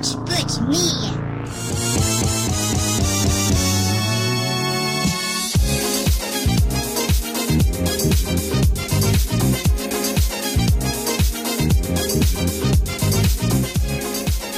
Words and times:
Put 0.00 0.16
Put 0.24 0.62
Media. 0.62 1.10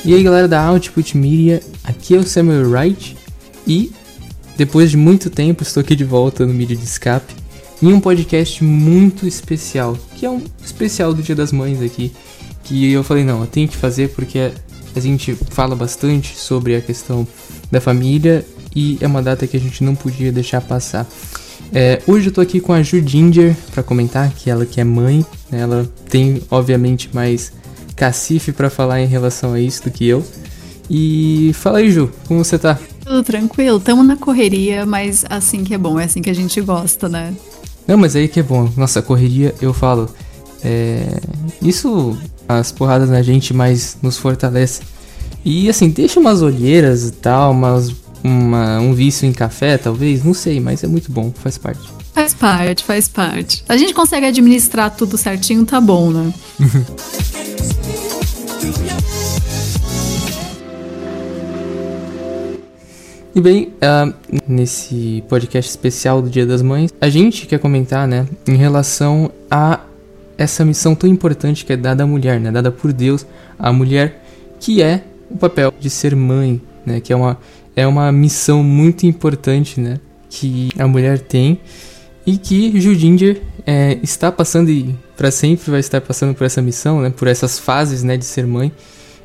E 0.05 0.15
aí 0.15 0.23
galera 0.23 0.47
da 0.47 0.63
Output 0.63 1.17
Media, 1.17 1.61
aqui 1.83 2.15
é 2.15 2.19
o 2.19 2.23
Samuel 2.23 2.71
Wright 2.71 3.17
e 3.67 3.91
depois 4.57 4.93
de 4.93 4.97
muito 4.97 5.29
tempo 5.29 5.65
estou 5.65 5.81
aqui 5.81 5.97
de 5.97 6.05
volta 6.05 6.47
no 6.47 6.55
Mídia 6.55 6.77
de 6.77 6.85
Escape 6.85 7.35
em 7.83 7.93
um 7.93 7.99
podcast 7.99 8.63
muito 8.63 9.27
especial, 9.27 9.99
que 10.15 10.25
é 10.25 10.31
um 10.31 10.41
especial 10.65 11.13
do 11.13 11.21
Dia 11.21 11.35
das 11.35 11.51
Mães 11.51 11.83
aqui, 11.83 12.13
que 12.63 12.93
eu 12.93 13.03
falei 13.03 13.25
não, 13.25 13.41
eu 13.41 13.47
tenho 13.49 13.67
que 13.67 13.77
fazer 13.77 14.11
porque 14.11 14.53
a 14.95 15.01
gente 15.01 15.35
fala 15.51 15.75
bastante 15.75 16.37
sobre 16.37 16.77
a 16.77 16.81
questão 16.81 17.27
da 17.71 17.81
família 17.81 18.45
e 18.75 18.99
é 19.01 19.07
uma 19.07 19.23
data 19.23 19.47
que 19.47 19.57
a 19.57 19.61
gente 19.61 19.83
não 19.85 19.95
podia 19.95 20.33
deixar 20.33 20.61
passar. 20.61 21.07
É, 21.75 22.03
hoje 22.07 22.29
eu 22.29 22.33
tô 22.33 22.41
aqui 22.41 22.61
com 22.61 22.73
a 22.73 22.83
Ju 22.83 23.03
Ginger 23.07 23.57
para 23.73 23.83
comentar 23.83 24.31
que 24.31 24.51
ela 24.51 24.67
que 24.67 24.81
é 24.81 24.85
mãe, 24.85 25.25
né, 25.51 25.61
ela 25.61 25.91
tem 26.09 26.43
obviamente 26.51 27.09
mais 27.15 27.53
cacife 27.97 28.53
para 28.53 28.69
falar 28.69 29.01
em 29.01 29.07
relação 29.07 29.55
a 29.55 29.61
isso 29.61 29.85
do 29.85 29.91
que 29.91 30.07
eu. 30.07 30.25
E 30.91 31.53
fala 31.55 31.79
aí, 31.79 31.91
Ju, 31.91 32.11
como 32.27 32.45
você 32.45 32.59
tá? 32.59 32.79
Tudo 33.05 33.23
tranquilo, 33.23 33.81
tamo 33.81 34.03
na 34.03 34.17
correria, 34.17 34.85
mas 34.85 35.25
assim 35.31 35.65
que 35.65 35.73
é 35.73 35.79
bom, 35.79 35.99
é 35.99 36.05
assim 36.05 36.21
que 36.21 36.31
a 36.31 36.35
gente 36.35 36.61
gosta, 36.61 37.09
né? 37.09 37.35
Não, 37.87 37.97
mas 37.97 38.15
aí 38.15 38.29
que 38.29 38.41
é 38.41 38.43
bom. 38.43 38.71
Nossa, 38.77 39.01
correria, 39.01 39.55
eu 39.61 39.73
falo. 39.73 40.09
É... 40.63 41.19
Isso, 41.61 42.17
as 42.59 42.73
porradas 42.73 43.09
na 43.09 43.23
gente, 43.23 43.55
mais 43.55 43.97
nos 44.03 44.17
fortalece. 44.17 44.83
E 45.45 45.69
assim, 45.69 45.89
deixa 45.91 46.21
umas 46.21 46.43
olheiras 46.43 47.09
e 47.09 47.13
tal, 47.13 47.53
umas, 47.53 47.93
uma, 48.23 48.79
um 48.79 48.95
vício 48.95 49.27
em 49.27 49.33
café, 49.33 49.77
talvez, 49.77 50.25
não 50.25 50.35
sei, 50.35 50.61
mas 50.61 50.85
é 50.85 50.87
muito 50.87 51.11
bom, 51.11 51.33
faz 51.35 51.59
parte. 51.59 51.83
Faz 52.15 52.35
parte, 52.35 52.85
faz 52.85 53.09
parte. 53.09 53.65
A 53.69 53.77
gente 53.77 53.95
consegue 53.95 54.27
administrar 54.27 54.95
tudo 54.95 55.17
certinho, 55.17 55.65
tá 55.65 55.81
bom, 55.81 56.11
né? 56.11 56.33
E 63.35 63.41
bem, 63.41 63.73
uh, 63.81 64.13
nesse 64.47 65.25
podcast 65.27 65.71
especial 65.71 66.21
do 66.21 66.29
Dia 66.29 66.45
das 66.45 66.61
Mães, 66.61 66.93
a 67.01 67.09
gente 67.09 67.47
quer 67.47 67.59
comentar, 67.59 68.07
né, 68.07 68.27
em 68.47 68.57
relação 68.57 69.33
a 69.51 69.81
essa 70.43 70.65
missão 70.65 70.95
tão 70.95 71.09
importante 71.09 71.65
que 71.65 71.73
é 71.73 71.77
dada 71.77 72.05
à 72.05 72.07
mulher, 72.07 72.41
né, 72.41 72.51
dada 72.51 72.71
por 72.71 72.93
Deus 72.93 73.27
à 73.59 73.73
mulher, 73.73 74.23
que 74.59 74.83
é 74.83 75.03
o 75.31 75.37
papel 75.37 75.73
de 75.79 75.89
ser 75.89 76.15
mãe, 76.15 76.61
né, 76.85 77.01
que 77.01 77.13
é 77.13 77.17
uma, 77.17 77.39
é 77.75 77.87
uma 77.87 78.11
missão 78.13 78.63
muito 78.63 79.07
importante, 79.07 79.81
né, 79.81 79.99
que 80.29 80.71
a 80.79 80.87
mulher 80.87 81.19
tem 81.19 81.61
e 82.27 82.37
que 82.37 82.81
Judinger 82.81 83.43
é, 83.67 83.99
está 84.03 84.31
passando 84.31 84.71
e 84.71 84.95
para 85.17 85.31
sempre 85.31 85.71
vai 85.71 85.81
estar 85.81 86.01
passando 86.01 86.35
por 86.35 86.45
essa 86.45 86.61
missão, 86.61 87.01
né, 87.01 87.11
por 87.11 87.29
essas 87.29 87.59
fases, 87.59 88.03
né, 88.03 88.17
de 88.17 88.25
ser 88.25 88.47
mãe. 88.47 88.73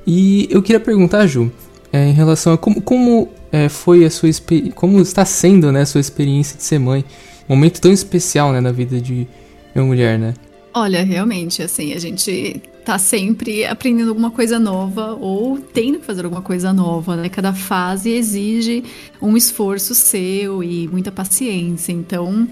E 0.06 0.48
eu 0.50 0.62
queria 0.62 0.80
perguntar, 0.80 1.28
Ju, 1.28 1.52
é, 1.92 2.08
em 2.08 2.14
relação 2.14 2.54
a 2.54 2.58
como, 2.58 2.82
como 2.82 3.30
é, 3.52 3.70
foi 3.70 4.06
a 4.06 4.10
sua 4.10 4.30
como 4.76 5.02
está 5.02 5.26
sendo 5.26 5.72
né, 5.72 5.82
a 5.82 5.86
sua 5.86 6.02
experiência 6.02 6.58
de 6.58 6.64
ser 6.64 6.80
mãe. 6.80 7.04
Um 7.50 7.56
momento 7.56 7.80
tão 7.80 7.92
especial 7.92 8.52
né, 8.52 8.60
na 8.60 8.72
vida 8.72 9.00
de 9.00 9.28
uma 9.74 9.86
mulher, 9.86 10.20
né? 10.20 10.34
Olha, 10.80 11.04
realmente, 11.04 11.64
assim, 11.64 11.92
a 11.94 12.00
gente 12.00 12.62
tá 12.86 13.00
sempre 13.00 13.66
aprendendo 13.66 14.10
alguma 14.10 14.30
coisa 14.30 14.60
nova 14.60 15.18
ou 15.20 15.58
tendo 15.58 15.98
que 15.98 16.06
fazer 16.06 16.24
alguma 16.24 16.44
coisa 16.44 16.72
nova, 16.72 17.16
né? 17.16 17.30
Cada 17.30 17.52
fase 17.52 18.12
exige 18.12 18.84
um 19.20 19.36
esforço 19.36 19.96
seu 19.96 20.64
e 20.64 20.88
muita 20.88 21.12
paciência. 21.12 21.92
Então, 21.92 22.48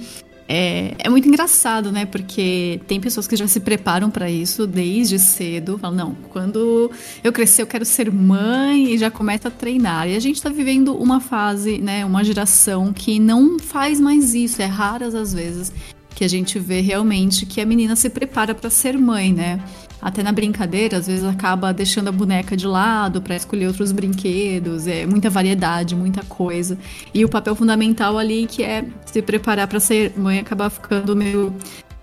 é, 0.50 0.96
é 0.98 1.08
muito 1.08 1.28
engraçado, 1.28 1.92
né? 1.92 2.08
Porque 2.08 2.82
tem 2.88 3.00
pessoas 3.00 3.28
que 3.28 3.36
já 3.36 3.48
se 3.48 3.60
preparam 3.60 4.10
para 4.10 4.28
isso 4.28 4.66
desde 4.66 5.20
cedo. 5.20 5.78
Falam, 5.78 5.96
não, 5.96 6.16
quando 6.32 6.90
eu 7.24 7.32
crescer 7.32 7.62
eu 7.62 7.68
quero 7.68 7.86
ser 7.86 8.12
mãe 8.12 8.92
e 8.92 8.98
já 8.98 9.12
começa 9.12 9.50
a 9.50 9.52
treinar. 9.52 10.10
E 10.10 10.16
a 10.16 10.20
gente 10.20 10.38
está 10.38 10.50
vivendo 10.50 10.98
uma 10.98 11.20
fase, 11.20 11.78
né? 11.78 12.04
Uma 12.04 12.24
geração 12.24 12.92
que 12.92 13.20
não 13.20 13.60
faz 13.60 14.02
mais 14.02 14.34
isso. 14.34 14.64
É 14.64 14.66
raras 14.66 15.14
as 15.14 15.32
vezes 15.32 15.72
que 16.16 16.24
a 16.24 16.28
gente 16.28 16.58
vê 16.58 16.80
realmente 16.80 17.46
que 17.46 17.62
a 17.62 17.66
menina 17.66 17.96
se 17.96 18.10
prepara 18.10 18.56
para 18.56 18.70
ser 18.70 18.98
mãe, 18.98 19.34
né? 19.34 19.60
até 20.06 20.22
na 20.22 20.32
brincadeira, 20.32 20.98
às 20.98 21.08
vezes 21.08 21.24
acaba 21.26 21.74
deixando 21.74 22.10
a 22.10 22.12
boneca 22.12 22.56
de 22.56 22.68
lado 22.68 23.24
para 23.24 23.36
escolher 23.36 23.66
outros 23.66 23.92
brinquedos, 23.92 24.86
é 24.86 25.04
muita 25.04 25.32
variedade, 25.32 25.96
muita 25.96 26.24
coisa. 26.24 26.78
E 27.12 27.26
o 27.26 27.30
papel 27.30 27.56
fundamental 27.56 28.16
ali 28.16 28.46
que 28.46 28.62
é 28.62 28.86
se 29.04 29.20
preparar 29.22 29.68
para 29.68 29.80
ser 29.80 30.14
mãe 30.16 30.38
acaba 30.38 30.70
ficando 30.70 31.16
meio 31.16 31.52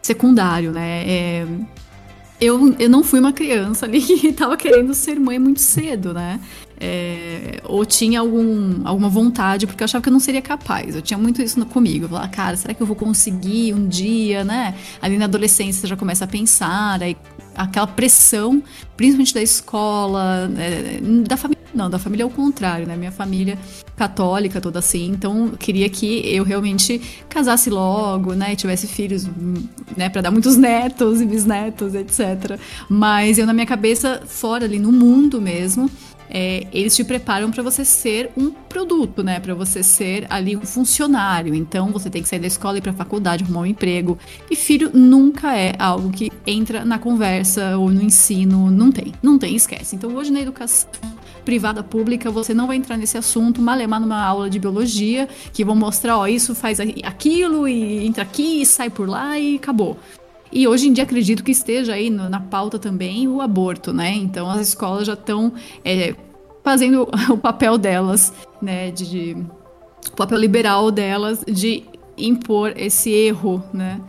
secundário, 0.03 0.73
né? 0.73 1.05
É, 1.07 1.47
eu, 2.41 2.75
eu 2.77 2.91
não 2.91 3.05
fui 3.05 3.21
uma 3.21 3.33
criança 3.33 3.87
ali 3.87 4.01
que 4.03 4.27
estava 4.27 4.57
querendo 4.57 4.95
ser 4.95 5.21
mãe 5.21 5.39
muito 5.39 5.61
cedo, 5.61 6.13
né? 6.13 6.41
É, 6.85 7.61
ou 7.63 7.87
tinha 7.87 8.19
algum, 8.19 8.81
alguma 8.85 9.09
vontade, 9.09 9.69
porque 9.69 9.85
eu 9.85 9.85
achava 9.85 10.03
que 10.03 10.09
eu 10.09 10.13
não 10.13 10.19
seria 10.19 10.43
capaz. 10.43 10.97
Eu 10.97 11.03
tinha 11.03 11.17
muito 11.17 11.41
isso 11.41 11.65
comigo. 11.67 12.07
Eu 12.07 12.09
falava, 12.09 12.27
cara, 12.27 12.57
será 12.57 12.75
que 12.75 12.83
eu 12.83 12.87
vou 12.87 12.97
conseguir 12.97 13.73
um 13.73 13.87
dia, 13.87 14.43
né? 14.43 14.75
Ali 15.01 15.17
na 15.17 15.27
adolescência 15.27 15.83
você 15.83 15.87
já 15.87 15.97
começa 15.97 16.25
a 16.25 16.27
pensar, 16.27 17.01
aí 17.01 17.17
aquela 17.55 17.87
pressão, 17.87 18.63
principalmente 18.97 19.35
da 19.35 19.43
escola, 19.43 20.51
é, 20.59 21.01
da 21.27 21.37
família. 21.37 21.63
Não, 21.75 21.89
da 21.89 21.99
família 21.99 22.25
é 22.25 22.27
o 22.27 22.31
contrário, 22.31 22.87
né? 22.87 22.97
Minha 22.97 23.13
família 23.13 23.59
católica, 23.97 24.61
toda 24.61 24.79
assim. 24.79 25.09
Então, 25.11 25.53
queria 25.59 25.89
que 25.89 26.21
eu 26.27 26.45
realmente 26.45 27.01
casasse 27.29 27.71
logo, 27.71 28.35
né? 28.35 28.53
E 28.53 28.57
tivesse 28.57 28.87
filhos, 28.87 29.27
né? 29.97 30.11
Pra 30.11 30.21
dar 30.21 30.31
muitos 30.31 30.57
netos 30.57 31.23
e 31.23 31.25
bisnetos, 31.25 31.95
etc. 31.95 32.59
Mas 32.91 33.39
eu, 33.39 33.47
na 33.47 33.55
minha 33.55 33.67
cabeça, 33.67 34.23
fora 34.27 34.67
ali 34.67 34.79
no 34.79 34.93
mundo 34.93 35.41
mesmo, 35.41 35.91
é, 36.35 36.67
eles 36.73 36.97
te 36.97 37.05
preparam 37.05 37.51
para 37.51 37.63
você 37.63 37.85
ser 37.85 38.31
um 38.35 38.51
produto, 38.51 39.23
né? 39.23 39.39
Para 39.39 39.55
você 39.55 39.83
ser 39.83 40.27
ali 40.31 40.57
um 40.57 40.63
funcionário. 40.63 41.55
Então 41.55 41.93
você 41.93 42.09
tem 42.09 42.23
que 42.23 42.29
sair 42.29 42.39
da 42.39 42.47
escola 42.47 42.77
e 42.77 42.79
ir 42.79 42.83
para 42.83 42.95
faculdade, 42.95 43.45
arrumar 43.45 43.61
um 43.61 43.67
emprego. 43.67 44.19
E 44.51 44.57
filho 44.57 44.91
nunca 44.95 45.55
é 45.55 45.75
algo 45.79 46.11
que 46.11 46.33
entra 46.47 46.87
na 46.87 46.99
conversa 46.99 47.77
ou 47.77 47.91
no 47.91 48.03
ensino. 48.03 48.71
Não 48.71 48.91
tem, 48.91 49.13
não 49.23 49.39
tem, 49.39 49.55
esquece. 49.55 49.95
Então 49.95 50.15
hoje 50.15 50.33
na 50.33 50.41
educação 50.41 50.89
privada 51.45 51.83
pública, 51.83 52.31
você 52.31 52.55
não 52.55 52.69
vai 52.69 52.77
entrar 52.77 52.97
nesse 52.97 53.19
assunto, 53.19 53.61
malemar 53.61 54.01
numa 54.01 54.23
aula 54.23 54.49
de 54.49 54.61
biologia, 54.61 55.29
que 55.53 55.65
vão 55.65 55.75
mostrar, 55.75 56.17
ó, 56.17 56.27
isso 56.29 56.55
faz 56.55 56.79
aquilo 56.81 57.67
e 57.67 58.07
entra 58.07 58.23
aqui 58.23 58.63
e 58.63 58.67
sai 58.67 58.89
por 58.89 59.09
lá 59.09 59.37
e 59.37 59.57
acabou. 59.57 59.99
E 60.53 60.69
hoje 60.69 60.87
em 60.87 60.93
dia 60.93 61.05
acredito 61.05 61.43
que 61.43 61.51
esteja 61.51 61.95
aí 61.95 62.11
na 62.11 62.39
pauta 62.41 62.79
também 62.79 63.27
o 63.27 63.41
aborto, 63.41 63.93
né? 63.93 64.11
Então 64.11 64.51
as 64.51 64.69
escolas 64.69 65.07
já 65.07 65.15
estão 65.15 65.53
é, 65.83 66.15
fazendo 66.63 67.09
o 67.31 67.39
papel 67.39 67.79
delas, 67.79 68.33
né? 68.61 68.91
De, 68.91 69.09
de, 69.09 69.37
o 70.13 70.17
papel 70.17 70.39
liberal 70.39 70.91
delas 70.91 71.43
de 71.47 71.85
impor 72.19 72.75
esse 72.77 73.11
erro, 73.11 73.63
né? 73.73 74.01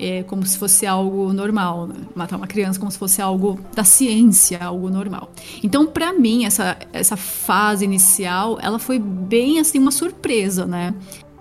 É 0.00 0.22
como 0.22 0.46
se 0.46 0.56
fosse 0.56 0.86
algo 0.86 1.32
normal, 1.32 1.88
né? 1.88 1.96
matar 2.14 2.36
uma 2.36 2.46
criança 2.46 2.78
como 2.78 2.88
se 2.88 2.96
fosse 2.96 3.20
algo 3.20 3.58
da 3.74 3.82
ciência, 3.82 4.62
algo 4.62 4.88
normal. 4.88 5.32
Então, 5.60 5.88
para 5.88 6.12
mim, 6.12 6.44
essa, 6.44 6.78
essa 6.92 7.16
fase 7.16 7.84
inicial, 7.84 8.58
ela 8.62 8.78
foi 8.78 9.00
bem 9.00 9.58
assim 9.58 9.80
uma 9.80 9.90
surpresa, 9.90 10.64
né? 10.64 10.94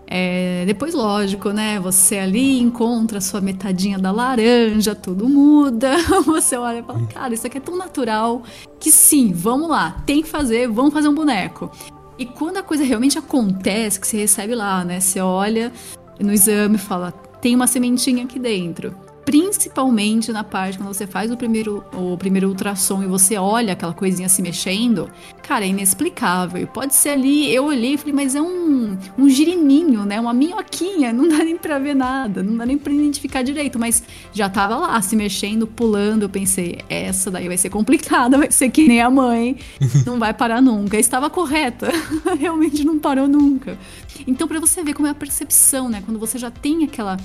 É, 0.09 0.63
depois, 0.65 0.93
lógico, 0.93 1.49
né? 1.49 1.79
Você 1.81 2.17
ali 2.17 2.61
encontra 2.61 3.17
a 3.17 3.21
sua 3.21 3.41
metadinha 3.41 3.99
da 3.99 4.09
laranja, 4.09 4.95
tudo 4.95 5.27
muda. 5.27 5.97
Você 6.25 6.55
olha 6.55 6.79
e 6.79 6.83
fala, 6.83 7.05
cara, 7.07 7.33
isso 7.33 7.45
aqui 7.45 7.57
é 7.57 7.61
tão 7.61 7.75
natural 7.75 8.43
que 8.79 8.89
sim, 8.89 9.33
vamos 9.33 9.69
lá, 9.69 10.01
tem 10.05 10.21
que 10.21 10.29
fazer, 10.29 10.67
vamos 10.69 10.93
fazer 10.93 11.09
um 11.09 11.13
boneco. 11.13 11.69
E 12.17 12.25
quando 12.25 12.57
a 12.57 12.63
coisa 12.63 12.83
realmente 12.83 13.17
acontece, 13.17 13.99
que 13.99 14.07
você 14.07 14.17
recebe 14.17 14.55
lá, 14.55 14.83
né? 14.85 14.99
Você 14.99 15.19
olha 15.19 15.73
no 16.19 16.31
exame 16.31 16.75
e 16.75 16.79
fala, 16.79 17.11
tem 17.41 17.53
uma 17.53 17.67
sementinha 17.67 18.23
aqui 18.23 18.39
dentro 18.39 18.95
principalmente 19.27 20.31
na 20.31 20.41
parte 20.41 20.77
quando 20.77 20.87
você 20.87 21.05
faz 21.05 21.29
o 21.29 21.35
primeiro, 21.35 21.83
o 21.91 22.17
primeiro 22.17 22.47
ultrassom 22.47 23.03
e 23.03 23.07
você 23.07 23.35
olha 23.35 23.73
aquela 23.73 23.93
coisinha 23.93 24.29
se 24.29 24.41
mexendo, 24.41 25.09
cara, 25.43 25.65
é 25.65 25.67
inexplicável. 25.67 26.65
pode 26.65 26.95
ser 26.95 27.09
ali, 27.09 27.53
eu 27.53 27.65
olhei 27.65 27.95
e 27.95 27.97
falei, 27.97 28.13
mas 28.13 28.35
é 28.35 28.41
um, 28.41 28.97
um 29.17 29.29
girininho, 29.29 30.05
né? 30.05 30.17
Uma 30.17 30.33
minhoquinha, 30.33 31.11
não 31.11 31.27
dá 31.27 31.39
nem 31.39 31.57
pra 31.57 31.77
ver 31.77 31.93
nada, 31.93 32.41
não 32.41 32.55
dá 32.55 32.65
nem 32.65 32.77
pra 32.77 32.93
identificar 32.93 33.41
direito, 33.41 33.77
mas 33.77 34.01
já 34.31 34.47
tava 34.47 34.77
lá 34.77 35.01
se 35.01 35.13
mexendo, 35.13 35.67
pulando. 35.67 36.21
Eu 36.21 36.29
pensei, 36.29 36.79
essa 36.87 37.29
daí 37.29 37.49
vai 37.49 37.57
ser 37.57 37.69
complicada, 37.69 38.37
vai 38.39 38.49
ser 38.49 38.69
que 38.69 38.87
nem 38.87 39.01
a 39.01 39.09
mãe, 39.09 39.57
não 40.05 40.17
vai 40.17 40.33
parar 40.33 40.61
nunca. 40.61 40.97
Estava 40.97 41.29
correta, 41.29 41.91
realmente 42.39 42.85
não 42.85 42.97
parou 42.97 43.27
nunca. 43.27 43.77
Então, 44.25 44.47
para 44.47 44.61
você 44.61 44.81
ver 44.81 44.93
como 44.93 45.05
é 45.05 45.11
a 45.11 45.15
percepção, 45.15 45.89
né? 45.89 46.01
Quando 46.05 46.17
você 46.17 46.37
já 46.37 46.49
tem 46.49 46.85
aquela 46.85 47.17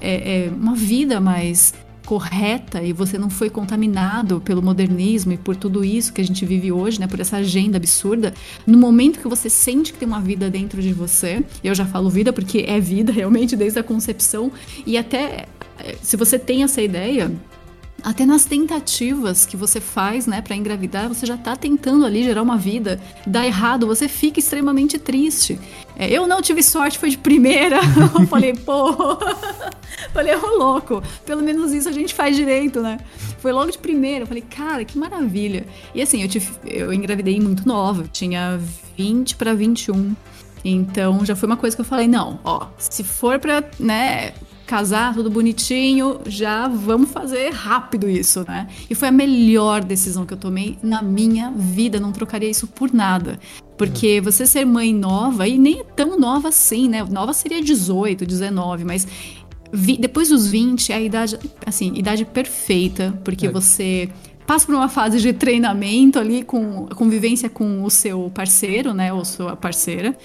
é, 0.00 0.46
é, 0.46 0.50
uma 0.50 0.74
vida 0.74 1.20
mais 1.20 1.74
correta 2.10 2.82
e 2.82 2.92
você 2.92 3.16
não 3.16 3.30
foi 3.30 3.48
contaminado 3.48 4.40
pelo 4.40 4.60
modernismo 4.60 5.32
e 5.32 5.36
por 5.36 5.54
tudo 5.54 5.84
isso 5.84 6.12
que 6.12 6.20
a 6.20 6.24
gente 6.24 6.44
vive 6.44 6.72
hoje, 6.72 6.98
né, 6.98 7.06
por 7.06 7.20
essa 7.20 7.36
agenda 7.36 7.76
absurda, 7.76 8.34
no 8.66 8.78
momento 8.78 9.20
que 9.20 9.28
você 9.28 9.48
sente 9.48 9.92
que 9.92 9.98
tem 10.00 10.08
uma 10.08 10.20
vida 10.20 10.50
dentro 10.50 10.82
de 10.82 10.92
você, 10.92 11.44
eu 11.62 11.72
já 11.72 11.86
falo 11.86 12.10
vida 12.10 12.32
porque 12.32 12.64
é 12.66 12.80
vida 12.80 13.12
realmente 13.12 13.54
desde 13.54 13.78
a 13.78 13.82
concepção 13.82 14.50
e 14.84 14.98
até 14.98 15.46
eh, 15.78 15.96
se 16.02 16.16
você 16.16 16.36
tem 16.36 16.64
essa 16.64 16.82
ideia, 16.82 17.30
até 18.02 18.24
nas 18.26 18.44
tentativas 18.44 19.46
que 19.46 19.56
você 19.56 19.80
faz, 19.80 20.26
né, 20.26 20.40
para 20.40 20.56
engravidar, 20.56 21.08
você 21.08 21.26
já 21.26 21.36
tá 21.36 21.54
tentando 21.54 22.04
ali 22.04 22.24
gerar 22.24 22.42
uma 22.42 22.56
vida, 22.56 23.00
dá 23.26 23.46
errado, 23.46 23.86
você 23.86 24.08
fica 24.08 24.40
extremamente 24.40 24.98
triste. 24.98 25.58
É, 25.96 26.10
eu 26.10 26.26
não 26.26 26.40
tive 26.40 26.62
sorte, 26.62 26.98
foi 26.98 27.10
de 27.10 27.18
primeira. 27.18 27.78
eu 28.18 28.26
falei, 28.26 28.54
pô, 28.54 29.18
falei, 30.12 30.34
ô 30.34 30.56
louco, 30.58 31.02
pelo 31.24 31.42
menos 31.42 31.72
isso 31.72 31.88
a 31.88 31.92
gente 31.92 32.14
faz 32.14 32.36
direito, 32.36 32.80
né? 32.80 32.98
Foi 33.38 33.52
logo 33.52 33.70
de 33.70 33.78
primeira, 33.78 34.24
eu 34.24 34.26
falei, 34.26 34.42
cara, 34.42 34.84
que 34.84 34.98
maravilha. 34.98 35.66
E 35.94 36.02
assim, 36.02 36.22
eu, 36.22 36.28
tive, 36.28 36.50
eu 36.64 36.92
engravidei 36.92 37.38
muito 37.40 37.66
nova, 37.66 38.04
tinha 38.10 38.60
20 38.96 39.36
para 39.36 39.54
21. 39.54 40.14
Então 40.64 41.24
já 41.24 41.34
foi 41.34 41.46
uma 41.46 41.56
coisa 41.56 41.74
que 41.74 41.80
eu 41.80 41.86
falei, 41.86 42.06
não, 42.06 42.38
ó, 42.44 42.66
se 42.78 43.02
for 43.02 43.38
pra, 43.38 43.64
né, 43.78 44.32
casar, 44.70 45.12
tudo 45.14 45.28
bonitinho, 45.28 46.20
já 46.26 46.68
vamos 46.68 47.10
fazer 47.10 47.50
rápido 47.50 48.08
isso, 48.08 48.44
né? 48.46 48.68
E 48.88 48.94
foi 48.94 49.08
a 49.08 49.12
melhor 49.12 49.82
decisão 49.82 50.24
que 50.24 50.32
eu 50.32 50.38
tomei 50.38 50.78
na 50.80 51.02
minha 51.02 51.50
vida, 51.50 51.98
não 51.98 52.12
trocaria 52.12 52.48
isso 52.48 52.68
por 52.68 52.92
nada. 52.92 53.36
Porque 53.76 54.20
você 54.20 54.46
ser 54.46 54.64
mãe 54.64 54.94
nova, 54.94 55.48
e 55.48 55.58
nem 55.58 55.82
tão 55.96 56.16
nova 56.16 56.50
assim, 56.50 56.88
né? 56.88 57.02
Nova 57.02 57.32
seria 57.32 57.60
18, 57.60 58.24
19, 58.24 58.84
mas 58.84 59.08
vi, 59.72 59.96
depois 59.96 60.28
dos 60.28 60.46
20 60.46 60.92
é 60.92 60.96
a 60.96 61.00
idade, 61.00 61.38
assim, 61.64 61.94
idade 61.94 62.24
perfeita, 62.24 63.18
porque 63.24 63.46
é. 63.46 63.50
você 63.50 64.08
passa 64.46 64.66
por 64.66 64.74
uma 64.74 64.88
fase 64.88 65.20
de 65.20 65.32
treinamento 65.32 66.18
ali 66.18 66.42
com 66.42 66.86
convivência 66.86 67.48
com 67.48 67.84
o 67.84 67.90
seu 67.90 68.30
parceiro, 68.34 68.92
né, 68.92 69.12
ou 69.12 69.24
sua 69.24 69.54
parceira 69.54 70.16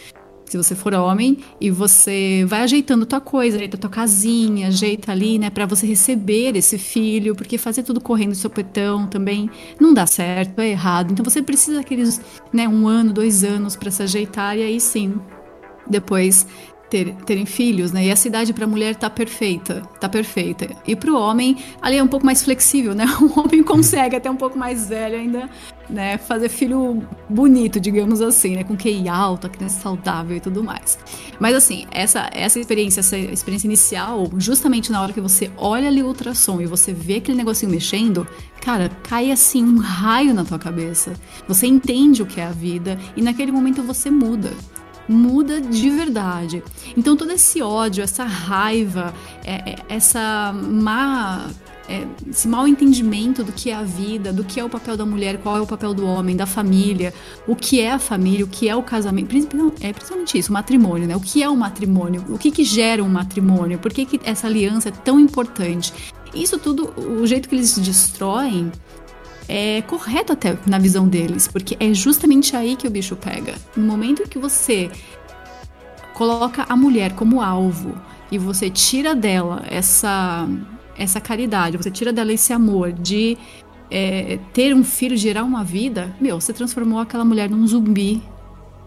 se 0.46 0.58
você 0.58 0.76
for 0.76 0.94
homem, 0.94 1.40
e 1.60 1.72
você 1.72 2.46
vai 2.48 2.62
ajeitando 2.62 3.06
tua 3.06 3.20
coisa, 3.20 3.58
ajeita 3.58 3.78
tua 3.78 3.90
casinha, 3.90 4.68
ajeita 4.68 5.12
ali, 5.12 5.40
né, 5.40 5.50
para 5.50 5.66
você 5.66 5.86
receber 5.88 6.56
esse 6.56 6.78
filho, 6.78 7.36
porque 7.36 7.58
fazer 7.58 7.84
tudo 7.84 8.00
correndo 8.00 8.32
de 8.32 8.38
sopetão 8.38 9.08
também 9.08 9.50
não 9.80 9.94
dá 9.94 10.06
certo, 10.06 10.60
é 10.60 10.70
errado. 10.70 11.12
Então 11.12 11.26
você 11.26 11.42
precisa 11.42 11.78
daqueles, 11.78 12.22
né, 12.54 12.68
um 12.68 12.88
ano, 12.88 13.12
dois 13.12 13.44
anos 13.44 13.76
para 13.76 13.90
se 13.92 14.04
ajeitar, 14.04 14.58
e 14.58 14.64
aí 14.64 14.80
sim, 14.80 15.16
depois 15.88 16.48
ter, 16.90 17.14
terem 17.26 17.46
filhos, 17.46 17.92
né? 17.92 18.06
E 18.06 18.12
a 18.12 18.16
cidade 18.16 18.54
para 18.54 18.66
a 18.66 18.68
mulher 18.68 18.96
tá 18.96 19.10
perfeita, 19.10 19.82
tá 20.00 20.08
perfeita. 20.08 20.70
E 20.86 20.96
para 20.96 21.12
o 21.12 21.16
homem, 21.16 21.58
ali 21.82 21.98
é 21.98 22.04
um 22.04 22.08
pouco 22.08 22.26
mais 22.26 22.44
flexível, 22.44 22.94
né? 22.94 23.06
O 23.26 23.40
homem 23.40 23.64
consegue 23.64 24.16
até 24.16 24.30
um 24.30 24.36
pouco 24.36 24.58
mais 24.58 24.88
velho 24.88 25.16
ainda, 25.16 25.50
né? 25.90 26.18
Fazer 26.18 26.48
filho 26.48 27.02
bonito, 27.28 27.80
digamos 27.80 28.22
assim, 28.22 28.56
né? 28.56 28.64
Com 28.64 28.78
QI 28.78 29.10
alto, 29.10 29.50
criança 29.50 29.82
saudável 29.82 30.38
e 30.38 30.40
tudo 30.40 30.64
mais. 30.64 30.98
Mas 31.40 31.56
assim, 31.56 31.86
essa, 31.92 32.30
essa 32.32 32.60
experiência, 32.60 33.00
essa 33.00 33.18
experiência 33.18 33.68
inicial, 33.68 34.30
justamente 34.38 34.92
na 34.92 35.02
hora 35.02 35.12
que 35.12 35.22
você 35.22 35.50
olha 35.58 35.88
ali 35.88 36.04
o 36.04 36.08
ultrassom 36.08 36.62
e 36.62 36.66
você 36.66 36.94
vê 36.94 37.16
aquele 37.16 37.38
negocinho 37.38 37.72
mexendo, 37.72 38.28
cara, 38.62 38.90
cai 39.04 39.32
assim 39.32 39.64
um 39.64 39.80
raio 39.80 40.34
na 40.34 40.46
tua 40.46 40.60
cabeça. 40.60 41.14
Você 41.48 41.66
entende 41.66 42.22
o 42.22 42.26
que 42.26 42.40
é 42.40 42.46
a 42.46 42.52
vida 42.52 42.98
e 43.16 43.22
naquele 43.22 43.52
momento 43.52 43.82
você 43.82 44.12
muda 44.12 44.54
muda 45.08 45.62
de 45.62 45.90
verdade. 45.90 46.64
Então 46.96 47.16
todo 47.16 47.32
esse 47.32 47.62
ódio, 47.62 48.04
essa 48.04 48.24
raiva, 48.24 49.14
é, 49.44 49.72
é, 49.72 49.76
essa 49.90 50.54
má 50.54 51.50
é, 51.88 52.06
esse 52.30 52.48
mal 52.48 52.68
entendimento 52.68 53.44
do 53.44 53.52
que 53.52 53.70
é 53.70 53.76
a 53.76 53.84
vida, 53.84 54.34
do 54.34 54.44
que 54.44 54.60
é 54.60 54.64
o 54.64 54.70
papel 54.70 54.98
da 54.98 55.06
mulher, 55.06 55.38
qual 55.38 55.58
é 55.58 55.62
o 55.62 55.68
papel 55.68 55.94
do 55.94 56.06
homem, 56.06 56.36
da 56.36 56.46
família, 56.46 57.14
o 57.48 57.56
que 57.56 57.80
é 57.80 57.92
a 57.92 58.00
família, 58.00 58.44
o 58.44 58.48
que 58.48 58.68
é 58.68 58.76
o 58.76 58.82
casamento, 58.82 59.36
é 59.82 59.94
principalmente 59.94 60.38
isso, 60.38 60.50
o 60.50 60.54
matrimônio, 60.54 61.08
né? 61.08 61.16
O 61.16 61.20
que 61.20 61.44
é 61.44 61.50
o 61.50 61.56
matrimônio? 61.56 62.26
O 62.30 62.38
que, 62.38 62.50
que 62.50 62.64
gera 62.64 63.04
um 63.04 63.10
matrimônio? 63.10 63.78
Por 63.78 63.94
que, 63.94 64.06
que 64.06 64.20
essa 64.24 64.48
aliança 64.48 64.90
é 64.90 64.92
tão 64.92 65.20
importante? 65.20 65.94
Isso 66.34 66.58
tudo, 66.58 66.92
o 66.98 67.26
jeito 67.26 67.48
que 67.48 67.56
eles 67.56 67.78
destroem 67.78 68.72
é 69.48 69.82
correto 69.84 70.34
até 70.34 70.58
na 70.66 70.78
visão 70.78 71.08
deles, 71.08 71.48
porque 71.48 71.78
é 71.80 71.94
justamente 71.94 72.56
aí 72.56 72.76
que 72.76 72.88
o 72.88 72.92
bicho 72.92 73.16
pega. 73.16 73.56
No 73.76 73.86
momento 73.86 74.28
que 74.28 74.40
você 74.40 74.90
coloca 76.14 76.66
a 76.68 76.76
mulher 76.76 77.14
como 77.14 77.42
alvo 77.42 77.96
e 78.32 78.38
você 78.38 78.70
tira 78.70 79.14
dela 79.14 79.64
essa 79.70 80.48
essa 80.98 81.20
caridade, 81.20 81.76
você 81.76 81.92
tira 81.92 82.14
dela 82.14 82.32
esse 82.32 82.54
amor 82.54 82.94
de 82.94 83.38
é, 83.92 84.40
ter 84.54 84.74
um 84.74 84.82
filho, 84.82 85.18
gerar 85.18 85.44
uma 85.44 85.62
vida, 85.62 86.16
meu, 86.22 86.40
você 86.40 86.54
transformou 86.54 87.00
aquela 87.00 87.26
mulher 87.26 87.50
num 87.50 87.68
zumbi, 87.68 88.24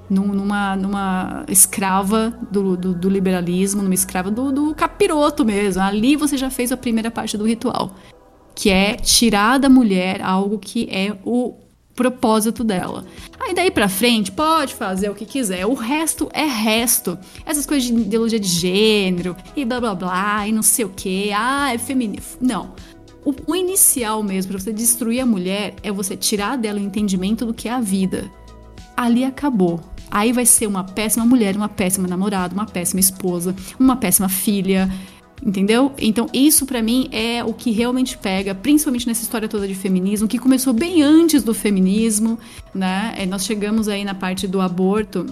num, 0.09 0.29
numa, 0.29 0.75
numa 0.75 1.45
escrava 1.49 2.33
do, 2.51 2.79
do, 2.79 2.95
do 2.95 3.09
liberalismo, 3.11 3.83
numa 3.83 3.95
escrava 3.95 4.31
do, 4.31 4.51
do 4.51 4.75
capiroto 4.75 5.45
mesmo. 5.45 5.83
Ali 5.83 6.17
você 6.17 6.39
já 6.39 6.49
fez 6.49 6.73
a 6.73 6.79
primeira 6.79 7.11
parte 7.11 7.37
do 7.37 7.45
ritual 7.45 7.95
que 8.59 8.71
é 8.71 8.97
tirar 8.97 9.57
da 9.57 9.69
mulher 9.69 10.21
algo 10.21 10.59
que 10.59 10.89
é 10.91 11.17
o 11.25 11.55
propósito 11.95 12.65
dela. 12.65 13.05
Aí 13.39 13.55
daí 13.55 13.71
pra 13.71 13.89
frente, 13.89 14.33
pode 14.33 14.75
fazer 14.75 15.09
o 15.09 15.15
que 15.15 15.25
quiser. 15.25 15.65
O 15.65 15.75
resto 15.75 16.29
é 16.33 16.45
resto. 16.45 17.17
Essas 17.47 17.65
coisas 17.65 17.89
de 17.89 17.95
ideologia 17.95 18.41
de 18.41 18.49
gênero 18.49 19.37
e 19.55 19.65
blá 19.65 19.79
blá 19.79 19.95
blá 19.95 20.49
e 20.49 20.51
não 20.51 20.63
sei 20.63 20.85
o 20.85 20.89
que. 20.89 21.31
Ah, 21.33 21.73
é 21.73 21.79
feminino. 21.79 22.21
Não. 22.41 22.75
O, 23.25 23.33
o 23.47 23.55
inicial 23.55 24.25
mesmo 24.25 24.51
para 24.51 24.61
você 24.61 24.73
destruir 24.73 25.21
a 25.21 25.27
mulher 25.27 25.77
é 25.81 25.93
você 25.93 26.17
tirar 26.17 26.59
dela 26.59 26.81
o 26.81 26.83
entendimento 26.83 27.47
do 27.47 27.55
que 27.55 27.69
é 27.69 27.73
a 27.73 27.81
vida. 27.81 28.29
Ali 28.97 29.23
acabou. 29.23 29.79
Aí 30.11 30.33
vai 30.33 30.47
ser 30.47 30.67
uma 30.67 30.83
péssima 30.83 31.25
mulher, 31.25 31.55
uma 31.55 31.69
péssima 31.69 32.09
namorada, 32.09 32.55
uma 32.55 32.67
péssima 32.67 32.99
esposa, 32.99 33.55
uma 33.79 33.95
péssima 33.95 34.29
filha 34.29 34.91
Entendeu? 35.45 35.93
Então, 35.99 36.27
isso 36.33 36.67
para 36.67 36.83
mim 36.83 37.09
é 37.13 37.45
o 37.45 37.55
que 37.55 37.71
realmente 37.71 38.19
pega, 38.19 38.55
principalmente 38.55 39.07
nessa 39.07 39.23
história 39.23 39.49
toda 39.49 39.69
de 39.69 39.75
feminismo, 39.75 40.27
que 40.27 40.39
começou 40.39 40.73
bem 40.73 41.03
antes 41.03 41.43
do 41.43 41.55
feminismo, 41.55 42.39
né? 42.75 43.15
É, 43.17 43.25
nós 43.25 43.45
chegamos 43.45 43.89
aí 43.89 44.05
na 44.05 44.15
parte 44.15 44.47
do 44.47 44.61
aborto. 44.61 45.27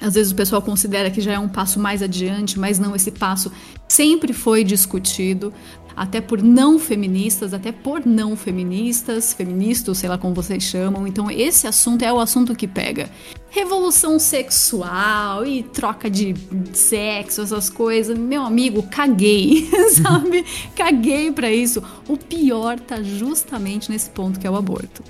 Às 0.00 0.14
vezes 0.14 0.32
o 0.32 0.34
pessoal 0.34 0.62
considera 0.62 1.10
que 1.10 1.20
já 1.20 1.32
é 1.32 1.38
um 1.38 1.48
passo 1.48 1.78
mais 1.78 2.02
adiante, 2.02 2.58
mas 2.58 2.78
não, 2.78 2.94
esse 2.94 3.10
passo 3.10 3.52
sempre 3.88 4.32
foi 4.32 4.64
discutido 4.64 5.52
até 5.96 6.20
por 6.20 6.42
não 6.42 6.78
feministas, 6.78 7.54
até 7.54 7.72
por 7.72 8.04
não 8.04 8.36
feministas, 8.36 9.32
feministas, 9.32 9.96
sei 9.96 10.08
lá 10.10 10.18
como 10.18 10.34
vocês 10.34 10.62
chamam. 10.62 11.06
Então 11.06 11.30
esse 11.30 11.66
assunto 11.66 12.02
é 12.02 12.12
o 12.12 12.20
assunto 12.20 12.54
que 12.54 12.68
pega. 12.68 13.08
Revolução 13.56 14.18
sexual 14.18 15.46
e 15.46 15.62
troca 15.62 16.10
de 16.10 16.34
sexo, 16.74 17.40
essas 17.40 17.70
coisas. 17.70 18.18
Meu 18.18 18.42
amigo, 18.42 18.82
caguei, 18.82 19.66
sabe? 19.96 20.44
caguei 20.74 21.32
para 21.32 21.50
isso. 21.50 21.82
O 22.06 22.18
pior 22.18 22.78
tá 22.78 23.02
justamente 23.02 23.90
nesse 23.90 24.10
ponto 24.10 24.38
que 24.38 24.46
é 24.46 24.50
o 24.50 24.56
aborto. 24.56 25.02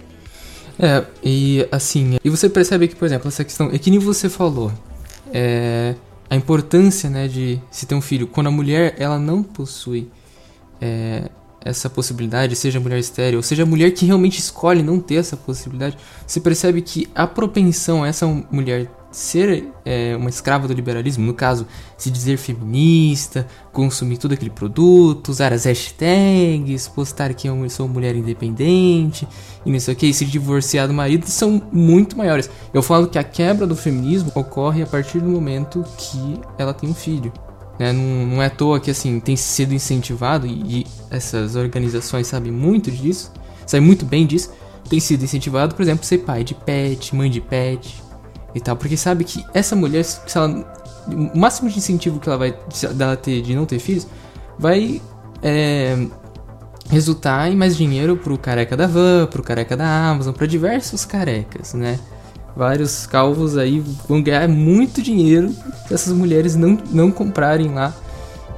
É, 0.78 1.04
e 1.24 1.66
assim, 1.72 2.18
e 2.22 2.30
você 2.30 2.48
percebe 2.48 2.86
que, 2.86 2.94
por 2.94 3.06
exemplo, 3.06 3.26
essa 3.26 3.42
questão, 3.42 3.68
é 3.72 3.78
que 3.78 3.90
nem 3.90 3.98
você 3.98 4.28
falou, 4.28 4.72
é, 5.32 5.96
a 6.30 6.36
importância, 6.36 7.10
né, 7.10 7.26
de 7.26 7.60
se 7.68 7.84
ter 7.84 7.96
um 7.96 8.00
filho, 8.00 8.28
quando 8.28 8.46
a 8.46 8.52
mulher, 8.52 8.94
ela 8.96 9.18
não 9.18 9.42
possui 9.42 10.08
é, 10.80 11.30
essa 11.66 11.90
possibilidade, 11.90 12.54
seja 12.54 12.78
mulher 12.78 12.99
estéreo, 12.99 13.38
ou 13.38 13.42
seja 13.42 13.66
mulher 13.66 13.90
que 13.90 14.06
realmente 14.06 14.38
escolhe 14.38 14.82
não 14.82 15.00
ter 15.00 15.16
essa 15.16 15.37
possibilidade, 15.37 15.99
você 16.26 16.40
percebe 16.40 16.80
que 16.80 17.08
a 17.14 17.26
propensão 17.26 18.04
a 18.04 18.08
essa 18.08 18.26
mulher 18.50 18.88
ser 19.11 19.73
é, 19.85 20.14
uma 20.14 20.28
escrava 20.28 20.68
do 20.68 20.75
liberalismo, 20.75 21.25
no 21.25 21.32
caso, 21.32 21.66
se 21.96 22.11
dizer 22.11 22.37
feminista, 22.37 23.46
consumir 23.73 24.18
todo 24.18 24.32
aquele 24.32 24.50
produto, 24.50 25.30
usar 25.30 25.54
as 25.54 25.64
hashtags, 25.64 26.87
postar 26.87 27.32
que 27.32 27.49
eu 27.49 27.70
sou 27.70 27.88
mulher 27.88 28.14
independente, 28.14 29.26
e 29.64 29.70
não 29.73 29.80
sei 29.80 29.94
o 29.94 29.96
que, 29.96 30.06
e 30.06 30.14
se 30.14 30.26
divorciar 30.26 30.87
do 30.87 30.92
marido, 30.92 31.26
são 31.26 31.62
muito 31.73 32.16
maiores. 32.16 32.50
Eu 32.75 32.82
falo 32.82 33.08
que 33.08 33.18
a 33.18 33.25
quebra 33.25 33.66
do 33.66 33.75
feminismo 33.75 34.30
ocorre 34.35 34.82
a 34.82 34.87
partir 34.87 35.18
do 35.18 35.28
momento 35.30 35.82
que 35.96 36.38
ela 36.58 36.75
tem 36.75 36.90
um 36.90 36.94
filho. 36.94 37.32
Né? 37.78 37.92
Não, 37.92 38.26
não, 38.26 38.42
é 38.42 38.47
à 38.47 38.50
toa 38.50 38.80
que 38.80 38.90
assim 38.90 39.21
tem 39.21 39.37
sido 39.37 39.75
incentivado 39.75 40.47
e, 40.47 40.80
e, 40.80 40.87
essas 41.11 41.56
organizações 41.56 42.26
sabem 42.26 42.52
muito 42.52 42.90
disso, 42.90 43.33
sabem 43.66 43.87
muito 43.87 44.04
bem 44.04 44.26
disso. 44.26 44.52
Tem 44.88 45.00
sido 45.00 45.25
incentivado, 45.25 45.75
por 45.75 45.83
exemplo, 45.83 46.04
ser 46.04 46.18
pai 46.18 46.45
de 46.45 46.54
pet, 46.54 47.14
mãe 47.14 47.28
de 47.28 47.40
pet 47.40 48.02
e 48.54 48.61
tal, 48.61 48.76
porque 48.76 48.97
sabe 48.97 49.25
que 49.25 49.45
essa 49.52 49.75
mulher, 49.75 50.04
se 50.04 50.37
ela, 50.37 50.49
o 51.09 51.38
máximo 51.38 51.68
de 51.68 51.78
incentivo 51.78 52.21
que 52.21 52.28
ela 52.28 52.38
vai 52.38 52.56
dela 52.95 53.16
ter 53.16 53.42
de 53.42 53.54
não 53.54 53.66
ter 53.66 53.78
filhos, 53.78 54.06
vai 54.59 55.02
é, 55.42 56.06
resultar 56.88 57.50
em 57.50 57.56
mais 57.56 57.76
dinheiro 57.76 58.16
pro 58.16 58.38
careca 58.38 58.76
da 58.76 58.87
van, 58.87 59.26
pro 59.26 59.42
careca 59.42 59.76
da 59.76 60.09
Amazon, 60.09 60.33
para 60.33 60.47
diversos 60.47 61.04
carecas, 61.04 61.75
né? 61.75 61.99
Vários 62.56 63.06
calvos 63.06 63.56
aí 63.56 63.80
vão 64.08 64.22
ganhar 64.22 64.48
muito 64.48 65.02
dinheiro 65.02 65.54
se 65.86 65.94
essas 65.94 66.12
mulheres 66.12 66.56
não, 66.56 66.78
não 66.90 67.10
comprarem 67.10 67.72
lá 67.72 67.94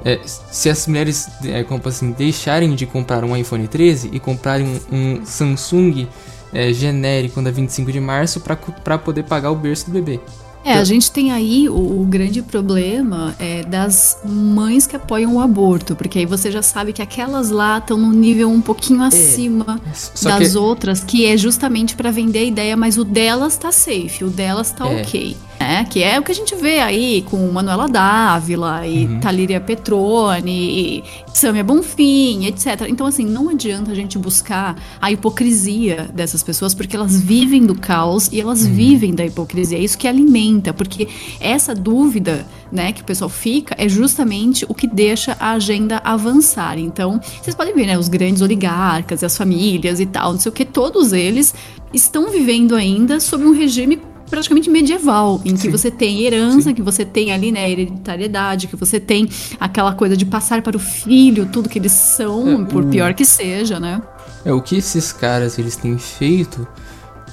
é, 0.05 0.21
se 0.25 0.71
as 0.71 0.87
mulheres 0.87 1.29
é, 1.45 1.65
como 1.65 1.83
assim, 1.87 2.13
deixarem 2.13 2.75
de 2.75 2.87
comprar 2.87 3.25
um 3.25 3.37
iPhone 3.37 3.67
13 3.67 4.11
e 4.13 4.21
comprarem 4.21 4.81
um, 4.91 4.97
um 4.97 5.27
Samsung 5.27 6.07
é, 6.53 6.73
genérico 6.73 7.43
da 7.43 7.51
25 7.51 7.91
de 7.93 8.01
março 8.01 8.41
para 8.41 8.99
poder 8.99 9.25
pagar 9.25 9.51
o 9.51 9.57
berço 9.57 9.87
do 9.87 9.93
bebê. 9.93 10.21
É, 10.65 10.75
a 10.75 10.85
gente 10.85 11.11
tem 11.11 11.33
aí 11.33 11.69
o, 11.69 12.03
o, 12.03 12.05
grande 12.05 12.43
problema 12.43 13.35
é 13.39 13.63
das 13.63 14.19
mães 14.25 14.87
que 14.87 14.97
apoiam 14.97 15.37
o 15.37 15.41
aborto, 15.41 15.97
porque 15.97 16.19
aí 16.19 16.27
você 16.27 16.51
já 16.51 16.63
sabe 16.63 16.93
que 16.93 17.01
aquelas 17.01 17.51
lá 17.51 17.79
estão 17.79 17.97
num 17.97 18.13
nível 18.13 18.51
um 18.51 18.61
pouquinho 18.61 19.03
é. 19.03 19.07
acima 19.07 19.81
é. 19.87 20.29
das 20.29 20.53
que... 20.53 20.59
outras, 20.59 21.05
que 21.05 21.27
é 21.27 21.37
justamente 21.37 21.95
para 21.95 22.11
vender 22.11 22.41
a 22.41 22.45
ideia, 22.45 22.77
mas 22.77 22.99
o 22.99 23.05
delas 23.05 23.57
tá 23.57 23.73
safe, 23.73 24.25
o 24.25 24.31
delas 24.31 24.71
tá 24.73 24.87
é. 24.87 25.01
ok 25.01 25.37
né? 25.69 25.85
Que 25.85 26.03
é 26.03 26.19
o 26.19 26.23
que 26.23 26.33
a 26.33 26.35
gente 26.35 26.55
vê 26.55 26.79
aí 26.79 27.21
com 27.29 27.37
Manuela 27.53 27.87
Dávila 27.87 28.87
e 28.87 29.05
uhum. 29.05 29.21
Talíria 29.21 29.61
Petrone 29.61 30.51
e 30.51 31.05
Samia 31.35 31.63
Bonfim, 31.63 32.47
etc. 32.47 32.87
Então, 32.89 33.07
assim, 33.07 33.27
não 33.27 33.51
adianta 33.51 33.91
a 33.91 33.95
gente 33.95 34.17
buscar 34.17 34.77
a 34.99 35.13
hipocrisia 35.13 36.09
dessas 36.15 36.43
pessoas, 36.43 36.73
porque 36.75 36.97
elas 36.97 37.21
vivem 37.21 37.67
do 37.67 37.75
caos 37.75 38.29
e 38.33 38.41
elas 38.41 38.65
uhum. 38.65 38.73
vivem 38.73 39.15
da 39.15 39.27
hipocrisia. 39.27 39.77
É 39.77 39.83
isso 39.83 39.99
que 39.99 40.09
alimenta, 40.09 40.73
porque 40.73 41.07
essa 41.39 41.75
dúvida, 41.75 42.47
né, 42.73 42.91
que 42.91 43.03
o 43.03 43.05
pessoal 43.05 43.29
fica 43.29 43.75
é 43.77 43.91
justamente 43.91 44.65
o 44.71 44.75
que 44.75 44.87
deixa 44.87 45.37
a 45.39 45.53
agenda 45.53 46.01
avançar. 46.03 46.79
Então, 46.79 47.21
vocês 47.43 47.55
podem 47.55 47.75
ver, 47.75 47.87
né, 47.87 47.99
os 47.99 48.09
grandes 48.09 48.41
oligarcas 48.41 49.21
e 49.21 49.27
as 49.27 49.37
famílias 49.37 50.01
e 50.01 50.07
tal, 50.07 50.33
não 50.33 50.41
sei 50.41 50.49
o 50.49 50.55
que, 50.55 50.65
todos 50.65 51.13
eles 51.13 51.55
estão 51.93 52.31
vivendo 52.31 52.75
ainda 52.75 53.21
sob 53.21 53.45
um 53.45 53.53
regime 53.53 54.01
praticamente 54.29 54.71
medieval, 54.71 55.41
em 55.45 55.55
que 55.55 55.63
Sim. 55.63 55.71
você 55.71 55.91
tem 55.91 56.23
herança, 56.23 56.69
Sim. 56.69 56.75
que 56.75 56.83
você 56.83 57.05
tem 57.05 57.33
ali, 57.33 57.51
né, 57.51 57.71
hereditariedade, 57.71 58.67
que 58.67 58.77
você 58.77 59.01
tem 59.01 59.29
aquela 59.59 59.95
coisa 59.95 60.17
de 60.17 60.25
passar 60.25 60.63
para 60.63 60.77
o 60.77 60.81
filho 60.81 61.47
tudo 61.47 61.69
que 61.69 61.79
eles 61.79 61.93
são, 61.93 62.63
é, 62.63 62.65
por 62.65 62.85
o... 62.85 62.89
pior 62.89 63.15
que 63.15 63.25
seja, 63.25 63.81
né? 63.81 64.03
É, 64.45 64.53
o 64.53 64.61
que 64.61 64.77
esses 64.77 65.13
caras 65.13 65.59
eles 65.59 65.77
têm 65.77 65.99
feito 65.99 66.67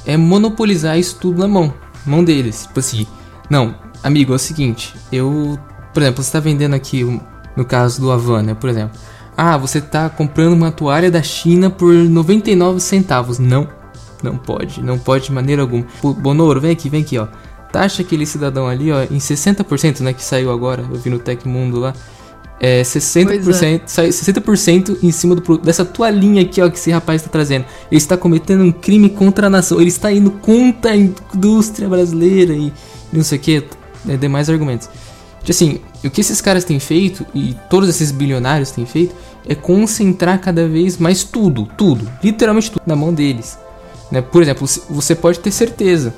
é 0.06 0.18
monopolizar 0.18 0.98
isso 0.98 1.18
tudo 1.20 1.40
na 1.40 1.48
mão, 1.48 1.74
mão 2.06 2.24
deles. 2.24 2.64
Tipo 2.64 2.80
assim, 2.80 3.08
não, 3.50 3.75
amigo, 4.04 4.34
é 4.34 4.36
o 4.36 4.40
seguinte, 4.40 4.94
eu, 5.12 5.60
por 5.94 6.02
exemplo, 6.02 6.24
você 6.24 6.30
está 6.30 6.40
vendendo 6.40 6.74
aqui, 6.74 7.04
no 7.56 7.66
caso 7.66 8.02
do 8.02 8.12
Havana, 8.12 8.56
por 8.56 8.70
exemplo, 8.70 8.98
ah, 9.38 9.58
você 9.58 9.80
está 9.80 10.10
comprando 10.10 10.54
uma 10.54 10.72
toalha 10.72 11.12
da 11.12 11.22
China 11.22 11.70
por 11.70 11.94
99 11.94 12.80
centavos. 12.80 13.38
Não, 13.38 13.68
não 14.25 14.38
pode, 14.38 14.82
não 14.82 14.98
pode 14.98 15.25
de 15.25 15.32
maneira 15.32 15.62
alguma. 15.62 15.86
Bonoro, 16.01 16.60
vem 16.60 16.72
aqui, 16.72 16.89
vem 16.89 17.01
aqui, 17.01 17.17
ó. 17.17 17.27
Taxa 17.72 18.01
aquele 18.01 18.25
cidadão 18.25 18.67
ali, 18.67 18.91
ó, 18.91 19.03
em 19.03 19.17
60%, 19.17 20.00
né, 20.01 20.13
que 20.13 20.24
saiu 20.24 20.51
agora, 20.51 20.84
eu 20.89 21.00
vi 21.00 21.10
no 21.10 21.20
Tecmundo 21.20 21.79
lá. 21.79 21.94
É 22.60 22.82
60%, 22.82 23.63
é. 23.63 24.08
60% 24.08 24.98
em 25.03 25.12
cima 25.12 25.36
do 25.36 25.58
dessa 25.58 25.84
toalhinha 25.84 26.41
aqui, 26.41 26.62
ó, 26.62 26.70
que 26.70 26.77
esse 26.77 26.89
rapaz 26.89 27.22
está 27.22 27.29
trazendo. 27.29 27.65
Ele 27.91 27.98
está 27.98 28.15
cometendo 28.15 28.63
um 28.63 28.72
crime 28.72 29.10
contra 29.10 29.48
a 29.48 29.50
nação, 29.50 29.79
ele 29.79 29.89
está 29.89 30.12
indo 30.12 30.32
contra 30.32 30.91
a 30.91 30.96
indústria 30.96 31.89
brasileira 31.89 32.53
e 32.53 32.72
não 33.12 33.24
sei 33.24 33.38
o 33.38 33.41
que, 33.41 33.63
é, 34.08 34.17
demais 34.17 34.50
argumentos. 34.50 34.89
Tipo 35.39 35.51
assim, 35.51 35.79
o 36.03 36.10
que 36.10 36.22
esses 36.22 36.41
caras 36.41 36.63
têm 36.63 36.79
feito, 36.79 37.25
e 37.36 37.55
todos 37.70 37.88
esses 37.88 38.12
bilionários 38.12 38.72
têm 38.72 38.86
feito, 38.86 39.13
é 39.48 39.53
concentrar 39.53 40.39
cada 40.39 40.67
vez 40.67 40.98
mais 40.98 41.24
tudo, 41.24 41.67
tudo, 41.77 42.10
literalmente 42.24 42.72
tudo, 42.72 42.82
na 42.86 42.96
mão 42.96 43.13
deles. 43.13 43.58
Né? 44.12 44.21
Por 44.21 44.41
exemplo, 44.41 44.67
você 44.89 45.15
pode 45.15 45.39
ter 45.39 45.51
certeza 45.51 46.13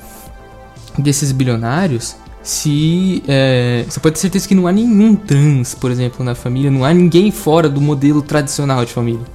desses 0.98 1.32
bilionários 1.32 2.15
se 2.41 3.24
é, 3.27 3.84
você 3.88 4.00
pode 4.00 4.15
ter 4.15 4.22
certeza 4.22 4.48
que 4.48 4.56
não 4.56 4.67
há 4.67 4.72
nenhum 4.72 5.15
trans, 5.15 5.75
por 5.75 5.91
exemplo, 5.91 6.24
na 6.24 6.34
família, 6.34 6.72
não 6.72 6.86
há 6.86 6.94
ninguém 6.94 7.29
fora 7.29 7.67
do 7.67 7.82
modelo 7.82 8.22
tradicional 8.22 8.86
de 8.86 8.94
família. 8.94 9.25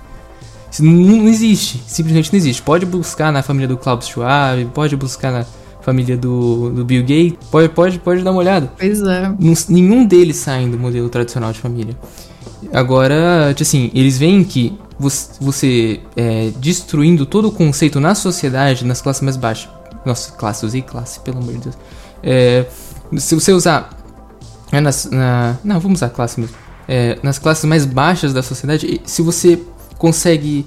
Isso 0.70 0.82
não, 0.82 1.28
existe, 1.28 1.82
simplesmente 1.86 2.32
não 2.32 2.38
existe. 2.38 2.62
Pode 2.62 2.86
buscar 2.86 3.30
na 3.30 3.42
família 3.42 3.68
do 3.68 3.76
Klaus 3.76 4.06
Schwab, 4.06 4.64
pode 4.72 4.96
buscar 4.96 5.30
na 5.30 5.46
família 5.82 6.16
do, 6.16 6.70
do 6.70 6.84
Bill 6.86 7.02
Gates, 7.02 7.36
pode, 7.50 7.68
pode, 7.68 7.98
pode 7.98 8.22
dar 8.22 8.30
uma 8.30 8.40
olhada. 8.40 8.72
Pois 8.78 9.02
é. 9.02 9.30
nenhum 9.68 10.06
deles 10.06 10.36
saem 10.36 10.70
do 10.70 10.78
modelo 10.78 11.10
tradicional 11.10 11.52
de 11.52 11.58
família. 11.58 11.94
Agora, 12.72 13.48
tipo 13.50 13.62
assim, 13.62 13.90
eles 13.92 14.16
veem 14.16 14.42
que 14.42 14.78
você 14.98 16.00
é, 16.16 16.52
destruindo 16.58 17.26
todo 17.26 17.48
o 17.48 17.52
conceito 17.52 17.98
na 18.00 18.14
sociedade, 18.14 18.84
nas 18.84 19.00
classes 19.00 19.22
mais 19.22 19.36
baixas. 19.36 19.70
Nossa, 20.04 20.32
classe, 20.32 20.66
usei 20.66 20.82
classe, 20.82 21.20
pelo 21.20 21.38
amor 21.38 21.54
de 21.54 21.60
Deus. 21.60 21.78
É, 22.22 22.66
se 23.16 23.34
você 23.34 23.52
usar. 23.52 23.90
É, 24.70 24.80
nas, 24.80 25.04
na, 25.10 25.56
não, 25.62 25.78
vamos 25.78 25.98
usar 25.98 26.10
classe 26.10 26.40
mesmo. 26.40 26.56
É, 26.88 27.18
nas 27.22 27.38
classes 27.38 27.64
mais 27.64 27.84
baixas 27.84 28.32
da 28.32 28.42
sociedade, 28.42 29.00
se 29.04 29.22
você 29.22 29.62
consegue 29.98 30.66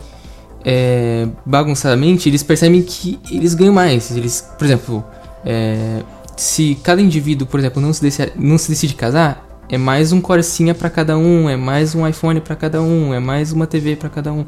é, 0.63 1.27
bagunçadamente, 1.46 2.29
eles 2.29 2.41
percebem 2.41 2.82
que 2.82 3.20
eles 3.29 3.53
ganham 3.53 3.74
mais. 3.74 4.15
Eles, 4.15 4.41
por 4.58 4.65
exemplo, 4.65 5.05
é, 5.46 6.01
se 6.36 6.77
cada 6.84 7.01
indivíduo, 7.01 7.48
por 7.48 7.60
exemplo, 7.60 7.82
não 7.82 7.94
se, 7.94 8.01
decide, 8.01 8.34
não 8.36 8.58
se 8.58 8.70
decide 8.70 8.96
casar, 8.96 9.44
é 9.69 9.77
mais 9.77 10.12
um 10.12 10.22
Corsinha 10.22 10.74
para 10.74 10.89
cada 10.89 11.17
um, 11.17 11.50
é 11.50 11.55
mais 11.55 11.95
um 11.95 12.07
iPhone 12.07 12.39
para 12.41 12.55
cada 12.55 12.81
um, 12.81 13.13
é 13.13 13.19
mais 13.19 13.51
uma 13.51 13.67
TV 13.67 13.95
para 13.95 14.10
cada 14.10 14.31
um. 14.31 14.45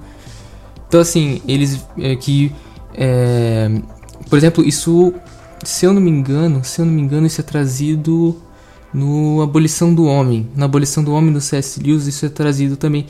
Então 0.87 0.99
assim, 0.99 1.41
eles 1.47 1.85
é, 1.97 2.15
que 2.15 2.51
é, 2.93 3.69
por 4.29 4.37
exemplo, 4.37 4.63
isso 4.63 5.13
se 5.63 5.85
eu 5.85 5.93
não 5.93 6.01
me 6.01 6.09
engano, 6.09 6.63
se 6.63 6.79
eu 6.81 6.85
não 6.85 6.93
me 6.93 7.01
engano, 7.01 7.27
isso 7.27 7.41
é 7.41 7.43
trazido 7.43 8.35
no 8.93 9.41
Abolição 9.41 9.93
do 9.93 10.05
Homem. 10.05 10.47
Na 10.55 10.65
Abolição 10.65 11.03
do 11.03 11.13
Homem 11.13 11.33
do 11.33 11.41
C.S. 11.41 11.79
Lewis 11.81 12.07
isso 12.07 12.25
é 12.25 12.29
trazido 12.29 12.77
também 12.77 13.05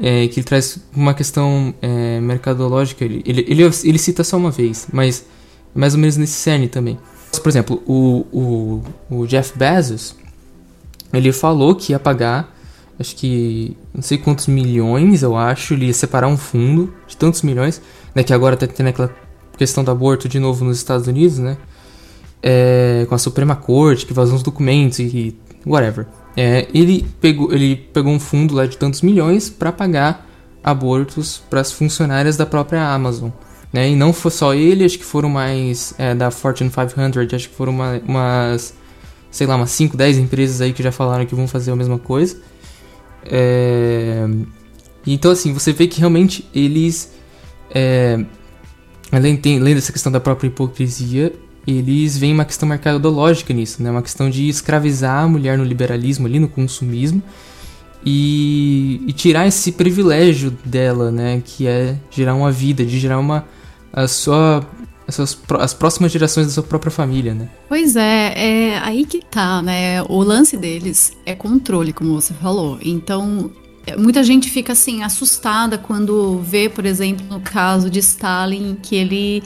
é, 0.00 0.26
que 0.28 0.40
ele 0.40 0.44
traz 0.44 0.78
uma 0.94 1.14
questão 1.14 1.74
é, 1.80 2.20
mercadológica. 2.20 3.04
Ele, 3.04 3.22
ele, 3.26 3.44
ele, 3.48 3.62
ele, 3.62 3.98
cita 3.98 4.24
só 4.24 4.36
uma 4.36 4.50
vez, 4.50 4.88
mas 4.92 5.24
mais 5.74 5.94
ou 5.94 6.00
menos 6.00 6.16
nesse 6.16 6.34
cerne 6.34 6.68
também. 6.68 6.98
Por 7.42 7.48
exemplo, 7.48 7.82
o, 7.86 8.26
o, 8.30 8.82
o 9.10 9.26
Jeff 9.26 9.56
Bezos, 9.56 10.14
ele 11.12 11.32
falou 11.32 11.74
que 11.74 11.92
ia 11.92 11.98
pagar, 11.98 12.54
acho 12.98 13.14
que 13.16 13.76
não 13.92 14.02
sei 14.02 14.18
quantos 14.18 14.46
milhões, 14.46 15.22
eu 15.22 15.36
acho, 15.36 15.74
ele 15.74 15.86
ia 15.86 15.94
separar 15.94 16.28
um 16.28 16.36
fundo 16.36 16.92
de 17.06 17.16
tantos 17.16 17.42
milhões, 17.42 17.80
né, 18.14 18.22
que 18.22 18.32
agora 18.32 18.56
tá 18.56 18.66
tendo 18.66 18.88
aquela 18.88 19.14
questão 19.56 19.84
do 19.84 19.90
aborto 19.90 20.28
de 20.28 20.38
novo 20.38 20.64
nos 20.64 20.78
Estados 20.78 21.06
Unidos, 21.06 21.38
né, 21.38 21.56
é, 22.42 23.06
com 23.08 23.14
a 23.14 23.18
Suprema 23.18 23.54
Corte, 23.54 24.06
que 24.06 24.12
vazou 24.12 24.36
uns 24.36 24.42
documentos 24.42 24.98
e 24.98 25.36
whatever. 25.66 26.06
É, 26.36 26.66
ele, 26.72 27.06
pegou, 27.20 27.52
ele 27.52 27.76
pegou 27.76 28.12
um 28.12 28.20
fundo 28.20 28.54
lá 28.54 28.66
de 28.66 28.76
tantos 28.76 29.02
milhões 29.02 29.50
para 29.50 29.70
pagar 29.70 30.26
abortos 30.64 31.42
para 31.50 31.60
as 31.60 31.72
funcionárias 31.72 32.36
da 32.36 32.46
própria 32.46 32.86
Amazon. 32.88 33.30
Né? 33.72 33.90
E 33.90 33.96
não 33.96 34.12
foi 34.12 34.30
só 34.30 34.54
ele, 34.54 34.84
acho 34.84 34.98
que 34.98 35.04
foram 35.04 35.28
mais 35.28 35.94
é, 35.98 36.14
da 36.14 36.30
Fortune 36.30 36.70
500, 36.70 37.34
acho 37.34 37.48
que 37.48 37.54
foram 37.54 37.72
uma, 37.72 38.00
umas 38.06 38.74
sei 39.32 39.46
lá, 39.46 39.56
umas 39.56 39.70
5, 39.70 39.96
10 39.96 40.18
empresas 40.18 40.60
aí 40.60 40.72
que 40.72 40.82
já 40.82 40.92
falaram 40.92 41.24
que 41.24 41.34
vão 41.34 41.48
fazer 41.48 41.72
a 41.72 41.76
mesma 41.76 41.98
coisa. 41.98 42.36
É... 43.24 44.28
Então, 45.04 45.32
assim, 45.32 45.52
você 45.52 45.72
vê 45.72 45.88
que 45.88 45.98
realmente 45.98 46.48
eles, 46.54 47.10
é... 47.74 48.24
além, 49.10 49.36
tem, 49.36 49.58
além 49.58 49.74
dessa 49.74 49.90
questão 49.90 50.12
da 50.12 50.20
própria 50.20 50.48
hipocrisia, 50.48 51.32
eles 51.66 52.18
veem 52.18 52.34
uma 52.34 52.44
questão 52.44 52.68
mercadológica 52.68 53.54
nisso, 53.54 53.82
né? 53.82 53.90
Uma 53.90 54.02
questão 54.02 54.28
de 54.28 54.48
escravizar 54.48 55.24
a 55.24 55.28
mulher 55.28 55.56
no 55.56 55.64
liberalismo, 55.64 56.26
ali 56.26 56.38
no 56.38 56.48
consumismo, 56.48 57.22
e, 58.04 59.00
e 59.06 59.12
tirar 59.12 59.46
esse 59.46 59.72
privilégio 59.72 60.50
dela, 60.64 61.10
né? 61.10 61.42
Que 61.44 61.66
é 61.66 61.96
gerar 62.10 62.34
uma 62.34 62.52
vida, 62.52 62.84
de 62.84 62.98
gerar 62.98 63.18
uma 63.18 63.46
a 63.92 64.08
sua 64.08 64.66
as, 65.06 65.18
as 65.58 65.74
próximas 65.74 66.12
gerações 66.12 66.46
da 66.46 66.52
sua 66.52 66.62
própria 66.62 66.90
família, 66.90 67.34
né? 67.34 67.48
Pois 67.68 67.96
é, 67.96 68.34
é 68.36 68.78
aí 68.78 69.04
que 69.04 69.20
tá, 69.24 69.62
né? 69.62 70.02
O 70.04 70.22
lance 70.22 70.56
deles 70.56 71.16
é 71.24 71.34
controle, 71.34 71.92
como 71.92 72.20
você 72.20 72.34
falou. 72.34 72.78
Então, 72.82 73.50
é, 73.86 73.96
muita 73.96 74.22
gente 74.22 74.50
fica 74.50 74.72
assim 74.72 75.02
assustada 75.02 75.76
quando 75.76 76.38
vê, 76.40 76.68
por 76.68 76.86
exemplo, 76.86 77.26
no 77.28 77.40
caso 77.40 77.90
de 77.90 77.98
Stalin, 77.98 78.76
que 78.80 78.94
ele 78.94 79.42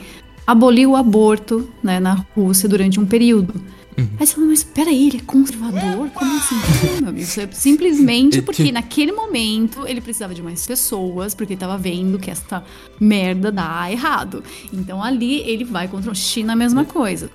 aboliu 0.46 0.92
o 0.92 0.96
aborto 0.96 1.68
né, 1.82 1.98
na 1.98 2.24
Rússia 2.34 2.68
durante 2.68 3.00
um 3.00 3.06
período. 3.06 3.54
Uhum. 3.98 4.08
Aí 4.18 4.26
você 4.26 4.34
fala, 4.34 4.46
mas 4.46 4.62
peraí, 4.62 5.08
ele 5.08 5.18
é 5.18 5.20
conservador? 5.20 6.10
Como 6.10 6.36
assim? 6.36 6.54
Não, 6.94 7.00
meu 7.00 7.08
amigo, 7.10 7.40
é 7.40 7.48
simplesmente 7.52 8.42
porque 8.42 8.70
naquele 8.70 9.12
momento 9.12 9.86
ele 9.86 10.00
precisava 10.00 10.34
de 10.34 10.42
mais 10.42 10.66
pessoas, 10.66 11.34
porque 11.34 11.54
ele 11.54 11.60
tava 11.60 11.78
vendo 11.78 12.18
que 12.18 12.30
essa 12.30 12.62
merda 13.00 13.50
dá 13.50 13.90
errado. 13.90 14.44
Então 14.72 15.02
ali 15.02 15.40
ele 15.40 15.64
vai 15.64 15.88
contra 15.88 16.10
o 16.10 16.14
China 16.14 16.52
a 16.52 16.56
mesma 16.56 16.84
coisa. 16.84 17.30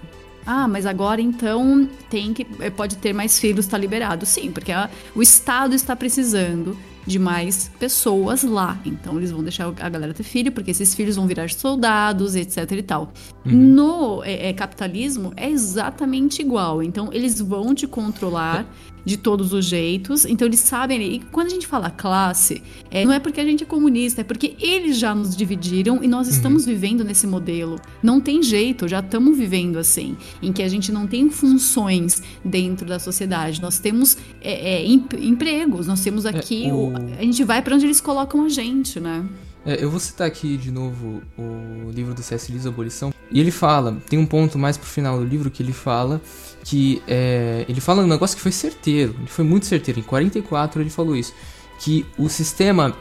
Ah, 0.45 0.67
mas 0.67 0.85
agora 0.85 1.21
então 1.21 1.87
tem 2.09 2.33
que 2.33 2.45
eh, 2.59 2.69
pode 2.69 2.97
ter 2.97 3.13
mais 3.13 3.39
filhos, 3.39 3.67
tá 3.67 3.77
liberado. 3.77 4.25
Sim, 4.25 4.51
porque 4.51 4.71
a, 4.71 4.89
o 5.15 5.21
Estado 5.21 5.75
está 5.75 5.95
precisando 5.95 6.77
de 7.05 7.19
mais 7.19 7.71
pessoas 7.79 8.43
lá. 8.43 8.79
Então 8.85 9.17
eles 9.17 9.31
vão 9.31 9.43
deixar 9.43 9.67
a 9.67 9.89
galera 9.89 10.13
ter 10.13 10.23
filho, 10.23 10.51
porque 10.51 10.71
esses 10.71 10.93
filhos 10.93 11.15
vão 11.15 11.27
virar 11.27 11.49
soldados, 11.49 12.35
etc 12.35 12.71
e 12.71 12.83
tal. 12.83 13.11
Uhum. 13.45 13.51
No 13.51 14.23
é, 14.23 14.49
é, 14.49 14.53
capitalismo 14.53 15.33
é 15.35 15.49
exatamente 15.49 16.41
igual. 16.41 16.81
Então 16.81 17.09
eles 17.11 17.39
vão 17.39 17.73
te 17.73 17.87
controlar 17.87 18.65
de 19.05 19.17
todos 19.17 19.53
os 19.53 19.65
jeitos. 19.65 20.25
Então 20.25 20.47
eles 20.47 20.59
sabem. 20.59 21.01
E 21.15 21.19
quando 21.31 21.47
a 21.47 21.49
gente 21.49 21.67
fala 21.67 21.89
classe, 21.89 22.61
é, 22.89 23.05
não 23.05 23.13
é 23.13 23.19
porque 23.19 23.39
a 23.39 23.45
gente 23.45 23.63
é 23.63 23.65
comunista, 23.65 24.21
é 24.21 24.23
porque 24.23 24.55
eles 24.59 24.97
já 24.97 25.13
nos 25.13 25.35
dividiram 25.35 26.03
e 26.03 26.07
nós 26.07 26.27
uhum. 26.27 26.33
estamos 26.33 26.65
uhum. 26.65 26.73
vivendo 26.73 27.03
nesse 27.03 27.27
modelo. 27.27 27.79
Não 28.01 28.19
tem 28.19 28.41
jeito, 28.43 28.87
já 28.87 28.99
estamos 28.99 29.37
vivendo 29.37 29.77
assim, 29.77 30.15
em 30.41 30.51
que 30.51 30.63
a 30.63 30.67
gente 30.67 30.91
não 30.91 31.07
tem 31.07 31.29
funções 31.29 32.21
dentro 32.43 32.87
da 32.87 32.99
sociedade. 32.99 33.61
Nós 33.61 33.79
temos 33.79 34.17
é, 34.41 34.81
é 34.81 34.85
empregos, 34.85 35.87
nós 35.87 36.01
temos 36.01 36.25
aqui. 36.25 36.67
É, 36.67 36.73
o... 36.73 36.93
A 37.19 37.23
gente 37.23 37.43
vai 37.43 37.61
para 37.61 37.75
onde 37.75 37.85
eles 37.85 38.01
colocam 38.01 38.45
a 38.45 38.49
gente, 38.49 38.99
né? 38.99 39.25
É, 39.65 39.83
eu 39.83 39.91
vou 39.91 39.99
citar 39.99 40.27
aqui 40.27 40.57
de 40.57 40.71
novo 40.71 41.21
o 41.37 41.91
livro 41.91 42.13
do 42.13 42.23
C.S. 42.23 42.51
Lewis, 42.51 42.65
Abolição. 42.65 43.13
E 43.31 43.39
ele 43.39 43.51
fala, 43.51 43.97
tem 44.09 44.17
um 44.17 44.25
ponto 44.25 44.57
mais 44.57 44.75
pro 44.75 44.87
final 44.87 45.19
do 45.19 45.23
livro 45.23 45.51
que 45.51 45.61
ele 45.61 45.71
fala 45.71 46.19
que 46.63 47.01
é, 47.07 47.65
ele 47.67 47.81
fala 47.81 48.03
um 48.03 48.07
negócio 48.07 48.35
que 48.35 48.41
foi 48.41 48.51
certeiro, 48.51 49.15
ele 49.17 49.27
foi 49.27 49.43
muito 49.45 49.65
certeiro. 49.65 49.99
Em 49.99 50.03
44 50.03 50.81
ele 50.81 50.89
falou 50.89 51.15
isso, 51.15 51.33
que 51.79 52.05
o 52.17 52.29
sistema 52.29 52.95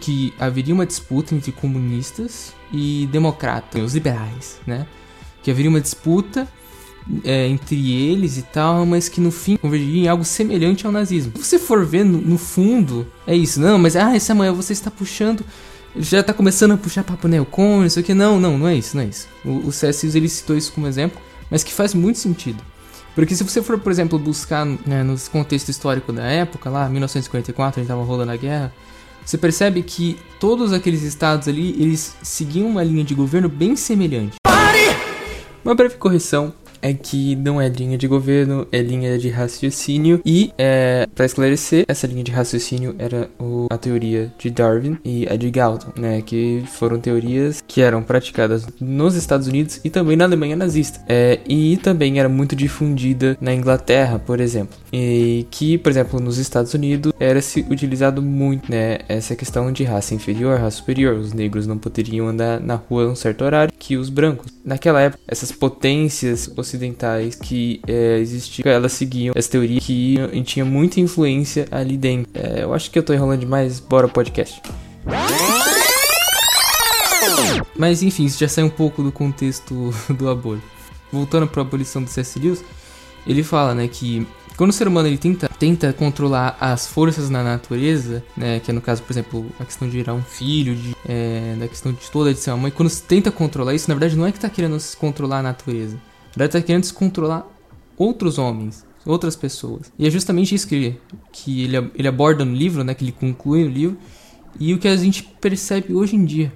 que 0.00 0.32
haveria 0.38 0.74
uma 0.74 0.86
disputa 0.86 1.34
entre 1.34 1.52
comunistas 1.52 2.54
e 2.72 3.08
democratas, 3.12 3.82
os 3.82 3.94
liberais, 3.94 4.58
né? 4.66 4.86
Que 5.42 5.50
haveria 5.50 5.68
uma 5.68 5.80
disputa 5.80 6.48
é, 7.22 7.46
entre 7.46 7.92
eles 7.92 8.38
e 8.38 8.42
tal, 8.42 8.86
mas 8.86 9.08
que 9.08 9.20
no 9.20 9.30
fim 9.30 9.56
convergiria 9.56 10.04
em 10.04 10.08
algo 10.08 10.24
semelhante 10.24 10.86
ao 10.86 10.92
nazismo. 10.92 11.32
Se 11.36 11.44
você 11.44 11.58
for 11.58 11.84
ver 11.84 12.04
no, 12.04 12.18
no 12.20 12.38
fundo, 12.38 13.06
é 13.26 13.36
isso, 13.36 13.60
não, 13.60 13.78
mas 13.78 13.96
ah, 13.96 14.16
essa 14.16 14.34
manhã 14.34 14.52
você 14.52 14.72
está 14.72 14.90
puxando 14.90 15.44
já 15.98 16.22
tá 16.22 16.34
começando 16.34 16.72
a 16.72 16.76
puxar 16.76 17.04
papo 17.04 17.28
neocon, 17.28 17.84
isso 17.84 17.98
aqui. 17.98 18.12
Não, 18.12 18.38
não, 18.38 18.58
não 18.58 18.68
é 18.68 18.74
isso, 18.74 18.96
não 18.96 19.02
é 19.02 19.06
isso. 19.06 19.28
O, 19.44 19.68
o 19.68 19.70
ele 20.14 20.28
citou 20.28 20.56
isso 20.56 20.72
como 20.72 20.86
exemplo, 20.86 21.20
mas 21.50 21.64
que 21.64 21.72
faz 21.72 21.94
muito 21.94 22.18
sentido. 22.18 22.62
Porque 23.16 23.34
se 23.34 23.42
você 23.42 23.62
for, 23.62 23.78
por 23.78 23.90
exemplo, 23.90 24.18
buscar 24.18 24.66
né, 24.66 25.02
no 25.02 25.18
contexto 25.32 25.70
histórico 25.70 26.12
da 26.12 26.24
época, 26.24 26.68
lá, 26.68 26.86
1944, 26.86 27.80
a 27.80 27.82
gente 27.82 27.88
tava 27.88 28.04
rolando 28.04 28.30
a 28.30 28.36
guerra, 28.36 28.70
você 29.24 29.38
percebe 29.38 29.82
que 29.82 30.18
todos 30.38 30.70
aqueles 30.74 31.02
estados 31.02 31.48
ali, 31.48 31.70
eles 31.82 32.14
seguiam 32.22 32.68
uma 32.68 32.84
linha 32.84 33.02
de 33.02 33.14
governo 33.14 33.48
bem 33.48 33.74
semelhante. 33.74 34.36
Pare! 34.42 34.94
Uma 35.64 35.74
breve 35.74 35.94
correção, 35.94 36.52
é 36.86 36.94
que 36.94 37.34
não 37.34 37.60
é 37.60 37.68
linha 37.68 37.98
de 37.98 38.06
governo, 38.06 38.66
é 38.70 38.80
linha 38.80 39.18
de 39.18 39.28
raciocínio. 39.28 40.20
E, 40.24 40.52
é, 40.56 41.08
para 41.14 41.26
esclarecer, 41.26 41.84
essa 41.88 42.06
linha 42.06 42.22
de 42.22 42.30
raciocínio 42.30 42.94
era 42.96 43.28
o, 43.40 43.66
a 43.68 43.76
teoria 43.76 44.32
de 44.38 44.50
Darwin 44.50 44.96
e 45.04 45.26
a 45.28 45.34
de 45.34 45.50
Galton, 45.50 45.92
né? 46.00 46.22
Que 46.22 46.62
foram 46.78 47.00
teorias 47.00 47.62
que 47.66 47.80
eram 47.80 48.04
praticadas 48.04 48.66
nos 48.80 49.16
Estados 49.16 49.48
Unidos 49.48 49.80
e 49.84 49.90
também 49.90 50.16
na 50.16 50.24
Alemanha 50.24 50.54
nazista. 50.54 51.00
É, 51.08 51.40
e 51.48 51.76
também 51.78 52.20
era 52.20 52.28
muito 52.28 52.54
difundida 52.54 53.36
na 53.40 53.52
Inglaterra, 53.52 54.20
por 54.20 54.40
exemplo. 54.40 54.78
E 54.92 55.44
que, 55.50 55.76
por 55.78 55.90
exemplo, 55.90 56.20
nos 56.20 56.38
Estados 56.38 56.72
Unidos 56.72 57.12
era 57.18 57.40
se 57.40 57.66
utilizado 57.68 58.22
muito, 58.22 58.70
né? 58.70 58.98
Essa 59.08 59.34
questão 59.34 59.72
de 59.72 59.82
raça 59.82 60.14
inferior, 60.14 60.60
raça 60.60 60.76
superior. 60.76 61.16
Os 61.16 61.32
negros 61.32 61.66
não 61.66 61.78
poderiam 61.78 62.28
andar 62.28 62.60
na 62.60 62.76
rua 62.76 63.06
a 63.06 63.08
um 63.08 63.16
certo 63.16 63.44
horário 63.44 63.72
que 63.76 63.96
os 63.96 64.08
brancos. 64.08 64.52
Naquela 64.64 65.00
época, 65.00 65.20
essas 65.26 65.50
potências 65.50 66.48
ocidentais 66.56 66.75
que 67.42 67.80
é, 67.86 68.18
existiam, 68.18 68.70
elas 68.70 68.92
seguiam 68.92 69.32
essa 69.36 69.50
teoria 69.50 69.80
que 69.80 70.16
tinha 70.44 70.64
muita 70.64 71.00
influência 71.00 71.66
ali 71.70 71.96
dentro. 71.96 72.30
É, 72.34 72.62
eu 72.62 72.74
acho 72.74 72.90
que 72.90 72.98
eu 72.98 73.02
tô 73.02 73.12
enrolando 73.12 73.40
demais, 73.40 73.80
bora 73.80 74.08
podcast. 74.08 74.60
Mas 77.76 78.02
enfim, 78.02 78.24
isso 78.24 78.38
já 78.38 78.48
sai 78.48 78.64
um 78.64 78.70
pouco 78.70 79.02
do 79.02 79.12
contexto 79.12 79.92
do 80.16 80.28
aborto. 80.28 80.62
Voltando 81.12 81.46
para 81.46 81.62
a 81.62 81.64
abolição 81.64 82.02
do 82.02 82.10
C.S. 82.10 82.38
Lewis, 82.38 82.64
ele 83.26 83.42
fala, 83.42 83.74
né, 83.74 83.88
que 83.88 84.26
quando 84.56 84.70
o 84.70 84.72
ser 84.72 84.88
humano 84.88 85.06
ele 85.06 85.18
tenta, 85.18 85.48
tenta 85.48 85.92
controlar 85.92 86.56
as 86.58 86.86
forças 86.86 87.28
na 87.28 87.42
natureza, 87.42 88.24
né, 88.36 88.58
que 88.58 88.70
é 88.70 88.74
no 88.74 88.80
caso, 88.80 89.02
por 89.02 89.12
exemplo, 89.12 89.46
a 89.60 89.64
questão 89.64 89.88
de 89.88 89.98
gerar 89.98 90.14
um 90.14 90.22
filho, 90.22 90.74
de, 90.74 90.96
é, 91.06 91.54
da 91.58 91.68
questão 91.68 91.92
de 91.92 92.10
toda 92.10 92.32
de 92.32 92.40
ser 92.40 92.50
uma 92.50 92.56
mãe, 92.56 92.70
quando 92.70 92.88
se 92.88 93.02
tenta 93.02 93.30
controlar 93.30 93.74
isso, 93.74 93.88
na 93.88 93.94
verdade 93.94 94.16
não 94.16 94.26
é 94.26 94.32
que 94.32 94.38
está 94.38 94.48
querendo 94.48 94.78
se 94.80 94.96
controlar 94.96 95.40
a 95.40 95.42
natureza, 95.42 95.96
verdade 96.36 96.58
está 96.58 96.66
querendo 96.66 96.84
se 96.84 96.92
controlar 96.92 97.46
outros 97.96 98.38
homens, 98.38 98.84
outras 99.04 99.34
pessoas. 99.34 99.92
E 99.98 100.06
é 100.06 100.10
justamente 100.10 100.54
isso 100.54 100.68
que, 100.68 100.96
que 101.32 101.64
ele, 101.64 101.90
ele 101.94 102.08
aborda 102.08 102.44
no 102.44 102.54
livro, 102.54 102.84
né, 102.84 102.94
que 102.94 103.04
ele 103.04 103.12
conclui 103.12 103.64
no 103.64 103.70
livro, 103.70 103.98
e 104.58 104.74
o 104.74 104.78
que 104.78 104.88
a 104.88 104.96
gente 104.96 105.22
percebe 105.40 105.94
hoje 105.94 106.16
em 106.16 106.24
dia. 106.24 106.52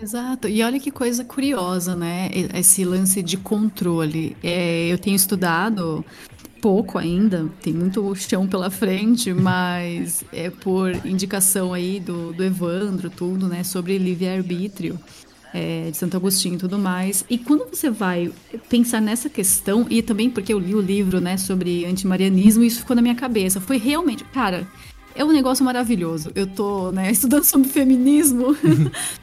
Exato, 0.00 0.48
e 0.48 0.62
olha 0.62 0.80
que 0.80 0.90
coisa 0.90 1.24
curiosa, 1.24 1.94
né? 1.94 2.28
Esse 2.52 2.84
lance 2.84 3.22
de 3.22 3.36
controle. 3.36 4.36
É, 4.42 4.88
eu 4.88 4.98
tenho 4.98 5.14
estudado 5.14 6.04
pouco 6.60 6.98
ainda, 6.98 7.48
tem 7.62 7.72
muito 7.72 8.14
chão 8.14 8.46
pela 8.46 8.70
frente, 8.70 9.32
mas 9.34 10.24
é 10.32 10.50
por 10.50 10.90
indicação 11.06 11.72
aí 11.72 12.00
do, 12.00 12.32
do 12.32 12.42
Evandro, 12.42 13.08
tudo, 13.08 13.46
né, 13.46 13.62
sobre 13.62 13.98
livre-arbítrio. 13.98 14.98
É, 15.56 15.88
de 15.88 15.96
Santo 15.96 16.16
Agostinho 16.16 16.56
e 16.56 16.58
tudo 16.58 16.76
mais. 16.76 17.24
E 17.30 17.38
quando 17.38 17.70
você 17.70 17.88
vai 17.88 18.28
pensar 18.68 19.00
nessa 19.00 19.30
questão, 19.30 19.86
e 19.88 20.02
também 20.02 20.28
porque 20.28 20.52
eu 20.52 20.58
li 20.58 20.74
o 20.74 20.80
livro, 20.80 21.20
né, 21.20 21.36
sobre 21.36 21.84
antimarianismo, 21.84 22.64
isso 22.64 22.80
ficou 22.80 22.96
na 22.96 23.00
minha 23.00 23.14
cabeça. 23.14 23.60
Foi 23.60 23.76
realmente, 23.76 24.24
cara, 24.24 24.66
é 25.14 25.24
um 25.24 25.32
negócio 25.32 25.64
maravilhoso. 25.64 26.30
Eu 26.34 26.46
tô, 26.46 26.90
né, 26.90 27.10
estudando 27.10 27.44
sobre 27.44 27.68
feminismo. 27.68 28.56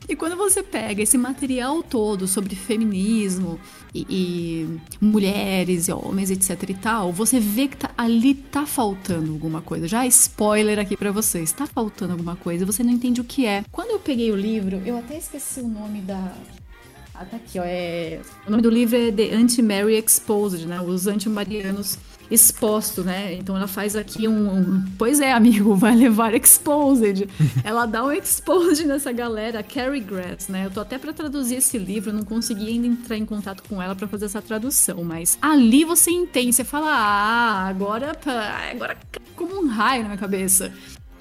E 0.10 0.16
quando 0.16 0.36
você 0.36 0.62
pega 0.62 1.02
esse 1.02 1.18
material 1.18 1.82
todo 1.82 2.28
sobre 2.28 2.54
feminismo 2.54 3.58
e, 3.96 4.06
e, 4.10 4.80
mulheres 5.00 5.88
e 5.88 5.94
homens, 5.94 6.30
etc 6.30 6.70
e 6.70 6.74
tal, 6.74 7.14
você 7.14 7.40
vê 7.40 7.70
que 7.70 7.78
tá, 7.78 7.92
ali 7.98 8.34
tá 8.34 8.66
faltando 8.66 9.32
alguma 9.32 9.62
coisa. 9.62 9.88
Já 9.88 10.06
spoiler 10.08 10.80
aqui 10.80 10.98
para 10.98 11.12
vocês. 11.12 11.54
Tá 11.54 11.66
faltando 11.66 12.12
alguma 12.12 12.36
coisa, 12.36 12.66
você 12.66 12.84
não 12.84 12.92
entende 12.92 13.22
o 13.22 13.24
que 13.24 13.46
é. 13.46 13.64
Quando 13.72 13.92
eu 13.92 14.00
peguei 14.00 14.32
o 14.32 14.36
livro, 14.36 14.82
eu 14.86 14.98
até 14.98 15.18
esqueci 15.18 15.62
o 15.62 15.68
nome 15.68 16.02
da 16.02 16.34
ah, 17.22 17.26
tá 17.26 17.38
aqui, 17.38 17.60
ó. 17.60 17.64
É... 17.64 18.20
O 18.48 18.50
nome 18.50 18.64
do 18.64 18.70
livro 18.70 18.98
é 18.98 19.12
The 19.12 19.36
Anti-Mary 19.36 19.96
Exposed, 19.96 20.66
né? 20.66 20.82
Os 20.82 21.06
antimarianos 21.06 22.00
exposto, 22.32 23.04
né? 23.04 23.34
Então 23.34 23.56
ela 23.56 23.68
faz 23.68 23.96
aqui 23.96 24.28
um, 24.28 24.58
um, 24.58 24.86
Pois 24.98 25.20
é, 25.20 25.34
amigo, 25.34 25.76
vai 25.76 25.96
levar 25.96 26.34
exposed. 26.34 27.28
ela 27.64 27.86
dá 27.86 28.04
um 28.04 28.12
exposed 28.12 28.88
nessa 28.88 29.12
galera, 29.12 29.62
Carrie 29.62 30.00
Grass, 30.00 30.48
né? 30.48 30.66
Eu 30.66 30.72
tô 30.72 30.80
até 30.80 30.98
para 30.98 31.14
traduzir 31.14 31.56
esse 31.56 31.78
livro, 31.78 32.14
não 32.14 32.24
consegui 32.24 32.70
ainda 32.70 32.88
entrar 32.88 33.18
em 33.18 33.26
contato 33.26 33.62
com 33.68 33.82
ela 33.82 33.96
para 33.96 34.08
fazer 34.08 34.26
essa 34.26 34.42
tradução, 34.42 35.04
mas 35.04 35.38
ali 35.42 35.84
você 35.84 36.10
entende, 36.10 36.54
você 36.54 36.64
fala, 36.64 36.88
ah, 36.90 37.68
agora, 37.68 38.18
agora 38.72 38.98
como 39.36 39.62
um 39.64 39.68
raio 39.68 40.04
na 40.04 40.10
minha 40.10 40.18
cabeça 40.18 40.72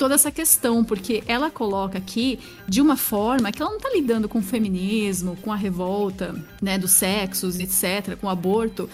toda 0.00 0.14
essa 0.14 0.30
questão, 0.30 0.82
porque 0.82 1.22
ela 1.26 1.50
coloca 1.50 1.98
aqui 1.98 2.38
de 2.66 2.80
uma 2.80 2.96
forma 2.96 3.52
que 3.52 3.60
ela 3.60 3.70
não 3.70 3.76
está 3.76 3.90
lidando 3.90 4.30
com 4.30 4.38
o 4.38 4.42
feminismo, 4.42 5.36
com 5.42 5.52
a 5.52 5.56
revolta, 5.56 6.42
né, 6.62 6.78
dos 6.78 6.92
sexos, 6.92 7.58
etc, 7.58 8.16
com 8.18 8.26
o 8.26 8.30
aborto, 8.30 8.88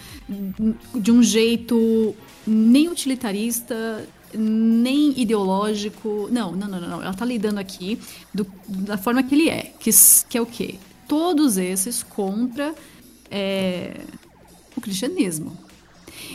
de 0.93 1.13
um 1.13 1.23
jeito 1.23 2.13
nem 2.45 2.89
utilitarista, 2.89 4.05
nem 4.35 5.17
ideológico. 5.17 6.29
Não, 6.33 6.51
não, 6.51 6.67
não, 6.67 6.81
não. 6.81 7.01
Ela 7.01 7.13
está 7.13 7.25
lidando 7.25 7.61
aqui 7.61 8.01
do, 8.35 8.45
da 8.67 8.99
forma 8.99 9.23
que 9.23 9.33
ele 9.33 9.49
é, 9.49 9.73
que, 9.79 9.91
que 10.29 10.37
é 10.37 10.43
o 10.43 10.47
quê? 10.47 10.75
Todos 11.07 11.57
esses 11.57 12.03
contra 12.03 12.75
é, 13.31 14.01
o 14.77 14.81
cristianismo. 14.81 15.57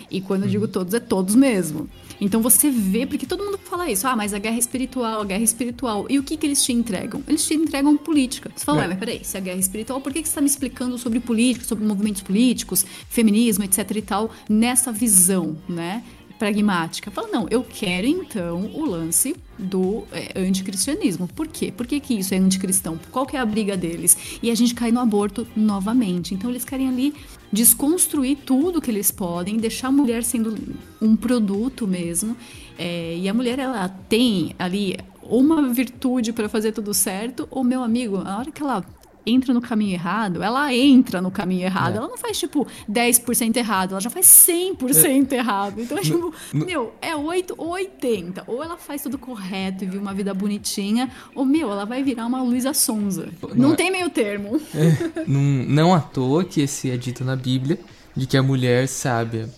E 0.10 0.22
quando 0.22 0.44
eu 0.44 0.50
digo 0.50 0.64
uhum. 0.64 0.72
todos, 0.72 0.94
é 0.94 1.00
todos 1.02 1.36
mesmo. 1.36 1.90
Então 2.22 2.40
você 2.40 2.70
vê, 2.70 3.08
porque 3.08 3.26
todo 3.26 3.44
mundo 3.44 3.58
fala 3.58 3.90
isso, 3.90 4.08
ah, 4.08 4.16
mas 4.16 4.32
a 4.32 4.38
guerra 4.38 4.60
espiritual, 4.60 5.22
a 5.22 5.26
guerra 5.26 5.44
espiritual. 5.44 6.06
E 6.08 6.20
o 6.20 6.24
que, 6.24 6.38
que 6.38 6.46
eles 6.46 6.64
te 6.64 6.72
entregam? 6.72 7.24
Eles 7.28 7.44
te 7.44 7.56
entregam 7.56 7.98
política. 7.98 8.52
Você 8.56 8.64
fala, 8.64 8.84
é. 8.84 8.88
mas 8.90 9.00
peraí, 9.00 9.22
se 9.24 9.36
a 9.36 9.40
guerra 9.40 9.60
espiritual, 9.60 10.00
por 10.00 10.14
que, 10.14 10.22
que 10.22 10.28
você 10.28 10.32
está 10.32 10.42
me 10.42 10.48
explicando 10.48 11.00
sobre 11.00 11.20
política, 11.20 11.66
sobre 11.66 11.84
movimentos 11.84 12.22
políticos, 12.22 12.86
feminismo, 13.10 13.64
etc 13.64 13.90
e 13.96 14.02
tal, 14.04 14.30
nessa 14.48 14.92
visão, 14.92 15.58
né? 15.68 16.04
Pragmática. 16.42 17.12
Fala, 17.12 17.28
não, 17.28 17.46
eu 17.52 17.64
quero 17.64 18.08
então 18.08 18.66
o 18.74 18.84
lance 18.84 19.36
do 19.60 20.06
é, 20.12 20.42
anticristianismo. 20.42 21.28
Por 21.28 21.48
quê? 21.48 21.72
Por 21.72 21.86
que, 21.86 22.00
que 22.00 22.16
isso 22.16 22.34
é 22.34 22.38
anticristão? 22.38 23.00
Qual 23.12 23.28
que 23.28 23.38
é 23.38 23.40
a 23.40 23.46
briga 23.46 23.78
deles? 23.78 24.40
E 24.42 24.50
a 24.50 24.56
gente 24.56 24.74
cai 24.74 24.92
no 24.92 25.00
aborto 25.00 25.48
novamente. 25.56 26.34
Então 26.34 26.50
eles 26.50 26.66
querem 26.66 26.90
ali 26.90 27.14
desconstruir 27.54 28.40
tudo 28.44 28.82
que 28.82 28.90
eles 28.90 29.12
podem, 29.12 29.58
deixar 29.58 29.90
a 29.90 29.92
mulher 29.92 30.24
sendo 30.24 30.58
um 31.00 31.16
produto 31.16 31.86
mesmo. 31.86 32.36
É, 32.76 33.16
e 33.20 33.30
a 33.30 33.34
mulher, 33.36 33.60
ela 33.60 33.88
tem 33.88 34.56
ali 34.58 34.98
uma 35.22 35.72
virtude 35.72 36.34
para 36.34 36.50
fazer 36.50 36.72
tudo 36.72 36.92
certo, 36.92 37.48
ou 37.52 37.64
meu 37.64 37.84
amigo, 37.84 38.18
a 38.26 38.40
hora 38.40 38.52
que 38.52 38.64
ela 38.64 38.84
entra 39.26 39.54
no 39.54 39.62
caminho 39.62 39.94
errado, 39.94 40.42
ela 40.42 40.74
entra 40.74 41.22
no 41.22 41.32
caminho 41.32 41.64
errado. 41.64 41.94
É. 41.94 41.98
Ela 41.98 42.08
não 42.08 42.18
faz, 42.18 42.40
tipo, 42.40 42.68
10% 42.90 43.56
errado, 43.58 43.92
ela 43.92 44.02
já 44.02 44.10
faz 44.10 44.26
100% 44.26 45.32
é. 45.32 45.36
errado. 45.36 45.82
Então, 45.82 45.98
no, 45.98 46.04
tipo, 46.04 46.34
meu, 46.54 46.94
é 47.02 47.16
8 47.16 47.56
ou 47.58 47.70
80. 47.70 48.44
Ou 48.48 48.64
ela 48.64 48.78
faz 48.78 49.04
tudo 49.04 49.18
correto 49.18 49.84
e 49.84 49.88
vive 49.88 49.98
uma 49.98 50.14
vida 50.14 50.34
bonitinha, 50.34 51.10
ou, 51.36 51.46
meu, 51.46 51.72
ela 51.72 51.86
vai 51.86 52.04
virar 52.04 52.26
uma 52.26 52.42
Luísa 52.42 52.74
Sonza. 52.74 53.30
Não, 53.42 53.56
não 53.56 53.74
é... 53.74 53.76
tem 53.76 53.92
meio 53.92 54.10
termo. 54.10 54.60
É, 54.74 55.24
não, 55.28 55.42
não 55.42 55.94
à 55.94 56.00
toa 56.00 56.44
que 56.44 56.62
esse 56.62 56.90
é 56.90 56.98
dito 56.98 57.24
na 57.24 57.36
Bíblia, 57.36 57.80
de 58.16 58.26
que 58.26 58.38
a 58.38 58.44
mulher 58.44 58.88
sábia 58.88 59.50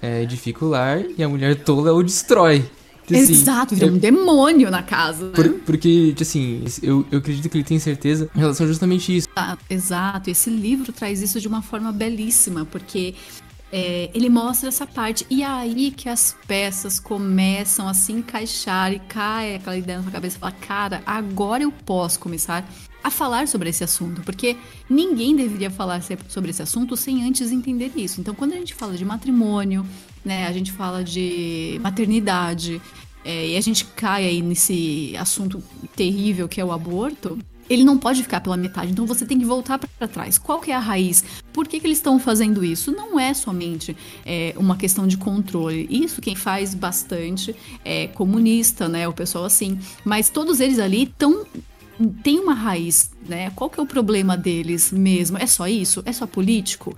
é, 0.00 0.22
edifica 0.22 0.64
o 0.64 0.68
lar 0.68 1.02
e 1.16 1.22
a 1.22 1.28
mulher 1.28 1.62
tola 1.62 1.92
o 1.92 2.02
destrói. 2.02 2.64
Assim, 3.18 3.32
Exato, 3.32 3.74
vira 3.74 3.92
um 3.92 3.98
demônio 3.98 4.70
na 4.70 4.82
casa. 4.82 5.26
Né? 5.26 5.32
Por, 5.34 5.50
porque, 5.60 6.14
assim, 6.20 6.64
eu, 6.82 7.06
eu 7.10 7.18
acredito 7.18 7.48
que 7.48 7.56
ele 7.56 7.64
tem 7.64 7.78
certeza 7.78 8.30
em 8.34 8.38
relação 8.38 8.66
a 8.66 8.68
justamente 8.68 9.16
isso. 9.16 9.28
Ah, 9.36 9.56
exato, 9.68 10.30
esse 10.30 10.50
livro 10.50 10.92
traz 10.92 11.22
isso 11.22 11.40
de 11.40 11.48
uma 11.48 11.62
forma 11.62 11.92
belíssima, 11.92 12.64
porque 12.64 13.14
é, 13.72 14.10
ele 14.12 14.28
mostra 14.28 14.68
essa 14.68 14.86
parte. 14.86 15.26
E 15.30 15.42
é 15.42 15.46
aí 15.46 15.90
que 15.90 16.08
as 16.08 16.36
peças 16.46 17.00
começam 17.00 17.88
a 17.88 17.94
se 17.94 18.12
encaixar 18.12 18.92
e 18.92 18.98
cai 18.98 19.54
aquela 19.54 19.76
ideia 19.76 19.98
na 19.98 20.04
sua 20.04 20.12
cabeça 20.12 20.36
e 20.36 20.40
fala: 20.40 20.52
cara, 20.52 21.02
agora 21.06 21.62
eu 21.62 21.72
posso 21.72 22.20
começar 22.20 22.68
a 23.02 23.10
falar 23.10 23.48
sobre 23.48 23.70
esse 23.70 23.82
assunto, 23.82 24.22
porque 24.22 24.56
ninguém 24.88 25.34
deveria 25.34 25.70
falar 25.70 26.00
sobre 26.28 26.50
esse 26.50 26.62
assunto 26.62 26.96
sem 26.96 27.24
antes 27.24 27.50
entender 27.50 27.90
isso. 27.96 28.20
Então, 28.20 28.34
quando 28.34 28.52
a 28.52 28.56
gente 28.56 28.74
fala 28.74 28.94
de 28.94 29.04
matrimônio, 29.04 29.84
né, 30.24 30.46
a 30.46 30.52
gente 30.52 30.72
fala 30.72 31.02
de 31.02 31.78
maternidade, 31.82 32.80
é, 33.24 33.48
e 33.48 33.56
a 33.56 33.60
gente 33.60 33.84
cai 33.84 34.24
aí 34.26 34.42
nesse 34.42 35.14
assunto 35.16 35.62
terrível 35.94 36.48
que 36.48 36.60
é 36.60 36.64
o 36.64 36.72
aborto, 36.72 37.38
ele 37.70 37.84
não 37.84 37.96
pode 37.96 38.22
ficar 38.22 38.40
pela 38.40 38.56
metade. 38.56 38.90
Então 38.90 39.06
você 39.06 39.24
tem 39.24 39.38
que 39.38 39.44
voltar 39.44 39.78
para 39.78 40.08
trás. 40.08 40.36
Qual 40.36 40.60
que 40.60 40.70
é 40.70 40.74
a 40.74 40.80
raiz? 40.80 41.24
Por 41.52 41.66
que, 41.66 41.80
que 41.80 41.86
eles 41.86 41.98
estão 41.98 42.18
fazendo 42.18 42.64
isso? 42.64 42.90
Não 42.92 43.18
é 43.18 43.32
somente 43.32 43.96
é, 44.26 44.52
uma 44.56 44.76
questão 44.76 45.06
de 45.06 45.16
controle. 45.16 45.86
Isso 45.90 46.20
quem 46.20 46.34
faz 46.34 46.74
bastante 46.74 47.54
é 47.84 48.08
comunista, 48.08 48.88
né? 48.88 49.06
O 49.08 49.12
pessoal 49.12 49.44
assim. 49.44 49.78
Mas 50.04 50.28
todos 50.28 50.60
eles 50.60 50.78
ali 50.78 51.04
estão 51.04 51.46
tem 52.22 52.40
uma 52.40 52.54
raiz, 52.54 53.10
né? 53.28 53.50
Qual 53.50 53.70
que 53.70 53.78
é 53.78 53.82
o 53.82 53.86
problema 53.86 54.36
deles 54.36 54.90
mesmo? 54.90 55.38
É 55.38 55.46
só 55.46 55.68
isso? 55.68 56.02
É 56.04 56.12
só 56.12 56.26
político? 56.26 56.96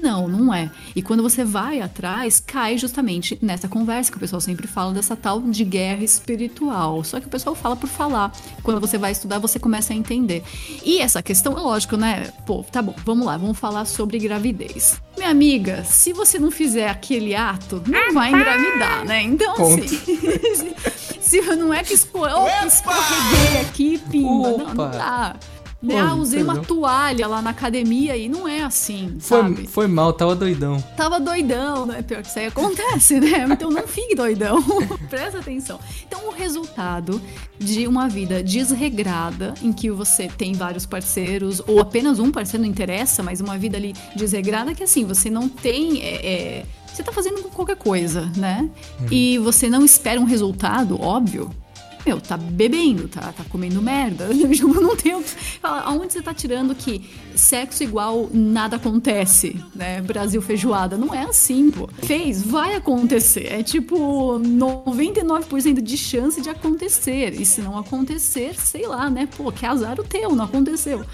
Não, 0.00 0.28
não 0.28 0.54
é. 0.54 0.70
E 0.94 1.02
quando 1.02 1.22
você 1.22 1.44
vai 1.44 1.80
atrás, 1.80 2.40
cai 2.40 2.78
justamente 2.78 3.38
nessa 3.42 3.68
conversa 3.68 4.10
que 4.10 4.16
o 4.16 4.20
pessoal 4.20 4.40
sempre 4.40 4.66
fala 4.66 4.92
dessa 4.92 5.16
tal 5.16 5.40
de 5.40 5.64
guerra 5.64 6.04
espiritual. 6.04 7.02
Só 7.04 7.20
que 7.20 7.26
o 7.26 7.30
pessoal 7.30 7.54
fala 7.54 7.76
por 7.76 7.88
falar. 7.88 8.32
Quando 8.62 8.80
você 8.80 8.98
vai 8.98 9.12
estudar, 9.12 9.38
você 9.38 9.58
começa 9.58 9.92
a 9.92 9.96
entender. 9.96 10.42
E 10.84 10.98
essa 10.98 11.22
questão, 11.22 11.56
é 11.56 11.60
lógico, 11.60 11.96
né? 11.96 12.32
Pô, 12.46 12.62
tá 12.62 12.80
bom, 12.80 12.94
vamos 13.04 13.26
lá, 13.26 13.36
vamos 13.36 13.58
falar 13.58 13.84
sobre 13.84 14.18
gravidez. 14.18 15.00
Minha 15.16 15.30
amiga, 15.30 15.84
se 15.84 16.12
você 16.12 16.38
não 16.38 16.50
fizer 16.50 16.88
aquele 16.88 17.34
ato, 17.34 17.82
não 17.86 18.14
vai 18.14 18.30
engravidar, 18.30 19.04
né? 19.04 19.22
Então, 19.22 19.54
Ponto. 19.54 19.84
assim. 19.84 20.74
se 21.20 21.40
não 21.56 21.72
é 21.72 21.82
que 21.82 21.94
escorreguei 21.94 23.60
aqui, 23.60 23.98
pimba. 24.10 24.50
Não, 24.50 24.74
não 24.74 24.90
dá. 24.90 25.36
Né? 25.82 25.98
Ah, 25.98 26.14
usei 26.14 26.40
uma 26.40 26.58
toalha 26.58 27.26
lá 27.26 27.42
na 27.42 27.50
academia 27.50 28.16
e 28.16 28.28
não 28.28 28.46
é 28.46 28.62
assim, 28.62 29.16
foi, 29.18 29.42
sabe? 29.42 29.66
Foi 29.66 29.88
mal, 29.88 30.12
tava 30.12 30.36
doidão. 30.36 30.80
Tava 30.96 31.18
doidão, 31.18 31.86
né? 31.86 32.02
Pior 32.02 32.22
que 32.22 32.28
isso 32.28 32.38
aí 32.38 32.46
acontece, 32.46 33.18
né? 33.18 33.48
Então 33.52 33.70
não 33.70 33.86
fique 33.86 34.14
doidão. 34.14 34.62
Presta 35.10 35.38
atenção. 35.38 35.80
Então 36.06 36.28
o 36.28 36.30
resultado 36.30 37.20
de 37.58 37.86
uma 37.86 38.08
vida 38.08 38.42
desregrada, 38.42 39.54
em 39.60 39.72
que 39.72 39.90
você 39.90 40.28
tem 40.28 40.52
vários 40.52 40.86
parceiros, 40.86 41.60
ou 41.66 41.80
apenas 41.80 42.20
um 42.20 42.30
parceiro 42.30 42.62
não 42.62 42.70
interessa, 42.70 43.22
mas 43.22 43.40
uma 43.40 43.58
vida 43.58 43.76
ali 43.76 43.94
desregrada 44.14 44.74
que 44.74 44.84
assim, 44.84 45.04
você 45.04 45.28
não 45.28 45.48
tem. 45.48 46.00
É, 46.00 46.26
é, 46.26 46.66
você 46.86 47.02
tá 47.02 47.10
fazendo 47.10 47.42
qualquer 47.50 47.76
coisa, 47.76 48.30
né? 48.36 48.68
Uhum. 49.00 49.06
E 49.10 49.38
você 49.38 49.68
não 49.68 49.84
espera 49.84 50.20
um 50.20 50.24
resultado, 50.24 51.00
óbvio 51.00 51.50
meu, 52.04 52.20
tá 52.20 52.36
bebendo, 52.36 53.08
tá, 53.08 53.32
tá 53.32 53.44
comendo 53.48 53.80
merda. 53.80 54.28
Tipo, 54.52 54.80
não 54.80 54.96
tem. 54.96 55.12
Aonde 55.62 56.12
você 56.12 56.22
tá 56.22 56.34
tirando 56.34 56.74
que 56.74 57.08
sexo 57.34 57.82
igual 57.82 58.28
nada 58.32 58.76
acontece, 58.76 59.58
né? 59.74 60.00
Brasil 60.00 60.42
feijoada. 60.42 60.96
Não 60.96 61.14
é 61.14 61.24
assim, 61.24 61.70
pô. 61.70 61.88
Fez, 62.02 62.42
vai 62.42 62.74
acontecer. 62.74 63.46
É 63.52 63.62
tipo 63.62 64.38
99% 64.40 65.80
de 65.80 65.96
chance 65.96 66.40
de 66.40 66.50
acontecer. 66.50 67.40
E 67.40 67.44
se 67.44 67.60
não 67.60 67.78
acontecer, 67.78 68.54
sei 68.58 68.86
lá, 68.86 69.08
né? 69.08 69.28
Pô, 69.36 69.50
que 69.52 69.64
azar 69.64 69.98
o 69.98 70.04
teu, 70.04 70.34
não 70.34 70.44
aconteceu. 70.44 71.04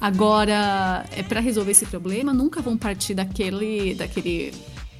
Agora, 0.00 1.04
é 1.12 1.22
para 1.22 1.40
resolver 1.40 1.72
esse 1.72 1.84
problema, 1.84 2.32
nunca 2.32 2.62
vão 2.62 2.76
partir 2.76 3.12
daquele, 3.12 3.94
daquele 3.94 4.52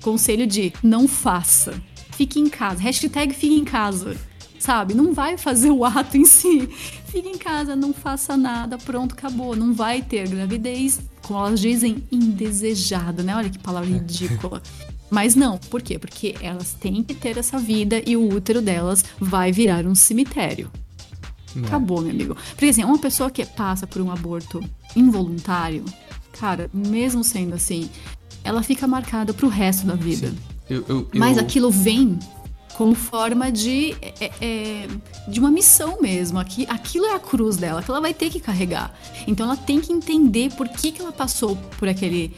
conselho 0.03 0.47
de 0.47 0.73
não 0.83 1.09
faça. 1.09 1.81
Fique 2.13 2.39
em 2.39 2.49
casa. 2.51 2.83
Hashtag 2.83 3.33
fique 3.33 3.55
em 3.55 3.65
casa 3.65 4.17
sabe? 4.61 4.95
Não 4.95 5.13
vai 5.13 5.37
fazer 5.37 5.71
o 5.71 5.85
ato 5.85 6.17
em 6.17 6.25
si. 6.25 6.69
Fica 7.07 7.29
em 7.29 7.39
casa, 7.39 7.75
não 7.75 7.93
faça 7.93 8.37
nada, 8.37 8.79
pronto, 8.79 9.15
acabou. 9.15 9.57
Não 9.57 9.75
vai 9.75 10.03
ter 10.03 10.29
gravidez, 10.29 11.01
como 11.23 11.41
elas 11.41 11.59
dizem, 11.59 12.05
indesejada, 12.13 13.23
né? 13.23 13.35
Olha 13.35 13.51
que 13.51 13.59
palavra 13.59 13.89
ridícula. 13.91 14.63
Mas 15.11 15.35
não, 15.35 15.59
por 15.59 15.83
quê? 15.83 15.99
Porque 15.99 16.37
elas 16.41 16.73
têm 16.75 17.03
que 17.03 17.15
ter 17.15 17.37
essa 17.37 17.59
vida 17.59 18.01
e 18.07 18.17
o 18.17 18.33
útero 18.33 18.63
delas 18.63 19.05
vai 19.19 19.51
virar 19.51 19.85
um 19.85 19.95
cemitério. 19.95 20.71
É. 21.57 21.67
Acabou, 21.67 22.01
meu 22.01 22.13
amigo. 22.13 22.37
Porque 22.51 22.67
assim, 22.67 22.85
uma 22.85 22.99
pessoa 22.99 23.29
que 23.29 23.45
passa 23.45 23.89
por 23.89 24.01
um 24.01 24.13
aborto 24.13 24.63
involuntário, 24.95 25.85
cara, 26.39 26.71
mesmo 26.73 27.25
sendo 27.25 27.57
assim, 27.57 27.91
ela 28.45 28.63
fica 28.63 28.87
marcada 28.87 29.35
pro 29.35 29.49
resto 29.49 29.85
da 29.85 29.97
vida. 29.97 30.33
Eu, 30.69 30.85
eu, 30.89 30.99
eu... 30.99 31.09
Mas 31.13 31.39
aquilo 31.39 31.73
vem 31.73 32.17
como 32.75 32.95
forma 32.95 33.51
de, 33.51 33.97
é, 34.01 34.31
é, 34.41 34.87
de 35.29 35.39
uma 35.39 35.51
missão 35.51 36.01
mesmo. 36.01 36.39
Aqui, 36.39 36.67
aquilo 36.69 37.07
é 37.07 37.15
a 37.15 37.19
cruz 37.19 37.57
dela, 37.57 37.83
que 37.83 37.91
ela 37.91 38.01
vai 38.01 38.15
ter 38.15 38.31
que 38.31 38.41
carregar. 38.41 38.95
Então 39.27 39.47
ela 39.47 39.57
tem 39.57 39.81
que 39.81 39.93
entender 39.93 40.53
por 40.55 40.69
que, 40.69 40.93
que 40.93 41.01
ela 41.01 41.13
passou 41.13 41.57
por 41.79 41.89
aquele 41.89 42.35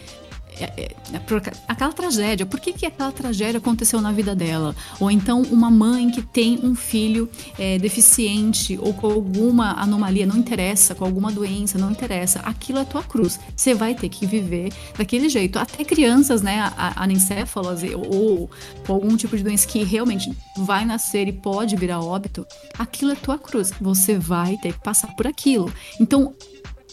é, 0.59 0.65
é, 0.77 0.83
é 1.13 1.21
aquela 1.69 1.93
tragédia, 1.93 2.47
por 2.47 2.61
que, 2.61 2.73
que 2.73 2.87
aquela 2.87 3.13
tragédia 3.13 3.59
aconteceu 3.59 4.01
na 4.01 4.13
vida 4.13 4.35
dela? 4.35 4.75
Ou 5.01 5.11
então 5.11 5.43
uma 5.43 5.71
mãe 5.71 6.11
que 6.11 6.23
tem 6.23 6.59
um 6.63 6.75
filho 6.75 7.29
é, 7.59 7.79
deficiente 7.79 8.79
ou 8.81 8.93
com 8.95 9.07
alguma 9.07 9.73
anomalia, 9.81 10.27
não 10.27 10.37
interessa, 10.37 10.95
com 10.95 11.05
alguma 11.05 11.31
doença, 11.31 11.79
não 11.79 11.91
interessa, 11.91 12.41
aquilo 12.41 12.79
é 12.79 12.85
tua 12.85 13.03
cruz. 13.03 13.39
Você 13.57 13.75
vai 13.75 13.95
ter 13.95 14.09
que 14.09 14.27
viver 14.27 14.73
daquele 14.97 15.29
jeito. 15.29 15.59
Até 15.59 15.85
crianças, 15.85 16.43
né, 16.43 16.73
anencéfalas 16.97 17.83
ou 17.95 18.51
com 18.87 18.93
algum 18.93 19.17
tipo 19.17 19.37
de 19.37 19.43
doença 19.43 19.67
que 19.67 19.83
realmente 19.85 20.33
vai 20.57 20.85
nascer 20.85 21.29
e 21.29 21.33
pode 21.33 21.77
virar 21.77 22.01
óbito, 22.01 22.47
aquilo 22.79 23.13
é 23.13 23.15
tua 23.15 23.39
cruz. 23.39 23.73
Você 23.81 24.19
vai 24.19 24.57
ter 24.57 24.73
que 24.73 24.81
passar 24.81 25.09
por 25.15 25.27
aquilo. 25.27 25.73
Então, 26.01 26.35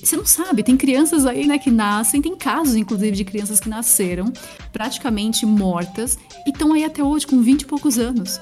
você 0.06 0.16
não 0.16 0.26
sabe, 0.26 0.64
tem 0.64 0.78
crianças 0.78 1.26
aí, 1.26 1.46
né, 1.46 1.58
que 1.58 1.72
nascem, 1.72 2.22
tem 2.22 2.36
casos, 2.36 2.76
inclusive, 2.76 3.16
de 3.16 3.24
crianças 3.26 3.60
que 3.60 3.70
nasceram 3.70 4.32
praticamente 4.72 5.46
mortas 5.46 6.18
e 6.46 6.52
estão 6.52 6.74
aí 6.74 6.84
até 6.84 7.04
hoje 7.04 7.28
com 7.28 7.42
20 7.42 7.62
e 7.62 7.66
poucos 7.66 7.98
anos. 7.98 8.40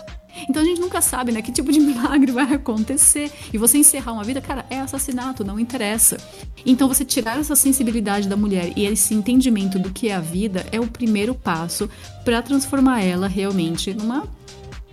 Então 0.50 0.62
a 0.62 0.65
gente 0.65 0.80
nunca 0.80 1.02
sabe, 1.02 1.32
né, 1.32 1.41
que 1.41 1.52
tipo 1.52 1.72
de 1.72 1.80
milagre 1.82 2.32
vai 2.32 2.54
acontecer. 2.54 3.32
E 3.52 3.58
você 3.58 3.78
encerrar 3.80 4.13
uma 4.13 4.24
vida, 4.24 4.41
cara, 4.41 4.65
é 4.70 4.80
assassinato, 4.80 5.43
não 5.43 5.60
interessa. 5.60 6.17
Então 6.65 6.88
você 6.88 7.04
tirar 7.04 7.39
essa 7.39 7.56
sensibilidade 7.56 8.28
da 8.28 8.36
mulher 8.36 8.72
e 8.76 8.86
esse 8.86 9.13
entendimento 9.13 9.80
do 9.80 9.91
que 9.91 10.10
é 10.10 10.15
a 10.15 10.20
vida 10.20 10.65
é 10.72 10.80
o 10.80 10.88
primeiro 10.88 11.34
passo 11.34 11.89
para 12.24 12.41
transformar 12.41 13.02
ela 13.02 13.28
realmente 13.28 13.93
numa 13.93 14.28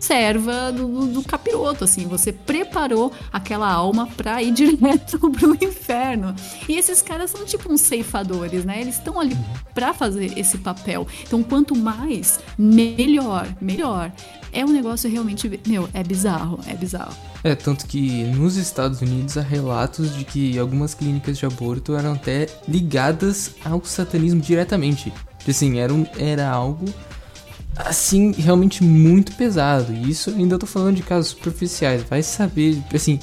serva 0.04 0.70
do, 0.70 1.06
do, 1.06 1.22
capiroto, 1.22 1.84
assim. 1.84 2.06
Você 2.06 2.32
preparou 2.32 3.12
aquela 3.32 3.70
alma 3.70 4.06
pra 4.16 4.42
ir 4.42 4.52
direto 4.54 5.18
pro 5.18 5.54
inferno. 5.64 6.34
E 6.68 6.76
esses 6.76 7.00
caras 7.00 7.30
são 7.30 7.44
tipo 7.44 7.72
uns 7.72 7.80
ceifadores, 7.80 8.64
né? 8.64 8.80
Eles 8.80 8.96
estão 8.96 9.18
ali 9.18 9.36
pra 9.74 9.94
fazer 9.94 10.38
esse 10.38 10.58
papel. 10.58 11.06
Então, 11.22 11.42
quanto 11.42 11.76
mais, 11.76 12.38
melhor, 12.58 13.48
melhor. 13.60 14.12
É 14.52 14.64
um 14.64 14.70
negócio 14.70 15.10
realmente, 15.10 15.50
meu, 15.66 15.88
é 15.92 16.04
bizarro, 16.04 16.60
é 16.68 16.74
bizarro. 16.74 17.14
É, 17.42 17.54
tanto 17.54 17.86
que 17.86 18.24
nos 18.24 18.56
Estados 18.56 19.02
Unidos 19.02 19.36
há 19.36 19.42
relatos 19.42 20.16
de 20.16 20.24
que 20.24 20.58
algumas 20.58 20.94
clínicas 20.94 21.36
de 21.38 21.44
aborto 21.44 21.94
eram 21.94 22.12
até 22.12 22.46
ligadas 22.68 23.56
ao 23.64 23.84
satanismo 23.84 24.40
diretamente. 24.40 25.12
Assim, 25.46 25.78
era, 25.78 25.92
um, 25.92 26.06
era 26.16 26.48
algo 26.48 26.86
assim, 27.76 28.32
realmente 28.32 28.82
muito 28.82 29.32
pesado. 29.32 29.92
E 29.92 30.10
isso 30.10 30.30
ainda 30.30 30.58
tô 30.58 30.66
falando 30.66 30.96
de 30.96 31.02
casos 31.02 31.30
superficiais. 31.30 32.02
Vai 32.02 32.22
saber, 32.22 32.82
assim, 32.92 33.18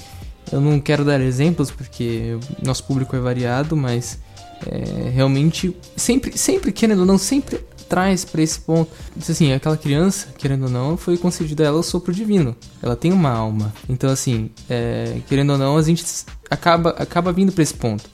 eu 0.52 0.60
não 0.60 0.80
quero 0.80 1.06
dar 1.06 1.22
exemplos 1.22 1.72
porque 1.72 2.38
nosso 2.64 2.84
público 2.84 3.16
é 3.16 3.20
variado, 3.20 3.76
mas 3.76 4.20
é, 4.66 5.10
realmente 5.10 5.76
sempre, 5.96 6.38
sempre 6.38 6.72
querendo 6.72 7.00
ou 7.00 7.06
não, 7.06 7.18
sempre 7.18 7.60
traz 7.88 8.24
para 8.24 8.42
esse 8.42 8.60
ponto. 8.60 8.90
Assim, 9.18 9.52
aquela 9.52 9.76
criança, 9.76 10.28
querendo 10.38 10.64
ou 10.64 10.70
não, 10.70 10.96
foi 10.96 11.18
concedida 11.18 11.64
a 11.64 11.68
ela 11.68 11.80
o 11.80 11.84
sopro 11.84 12.14
divino. 12.14 12.56
Ela 12.82 12.96
tem 12.96 13.12
uma 13.12 13.30
alma. 13.30 13.74
Então, 13.90 14.10
assim, 14.10 14.50
é, 14.70 15.18
querendo 15.28 15.52
ou 15.52 15.58
não, 15.58 15.78
a 15.78 15.82
gente 15.82 16.06
acaba, 16.50 16.92
acaba 16.92 17.34
vindo 17.34 17.52
para 17.52 17.64
esse 17.64 17.74
ponto. 17.74 18.10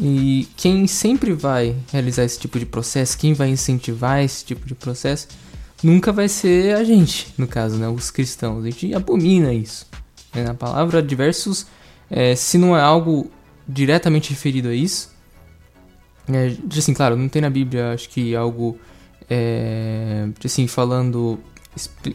E 0.00 0.48
quem 0.56 0.86
sempre 0.86 1.32
vai 1.32 1.74
realizar 1.92 2.24
esse 2.24 2.38
tipo 2.38 2.58
de 2.58 2.66
processo, 2.66 3.18
quem 3.18 3.34
vai 3.34 3.48
incentivar 3.48 4.22
esse 4.22 4.44
tipo 4.44 4.66
de 4.66 4.74
processo, 4.74 5.26
nunca 5.82 6.12
vai 6.12 6.28
ser 6.28 6.76
a 6.76 6.84
gente, 6.84 7.34
no 7.36 7.46
caso, 7.46 7.76
né? 7.76 7.88
Os 7.88 8.10
cristãos. 8.10 8.64
A 8.64 8.70
gente 8.70 8.94
abomina 8.94 9.52
isso. 9.52 9.86
É, 10.32 10.44
na 10.44 10.54
palavra, 10.54 11.02
diversos. 11.02 11.66
É, 12.10 12.34
se 12.36 12.58
não 12.58 12.76
é 12.76 12.80
algo 12.80 13.30
diretamente 13.66 14.30
referido 14.30 14.68
a 14.68 14.74
isso, 14.74 15.12
é, 16.28 16.54
assim, 16.76 16.94
claro, 16.94 17.16
não 17.16 17.28
tem 17.28 17.42
na 17.42 17.50
Bíblia, 17.50 17.92
acho 17.92 18.08
que 18.08 18.36
algo, 18.36 18.78
é, 19.28 20.28
assim, 20.44 20.66
falando 20.66 21.38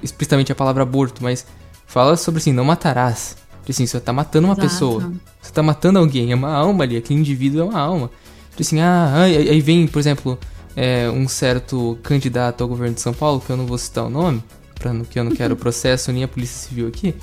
explicitamente 0.01 0.51
a 0.51 0.55
palavra 0.55 0.83
aborto, 0.83 1.23
mas 1.23 1.45
fala 1.85 2.15
sobre, 2.15 2.39
assim, 2.39 2.53
não 2.53 2.65
matarás. 2.65 3.37
Assim, 3.71 3.85
você 3.85 3.99
tá 3.99 4.11
matando 4.11 4.47
uma 4.47 4.53
Exato. 4.53 4.67
pessoa. 4.67 5.13
Você 5.41 5.51
tá 5.51 5.63
matando 5.63 5.99
alguém, 5.99 6.31
é 6.31 6.35
uma 6.35 6.53
alma 6.53 6.83
ali, 6.83 6.97
aquele 6.97 7.19
indivíduo 7.19 7.61
é 7.61 7.63
uma 7.63 7.79
alma. 7.79 8.09
Assim, 8.59 8.79
ah, 8.79 9.23
aí 9.23 9.61
vem, 9.61 9.87
por 9.87 9.99
exemplo, 9.99 10.37
é, 10.75 11.09
um 11.09 11.27
certo 11.27 11.97
candidato 12.03 12.61
ao 12.61 12.67
governo 12.67 12.93
de 12.93 13.01
São 13.01 13.13
Paulo, 13.13 13.39
que 13.39 13.49
eu 13.49 13.57
não 13.57 13.65
vou 13.65 13.77
citar 13.77 14.05
o 14.05 14.09
nome, 14.09 14.43
pra, 14.75 14.93
que 15.09 15.19
eu 15.19 15.23
não 15.23 15.31
quero 15.31 15.55
processo 15.57 16.11
nem 16.11 16.23
a 16.23 16.27
Polícia 16.27 16.67
Civil 16.67 16.87
aqui, 16.87 17.15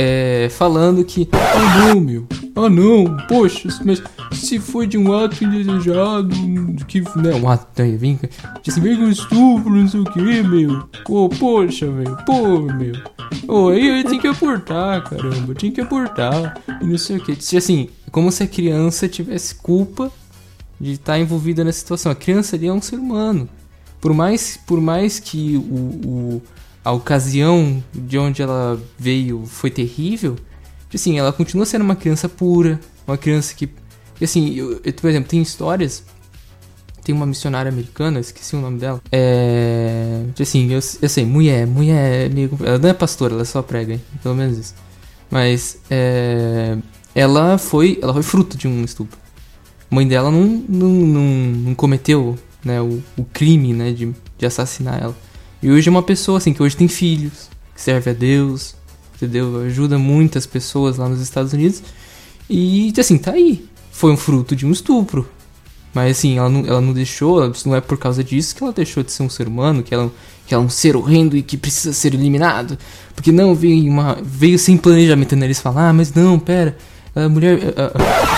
é, 0.00 0.48
falando 0.48 1.04
que, 1.04 1.28
ah 1.32 1.88
não, 1.88 2.00
meu, 2.00 2.24
ah 2.54 2.70
não, 2.70 3.16
poxa, 3.26 3.68
mas 3.84 4.00
se 4.30 4.60
foi 4.60 4.86
de 4.86 4.96
um 4.96 5.12
ato 5.12 5.42
indesejado, 5.42 6.28
que, 6.86 7.00
né, 7.16 7.34
um 7.34 7.48
ato, 7.48 7.82
né, 7.82 7.96
vem, 7.96 8.16
assim, 8.64 8.80
vem 8.80 8.96
com 8.96 9.08
estupro, 9.08 9.74
não 9.74 9.88
sei 9.88 9.98
o 9.98 10.04
que, 10.04 10.20
meu, 10.20 10.88
pô, 11.04 11.28
poxa, 11.28 11.86
meu, 11.86 12.16
pô, 12.18 12.60
meu, 12.60 12.94
oh, 13.48 13.70
aí, 13.70 13.90
aí 13.90 14.04
tem 14.04 14.20
que 14.20 14.28
aportar, 14.28 15.02
caramba, 15.02 15.52
tinha 15.52 15.72
que 15.72 15.80
aportar, 15.80 16.62
e 16.80 16.86
não 16.86 16.96
sei 16.96 17.16
o 17.16 17.20
que, 17.20 17.56
assim, 17.56 17.88
como 18.12 18.30
se 18.30 18.44
a 18.44 18.46
criança 18.46 19.08
tivesse 19.08 19.56
culpa 19.56 20.12
de 20.80 20.92
estar 20.92 21.14
tá 21.14 21.18
envolvida 21.18 21.64
nessa 21.64 21.80
situação, 21.80 22.12
a 22.12 22.14
criança 22.14 22.54
ali 22.54 22.68
é 22.68 22.72
um 22.72 22.80
ser 22.80 23.00
humano, 23.00 23.48
por 24.00 24.14
mais, 24.14 24.56
por 24.64 24.80
mais 24.80 25.18
que 25.18 25.56
o, 25.56 26.38
o 26.38 26.42
a 26.88 26.92
ocasião 26.92 27.84
de 27.92 28.16
onde 28.16 28.40
ela 28.40 28.80
veio 28.98 29.44
foi 29.44 29.70
terrível, 29.70 30.36
assim, 30.92 31.18
ela 31.18 31.30
continua 31.34 31.66
sendo 31.66 31.82
uma 31.82 31.94
criança 31.94 32.30
pura, 32.30 32.80
uma 33.06 33.18
criança 33.18 33.54
que. 33.54 33.68
Assim, 34.22 34.54
eu, 34.54 34.80
eu, 34.82 34.92
por 34.94 35.10
exemplo, 35.10 35.28
tem 35.28 35.42
histórias. 35.42 36.02
Tem 37.04 37.14
uma 37.14 37.26
missionária 37.26 37.70
americana, 37.70 38.20
esqueci 38.20 38.56
o 38.56 38.60
nome 38.62 38.78
dela. 38.78 39.02
É. 39.12 40.22
Assim, 40.40 40.72
eu, 40.72 40.80
eu 41.02 41.08
sei, 41.10 41.26
mulher, 41.26 41.66
mulher. 41.66 42.30
ela 42.64 42.78
não 42.78 42.88
é 42.88 42.94
pastora, 42.94 43.34
ela 43.34 43.44
só 43.44 43.60
prega, 43.60 43.92
hein? 43.92 44.00
pelo 44.22 44.34
menos 44.34 44.56
isso. 44.56 44.74
Mas. 45.30 45.78
É, 45.90 46.78
ela 47.14 47.58
foi. 47.58 47.98
Ela 48.00 48.14
foi 48.14 48.22
fruto 48.22 48.56
de 48.56 48.66
um 48.66 48.82
estupro. 48.82 49.18
A 49.90 49.94
mãe 49.94 50.08
dela 50.08 50.30
não, 50.30 50.64
não, 50.66 50.88
não, 50.88 51.22
não 51.66 51.74
cometeu 51.74 52.38
né, 52.64 52.80
o, 52.80 53.02
o 53.14 53.24
crime 53.24 53.74
né, 53.74 53.92
de, 53.92 54.10
de 54.38 54.46
assassinar 54.46 55.02
ela. 55.02 55.27
E 55.62 55.70
hoje 55.70 55.88
é 55.88 55.90
uma 55.90 56.02
pessoa 56.02 56.38
assim 56.38 56.52
que 56.52 56.62
hoje 56.62 56.76
tem 56.76 56.88
filhos, 56.88 57.48
que 57.74 57.80
serve 57.80 58.10
a 58.10 58.14
Deus, 58.14 58.74
entendeu? 59.16 59.62
Ajuda 59.62 59.98
muitas 59.98 60.46
pessoas 60.46 60.96
lá 60.96 61.08
nos 61.08 61.20
Estados 61.20 61.52
Unidos. 61.52 61.82
E 62.48 62.92
assim, 62.98 63.18
tá 63.18 63.32
aí. 63.32 63.64
Foi 63.90 64.12
um 64.12 64.16
fruto 64.16 64.54
de 64.54 64.64
um 64.64 64.70
estupro. 64.70 65.28
Mas 65.92 66.18
assim, 66.18 66.38
ela 66.38 66.48
não, 66.48 66.60
ela 66.66 66.80
não 66.80 66.92
deixou, 66.92 67.52
não 67.66 67.74
é 67.74 67.80
por 67.80 67.98
causa 67.98 68.22
disso 68.22 68.54
que 68.54 68.62
ela 68.62 68.72
deixou 68.72 69.02
de 69.02 69.10
ser 69.10 69.22
um 69.22 69.28
ser 69.28 69.48
humano, 69.48 69.82
que 69.82 69.92
ela, 69.92 70.10
que 70.46 70.54
ela 70.54 70.62
é 70.62 70.66
um 70.66 70.68
ser 70.68 70.94
horrendo 70.94 71.36
e 71.36 71.42
que 71.42 71.56
precisa 71.56 71.92
ser 71.92 72.14
eliminado. 72.14 72.78
Porque 73.14 73.32
não, 73.32 73.54
veio, 73.54 73.90
uma, 73.90 74.16
veio 74.22 74.58
sem 74.58 74.76
planejamento, 74.76 75.34
né? 75.34 75.46
Eles 75.46 75.60
falam, 75.60 75.88
ah, 75.88 75.92
mas 75.92 76.12
não, 76.12 76.38
pera, 76.38 76.76
a 77.16 77.28
mulher. 77.28 77.58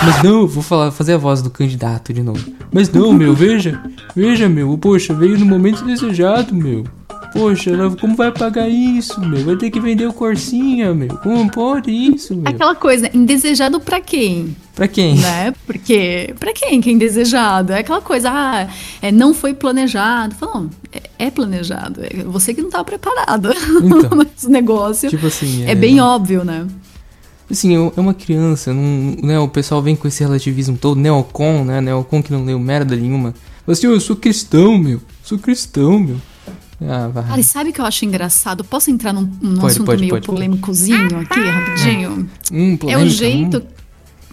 mas 0.03 0.23
não, 0.23 0.47
vou 0.47 0.63
falar, 0.63 0.91
fazer 0.91 1.13
a 1.13 1.17
voz 1.17 1.41
do 1.41 1.49
candidato 1.49 2.11
de 2.11 2.23
novo. 2.23 2.43
Mas 2.71 2.89
não, 2.89 3.13
meu, 3.13 3.35
veja, 3.35 3.83
veja, 4.15 4.49
meu, 4.49 4.75
poxa, 4.77 5.13
veio 5.13 5.37
no 5.37 5.45
momento 5.45 5.85
desejado, 5.85 6.55
meu. 6.55 6.85
Poxa, 7.33 7.71
como 7.99 8.15
vai 8.15 8.31
pagar 8.31 8.67
isso, 8.67 9.19
meu? 9.21 9.45
Vai 9.45 9.55
ter 9.55 9.71
que 9.71 9.79
vender 9.79 10.05
o 10.05 10.13
Corsinha, 10.13 10.93
meu. 10.93 11.09
Como 11.17 11.49
pode 11.49 11.89
isso, 11.89 12.35
meu? 12.35 12.43
Aquela 12.45 12.75
coisa, 12.75 13.09
indesejado 13.13 13.79
pra 13.79 14.01
quem? 14.01 14.55
Pra 14.75 14.87
quem? 14.87 15.15
Né? 15.15 15.53
Porque, 15.65 16.33
pra 16.39 16.53
quem 16.53 16.81
que 16.81 16.89
é 16.89 16.93
indesejado? 16.93 17.71
É 17.71 17.79
aquela 17.79 18.01
coisa, 18.01 18.29
ah, 18.29 18.67
é, 19.01 19.11
não 19.11 19.33
foi 19.33 19.53
planejado. 19.53 20.35
Não, 20.41 20.69
é, 20.91 21.25
é 21.27 21.31
planejado. 21.31 22.01
É 22.03 22.23
você 22.23 22.53
que 22.53 22.61
não 22.61 22.69
tá 22.69 22.83
preparado. 22.83 23.49
Então, 23.81 24.27
negócio 24.51 25.09
tipo 25.09 25.27
assim, 25.27 25.65
é... 25.65 25.71
é 25.71 25.75
bem 25.75 26.01
óbvio, 26.01 26.43
né? 26.43 26.67
Assim, 27.49 27.75
é 27.75 27.99
uma 27.99 28.13
criança, 28.13 28.73
não, 28.73 29.17
né, 29.21 29.37
o 29.37 29.47
pessoal 29.47 29.81
vem 29.81 29.93
com 29.93 30.07
esse 30.07 30.23
relativismo 30.23 30.77
todo, 30.77 30.97
neocon, 30.97 31.65
né, 31.65 31.81
neocon 31.81 32.23
que 32.23 32.31
não 32.31 32.45
leu 32.45 32.57
merda 32.57 32.95
nenhuma. 32.95 33.33
Mas 33.67 33.77
assim, 33.77 33.87
eu 33.87 33.99
sou 33.99 34.15
cristão, 34.15 34.77
meu, 34.77 35.01
sou 35.21 35.37
cristão, 35.37 35.99
meu. 35.99 36.15
Ah, 36.81 37.07
vai. 37.09 37.39
E 37.39 37.43
sabe 37.43 37.69
o 37.69 37.73
que 37.73 37.79
eu 37.79 37.85
acho 37.85 38.05
engraçado? 38.05 38.63
Posso 38.63 38.89
entrar 38.89 39.13
num, 39.13 39.29
num 39.41 39.55
pode, 39.55 39.73
assunto 39.73 39.85
pode, 39.85 40.01
meio 40.01 40.13
pode, 40.13 40.25
polêmicozinho 40.25 41.19
aqui, 41.19 41.39
rapidinho? 41.39 42.29
Hum, 42.51 42.77
polêmica, 42.77 42.91
é 42.91 42.97
o 42.97 43.07
jeito. 43.07 43.57
Hum. 43.57 43.81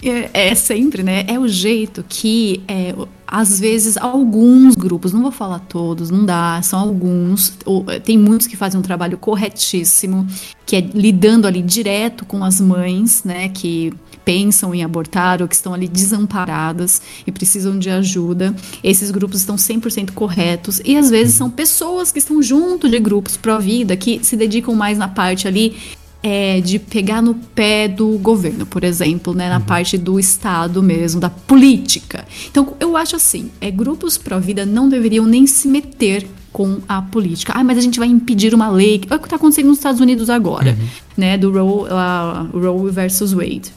É, 0.00 0.48
é, 0.48 0.54
sempre, 0.54 1.02
né? 1.02 1.24
É 1.26 1.38
o 1.38 1.48
jeito 1.48 2.04
que, 2.08 2.62
é, 2.68 2.94
às 3.30 3.60
vezes, 3.60 3.98
alguns 3.98 4.74
grupos, 4.74 5.12
não 5.12 5.20
vou 5.20 5.30
falar 5.30 5.58
todos, 5.58 6.10
não 6.10 6.24
dá, 6.24 6.60
são 6.62 6.80
alguns, 6.80 7.52
ou, 7.66 7.84
tem 8.02 8.16
muitos 8.16 8.46
que 8.46 8.56
fazem 8.56 8.80
um 8.80 8.82
trabalho 8.82 9.18
corretíssimo, 9.18 10.26
que 10.64 10.76
é 10.76 10.80
lidando 10.80 11.46
ali 11.46 11.60
direto 11.60 12.24
com 12.24 12.42
as 12.42 12.58
mães, 12.58 13.22
né? 13.24 13.50
Que 13.50 13.92
pensam 14.24 14.74
em 14.74 14.82
abortar 14.82 15.40
ou 15.40 15.48
que 15.48 15.54
estão 15.54 15.72
ali 15.72 15.88
desamparadas 15.88 17.00
e 17.26 17.32
precisam 17.32 17.78
de 17.78 17.88
ajuda. 17.88 18.54
Esses 18.82 19.10
grupos 19.10 19.40
estão 19.40 19.56
100% 19.56 20.10
corretos 20.12 20.82
e 20.84 20.96
às 20.96 21.08
vezes 21.08 21.34
são 21.34 21.50
pessoas 21.50 22.12
que 22.12 22.18
estão 22.18 22.42
junto 22.42 22.90
de 22.90 22.98
grupos 22.98 23.38
pró-vida 23.38 23.96
que 23.96 24.22
se 24.22 24.36
dedicam 24.36 24.74
mais 24.74 24.98
na 24.98 25.08
parte 25.08 25.48
ali 25.48 25.76
é, 26.22 26.61
de 26.61 26.78
pegar 26.78 27.22
no 27.22 27.35
pé 27.35 27.87
do 27.87 28.18
governo, 28.18 28.66
por 28.66 28.83
exemplo, 28.83 29.33
né, 29.35 29.48
na 29.48 29.59
uhum. 29.59 29.62
parte 29.62 29.96
do 29.96 30.18
Estado 30.18 30.83
mesmo, 30.83 31.20
da 31.20 31.31
política. 31.31 32.26
Então, 32.50 32.74
eu 32.81 32.96
acho 32.96 33.16
assim, 33.16 33.50
é, 33.61 33.70
grupos 33.70 34.18
pró-vida 34.18 34.66
não 34.66 34.88
deveriam 34.88 35.24
nem 35.24 35.46
se 35.46 35.68
meter 35.68 36.28
com 36.52 36.78
a 36.88 37.00
política. 37.00 37.52
Ah, 37.54 37.62
mas 37.62 37.78
a 37.78 37.81
gente 37.81 37.98
vai 37.98 38.09
impedir 38.09 38.54
uma 38.54 38.68
lei. 38.68 39.00
É 39.09 39.14
o 39.14 39.18
que 39.18 39.26
está 39.26 39.37
acontecendo 39.37 39.66
nos 39.66 39.78
Estados 39.78 40.00
Unidos 40.00 40.28
agora, 40.28 40.76
uhum. 40.78 40.88
né, 41.16 41.38
do 41.38 41.52
Roe, 41.52 41.88
uh, 41.88 42.59
Roe 42.59 42.90
versus 42.90 43.33
Wade. 43.33 43.72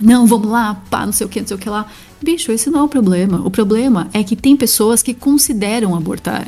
Não, 0.00 0.26
vamos 0.26 0.48
lá, 0.48 0.82
pá, 0.88 1.04
não 1.04 1.12
sei 1.12 1.26
o 1.26 1.30
que, 1.30 1.40
não 1.40 1.46
sei 1.46 1.56
o 1.56 1.60
que 1.60 1.68
lá. 1.68 1.86
Bicho, 2.22 2.50
esse 2.50 2.70
não 2.70 2.80
é 2.80 2.82
o 2.82 2.88
problema. 2.88 3.42
O 3.44 3.50
problema 3.50 4.08
é 4.12 4.24
que 4.24 4.34
tem 4.34 4.56
pessoas 4.56 5.02
que 5.02 5.12
consideram 5.12 5.94
abortar. 5.94 6.46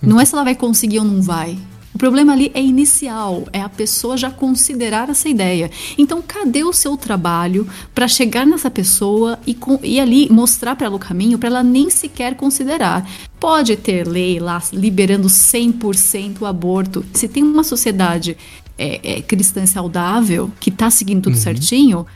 Não 0.00 0.20
é 0.20 0.24
se 0.24 0.34
ela 0.34 0.44
vai 0.44 0.54
conseguir 0.54 0.98
ou 0.98 1.04
não 1.04 1.20
vai. 1.20 1.58
O 1.96 1.98
problema 1.98 2.34
ali 2.34 2.52
é 2.52 2.60
inicial, 2.60 3.48
é 3.54 3.62
a 3.62 3.70
pessoa 3.70 4.18
já 4.18 4.30
considerar 4.30 5.08
essa 5.08 5.30
ideia. 5.30 5.70
Então, 5.96 6.20
cadê 6.20 6.62
o 6.62 6.70
seu 6.70 6.94
trabalho 6.94 7.66
para 7.94 8.06
chegar 8.06 8.46
nessa 8.46 8.70
pessoa 8.70 9.38
e, 9.46 9.54
com, 9.54 9.80
e 9.82 9.98
ali 9.98 10.28
mostrar 10.30 10.76
para 10.76 10.88
ela 10.88 10.96
o 10.96 10.98
caminho 10.98 11.38
para 11.38 11.48
ela 11.48 11.62
nem 11.62 11.88
sequer 11.88 12.34
considerar? 12.34 13.08
Pode 13.40 13.74
ter 13.76 14.06
lei 14.06 14.38
lá 14.38 14.62
liberando 14.74 15.26
100% 15.26 16.42
o 16.42 16.44
aborto. 16.44 17.02
Se 17.14 17.26
tem 17.28 17.42
uma 17.42 17.64
sociedade 17.64 18.36
é, 18.76 19.16
é, 19.16 19.22
cristã 19.22 19.64
saudável 19.64 20.52
que 20.60 20.68
está 20.68 20.90
seguindo 20.90 21.22
tudo 21.22 21.36
uhum. 21.36 21.40
certinho, 21.40 22.06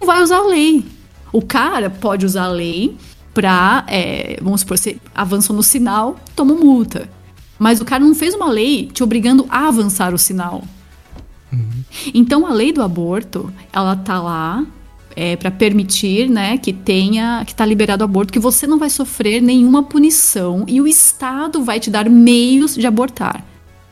vai 0.00 0.22
usar 0.22 0.38
a 0.38 0.46
lei. 0.46 0.86
O 1.30 1.42
cara 1.42 1.90
pode 1.90 2.24
usar 2.24 2.44
a 2.44 2.50
lei 2.50 2.96
pra, 3.34 3.84
é, 3.88 4.38
vamos 4.40 4.62
supor, 4.62 4.78
você 4.78 4.96
avançou 5.14 5.54
no 5.54 5.62
sinal, 5.62 6.18
toma 6.34 6.54
multa. 6.54 7.17
Mas 7.58 7.80
o 7.80 7.84
cara 7.84 8.04
não 8.04 8.14
fez 8.14 8.34
uma 8.34 8.48
lei 8.48 8.86
te 8.92 9.02
obrigando 9.02 9.46
a 9.48 9.68
avançar 9.68 10.14
o 10.14 10.18
sinal. 10.18 10.64
Uhum. 11.52 11.82
Então 12.14 12.46
a 12.46 12.52
lei 12.52 12.72
do 12.72 12.82
aborto, 12.82 13.52
ela 13.72 13.96
tá 13.96 14.20
lá 14.20 14.64
é, 15.16 15.34
para 15.34 15.50
permitir, 15.50 16.30
né, 16.30 16.58
que 16.58 16.72
tenha, 16.72 17.42
que 17.44 17.54
tá 17.54 17.66
liberado 17.66 18.02
o 18.02 18.04
aborto, 18.04 18.32
que 18.32 18.38
você 18.38 18.66
não 18.66 18.78
vai 18.78 18.90
sofrer 18.90 19.40
nenhuma 19.42 19.82
punição 19.82 20.64
e 20.68 20.80
o 20.80 20.86
Estado 20.86 21.64
vai 21.64 21.80
te 21.80 21.90
dar 21.90 22.08
meios 22.08 22.74
de 22.76 22.86
abortar. 22.86 23.44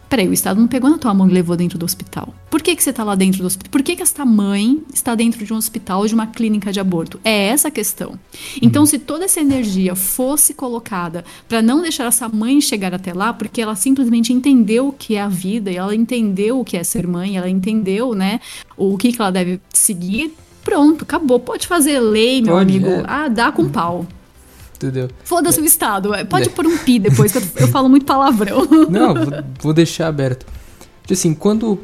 Peraí, 0.09 0.29
o 0.29 0.33
Estado 0.33 0.61
não 0.61 0.69
pegou 0.69 0.89
na 0.89 0.99
tua 0.99 1.13
mão 1.13 1.29
e 1.29 1.33
levou 1.33 1.57
dentro 1.57 1.79
do 1.79 1.85
hospital. 1.85 2.33
Por 2.49 2.63
que, 2.63 2.77
que 2.77 2.83
você 2.83 2.91
está 2.91 3.03
lá 3.03 3.15
dentro 3.15 3.41
do 3.41 3.47
hospital? 3.47 3.71
Por 3.71 3.83
que, 3.83 3.97
que 3.97 4.03
esta 4.03 4.25
mãe 4.25 4.81
está 4.93 5.15
dentro 5.15 5.45
de 5.45 5.53
um 5.53 5.57
hospital 5.57 6.01
ou 6.01 6.07
de 6.07 6.15
uma 6.15 6.29
clínica 6.29 6.73
de 6.73 6.79
aborto? 6.79 7.21
É 7.25 7.49
essa 7.49 7.69
a 7.69 7.71
questão. 7.71 8.19
Então, 8.63 8.83
uhum. 8.83 8.87
se 8.87 8.99
toda 8.99 9.25
essa 9.25 9.41
energia 9.41 9.97
fosse 9.97 10.55
colocada 10.55 11.25
para 11.49 11.61
não 11.61 11.83
deixar 11.83 12.05
essa 12.05 12.29
mãe 12.29 12.61
chegar 12.61 12.95
até 12.95 13.13
lá, 13.13 13.33
porque 13.33 13.61
ela 13.61 13.75
simplesmente 13.75 14.33
entendeu 14.33 14.89
o 14.89 14.93
que 14.93 15.17
é 15.17 15.23
a 15.23 15.29
vida, 15.29 15.71
e 15.71 15.77
ela 15.77 15.95
entendeu 15.95 16.61
o 16.61 16.65
que 16.65 16.77
é 16.77 16.85
ser 16.85 17.07
mãe, 17.07 17.37
ela 17.37 17.49
entendeu, 17.49 18.15
né, 18.15 18.41
o 18.77 18.97
que, 18.97 19.13
que 19.13 19.21
ela 19.21 19.33
deve 19.33 19.61
seguir, 19.73 20.33
pronto, 20.65 21.03
acabou. 21.03 21.41
Pode 21.41 21.67
fazer 21.67 21.99
lei, 22.01 22.41
meu 22.43 22.55
Pode, 22.55 22.77
amigo. 22.77 22.91
É. 22.91 23.05
Ah, 23.07 23.29
dá 23.29 23.51
com 23.51 23.69
pau. 23.69 24.07
Entendeu? 24.77 25.09
Foda-se 25.25 25.61
o 25.61 25.65
Estado. 25.65 26.11
Pode 26.29 26.49
é. 26.49 26.53
pôr 26.53 26.67
um 26.67 26.77
pi 26.79 26.99
depois, 26.99 27.33
que 27.33 27.39
eu, 27.39 27.43
eu 27.57 27.69
falo 27.69 27.89
muito 27.89 28.05
palavrão. 28.05 28.67
Não, 28.91 29.15
vou, 29.15 29.33
vou 29.61 29.73
deixar 29.73 30.09
aberto. 30.09 30.47
Assim, 31.11 31.33
quando 31.33 31.81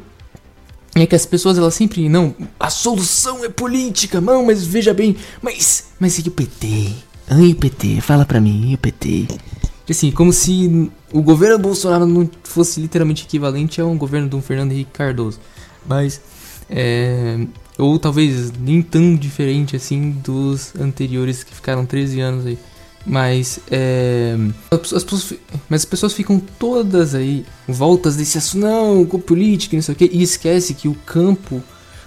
é 0.94 1.06
que 1.06 1.14
as 1.14 1.24
pessoas 1.24 1.56
elas 1.56 1.74
sempre 1.74 2.08
não, 2.08 2.34
a 2.60 2.68
solução 2.68 3.44
é 3.44 3.48
política, 3.48 4.20
não, 4.20 4.44
mas 4.44 4.64
veja 4.64 4.92
bem, 4.92 5.16
mas 5.40 5.92
mas 5.98 6.18
e 6.18 6.28
o 6.28 6.30
PT? 6.30 6.92
Ai, 7.28 7.52
o 7.52 7.56
PT, 7.56 8.00
fala 8.00 8.26
pra 8.26 8.40
mim, 8.40 8.72
e 8.72 8.74
o 8.74 8.78
PT? 8.78 9.28
Assim, 9.88 10.10
como 10.10 10.32
se 10.32 10.90
o 11.12 11.22
governo 11.22 11.58
Bolsonaro 11.58 12.06
não 12.06 12.28
fosse 12.42 12.80
literalmente 12.80 13.24
equivalente 13.24 13.80
a 13.80 13.86
um 13.86 13.96
governo 13.96 14.28
de 14.28 14.36
um 14.36 14.42
Fernando 14.42 14.72
Henrique 14.72 14.90
Cardoso. 14.92 15.38
Mas 15.86 16.20
é, 16.68 17.38
ou 17.78 17.98
talvez 17.98 18.52
nem 18.52 18.82
tão 18.82 19.14
diferente 19.14 19.76
assim 19.76 20.10
dos 20.10 20.74
anteriores 20.76 21.42
que 21.42 21.54
ficaram 21.54 21.84
13 21.84 22.20
anos 22.20 22.46
aí. 22.46 22.58
Mas 23.04 23.58
é, 23.70 24.36
as 24.70 25.02
pessoas, 25.02 25.34
mas 25.68 25.80
as 25.82 25.84
pessoas 25.84 26.12
ficam 26.12 26.40
todas 26.58 27.14
aí 27.14 27.44
voltas 27.66 28.16
desse 28.16 28.38
assunto, 28.38 28.62
não, 28.62 29.04
com 29.04 29.18
política, 29.18 29.76
não 29.76 29.82
sei 29.82 29.94
o 29.94 29.98
que, 29.98 30.10
e 30.12 30.22
esquece 30.22 30.72
que 30.72 30.86
o 30.86 30.94
campo, 31.04 31.62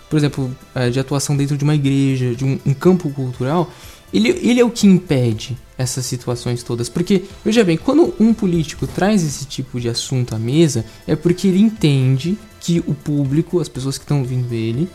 por 0.10 0.15
exemplo, 0.17 0.55
é, 0.73 0.89
de 0.89 0.99
atuação 0.99 1.36
dentro 1.36 1.58
de 1.58 1.63
uma 1.63 1.75
igreja, 1.75 2.34
de 2.34 2.45
um, 2.45 2.58
um 2.65 2.73
campo 2.73 3.10
cultural, 3.10 3.69
ele, 4.13 4.29
ele 4.29 4.60
é 4.62 4.63
o 4.63 4.69
que 4.69 4.88
impede 4.88 5.58
essas 5.77 6.05
situações 6.05 6.63
todas. 6.63 6.88
Porque, 6.88 7.23
veja 7.43 7.63
bem, 7.63 7.75
quando 7.75 8.13
um 8.17 8.34
político 8.34 8.88
traz 8.88 9.23
esse 9.23 9.45
tipo 9.45 9.79
de 9.79 9.89
assunto 9.89 10.34
à 10.34 10.39
mesa, 10.39 10.86
é 11.05 11.15
porque 11.15 11.49
ele 11.49 11.60
entende 11.60 12.38
que 12.62 12.79
o 12.88 12.93
público, 12.93 13.60
as 13.60 13.67
pessoas 13.67 13.97
que 13.97 14.05
estão 14.05 14.19
ouvindo 14.19 14.53
ele, 14.53 14.89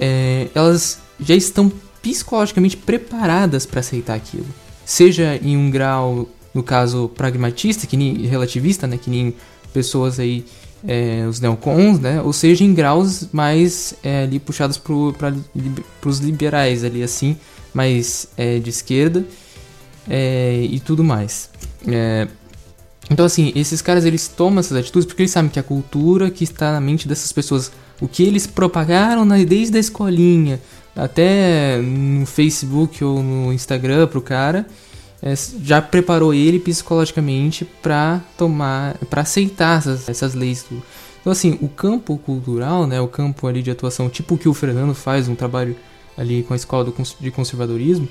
é, 0.00 0.48
elas 0.54 1.00
já 1.20 1.34
estão 1.34 1.70
psicologicamente 2.02 2.76
preparadas 2.76 3.66
para 3.66 3.80
aceitar 3.80 4.14
aquilo. 4.14 4.46
Seja 4.84 5.38
em 5.42 5.56
um 5.56 5.70
grau, 5.70 6.28
no 6.52 6.62
caso, 6.62 7.10
pragmatista, 7.16 7.86
que 7.86 7.96
nem 7.96 8.26
relativista, 8.26 8.86
né, 8.86 8.98
que 8.98 9.10
nem 9.10 9.34
pessoas 9.72 10.20
aí, 10.20 10.44
é, 10.86 11.26
os 11.28 11.40
neocons, 11.40 11.98
né, 11.98 12.20
ou 12.20 12.32
seja 12.32 12.64
em 12.64 12.74
graus 12.74 13.28
mais 13.32 13.94
é, 14.02 14.24
ali 14.24 14.38
puxados 14.38 14.78
para 14.78 15.34
os 16.08 16.18
liberais 16.18 16.84
ali 16.84 17.02
assim, 17.02 17.36
mais 17.72 18.28
é, 18.36 18.58
de 18.58 18.70
esquerda 18.70 19.24
é, 20.08 20.66
e 20.70 20.78
tudo 20.80 21.02
mais. 21.02 21.50
É, 21.86 22.28
então 23.10 23.24
assim, 23.24 23.52
esses 23.54 23.82
caras 23.82 24.04
eles 24.04 24.28
tomam 24.28 24.60
essas 24.60 24.76
atitudes 24.76 25.06
porque 25.06 25.22
eles 25.22 25.32
sabem 25.32 25.50
que 25.50 25.58
a 25.58 25.62
cultura 25.62 26.30
que 26.30 26.44
está 26.44 26.72
na 26.72 26.80
mente 26.80 27.08
dessas 27.08 27.32
pessoas 27.32 27.70
o 28.00 28.08
que 28.08 28.22
eles 28.22 28.46
propagaram 28.46 29.24
na, 29.24 29.38
desde 29.38 29.76
a 29.76 29.80
escolinha 29.80 30.60
até 30.94 31.78
no 31.78 32.24
Facebook 32.26 33.02
ou 33.02 33.22
no 33.22 33.52
Instagram 33.52 34.06
pro 34.06 34.20
cara, 34.20 34.66
é, 35.22 35.34
já 35.62 35.80
preparou 35.80 36.32
ele 36.32 36.58
psicologicamente 36.58 37.64
para 37.64 38.20
tomar, 38.36 38.96
para 39.10 39.22
aceitar 39.22 39.78
essas, 39.78 40.08
essas 40.08 40.34
leis. 40.34 40.66
Então 41.20 41.32
assim, 41.32 41.58
o 41.60 41.68
campo 41.68 42.16
cultural, 42.18 42.86
né, 42.86 43.00
o 43.00 43.08
campo 43.08 43.46
ali 43.46 43.62
de 43.62 43.70
atuação, 43.70 44.08
tipo 44.08 44.34
o 44.34 44.38
que 44.38 44.48
o 44.48 44.54
Fernando 44.54 44.94
faz, 44.94 45.28
um 45.28 45.34
trabalho 45.34 45.76
ali 46.16 46.42
com 46.42 46.52
a 46.52 46.56
escola 46.56 46.84
do, 46.84 46.94
de 47.20 47.30
conservadorismo, 47.30 48.08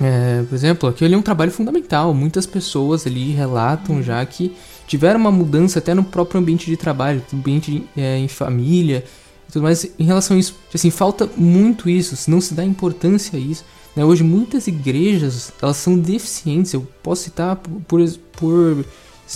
é, 0.00 0.42
por 0.48 0.54
exemplo, 0.54 0.88
aquele 0.88 1.14
é 1.14 1.18
um 1.18 1.22
trabalho 1.22 1.52
fundamental. 1.52 2.12
Muitas 2.14 2.46
pessoas 2.46 3.06
ali 3.06 3.32
relatam 3.32 4.02
já 4.02 4.24
que 4.24 4.56
tiveram 4.86 5.20
uma 5.20 5.30
mudança 5.30 5.78
até 5.78 5.94
no 5.94 6.02
próprio 6.02 6.40
ambiente 6.40 6.66
de 6.66 6.76
trabalho, 6.76 7.22
ambiente 7.32 7.86
é, 7.96 8.18
em 8.18 8.26
família 8.26 9.04
tudo 9.52 9.62
mais. 9.62 9.84
Em 9.98 10.04
relação 10.04 10.36
a 10.36 10.40
isso, 10.40 10.56
assim, 10.74 10.90
falta 10.90 11.28
muito 11.36 11.88
isso, 11.88 12.30
não 12.30 12.40
se 12.40 12.54
dá 12.54 12.64
importância 12.64 13.36
a 13.36 13.40
isso. 13.40 13.64
Né? 13.94 14.04
Hoje 14.04 14.24
muitas 14.24 14.66
igrejas, 14.66 15.52
elas 15.60 15.76
são 15.76 15.98
deficientes, 15.98 16.72
eu 16.72 16.86
posso 17.02 17.24
citar 17.24 17.56
por, 17.86 18.00
por, 18.32 18.84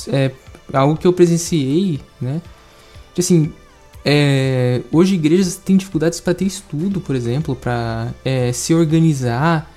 é, 0.09 0.31
algo 0.73 0.97
que 0.97 1.07
eu 1.07 1.13
presenciei, 1.13 2.01
né? 2.21 2.41
Assim, 3.19 3.53
é, 4.05 4.83
hoje 4.93 5.15
igrejas 5.15 5.57
têm 5.57 5.77
dificuldades 5.77 6.21
para 6.21 6.35
ter 6.35 6.45
estudo, 6.45 7.01
por 7.01 7.17
exemplo, 7.17 7.57
para 7.57 8.13
é, 8.25 8.53
se 8.53 8.75
organizar, 8.75 9.71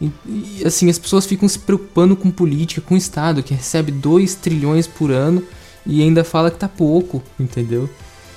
e, 0.00 0.10
e, 0.26 0.62
assim, 0.64 0.88
as 0.88 0.98
pessoas 0.98 1.26
ficam 1.26 1.48
se 1.48 1.58
preocupando 1.58 2.16
com 2.16 2.30
política, 2.30 2.80
com 2.80 2.94
o 2.94 2.98
Estado, 2.98 3.42
que 3.42 3.54
recebe 3.54 3.90
2 3.92 4.34
trilhões 4.36 4.86
por 4.86 5.10
ano 5.10 5.42
e 5.86 6.02
ainda 6.02 6.24
fala 6.24 6.50
que 6.50 6.58
tá 6.58 6.68
pouco, 6.68 7.22
entendeu? 7.38 7.88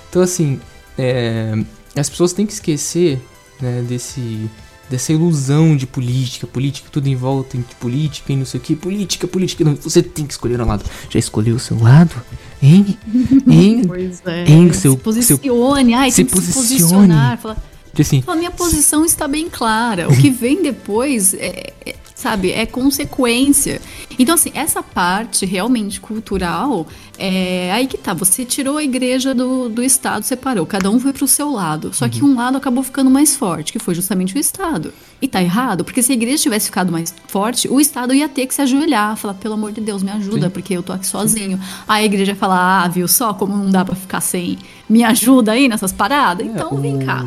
Então, 0.10 0.22
assim, 0.22 0.60
é, 0.98 1.54
as 1.96 2.10
pessoas 2.10 2.34
têm 2.34 2.46
que 2.46 2.54
esquecer 2.54 3.20
né, 3.62 3.84
desse, 3.88 4.50
dessa 4.90 5.14
ilusão 5.14 5.76
de 5.76 5.86
política, 5.86 6.48
política, 6.48 6.90
tudo 6.92 7.08
em 7.08 7.16
volta 7.16 7.58
de 7.58 7.76
política 7.76 8.32
e 8.32 8.36
não 8.36 8.46
sei 8.46 8.60
o 8.60 8.64
que, 8.64 8.76
política, 8.76 9.28
política. 9.28 9.64
Não, 9.64 9.76
você 9.76 10.02
tem 10.02 10.26
que 10.26 10.34
escolher 10.34 10.62
um 10.62 10.66
lado. 10.66 10.84
Já 11.10 11.20
escolheu 11.20 11.56
o 11.56 11.60
seu 11.60 11.80
lado? 11.80 12.16
Hein? 12.62 12.98
Hein? 13.48 13.84
Pois 13.88 14.22
é. 14.26 14.46
Hein? 14.50 14.74
Seu, 14.74 14.94
se 14.94 14.98
posicione. 14.98 15.92
Seu, 15.92 16.00
Ai, 16.00 16.12
se, 16.12 16.26
posicione. 16.26 16.68
se 16.68 16.76
posicionar. 16.76 17.38
Fala, 17.38 17.58
Assim, 18.00 18.24
a 18.28 18.36
minha 18.36 18.52
posição 18.52 19.04
está 19.04 19.28
bem 19.28 19.50
clara. 19.50 20.08
O 20.08 20.16
que 20.16 20.30
vem 20.32 20.62
depois 20.62 21.34
é, 21.34 21.74
é, 21.86 21.96
sabe, 22.18 22.52
é 22.52 22.66
consequência. 22.66 23.80
Então, 24.18 24.34
assim, 24.34 24.52
essa 24.56 24.82
parte 24.82 25.46
realmente 25.46 26.02
cultural, 26.02 26.88
é 27.18 27.72
aí 27.72 27.86
que 27.86 27.96
tá. 27.96 28.12
Você 28.16 28.44
tirou 28.44 28.78
a 28.78 28.84
igreja 28.84 29.36
do, 29.36 29.70
do 29.70 29.84
Estado, 29.84 30.24
separou. 30.24 30.66
Cada 30.66 30.90
um 30.90 31.00
foi 31.00 31.14
pro 31.14 31.28
seu 31.28 31.52
lado. 31.52 31.94
Só 31.94 32.06
uhum. 32.06 32.12
que 32.12 32.26
um 32.26 32.36
lado 32.36 32.58
acabou 32.58 32.84
ficando 32.84 33.12
mais 33.12 33.36
forte, 33.36 33.72
que 33.72 33.78
foi 33.78 33.94
justamente 33.94 34.36
o 34.36 34.40
Estado. 34.40 34.92
E 35.22 35.28
tá 35.28 35.44
errado, 35.44 35.86
porque 35.86 36.02
se 36.02 36.12
a 36.12 36.16
igreja 36.16 36.42
tivesse 36.42 36.66
ficado 36.66 36.92
mais 36.92 37.14
forte, 37.28 37.68
o 37.68 37.80
Estado 37.80 38.14
ia 38.14 38.28
ter 38.28 38.48
que 38.48 38.56
se 38.56 38.64
ajoelhar, 38.64 39.16
falar, 39.16 39.36
pelo 39.36 39.54
amor 39.54 39.72
de 39.72 39.82
Deus, 39.82 40.02
me 40.02 40.10
ajuda, 40.10 40.48
Sim. 40.48 40.50
porque 40.50 40.74
eu 40.74 40.82
tô 40.82 40.94
aqui 40.94 41.06
sozinho. 41.06 41.60
Aí 41.88 42.02
a 42.02 42.06
igreja 42.06 42.34
fala, 42.34 42.84
ah, 42.84 42.88
viu 42.88 43.08
só 43.08 43.34
como 43.34 43.56
não 43.56 43.70
dá 43.70 43.86
para 43.86 43.96
ficar 43.96 44.22
sem. 44.22 44.58
Me 44.90 45.04
ajuda 45.04 45.52
aí 45.52 45.68
nessas 45.68 45.94
paradas? 45.94 46.48
É, 46.48 46.50
então, 46.50 46.76
vem 46.78 46.98
cá. 46.98 47.26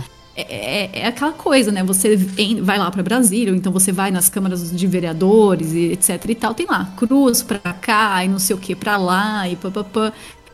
É, 0.48 0.84
é, 0.84 0.90
é, 1.00 1.06
aquela 1.06 1.32
coisa, 1.32 1.70
né? 1.70 1.82
Você 1.84 2.16
vem, 2.16 2.62
vai 2.62 2.78
lá 2.78 2.90
para 2.90 3.02
Brasília, 3.02 3.52
ou 3.52 3.56
então 3.56 3.72
você 3.72 3.92
vai 3.92 4.10
nas 4.10 4.28
câmaras 4.28 4.70
de 4.70 4.86
vereadores 4.86 5.72
e 5.72 5.92
etc 5.92 6.24
e 6.28 6.34
tal, 6.34 6.54
tem 6.54 6.66
lá 6.66 6.92
cruz 6.96 7.42
pra 7.42 7.58
cá 7.58 8.24
e 8.24 8.28
não 8.28 8.38
sei 8.38 8.56
o 8.56 8.58
que 8.58 8.74
pra 8.74 8.96
lá 8.96 9.48
e 9.48 9.56
papapá. 9.56 10.12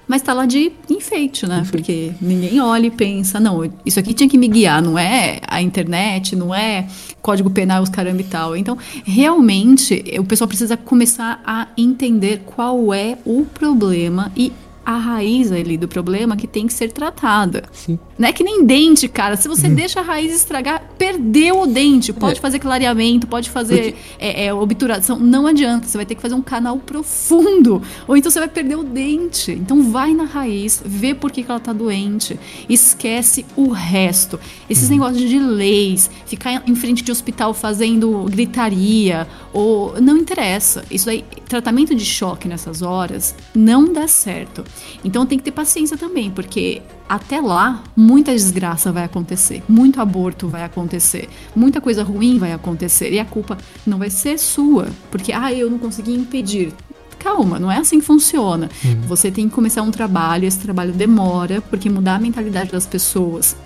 Mas 0.09 0.22
tá 0.22 0.33
lá 0.33 0.46
de 0.46 0.70
enfeite, 0.88 1.46
né? 1.46 1.61
Enfeite. 1.61 1.70
Porque 1.70 2.12
ninguém 2.20 2.61
olha 2.61 2.87
e 2.87 2.90
pensa, 2.90 3.40
não, 3.40 3.68
isso 3.85 3.99
aqui 3.99 4.14
tinha 4.14 4.29
que 4.29 4.38
me 4.38 4.46
guiar, 4.46 4.81
não 4.81 4.96
é 4.96 5.40
a 5.49 5.61
internet, 5.61 6.37
não 6.37 6.55
é 6.55 6.87
código 7.20 7.51
penal, 7.51 7.83
os 7.83 7.88
caramba 7.88 8.20
e 8.20 8.25
tal. 8.25 8.57
Então, 8.57 8.79
realmente, 9.05 10.05
o 10.18 10.25
pessoal 10.25 10.46
precisa 10.46 10.77
começar 10.77 11.42
a 11.44 11.66
entender 11.77 12.42
qual 12.46 12.94
é 12.94 13.18
o 13.25 13.44
problema 13.46 14.31
e 14.37 14.53
a 14.85 14.96
raiz 14.96 15.51
ali 15.51 15.77
do 15.77 15.88
problema 15.88 16.37
que 16.37 16.46
tem 16.46 16.68
que 16.68 16.72
ser 16.72 16.92
tratada. 16.92 17.64
Sim. 17.72 17.99
Não 18.18 18.29
é 18.29 18.33
que 18.33 18.42
nem 18.42 18.64
dente, 18.64 19.09
cara. 19.09 19.37
Se 19.37 19.46
você 19.46 19.66
uhum. 19.66 19.74
deixa 19.74 20.00
a 20.00 20.02
raiz 20.02 20.35
estragar, 20.35 20.83
perdeu 20.96 21.61
o 21.61 21.66
dente. 21.66 22.12
Pode 22.12 22.38
é. 22.38 22.40
fazer 22.40 22.59
clareamento, 22.59 23.26
pode 23.26 23.50
fazer 23.50 23.94
é, 24.18 24.46
é, 24.46 24.55
obturação. 24.55 25.18
Não 25.18 25.46
adianta. 25.46 25.87
Você 25.87 25.98
vai 25.98 26.07
ter 26.07 26.14
que 26.14 26.22
fazer 26.22 26.35
um 26.35 26.42
canal 26.42 26.79
profundo. 26.79 27.83
Ou 28.09 28.16
então 28.16 28.31
você 28.31 28.38
vai 28.38 28.48
perder 28.48 28.76
o 28.76 28.85
dente. 28.85 29.52
Então 29.52 29.90
vai 29.90 30.14
na 30.14 30.24
raiz, 30.24 30.83
vê 30.85 31.14
por 31.14 31.31
que, 31.31 31.42
que 31.42 31.50
ela 31.50 31.61
tá 31.61 31.72
doente. 31.72 32.38
Esquece 32.68 33.44
o 33.55 33.68
resto. 33.68 34.40
Esses 34.68 34.85
uhum. 34.85 34.96
negócios 34.96 35.29
de 35.29 35.38
leis, 35.38 36.11
ficar 36.24 36.62
em 36.66 36.74
frente 36.74 37.02
de 37.02 37.12
hospital 37.12 37.52
fazendo 37.52 38.24
gritaria, 38.31 39.26
ou. 39.52 40.00
Não 40.00 40.16
interessa. 40.16 40.85
Isso 40.90 41.11
aí, 41.11 41.24
tratamento 41.48 41.94
de 41.94 42.05
choque 42.05 42.48
nessas 42.48 42.83
horas, 42.83 43.35
não 43.55 43.92
dá 43.92 44.09
certo. 44.09 44.64
Então 45.05 45.26
tem 45.26 45.38
que 45.38 45.44
ter 45.44 45.50
paciência 45.50 45.96
também, 45.96 46.31
porque 46.31 46.83
até 47.09 47.40
lá 47.40 47.83
muita 47.97 48.33
desgraça 48.33 48.92
vai 48.92 49.05
acontecer, 49.05 49.62
muito 49.69 50.01
aborto 50.01 50.49
vai 50.49 50.64
acontecer, 50.64 51.29
muita 51.55 51.81
coisa 51.81 52.03
ruim 52.03 52.38
vai 52.38 52.53
acontecer 52.53 53.12
e 53.12 53.19
a 53.19 53.25
culpa 53.25 53.57
não 53.87 53.99
vai 53.99 54.11
ser 54.11 54.38
sua, 54.38 54.88
porque 55.11 55.33
ah, 55.33 55.53
eu 55.53 55.71
não 55.71 55.79
consegui 55.79 56.14
impedir. 56.14 56.73
Calma, 57.19 57.59
não 57.59 57.73
é 57.73 57.79
assim 57.79 57.99
que 57.99 58.05
funciona. 58.05 58.69
Uhum. 58.85 59.01
Você 59.03 59.31
tem 59.31 59.49
que 59.49 59.55
começar 59.55 59.83
um 59.83 59.90
trabalho, 59.90 60.47
esse 60.47 60.59
trabalho 60.59 60.92
demora, 60.92 61.61
porque 61.61 61.88
mudar 61.90 62.16
a 62.16 62.21
mentalidade 62.21 62.71
das 62.71 62.87
pessoas 62.87 63.57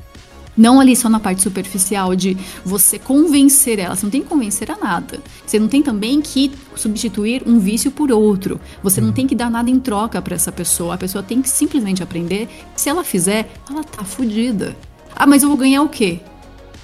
não 0.61 0.79
ali 0.79 0.95
só 0.95 1.09
na 1.09 1.19
parte 1.19 1.41
superficial 1.41 2.15
de 2.15 2.37
você 2.63 2.99
convencer 2.99 3.79
ela. 3.79 3.97
Você 3.97 4.05
não 4.05 4.11
tem 4.11 4.21
que 4.21 4.29
convencer 4.29 4.71
a 4.71 4.77
nada. 4.77 5.19
Você 5.47 5.59
não 5.59 5.69
tem 5.69 5.83
também 5.83 6.21
que 6.21 6.53
substituir 6.77 7.43
um 7.47 7.59
vício 7.59 7.91
por 7.91 8.13
outro. 8.13 8.61
Você 8.83 9.01
não 9.01 9.09
uhum. 9.09 9.15
tem 9.15 9.27
que 9.27 9.35
dar 9.35 9.51
nada 9.51 9.71
em 9.71 9.81
troca 9.81 10.21
para 10.21 10.37
essa 10.37 10.53
pessoa. 10.53 10.95
A 10.95 10.99
pessoa 10.99 11.25
tem 11.25 11.41
que 11.41 11.49
simplesmente 11.49 12.03
aprender. 12.03 12.47
Se 12.77 12.91
ela 12.91 13.03
fizer, 13.03 13.51
ela 13.71 13.83
tá 13.83 14.05
fodida. 14.05 14.77
Ah, 15.17 15.27
mas 15.27 15.43
eu 15.43 15.49
vou 15.49 15.57
ganhar 15.57 15.83
o 15.83 15.89
quê? 15.89 16.21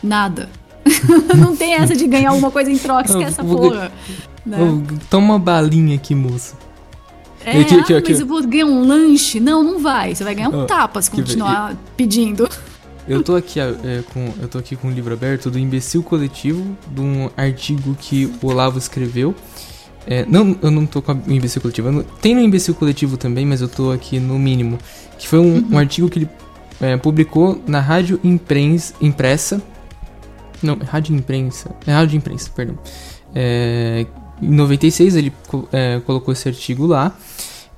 Nada. 0.03 0.49
não 1.37 1.55
tem 1.55 1.75
essa 1.75 1.95
de 1.95 2.07
ganhar 2.07 2.31
alguma 2.31 2.51
coisa 2.51 2.71
em 2.71 2.79
troca, 2.79 3.11
esquece 3.11 3.41
essa 3.41 3.45
porra. 3.45 3.93
Né? 4.45 4.59
Toma 5.11 5.35
uma 5.35 5.39
balinha 5.39 5.97
aqui, 5.97 6.15
moça. 6.15 6.57
É, 7.45 7.61
aqui, 7.61 7.79
aqui, 7.79 7.95
ah, 7.95 7.99
aqui. 7.99 8.11
mas 8.13 8.21
eu 8.21 8.27
vou 8.27 8.43
ganhar 8.47 8.67
um 8.67 8.87
lanche? 8.87 9.39
Não, 9.39 9.63
não 9.63 9.79
vai. 9.81 10.15
Você 10.15 10.25
vai 10.25 10.35
ganhar 10.35 10.49
um 10.49 10.65
tapa 10.65 11.03
se 11.03 11.11
continuar 11.11 11.77
pedindo. 11.95 12.49
Eu 13.09 13.23
tô 13.23 13.37
aqui 13.37 13.61
é, 13.61 14.03
com 14.13 14.33
eu 14.41 14.49
tô 14.49 14.59
aqui 14.59 14.75
com 14.75 14.89
um 14.89 14.91
livro 14.91 15.15
aberto 15.15 15.49
do 15.51 15.59
Imbecil 15.59 16.03
Coletivo, 16.03 16.77
de 16.91 17.01
um 17.01 17.31
artigo 17.37 17.95
que 17.95 18.33
o 18.43 18.49
Olavo 18.49 18.79
escreveu. 18.79 19.35
É, 20.07 20.25
não, 20.27 20.57
eu 20.63 20.71
não 20.71 20.87
tô 20.87 21.01
com 21.01 21.13
o 21.13 21.33
Imbecil 21.33 21.63
Coletivo. 21.63 21.91
Não, 21.93 22.03
tem 22.03 22.35
no 22.35 22.41
Imbecil 22.41 22.75
Coletivo 22.75 23.17
também, 23.17 23.47
mas 23.47 23.61
eu 23.61 23.69
tô 23.69 23.93
aqui 23.93 24.19
no 24.19 24.39
mínimo. 24.39 24.79
Que 25.19 25.29
foi 25.29 25.39
um, 25.39 25.55
uhum. 25.55 25.69
um 25.73 25.79
artigo 25.79 26.09
que 26.09 26.21
ele 26.21 26.29
é, 26.81 26.97
publicou 26.97 27.63
na 27.67 27.81
Rádio 27.81 28.21
Imprensa, 28.25 28.95
Impressa. 29.01 29.63
Não, 30.63 30.77
Rádio 30.77 31.15
Imprensa. 31.15 31.71
É 31.87 31.93
Rádio 31.93 32.17
Imprensa, 32.17 32.51
perdão. 32.55 32.79
É, 33.35 34.07
em 34.43 34.51
96 34.51 35.17
ele 35.17 35.33
é, 35.73 36.01
colocou 36.05 36.33
esse 36.33 36.49
artigo 36.49 36.87
lá. 36.87 37.17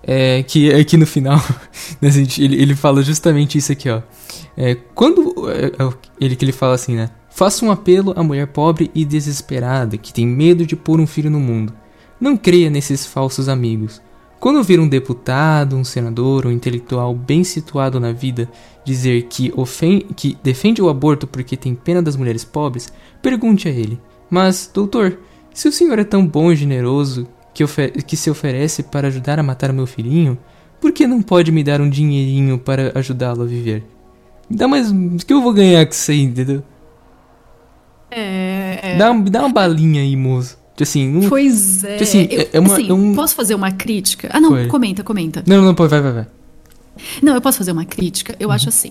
É, 0.02 0.42
que 0.44 0.72
aqui 0.72 0.96
no 0.96 1.06
final 1.06 1.36
né, 2.00 2.08
ele, 2.38 2.62
ele 2.62 2.74
fala 2.74 3.02
justamente 3.02 3.58
isso 3.58 3.72
aqui, 3.72 3.90
ó. 3.90 4.00
É, 4.56 4.76
quando 4.94 5.50
é, 5.50 5.66
é 5.66 5.92
ele 6.20 6.36
que 6.36 6.44
ele 6.44 6.52
fala 6.52 6.74
assim, 6.74 6.96
né? 6.96 7.10
Faça 7.30 7.64
um 7.64 7.70
apelo 7.70 8.12
à 8.16 8.22
mulher 8.22 8.48
pobre 8.48 8.90
e 8.94 9.04
desesperada 9.04 9.96
que 9.96 10.12
tem 10.12 10.26
medo 10.26 10.66
de 10.66 10.74
pôr 10.74 11.00
um 11.00 11.06
filho 11.06 11.30
no 11.30 11.38
mundo. 11.38 11.72
Não 12.20 12.36
creia 12.36 12.68
nesses 12.68 13.06
falsos 13.06 13.48
amigos. 13.48 14.02
Quando 14.40 14.56
ouvir 14.56 14.78
um 14.78 14.88
deputado, 14.88 15.76
um 15.76 15.84
senador 15.84 16.46
ou 16.46 16.52
um 16.52 16.54
intelectual 16.54 17.14
bem 17.14 17.42
situado 17.42 17.98
na 17.98 18.12
vida 18.12 18.48
dizer 18.84 19.24
que, 19.24 19.52
que 20.16 20.36
defende 20.42 20.80
o 20.80 20.88
aborto 20.88 21.26
porque 21.26 21.56
tem 21.56 21.74
pena 21.74 22.00
das 22.00 22.16
mulheres 22.16 22.44
pobres, 22.44 22.92
pergunte 23.20 23.68
a 23.68 23.70
ele: 23.70 24.00
Mas, 24.30 24.70
doutor, 24.72 25.18
se 25.52 25.68
o 25.68 25.72
senhor 25.72 25.98
é 25.98 26.04
tão 26.04 26.26
bom 26.26 26.52
e 26.52 26.56
generoso 26.56 27.26
que, 27.66 28.02
que 28.02 28.16
se 28.16 28.30
oferece 28.30 28.82
para 28.82 29.08
ajudar 29.08 29.38
a 29.38 29.42
matar 29.42 29.72
meu 29.72 29.86
filhinho, 29.86 30.38
por 30.80 30.92
que 30.92 31.06
não 31.06 31.20
pode 31.20 31.50
me 31.50 31.64
dar 31.64 31.80
um 31.80 31.88
dinheirinho 31.88 32.58
para 32.58 32.92
ajudá-lo 32.94 33.42
a 33.42 33.46
viver? 33.46 33.84
Dá 34.48 34.68
mais. 34.68 34.90
O 34.90 35.16
que 35.26 35.32
eu 35.32 35.42
vou 35.42 35.52
ganhar 35.52 35.84
com 35.84 35.92
isso 35.92 36.10
aí, 36.10 36.22
entendeu? 36.22 36.62
É. 38.10 38.78
é. 38.82 38.96
Dá, 38.96 39.12
dá 39.12 39.40
uma 39.40 39.52
balinha 39.52 40.00
aí, 40.00 40.16
moço. 40.16 40.56
Assim, 40.80 41.16
um, 41.16 41.28
pois 41.28 41.82
é. 41.82 41.96
Assim, 41.96 42.28
eu, 42.30 42.48
é 42.52 42.60
uma, 42.60 42.72
assim, 42.72 42.88
é 42.88 42.94
um... 42.94 43.12
Posso 43.12 43.34
fazer 43.34 43.56
uma 43.56 43.72
crítica? 43.72 44.28
Ah, 44.32 44.40
não, 44.40 44.50
Foi. 44.50 44.68
comenta, 44.68 45.02
comenta. 45.02 45.42
Não, 45.44 45.60
não, 45.60 45.74
vai, 45.74 45.88
vai, 45.88 46.12
vai. 46.12 46.26
Não, 47.22 47.34
eu 47.34 47.40
posso 47.40 47.58
fazer 47.58 47.72
uma 47.72 47.84
crítica. 47.84 48.36
Eu 48.38 48.48
uhum. 48.48 48.54
acho 48.54 48.68
assim: 48.68 48.90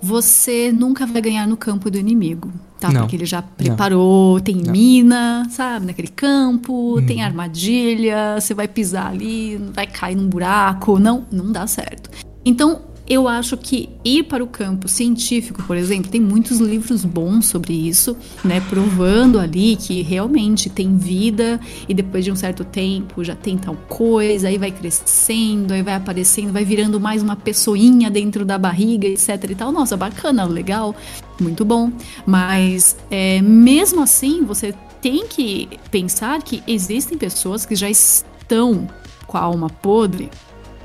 você 0.00 0.72
nunca 0.72 1.06
vai 1.06 1.20
ganhar 1.22 1.46
no 1.46 1.56
campo 1.56 1.90
do 1.90 1.98
inimigo, 1.98 2.52
tá? 2.80 2.90
Não. 2.90 3.02
Porque 3.02 3.16
ele 3.16 3.26
já 3.26 3.42
preparou, 3.42 4.34
não. 4.34 4.40
tem 4.40 4.56
não. 4.56 4.72
mina, 4.72 5.46
sabe, 5.50 5.86
naquele 5.86 6.08
campo, 6.08 6.96
uhum. 6.96 7.06
tem 7.06 7.22
armadilha, 7.22 8.40
você 8.40 8.54
vai 8.54 8.68
pisar 8.68 9.08
ali, 9.08 9.56
vai 9.72 9.86
cair 9.86 10.16
num 10.16 10.28
buraco. 10.28 10.98
Não, 10.98 11.24
não 11.30 11.50
dá 11.52 11.66
certo. 11.66 12.10
Então, 12.44 12.82
eu 13.08 13.26
acho 13.26 13.56
que 13.56 13.88
ir 14.04 14.24
para 14.24 14.42
o 14.42 14.46
campo 14.46 14.88
científico, 14.88 15.62
por 15.64 15.76
exemplo, 15.76 16.10
tem 16.10 16.20
muitos 16.20 16.58
livros 16.58 17.04
bons 17.04 17.46
sobre 17.46 17.72
isso, 17.72 18.16
né, 18.44 18.60
provando 18.68 19.38
ali 19.38 19.76
que 19.76 20.02
realmente 20.02 20.70
tem 20.70 20.96
vida 20.96 21.60
e 21.88 21.94
depois 21.94 22.24
de 22.24 22.30
um 22.30 22.36
certo 22.36 22.64
tempo 22.64 23.24
já 23.24 23.34
tem 23.34 23.58
tal 23.58 23.74
coisa, 23.88 24.48
aí 24.48 24.56
vai 24.56 24.70
crescendo, 24.70 25.72
aí 25.72 25.82
vai 25.82 25.94
aparecendo, 25.94 26.52
vai 26.52 26.64
virando 26.64 27.00
mais 27.00 27.22
uma 27.22 27.34
pessoinha 27.34 28.10
dentro 28.10 28.44
da 28.44 28.56
barriga, 28.56 29.06
etc 29.06 29.50
e 29.50 29.54
tal. 29.54 29.72
Nossa, 29.72 29.96
bacana, 29.96 30.44
legal, 30.44 30.94
muito 31.40 31.64
bom. 31.64 31.90
Mas 32.24 32.96
é, 33.10 33.42
mesmo 33.42 34.00
assim, 34.00 34.44
você 34.44 34.74
tem 35.00 35.26
que 35.26 35.68
pensar 35.90 36.40
que 36.42 36.62
existem 36.66 37.18
pessoas 37.18 37.66
que 37.66 37.74
já 37.74 37.90
estão 37.90 38.88
com 39.26 39.36
a 39.36 39.40
alma 39.40 39.68
podre 39.68 40.30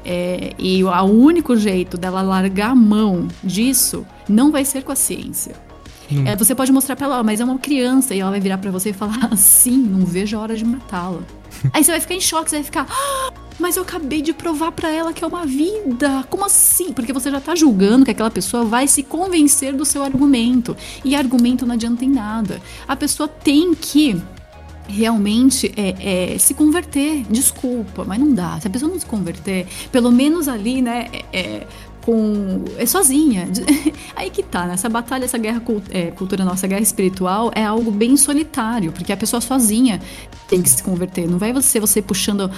é, 0.08 0.54
e 0.58 0.82
o 0.86 0.90
único 1.04 1.58
jeito 1.58 1.98
dela 1.98 2.22
largar 2.22 2.72
a 2.72 2.76
mão 2.76 3.28
disso 3.44 4.08
não 4.28 4.52
vai 4.52 4.64
ser 4.64 4.84
com 4.84 4.94
a 4.94 4.96
ciência. 4.96 5.54
Hum. 6.10 6.24
É, 6.26 6.34
você 6.38 6.56
pode 6.56 6.72
mostrar 6.72 6.96
pra 6.96 7.08
ela, 7.08 7.24
mas 7.24 7.42
é 7.42 7.44
uma 7.44 7.60
criança, 7.60 8.16
e 8.16 8.22
ela 8.22 8.32
vai 8.32 8.40
virar 8.40 8.58
para 8.58 8.72
você 8.72 8.92
e 8.92 8.94
falar 8.94 9.28
assim: 9.32 9.78
não 9.78 10.06
vejo 10.06 10.38
a 10.38 10.40
hora 10.40 10.56
de 10.56 10.64
matá-la. 10.64 11.20
Aí 11.74 11.84
você 11.84 11.92
vai 11.92 12.00
ficar 12.00 12.16
em 12.16 12.22
choque, 12.22 12.50
você 12.50 12.56
vai 12.56 12.64
ficar. 12.64 12.88
Ah, 12.90 13.34
mas 13.60 13.76
eu 13.76 13.84
acabei 13.84 14.22
de 14.22 14.32
provar 14.32 14.72
para 14.72 14.90
ela 14.90 15.12
que 15.12 15.24
é 15.24 15.28
uma 15.28 15.46
vida. 15.46 16.24
Como 16.30 16.46
assim? 16.46 16.94
Porque 16.94 17.12
você 17.12 17.30
já 17.30 17.42
tá 17.42 17.54
julgando 17.54 18.06
que 18.06 18.12
aquela 18.12 18.32
pessoa 18.32 18.64
vai 18.64 18.88
se 18.88 19.04
convencer 19.04 19.74
do 19.74 19.84
seu 19.84 20.04
argumento. 20.04 20.78
E 21.04 21.16
argumento 21.16 21.66
não 21.66 21.74
adianta 21.74 22.06
em 22.06 22.10
nada. 22.10 22.62
A 22.88 22.96
pessoa 22.96 23.28
tem 23.28 23.74
que 23.74 24.22
realmente 24.88 25.72
é, 25.76 26.34
é, 26.34 26.38
se 26.38 26.54
converter. 26.54 27.24
Desculpa, 27.30 28.04
mas 28.06 28.20
não 28.20 28.34
dá. 28.34 28.60
Se 28.60 28.68
a 28.68 28.70
pessoa 28.70 28.92
não 28.92 29.00
se 29.00 29.06
converter, 29.06 29.68
pelo 29.92 30.12
menos 30.12 30.48
ali, 30.48 30.82
né, 30.82 31.08
é, 31.32 31.40
é 31.40 31.68
com 32.08 32.64
é 32.78 32.86
sozinha. 32.86 33.50
Aí 34.16 34.30
que 34.30 34.42
tá, 34.42 34.66
né? 34.66 34.76
Essa 34.76 34.88
batalha, 34.88 35.26
essa 35.26 35.38
guerra 35.38 35.62
é, 35.90 36.10
cultura 36.12 36.46
nossa, 36.46 36.66
guerra 36.66 36.82
espiritual 36.82 37.52
é 37.54 37.66
algo 37.66 37.92
bem 37.92 38.16
solitário, 38.16 38.94
porque 38.94 39.12
a 39.12 39.18
pessoa 39.18 39.42
sozinha 39.42 40.00
tem 40.48 40.62
que 40.62 40.70
se 40.70 40.82
converter. 40.82 41.28
Não 41.28 41.38
vai 41.38 41.52
você 41.52 41.82
você 41.82 42.02
puxando 42.02 42.50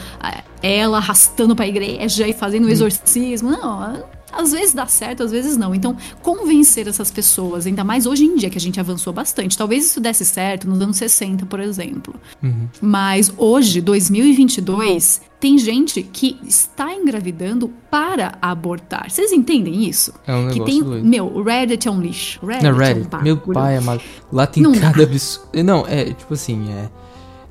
ela, 0.62 0.98
arrastando 0.98 1.56
para 1.56 1.66
a 1.66 1.68
igreja 1.68 2.28
e 2.28 2.34
fazendo 2.34 2.68
um 2.68 2.70
exorcismo. 2.70 3.50
Não, 3.50 4.04
às 4.32 4.52
vezes 4.52 4.74
dá 4.74 4.86
certo, 4.88 5.24
às 5.24 5.32
vezes 5.32 5.58
não. 5.58 5.74
Então, 5.74 5.96
convencer 6.22 6.88
essas 6.88 7.12
pessoas, 7.12 7.66
ainda 7.66 7.84
mais 7.84 8.06
hoje 8.06 8.26
em 8.26 8.36
dia 8.36 8.50
que 8.50 8.58
a 8.58 8.62
gente 8.62 8.80
avançou 8.80 9.12
bastante. 9.14 9.58
Talvez 9.58 9.86
isso 9.86 10.00
desse 10.00 10.26
certo 10.26 10.68
nos 10.68 10.82
anos 10.82 10.98
60, 10.98 11.46
por 11.46 11.60
exemplo. 11.60 12.14
Uhum. 12.42 12.68
Mas 12.82 13.32
hoje, 13.38 13.82
2022, 13.82 15.22
tem 15.40 15.58
gente 15.58 16.04
que 16.04 16.38
está 16.46 16.94
engravidando 16.94 17.72
para 17.90 18.38
abortar. 18.42 19.10
Vocês 19.10 19.32
entendem 19.32 19.88
isso? 19.88 20.14
É 20.28 20.34
um 20.34 20.48
negócio 20.48 20.66
que 20.66 20.72
tem, 20.72 20.84
doido. 20.84 21.08
Meu, 21.08 21.28
o 21.28 21.42
Reddit 21.42 21.88
é 21.88 21.92
um 21.92 22.02
lixo. 22.02 22.46
Reddit, 22.46 22.64
Não, 22.64 22.78
Reddit 22.78 23.08
é 23.12 23.18
um 23.18 23.22
meu 23.22 23.38
pai 23.38 23.78
amado. 23.78 24.02
Lá 24.32 24.46
tem 24.46 24.62
não 24.62 24.74
cada 24.74 25.04
absurdo. 25.04 25.64
Não, 25.64 25.88
é 25.88 26.06
tipo 26.06 26.34
assim, 26.34 26.70
é 26.72 26.90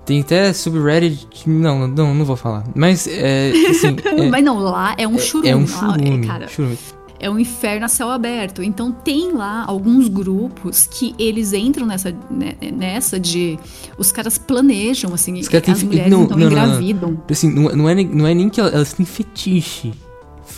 tem 0.08 0.22
até 0.22 0.54
subreddit. 0.54 1.48
Não, 1.48 1.86
não, 1.86 2.14
não 2.14 2.24
vou 2.24 2.34
falar. 2.34 2.64
Mas, 2.74 3.06
é. 3.06 3.52
Assim, 3.68 3.94
é, 4.02 4.30
Mas 4.30 4.42
não, 4.42 4.58
lá 4.58 4.94
é 4.96 5.06
um 5.06 5.18
churume. 5.18 5.48
É, 5.48 5.52
é 5.52 5.56
um 5.56 5.66
churume, 5.66 6.10
lá, 6.10 6.16
é, 6.16 6.26
cara. 6.26 6.48
Churume. 6.48 6.78
É 7.20 7.28
um 7.28 7.38
inferno 7.38 7.84
a 7.84 7.88
céu 7.88 8.08
aberto. 8.08 8.62
Então 8.62 8.90
tem 8.90 9.32
lá 9.32 9.64
alguns 9.66 10.08
grupos 10.08 10.86
que 10.86 11.14
eles 11.18 11.52
entram 11.52 11.86
nessa, 11.86 12.14
né, 12.30 12.54
nessa 12.72 13.20
de. 13.20 13.58
Os 13.98 14.10
caras 14.10 14.38
planejam, 14.38 15.12
assim, 15.12 15.38
os 15.38 15.48
caras 15.48 15.68
as 15.68 15.82
mulheres 15.82 16.10
não, 16.10 16.22
então 16.22 16.38
não, 16.38 16.46
engravidam. 16.46 17.10
Não, 17.10 17.22
Assim, 17.28 17.52
não, 17.52 17.76
não, 17.76 17.88
é, 17.88 17.94
não 18.02 18.26
é 18.26 18.32
nem 18.32 18.48
que 18.48 18.60
elas 18.60 18.94
têm 18.94 19.04
fetiche 19.04 19.92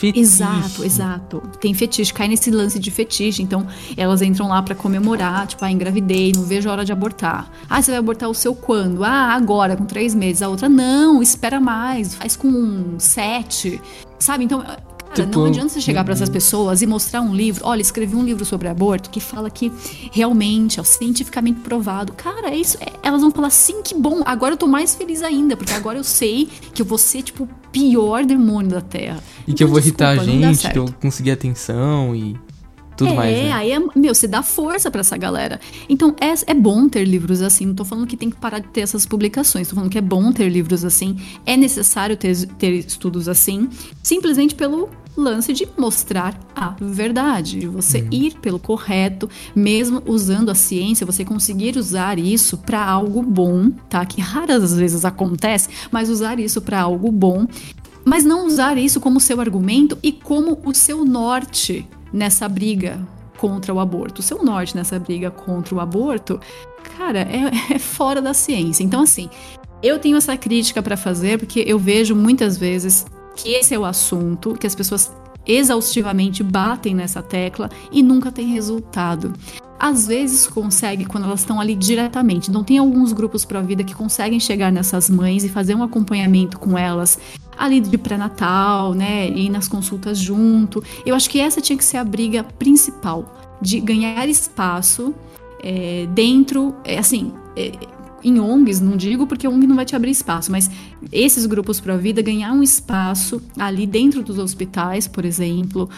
fetiche. 0.01 0.20
Exato, 0.20 0.84
exato. 0.84 1.42
Tem 1.61 1.74
fetiche, 1.74 2.12
cai 2.12 2.26
nesse 2.26 2.51
lance 2.51 2.78
de 2.78 2.90
fetiche. 2.90 3.42
Então, 3.42 3.66
elas 3.96 4.22
entram 4.22 4.48
lá 4.48 4.62
para 4.62 4.74
comemorar, 4.74 5.46
tipo, 5.46 5.62
ah, 5.64 5.70
engravidei, 5.70 6.32
não 6.34 6.44
vejo 6.44 6.68
a 6.68 6.72
hora 6.72 6.84
de 6.84 6.92
abortar. 6.92 7.51
Ah, 7.68 7.82
você 7.82 7.90
vai 7.90 8.01
abortar 8.01 8.28
o 8.28 8.34
seu 8.34 8.55
quando? 8.55 9.05
Ah, 9.05 9.34
agora, 9.34 9.76
com 9.76 9.84
três 9.84 10.14
meses. 10.14 10.40
A 10.40 10.48
outra, 10.48 10.68
não, 10.68 11.22
espera 11.22 11.61
mais, 11.61 12.14
faz 12.14 12.34
com 12.34 12.98
sete. 12.98 13.80
Sabe? 14.18 14.44
Então, 14.44 14.64
tipo, 15.15 15.39
não 15.39 15.47
adianta 15.47 15.69
você 15.69 15.81
chegar 15.81 16.05
para 16.05 16.13
essas 16.13 16.29
pessoas 16.29 16.83
e 16.83 16.87
mostrar 16.87 17.21
um 17.21 17.35
livro. 17.35 17.67
Olha, 17.67 17.81
escrevi 17.81 18.15
um 18.17 18.25
livro 18.25 18.45
sobre 18.45 18.69
aborto 18.69 19.11
que 19.11 19.21
fala 19.21 19.51
que 19.51 19.73
realmente, 20.13 20.81
é 20.81 20.85
cientificamente 20.85 21.61
provado. 21.61 22.13
Cara, 22.13 22.51
é 22.51 22.57
isso. 22.57 22.77
É, 22.81 22.93
elas 23.03 23.21
vão 23.21 23.31
falar, 23.31 23.51
sim, 23.51 23.83
que 23.83 23.95
bom. 23.95 24.23
Agora 24.25 24.55
eu 24.55 24.59
tô 24.59 24.67
mais 24.67 24.95
feliz 24.95 25.23
ainda, 25.23 25.57
porque 25.57 25.73
agora 25.73 25.99
eu 25.99 26.05
sei 26.05 26.49
que 26.73 26.83
eu 26.83 26.87
vou 26.87 26.99
ser, 26.99 27.23
tipo, 27.23 27.45
o 27.45 27.49
pior 27.71 28.25
demônio 28.25 28.71
da 28.71 28.81
Terra. 28.81 29.23
E 29.47 29.53
então, 29.53 29.55
que 29.55 29.65
eu 29.65 29.69
vou 29.69 29.81
desculpa, 29.81 30.05
irritar 30.15 30.23
a 30.23 30.25
gente, 30.25 30.71
que 30.71 30.79
eu 30.79 30.87
conseguir 31.01 31.31
atenção 31.33 32.15
e 32.15 32.37
tudo 33.01 33.12
é, 33.12 33.14
mais. 33.14 33.36
Né? 33.36 33.53
aí 33.53 33.72
é, 33.72 33.78
meu, 33.96 34.14
você 34.14 34.28
dá 34.28 34.42
força 34.42 34.90
para 34.90 35.01
essa 35.01 35.16
galera. 35.16 35.59
Então 35.88 36.14
é, 36.20 36.32
é 36.51 36.55
bom 36.55 36.88
ter 36.88 37.05
livros 37.05 37.40
assim. 37.40 37.66
Não 37.66 37.74
tô 37.74 37.84
falando 37.84 38.07
que 38.07 38.16
tem 38.16 38.30
que 38.30 38.36
parar 38.36 38.59
de 38.59 38.68
ter 38.68 38.82
essas 38.82 39.07
publicações. 39.07 39.68
Tô 39.68 39.74
falando 39.74 39.90
que 39.90 39.98
é 39.98 40.03
bom 40.03 40.30
ter 40.32 40.48
livros 40.48 40.84
assim. 40.84 41.16
É 41.46 41.57
necessário 41.57 42.16
ter, 42.16 42.46
ter 42.59 42.72
estudos 42.72 43.28
assim. 43.28 43.68
Simplesmente 44.03 44.55
pelo 44.55 44.88
lance 45.16 45.53
de 45.53 45.66
mostrar 45.76 46.38
a 46.55 46.74
verdade, 46.80 47.59
de 47.59 47.66
você 47.66 48.01
uhum. 48.01 48.09
ir 48.11 48.34
pelo 48.36 48.59
correto, 48.59 49.28
mesmo 49.55 50.03
usando 50.07 50.51
a 50.51 50.55
ciência, 50.55 51.05
você 51.05 51.24
conseguir 51.24 51.76
usar 51.76 52.18
isso 52.18 52.57
para 52.57 52.84
algo 52.84 53.22
bom, 53.22 53.70
tá? 53.88 54.05
Que 54.07 54.20
raras 54.20 54.74
vezes 54.74 55.05
acontece, 55.05 55.68
mas 55.90 56.09
usar 56.09 56.38
isso 56.38 56.61
para 56.61 56.80
algo 56.80 57.11
bom, 57.11 57.46
mas 58.05 58.24
não 58.24 58.46
usar 58.46 58.78
isso 58.78 59.01
como 59.01 59.20
seu 59.20 59.40
argumento 59.40 59.98
e 60.03 60.12
como 60.12 60.59
o 60.64 60.72
seu 60.72 61.05
norte 61.05 61.86
nessa 62.13 62.49
briga 62.49 62.99
contra 63.37 63.73
o 63.73 63.81
aborto. 63.81 64.21
O 64.21 64.23
seu 64.23 64.43
norte 64.45 64.77
nessa 64.77 64.99
briga 64.99 65.31
contra 65.31 65.75
o 65.75 65.81
aborto, 65.81 66.41
cara, 66.97 67.21
é, 67.21 67.51
é 67.75 67.79
fora 67.79 68.21
da 68.21 68.35
ciência. 68.35 68.85
Então, 68.85 69.03
assim, 69.03 69.29
eu 69.83 69.99
tenho 69.99 70.17
essa 70.17 70.37
crítica 70.37 70.83
para 70.83 70.97
fazer 70.97 71.39
porque 71.39 71.65
eu 71.67 71.79
vejo 71.79 72.15
muitas 72.15 72.59
vezes 72.59 73.07
que 73.35 73.51
esse 73.51 73.75
é 73.75 73.79
o 73.79 73.85
assunto, 73.85 74.55
que 74.55 74.67
as 74.67 74.75
pessoas 74.75 75.11
exaustivamente 75.47 76.43
batem 76.43 76.95
nessa 76.95 77.23
tecla 77.23 77.71
e 77.91 78.03
nunca 78.03 78.31
tem 78.31 78.49
resultado. 78.49 79.33
Às 79.81 80.07
vezes 80.07 80.47
consegue 80.47 81.07
quando 81.07 81.24
elas 81.24 81.41
estão 81.41 81.59
ali 81.59 81.74
diretamente. 81.74 82.51
Então 82.51 82.62
tem 82.62 82.76
alguns 82.76 83.14
grupos 83.14 83.47
a 83.51 83.62
vida 83.62 83.83
que 83.83 83.95
conseguem 83.95 84.39
chegar 84.39 84.70
nessas 84.70 85.09
mães 85.09 85.43
e 85.43 85.49
fazer 85.49 85.74
um 85.74 85.83
acompanhamento 85.83 86.59
com 86.59 86.76
elas 86.76 87.18
ali 87.57 87.81
de 87.81 87.97
pré-natal, 87.97 88.93
né, 88.95 89.28
e 89.28 89.49
nas 89.49 89.68
consultas 89.68 90.18
junto. 90.18 90.85
Eu 91.05 91.14
acho 91.14 91.28
que 91.31 91.41
essa 91.41 91.61
tinha 91.61 91.76
que 91.76 91.85
ser 91.85 91.97
a 91.97 92.05
briga 92.05 92.45
principal 92.45 93.59
de 93.61 93.81
ganhar 93.81 94.28
espaço 94.28 95.14
é, 95.62 96.07
dentro, 96.14 96.74
é, 96.85 96.99
assim, 96.99 97.33
é, 97.57 97.72
em 98.23 98.39
ONGs, 98.39 98.81
não 98.81 98.97
digo 98.97 99.27
porque 99.27 99.49
ONG 99.49 99.66
não 99.66 99.77
vai 99.77 99.85
te 99.85 99.97
abrir 99.97 100.11
espaço, 100.11 100.51
mas 100.51 100.71
esses 101.12 101.47
grupos 101.47 101.81
para 101.81 101.95
a 101.95 101.97
vida 101.97 102.23
ganhar 102.23 102.53
um 102.53 102.62
espaço 102.62 103.41
ali 103.59 103.87
dentro 103.87 104.23
dos 104.23 104.39
hospitais, 104.39 105.07
por 105.07 105.25
exemplo, 105.25 105.89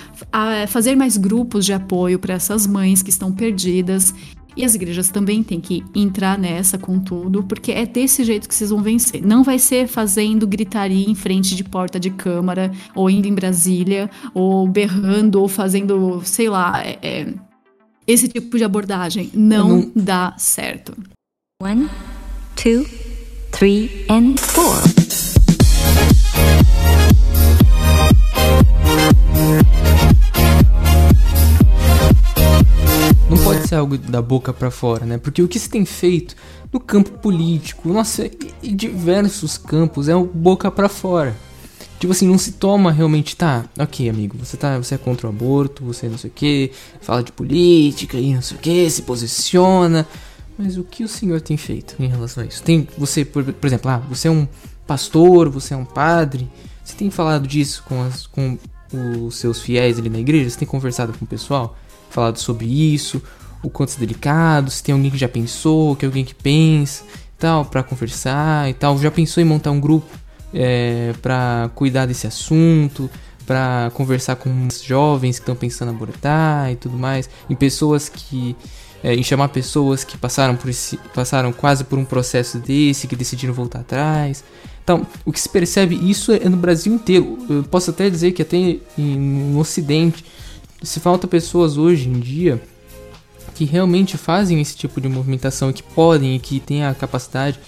fazer 0.69 0.97
mais 0.97 1.17
grupos 1.17 1.65
de 1.65 1.73
apoio 1.73 2.19
para 2.19 2.35
essas 2.35 2.67
mães 2.67 3.03
que 3.03 3.11
estão 3.11 3.33
perdidas. 3.33 4.15
E 4.55 4.65
as 4.65 4.75
igrejas 4.75 5.09
também 5.09 5.43
têm 5.43 5.61
que 5.61 5.83
entrar 5.95 6.39
nessa 6.39 6.77
com 6.77 6.99
tudo, 6.99 7.43
porque 7.43 7.73
é 7.73 7.87
desse 7.87 8.23
jeito 8.23 8.47
que 8.47 8.55
vocês 8.55 8.69
vão 8.69 8.83
vencer. 8.83 9.25
Não 9.25 9.43
vai 9.43 9.59
ser 9.59 9.89
fazendo 9.89 10.47
gritaria 10.47 11.09
em 11.09 11.15
frente 11.15 11.55
de 11.57 11.65
porta 11.65 11.99
de 11.99 12.11
câmara, 12.11 12.71
ou 12.95 13.09
indo 13.09 13.27
em 13.27 13.35
Brasília, 13.35 14.11
ou 14.35 14.69
berrando, 14.69 15.41
ou 15.41 15.49
fazendo, 15.49 16.21
sei 16.25 16.51
lá, 16.51 16.83
é, 16.85 16.99
é, 17.03 17.35
esse 18.07 18.29
tipo 18.29 18.59
de 18.59 18.65
abordagem. 18.65 19.31
Não, 19.33 19.69
não... 19.69 19.93
dá 19.97 20.35
certo. 20.37 20.95
One, 21.63 21.89
two, 22.57 22.85
three 23.51 24.05
and 24.09 24.37
four. 24.39 24.77
Não 33.29 33.39
pode 33.39 33.67
ser 33.69 33.77
algo 33.77 33.97
da 33.97 34.21
boca 34.21 34.53
para 34.53 34.71
fora, 34.71 35.07
né? 35.07 35.19
Porque 35.19 35.43
o 35.43 35.49
que 35.49 35.59
se 35.59 35.69
tem 35.69 35.85
feito 35.85 36.37
no 36.73 36.81
campo 36.81 37.11
político, 37.19 37.89
nossa, 37.89 38.31
e 38.63 38.75
diversos 38.75 39.59
campos 39.59 40.09
é 40.09 40.15
o 40.15 40.25
boca 40.25 40.71
para 40.71 40.89
fora. 40.89 41.37
Tipo 41.99 42.13
assim, 42.13 42.27
não 42.27 42.37
se 42.37 42.53
toma 42.53 42.91
realmente, 42.91 43.37
tá, 43.37 43.65
ok, 43.79 44.09
amigo, 44.09 44.37
você 44.37 44.57
tá, 44.57 44.77
você 44.77 44.97
é 44.97 44.99
contra 44.99 45.29
o 45.29 45.31
aborto, 45.31 45.85
você 45.85 46.09
não 46.09 46.19
sei 46.19 46.31
o 46.31 46.33
que, 46.33 46.73
fala 47.01 47.23
de 47.23 47.31
política 47.31 48.17
e 48.17 48.35
não 48.35 48.43
sei 48.43 48.57
o 48.57 48.61
que, 48.61 48.91
se 48.91 49.03
posiciona. 49.03 50.07
Mas 50.59 50.77
o 50.77 50.85
que 50.85 51.03
o 51.03 51.09
senhor 51.09 51.41
tem 51.41 51.57
feito 51.57 51.97
em 51.99 52.07
relação 52.07 52.43
a 52.43 52.47
isso? 52.47 52.63
Tem 52.63 52.87
você, 52.97 53.25
por, 53.25 53.45
por 53.45 53.67
exemplo, 53.67 53.91
ah, 53.91 53.99
você 54.09 54.29
é 54.29 54.31
um 54.31 54.47
pastor, 54.87 55.49
você 55.49 55.75
é 55.75 55.77
um 55.77 55.85
padre, 55.85 56.49
você 56.85 56.95
tem 56.95 57.11
falado 57.11 57.47
disso 57.47 57.83
com, 57.89 58.03
as, 58.03 58.27
com 58.27 58.59
os 59.27 59.37
seus 59.37 59.61
fiéis 59.61 59.99
ali 59.99 60.11
na 60.11 60.19
igreja? 60.19 60.51
Você 60.51 60.59
tem 60.59 60.69
conversado 60.69 61.13
com 61.13 61.25
o 61.25 61.29
pessoal? 61.29 61.77
Falado 62.11 62.39
sobre 62.39 62.67
isso? 62.67 63.23
O 63.63 63.71
quanto 63.71 63.95
é 63.95 63.99
delicado? 63.99 64.71
Se 64.71 64.83
tem 64.83 64.93
alguém 64.95 65.11
que 65.11 65.19
já 65.19 65.29
pensou, 65.29 65.97
que 65.97 66.05
é 66.05 66.09
alguém 66.09 66.25
que 66.25 66.35
pensa, 66.35 67.05
tal, 67.39 67.65
para 67.65 67.83
conversar 67.83 68.69
e 68.69 68.75
tal? 68.75 68.99
Já 68.99 69.11
pensou 69.11 69.43
em 69.43 69.47
montar 69.47 69.71
um 69.71 69.81
grupo 69.81 70.07
é, 70.53 71.15
para 71.23 71.71
cuidar 71.75 72.07
desse 72.07 72.27
assunto? 72.27 73.09
para 73.47 73.91
conversar 73.95 74.37
com 74.37 74.69
jovens 74.85 75.39
que 75.39 75.43
estão 75.43 75.57
pensando 75.57 75.91
em 75.91 75.95
abortar 75.95 76.73
e 76.73 76.77
tudo 76.77 76.97
mais, 76.97 77.29
em 77.51 77.55
pessoas 77.55 78.09
que 78.09 78.57
é, 79.03 79.15
em 79.15 79.23
chamar 79.23 79.49
pessoas 79.49 80.05
que 80.05 80.17
passaram 80.17 80.57
por 80.57 80.71
esse, 80.71 80.97
passaram 81.15 81.53
quase 81.53 81.85
por 81.85 81.99
um 81.99 82.05
processo 82.05 82.59
desse, 82.59 83.07
que 83.07 83.17
decidiram 83.17 83.53
voltar 83.53 83.81
atrás. 83.81 84.45
Então, 84.83 85.07
o 85.25 85.33
que 85.33 85.41
se 85.41 85.49
percebe 85.49 85.95
isso 85.95 86.33
é 86.33 86.49
no 86.49 86.57
Brasil 86.57 86.93
inteiro. 86.93 87.39
Eu 87.49 87.63
posso 87.65 87.91
até 87.91 88.11
dizer 88.11 88.33
que 88.33 88.43
até 88.43 88.79
no 88.97 89.59
Ocidente 89.59 90.25
se 90.83 90.99
falta 91.01 91.29
pessoas 91.29 91.77
hoje 91.77 92.09
em 92.09 92.19
dia 92.19 92.61
que 93.55 93.65
realmente 93.65 94.17
fazem 94.17 94.61
esse 94.61 94.77
tipo 94.77 95.01
de 95.01 95.09
movimentação, 95.09 95.73
que 95.73 95.83
podem 95.83 96.37
e 96.37 96.39
que 96.39 96.59
têm 96.59 96.85
a 96.85 96.95
capacidade, 96.95 97.59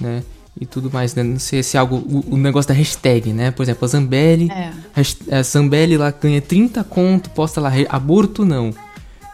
né? 0.00 0.22
E 0.58 0.64
tudo 0.64 0.90
mais, 0.90 1.14
né? 1.14 1.22
Não 1.22 1.38
sei 1.38 1.62
se 1.62 1.76
é 1.76 1.80
algo. 1.80 1.96
O, 1.96 2.34
o 2.34 2.36
negócio 2.36 2.68
da 2.68 2.74
hashtag, 2.74 3.32
né? 3.32 3.50
Por 3.50 3.64
exemplo, 3.64 3.84
a 3.84 3.88
Zambelli. 3.88 4.48
É. 4.50 4.72
A, 4.94 5.38
a 5.38 5.42
Zambelli 5.42 5.96
lá 5.96 6.12
ganha 6.12 6.40
30 6.40 6.84
conto, 6.84 7.28
posta 7.30 7.60
lá, 7.60 7.72
aborto 7.88 8.44
não. 8.44 8.72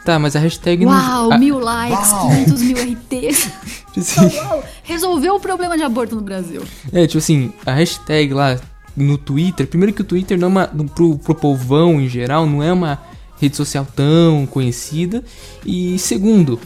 Tá, 0.05 0.19
mas 0.19 0.35
a 0.35 0.39
hashtag 0.39 0.87
Uau, 0.87 1.29
não... 1.29 1.39
mil 1.39 1.59
likes, 1.59 2.11
Uau. 2.11 2.29
500 2.31 2.63
mil 2.63 2.77
RTs. 2.77 3.51
Tipo 3.93 4.37
Uau, 4.37 4.65
resolveu 4.83 5.35
o 5.35 5.41
problema 5.41 5.77
de 5.77 5.83
aborto 5.83 6.17
no 6.17 6.23
Brasil. 6.23 6.63
É, 6.93 7.07
tipo 7.07 7.19
assim, 7.19 7.53
a 7.67 7.73
hashtag 7.73 8.33
lá 8.33 8.59
no 8.97 9.19
Twitter, 9.19 9.67
primeiro 9.67 9.93
que 9.93 10.01
o 10.01 10.05
Twitter 10.05 10.39
não 10.39 10.49
é 10.49 10.51
uma, 10.51 10.67
pro, 10.95 11.19
pro 11.19 11.35
povão 11.35 12.01
em 12.01 12.09
geral, 12.09 12.47
não 12.47 12.63
é 12.63 12.73
uma 12.73 12.99
rede 13.41 13.57
social 13.57 13.87
tão 13.95 14.47
conhecida. 14.47 15.23
E 15.65 15.99
segundo, 15.99 16.59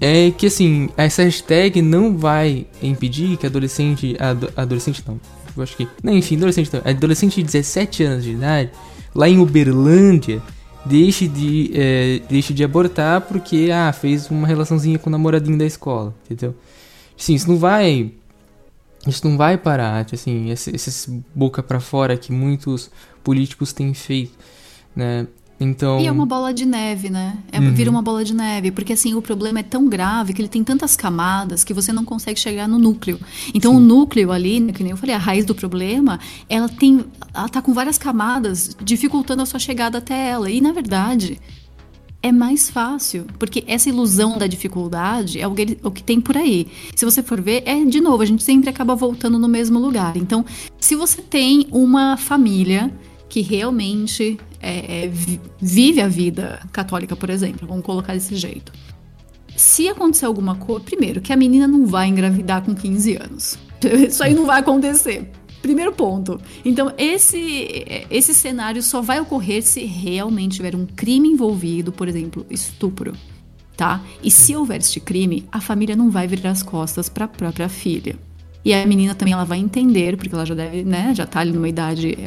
é 0.00 0.30
que 0.30 0.46
assim, 0.46 0.88
essa 0.96 1.22
hashtag 1.22 1.80
não 1.80 2.16
vai 2.16 2.66
impedir 2.82 3.36
que 3.36 3.46
adolescente. 3.46 4.16
Ad, 4.18 4.48
adolescente 4.56 5.02
não. 5.06 5.20
Eu 5.56 5.62
acho 5.62 5.76
que. 5.76 5.88
Não, 6.02 6.12
enfim, 6.12 6.36
adolescente 6.36 6.70
não. 6.72 6.82
Adolescente 6.84 7.36
de 7.36 7.44
17 7.44 8.02
anos 8.04 8.24
de 8.24 8.32
idade, 8.32 8.70
lá 9.14 9.28
em 9.28 9.38
Uberlândia, 9.38 10.42
deixe 10.88 11.28
de, 11.28 11.70
é, 11.74 12.20
deixe 12.28 12.54
de 12.54 12.64
abortar 12.64 13.20
porque, 13.22 13.68
ah, 13.72 13.92
fez 13.92 14.30
uma 14.30 14.46
relaçãozinha 14.46 14.98
com 14.98 15.08
o 15.08 15.12
namoradinho 15.12 15.58
da 15.58 15.64
escola, 15.64 16.14
entendeu? 16.24 16.54
Sim, 17.16 17.34
isso 17.34 17.48
não 17.48 17.58
vai... 17.58 18.12
Isso 19.06 19.28
não 19.28 19.36
vai 19.36 19.56
parar, 19.56 20.04
assim, 20.12 20.50
esses 20.50 21.08
boca 21.32 21.62
para 21.62 21.78
fora 21.78 22.16
que 22.16 22.32
muitos 22.32 22.90
políticos 23.22 23.72
têm 23.72 23.94
feito, 23.94 24.36
né? 24.96 25.28
Então... 25.58 25.98
E 26.00 26.06
é 26.06 26.12
uma 26.12 26.26
bola 26.26 26.52
de 26.52 26.66
neve, 26.66 27.08
né? 27.08 27.38
É, 27.50 27.58
uhum. 27.58 27.72
Vira 27.72 27.90
uma 27.90 28.02
bola 28.02 28.22
de 28.22 28.34
neve, 28.34 28.70
porque 28.70 28.92
assim, 28.92 29.14
o 29.14 29.22
problema 29.22 29.60
é 29.60 29.62
tão 29.62 29.88
grave 29.88 30.34
que 30.34 30.42
ele 30.42 30.48
tem 30.48 30.62
tantas 30.62 30.96
camadas 30.96 31.64
que 31.64 31.72
você 31.72 31.92
não 31.92 32.04
consegue 32.04 32.38
chegar 32.38 32.68
no 32.68 32.78
núcleo. 32.78 33.18
Então 33.54 33.72
Sim. 33.72 33.78
o 33.78 33.80
núcleo 33.80 34.32
ali, 34.32 34.60
né, 34.60 34.72
que 34.72 34.82
nem 34.82 34.90
eu 34.90 34.96
falei, 34.96 35.14
a 35.14 35.18
raiz 35.18 35.44
do 35.44 35.54
problema, 35.54 36.20
ela 36.48 36.68
tem. 36.68 37.04
Ela 37.32 37.48
tá 37.48 37.62
com 37.62 37.72
várias 37.72 37.96
camadas, 37.96 38.76
dificultando 38.82 39.42
a 39.42 39.46
sua 39.46 39.58
chegada 39.58 39.98
até 39.98 40.28
ela. 40.28 40.50
E 40.50 40.60
na 40.60 40.72
verdade, 40.72 41.40
é 42.22 42.32
mais 42.32 42.68
fácil, 42.68 43.24
porque 43.38 43.64
essa 43.66 43.88
ilusão 43.88 44.36
da 44.36 44.46
dificuldade 44.46 45.40
é 45.40 45.46
o 45.46 45.54
que, 45.54 45.78
o 45.82 45.90
que 45.90 46.02
tem 46.02 46.20
por 46.20 46.36
aí. 46.36 46.66
Se 46.94 47.04
você 47.04 47.22
for 47.22 47.40
ver, 47.40 47.62
é 47.64 47.84
de 47.84 48.00
novo, 48.00 48.22
a 48.22 48.26
gente 48.26 48.42
sempre 48.42 48.68
acaba 48.68 48.94
voltando 48.94 49.38
no 49.38 49.48
mesmo 49.48 49.78
lugar. 49.78 50.16
Então, 50.16 50.44
se 50.78 50.94
você 50.94 51.22
tem 51.22 51.66
uma 51.70 52.16
família 52.16 52.92
que 53.28 53.40
realmente 53.40 54.38
é, 54.66 55.04
é, 55.04 55.10
vive 55.60 56.00
a 56.00 56.08
vida 56.08 56.60
católica, 56.72 57.14
por 57.14 57.30
exemplo, 57.30 57.68
vamos 57.68 57.84
colocar 57.84 58.14
desse 58.14 58.34
jeito. 58.34 58.72
Se 59.56 59.88
acontecer 59.88 60.26
alguma 60.26 60.56
coisa, 60.56 60.84
primeiro, 60.84 61.20
que 61.20 61.32
a 61.32 61.36
menina 61.36 61.68
não 61.68 61.86
vai 61.86 62.08
engravidar 62.08 62.62
com 62.62 62.74
15 62.74 63.16
anos. 63.16 63.58
Isso 64.08 64.24
aí 64.24 64.34
não 64.34 64.44
vai 64.44 64.60
acontecer. 64.60 65.30
Primeiro 65.62 65.92
ponto. 65.92 66.40
Então, 66.64 66.92
esse, 66.98 67.84
esse 68.10 68.34
cenário 68.34 68.82
só 68.82 69.00
vai 69.00 69.20
ocorrer 69.20 69.62
se 69.62 69.84
realmente 69.84 70.56
tiver 70.56 70.74
um 70.74 70.84
crime 70.84 71.28
envolvido, 71.28 71.92
por 71.92 72.08
exemplo, 72.08 72.44
estupro. 72.50 73.12
Tá? 73.76 74.02
E 74.22 74.30
se 74.30 74.56
houver 74.56 74.80
este 74.80 74.98
crime, 74.98 75.46
a 75.52 75.60
família 75.60 75.94
não 75.94 76.10
vai 76.10 76.26
virar 76.26 76.50
as 76.50 76.62
costas 76.62 77.08
para 77.08 77.26
a 77.26 77.28
própria 77.28 77.68
filha. 77.68 78.16
E 78.64 78.74
a 78.74 78.84
menina 78.84 79.14
também 79.14 79.32
ela 79.32 79.44
vai 79.44 79.58
entender, 79.58 80.16
porque 80.16 80.34
ela 80.34 80.44
já 80.44 80.54
deve, 80.54 80.82
né, 80.82 81.14
já 81.14 81.24
tá 81.24 81.38
ali 81.38 81.52
numa 81.52 81.68
idade 81.68 82.18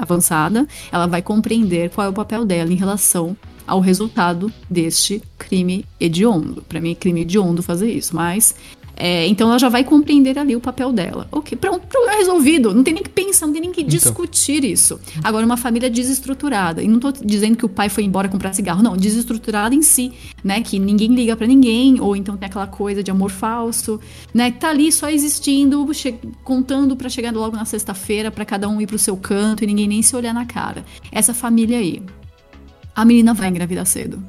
avançada, 0.00 0.66
ela 0.90 1.06
vai 1.06 1.22
compreender 1.22 1.90
qual 1.90 2.06
é 2.06 2.10
o 2.10 2.14
papel 2.14 2.44
dela 2.44 2.72
em 2.72 2.76
relação 2.76 3.36
ao 3.66 3.78
resultado 3.78 4.52
deste 4.68 5.22
crime 5.38 5.84
hediondo. 6.00 6.62
Para 6.68 6.80
mim 6.80 6.90
é 6.90 6.94
crime 6.94 7.20
hediondo 7.20 7.62
fazer 7.62 7.90
isso, 7.92 8.16
mas 8.16 8.54
é, 9.02 9.26
então 9.26 9.48
ela 9.48 9.58
já 9.58 9.70
vai 9.70 9.82
compreender 9.82 10.38
ali 10.38 10.54
o 10.54 10.60
papel 10.60 10.92
dela. 10.92 11.26
Ok, 11.32 11.56
pronto, 11.56 11.86
problema 11.86 12.18
resolvido. 12.18 12.74
Não 12.74 12.84
tem 12.84 12.92
nem 12.92 13.02
que 13.02 13.08
pensar, 13.08 13.46
não 13.46 13.52
tem 13.54 13.62
nem 13.62 13.72
que 13.72 13.80
então. 13.80 13.90
discutir 13.90 14.62
isso. 14.62 15.00
Agora, 15.24 15.46
uma 15.46 15.56
família 15.56 15.88
desestruturada. 15.88 16.82
E 16.82 16.88
não 16.88 17.00
tô 17.00 17.10
dizendo 17.10 17.56
que 17.56 17.64
o 17.64 17.68
pai 17.68 17.88
foi 17.88 18.04
embora 18.04 18.28
comprar 18.28 18.52
cigarro, 18.52 18.82
não. 18.82 18.94
Desestruturada 18.94 19.74
em 19.74 19.80
si, 19.80 20.12
né? 20.44 20.60
Que 20.60 20.78
ninguém 20.78 21.14
liga 21.14 21.34
para 21.34 21.46
ninguém, 21.46 21.98
ou 21.98 22.14
então 22.14 22.36
tem 22.36 22.46
aquela 22.46 22.66
coisa 22.66 23.02
de 23.02 23.10
amor 23.10 23.30
falso, 23.30 23.98
né? 24.34 24.50
Que 24.50 24.58
tá 24.58 24.68
ali 24.68 24.92
só 24.92 25.08
existindo, 25.08 25.86
contando 26.44 26.94
para 26.94 27.08
chegar 27.08 27.32
logo 27.32 27.56
na 27.56 27.64
sexta-feira, 27.64 28.30
para 28.30 28.44
cada 28.44 28.68
um 28.68 28.82
ir 28.82 28.86
pro 28.86 28.98
seu 28.98 29.16
canto 29.16 29.64
e 29.64 29.66
ninguém 29.66 29.88
nem 29.88 30.02
se 30.02 30.14
olhar 30.14 30.34
na 30.34 30.44
cara. 30.44 30.84
Essa 31.10 31.32
família 31.32 31.78
aí. 31.78 32.02
A 32.94 33.02
menina 33.02 33.32
vai 33.32 33.48
engravidar 33.48 33.86
cedo. 33.86 34.22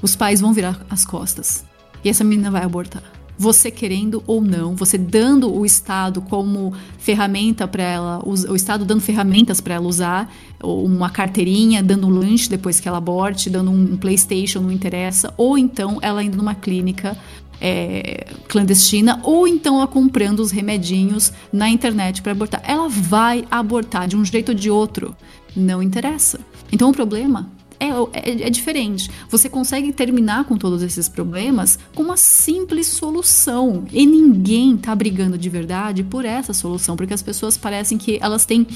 Os 0.00 0.14
pais 0.14 0.40
vão 0.40 0.52
virar 0.52 0.86
as 0.88 1.04
costas. 1.04 1.64
E 2.04 2.08
essa 2.08 2.22
menina 2.22 2.52
vai 2.52 2.62
abortar 2.62 3.15
você 3.38 3.70
querendo 3.70 4.22
ou 4.26 4.40
não, 4.40 4.74
você 4.74 4.96
dando 4.96 5.52
o 5.52 5.64
Estado 5.64 6.20
como 6.22 6.72
ferramenta 6.98 7.68
para 7.68 7.82
ela, 7.82 8.22
o 8.24 8.56
Estado 8.56 8.84
dando 8.84 9.00
ferramentas 9.00 9.60
para 9.60 9.74
ela 9.74 9.86
usar, 9.86 10.32
uma 10.62 11.10
carteirinha, 11.10 11.82
dando 11.82 12.06
um 12.06 12.10
lanche 12.10 12.48
depois 12.48 12.80
que 12.80 12.88
ela 12.88 12.98
aborte, 12.98 13.50
dando 13.50 13.70
um 13.70 13.96
PlayStation, 13.96 14.60
não 14.60 14.72
interessa, 14.72 15.32
ou 15.36 15.58
então 15.58 15.98
ela 16.00 16.22
indo 16.22 16.36
numa 16.36 16.54
clínica 16.54 17.16
é, 17.60 18.26
clandestina, 18.48 19.20
ou 19.22 19.46
então 19.46 19.76
ela 19.76 19.86
comprando 19.86 20.40
os 20.40 20.50
remedinhos 20.50 21.32
na 21.52 21.68
internet 21.68 22.22
para 22.22 22.32
abortar. 22.32 22.62
Ela 22.64 22.88
vai 22.88 23.44
abortar 23.50 24.08
de 24.08 24.16
um 24.16 24.24
jeito 24.24 24.50
ou 24.50 24.54
de 24.54 24.70
outro, 24.70 25.16
não 25.54 25.82
interessa. 25.82 26.40
Então 26.72 26.90
o 26.90 26.92
problema 26.92 27.50
é, 27.78 27.88
é, 28.12 28.46
é, 28.46 28.50
diferente. 28.50 29.10
Você 29.30 29.48
consegue 29.48 29.92
terminar 29.92 30.44
com 30.44 30.56
todos 30.56 30.82
esses 30.82 31.08
problemas 31.08 31.78
com 31.94 32.02
uma 32.02 32.16
simples 32.16 32.86
solução. 32.86 33.84
E 33.92 34.06
ninguém 34.06 34.76
tá 34.76 34.94
brigando 34.94 35.36
de 35.36 35.48
verdade 35.48 36.02
por 36.02 36.24
essa 36.24 36.52
solução, 36.52 36.96
porque 36.96 37.14
as 37.14 37.22
pessoas 37.22 37.56
parecem 37.56 37.98
que 37.98 38.18
elas 38.20 38.44
têm, 38.44 38.66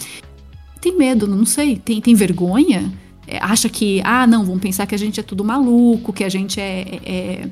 têm 0.80 0.96
medo, 0.96 1.26
não 1.26 1.44
sei, 1.44 1.76
tem, 1.76 2.00
tem 2.00 2.14
vergonha. 2.14 2.92
É, 3.26 3.38
acha 3.38 3.68
que, 3.68 4.00
ah, 4.04 4.26
não, 4.26 4.44
vão 4.44 4.58
pensar 4.58 4.86
que 4.86 4.94
a 4.94 4.98
gente 4.98 5.20
é 5.20 5.22
tudo 5.22 5.44
maluco, 5.44 6.12
que 6.12 6.24
a 6.24 6.28
gente 6.28 6.60
é, 6.60 7.00
é, 7.04 7.48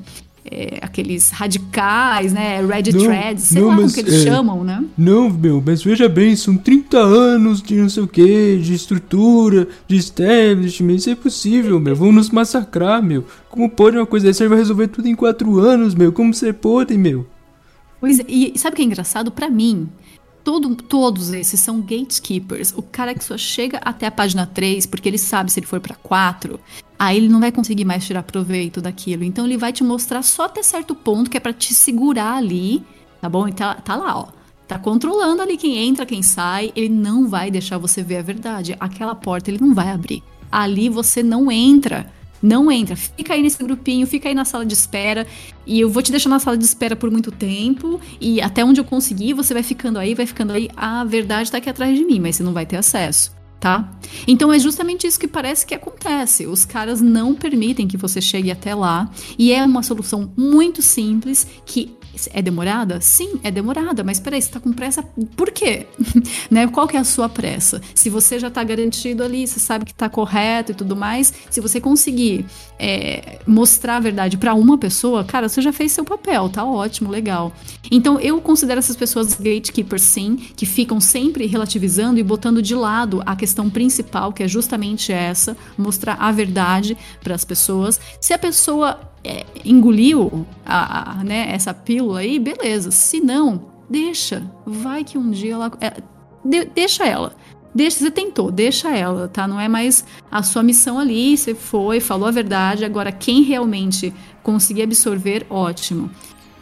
é, 0.51 0.79
aqueles 0.81 1.29
radicais, 1.29 2.33
né? 2.33 2.65
Red 2.65 2.91
não, 2.91 2.99
threads, 3.05 3.43
sei 3.43 3.61
não, 3.61 3.69
lá 3.69 3.75
como 3.75 3.93
que 3.93 3.99
eles 3.99 4.13
é, 4.13 4.23
chamam, 4.23 4.63
né? 4.63 4.83
Não, 4.97 5.29
meu, 5.29 5.63
mas 5.65 5.83
veja 5.83 6.09
bem, 6.09 6.35
são 6.35 6.57
30 6.57 6.97
anos 6.97 7.61
de 7.61 7.75
não 7.75 7.89
sei 7.89 8.03
o 8.03 8.07
que, 8.07 8.57
de 8.57 8.73
estrutura, 8.73 9.67
de 9.87 9.95
establishment, 9.97 10.95
isso 10.95 11.09
é 11.09 11.15
possível, 11.15 11.79
meu. 11.79 11.95
Vão 11.95 12.11
nos 12.11 12.29
massacrar, 12.29 13.01
meu. 13.01 13.25
Como 13.49 13.69
pode 13.69 13.97
uma 13.97 14.05
coisa 14.05 14.27
dessa? 14.27 14.47
Vai 14.47 14.57
resolver 14.57 14.87
tudo 14.87 15.07
em 15.07 15.15
4 15.15 15.59
anos, 15.59 15.93
meu. 15.93 16.11
Como 16.11 16.33
você 16.33 16.51
pode, 16.51 16.97
meu? 16.97 17.27
Pois 17.99 18.19
é, 18.19 18.25
e 18.27 18.57
sabe 18.57 18.73
o 18.73 18.75
que 18.77 18.81
é 18.81 18.85
engraçado? 18.85 19.29
para 19.31 19.49
mim, 19.49 19.89
todo, 20.43 20.75
todos 20.75 21.31
esses 21.31 21.59
são 21.59 21.81
gatekeepers. 21.81 22.73
O 22.75 22.81
cara 22.81 23.13
que 23.13 23.23
só 23.23 23.37
chega 23.37 23.79
até 23.83 24.07
a 24.07 24.11
página 24.11 24.45
3, 24.45 24.85
porque 24.85 25.07
ele 25.07 25.17
sabe 25.17 25.51
se 25.51 25.59
ele 25.59 25.67
for 25.67 25.79
para 25.79 25.95
4, 25.95 26.59
aí 26.99 27.15
ele 27.15 27.29
não 27.29 27.39
vai 27.39 27.51
conseguir 27.51 27.85
mais 27.85 28.05
tirar 28.05 28.23
proveito 28.23 28.81
daquilo. 28.81 29.23
Então 29.23 29.45
ele 29.45 29.57
vai 29.57 29.71
te 29.71 29.83
mostrar 29.83 30.21
só 30.21 30.45
até 30.45 30.61
certo 30.61 30.93
ponto, 30.93 31.29
que 31.29 31.37
é 31.37 31.39
para 31.39 31.53
te 31.53 31.73
segurar 31.73 32.35
ali, 32.35 32.83
tá 33.21 33.29
bom? 33.29 33.47
Então 33.47 33.73
tá 33.83 33.95
lá, 33.95 34.19
ó. 34.19 34.27
Tá 34.67 34.77
controlando 34.77 35.41
ali 35.41 35.57
quem 35.57 35.77
entra, 35.77 36.05
quem 36.05 36.21
sai. 36.21 36.71
Ele 36.75 36.89
não 36.89 37.27
vai 37.27 37.49
deixar 37.49 37.79
você 37.79 38.03
ver 38.03 38.17
a 38.17 38.21
verdade. 38.21 38.75
Aquela 38.79 39.15
porta 39.15 39.49
ele 39.49 39.57
não 39.59 39.73
vai 39.73 39.89
abrir. 39.89 40.21
Ali 40.51 40.89
você 40.89 41.23
não 41.23 41.51
entra. 41.51 42.11
Não 42.41 42.71
entra. 42.71 42.95
Fica 42.95 43.33
aí 43.33 43.41
nesse 43.41 43.63
grupinho, 43.63 44.05
fica 44.05 44.29
aí 44.29 44.35
na 44.35 44.45
sala 44.45 44.63
de 44.63 44.73
espera. 44.73 45.25
E 45.65 45.79
eu 45.79 45.89
vou 45.89 46.03
te 46.03 46.11
deixar 46.11 46.29
na 46.29 46.37
sala 46.37 46.55
de 46.55 46.65
espera 46.65 46.95
por 46.95 47.09
muito 47.09 47.31
tempo. 47.31 47.99
E 48.21 48.39
até 48.41 48.63
onde 48.63 48.79
eu 48.79 48.85
conseguir, 48.85 49.33
você 49.33 49.55
vai 49.55 49.63
ficando 49.63 49.97
aí, 49.97 50.13
vai 50.13 50.27
ficando 50.27 50.53
aí. 50.53 50.69
A 50.77 51.03
verdade 51.03 51.51
tá 51.51 51.57
aqui 51.57 51.69
atrás 51.69 51.97
de 51.97 52.05
mim, 52.05 52.19
mas 52.19 52.35
você 52.35 52.43
não 52.43 52.53
vai 52.53 52.65
ter 52.65 52.77
acesso 52.77 53.38
tá? 53.59 53.91
Então 54.27 54.51
é 54.51 54.59
justamente 54.59 55.05
isso 55.05 55.19
que 55.19 55.27
parece 55.27 55.65
que 55.65 55.75
acontece. 55.75 56.47
Os 56.47 56.65
caras 56.65 57.01
não 57.01 57.35
permitem 57.35 57.87
que 57.87 57.97
você 57.97 58.21
chegue 58.21 58.51
até 58.51 58.73
lá 58.73 59.09
e 59.37 59.51
é 59.51 59.63
uma 59.63 59.83
solução 59.83 60.31
muito 60.37 60.81
simples 60.81 61.45
que 61.65 61.98
é 62.33 62.41
demorada? 62.41 62.99
Sim, 63.01 63.39
é 63.43 63.51
demorada, 63.51 64.03
mas 64.03 64.19
peraí, 64.19 64.41
você 64.41 64.49
tá 64.49 64.59
com 64.59 64.73
pressa 64.73 65.03
por 65.35 65.51
quê? 65.51 65.87
né? 66.49 66.67
Qual 66.67 66.87
que 66.87 66.97
é 66.97 66.99
a 66.99 67.03
sua 67.03 67.29
pressa? 67.29 67.81
Se 67.93 68.09
você 68.09 68.39
já 68.39 68.49
tá 68.49 68.63
garantido 68.63 69.23
ali, 69.23 69.47
você 69.47 69.59
sabe 69.59 69.85
que 69.85 69.93
tá 69.93 70.09
correto 70.09 70.71
e 70.71 70.75
tudo 70.75 70.95
mais, 70.95 71.33
se 71.49 71.61
você 71.61 71.79
conseguir 71.79 72.45
é, 72.77 73.39
mostrar 73.45 73.97
a 73.97 73.99
verdade 73.99 74.37
para 74.37 74.53
uma 74.53 74.77
pessoa, 74.77 75.23
cara, 75.23 75.47
você 75.47 75.61
já 75.61 75.71
fez 75.71 75.91
seu 75.91 76.03
papel, 76.03 76.49
tá 76.49 76.63
ótimo, 76.63 77.09
legal. 77.09 77.53
Então 77.91 78.19
eu 78.19 78.41
considero 78.41 78.79
essas 78.79 78.95
pessoas 78.95 79.35
gatekeepers 79.35 80.01
sim, 80.01 80.35
que 80.35 80.65
ficam 80.65 80.99
sempre 80.99 81.45
relativizando 81.45 82.19
e 82.19 82.23
botando 82.23 82.61
de 82.61 82.75
lado 82.75 83.21
a 83.25 83.35
questão 83.35 83.69
principal, 83.69 84.33
que 84.33 84.43
é 84.43 84.47
justamente 84.47 85.11
essa, 85.11 85.55
mostrar 85.77 86.15
a 86.19 86.31
verdade 86.31 86.97
para 87.23 87.35
as 87.35 87.43
pessoas. 87.43 87.99
Se 88.19 88.33
a 88.33 88.37
pessoa 88.37 89.08
é, 89.23 89.45
engoliu 89.65 90.45
a, 90.65 91.19
a, 91.19 91.23
né, 91.23 91.51
essa 91.51 91.73
pílula 91.73 92.19
aí, 92.19 92.39
beleza. 92.39 92.91
Se 92.91 93.19
não, 93.19 93.65
deixa. 93.89 94.43
Vai 94.65 95.03
que 95.03 95.17
um 95.17 95.29
dia 95.31 95.53
ela. 95.53 95.71
É, 95.81 95.93
de, 96.43 96.65
deixa 96.65 97.05
ela. 97.05 97.33
Deixa, 97.73 97.99
você 97.99 98.09
tentou, 98.09 98.51
deixa 98.51 98.89
ela, 98.89 99.27
tá? 99.27 99.47
Não 99.47 99.59
é 99.59 99.67
mais 99.67 100.03
a 100.31 100.41
sua 100.41 100.63
missão 100.63 100.97
ali, 100.97 101.37
você 101.37 101.53
foi, 101.53 101.99
falou 101.99 102.27
a 102.27 102.31
verdade. 102.31 102.83
Agora, 102.83 103.11
quem 103.11 103.43
realmente 103.43 104.13
conseguir 104.41 104.83
absorver, 104.83 105.45
ótimo. 105.49 106.09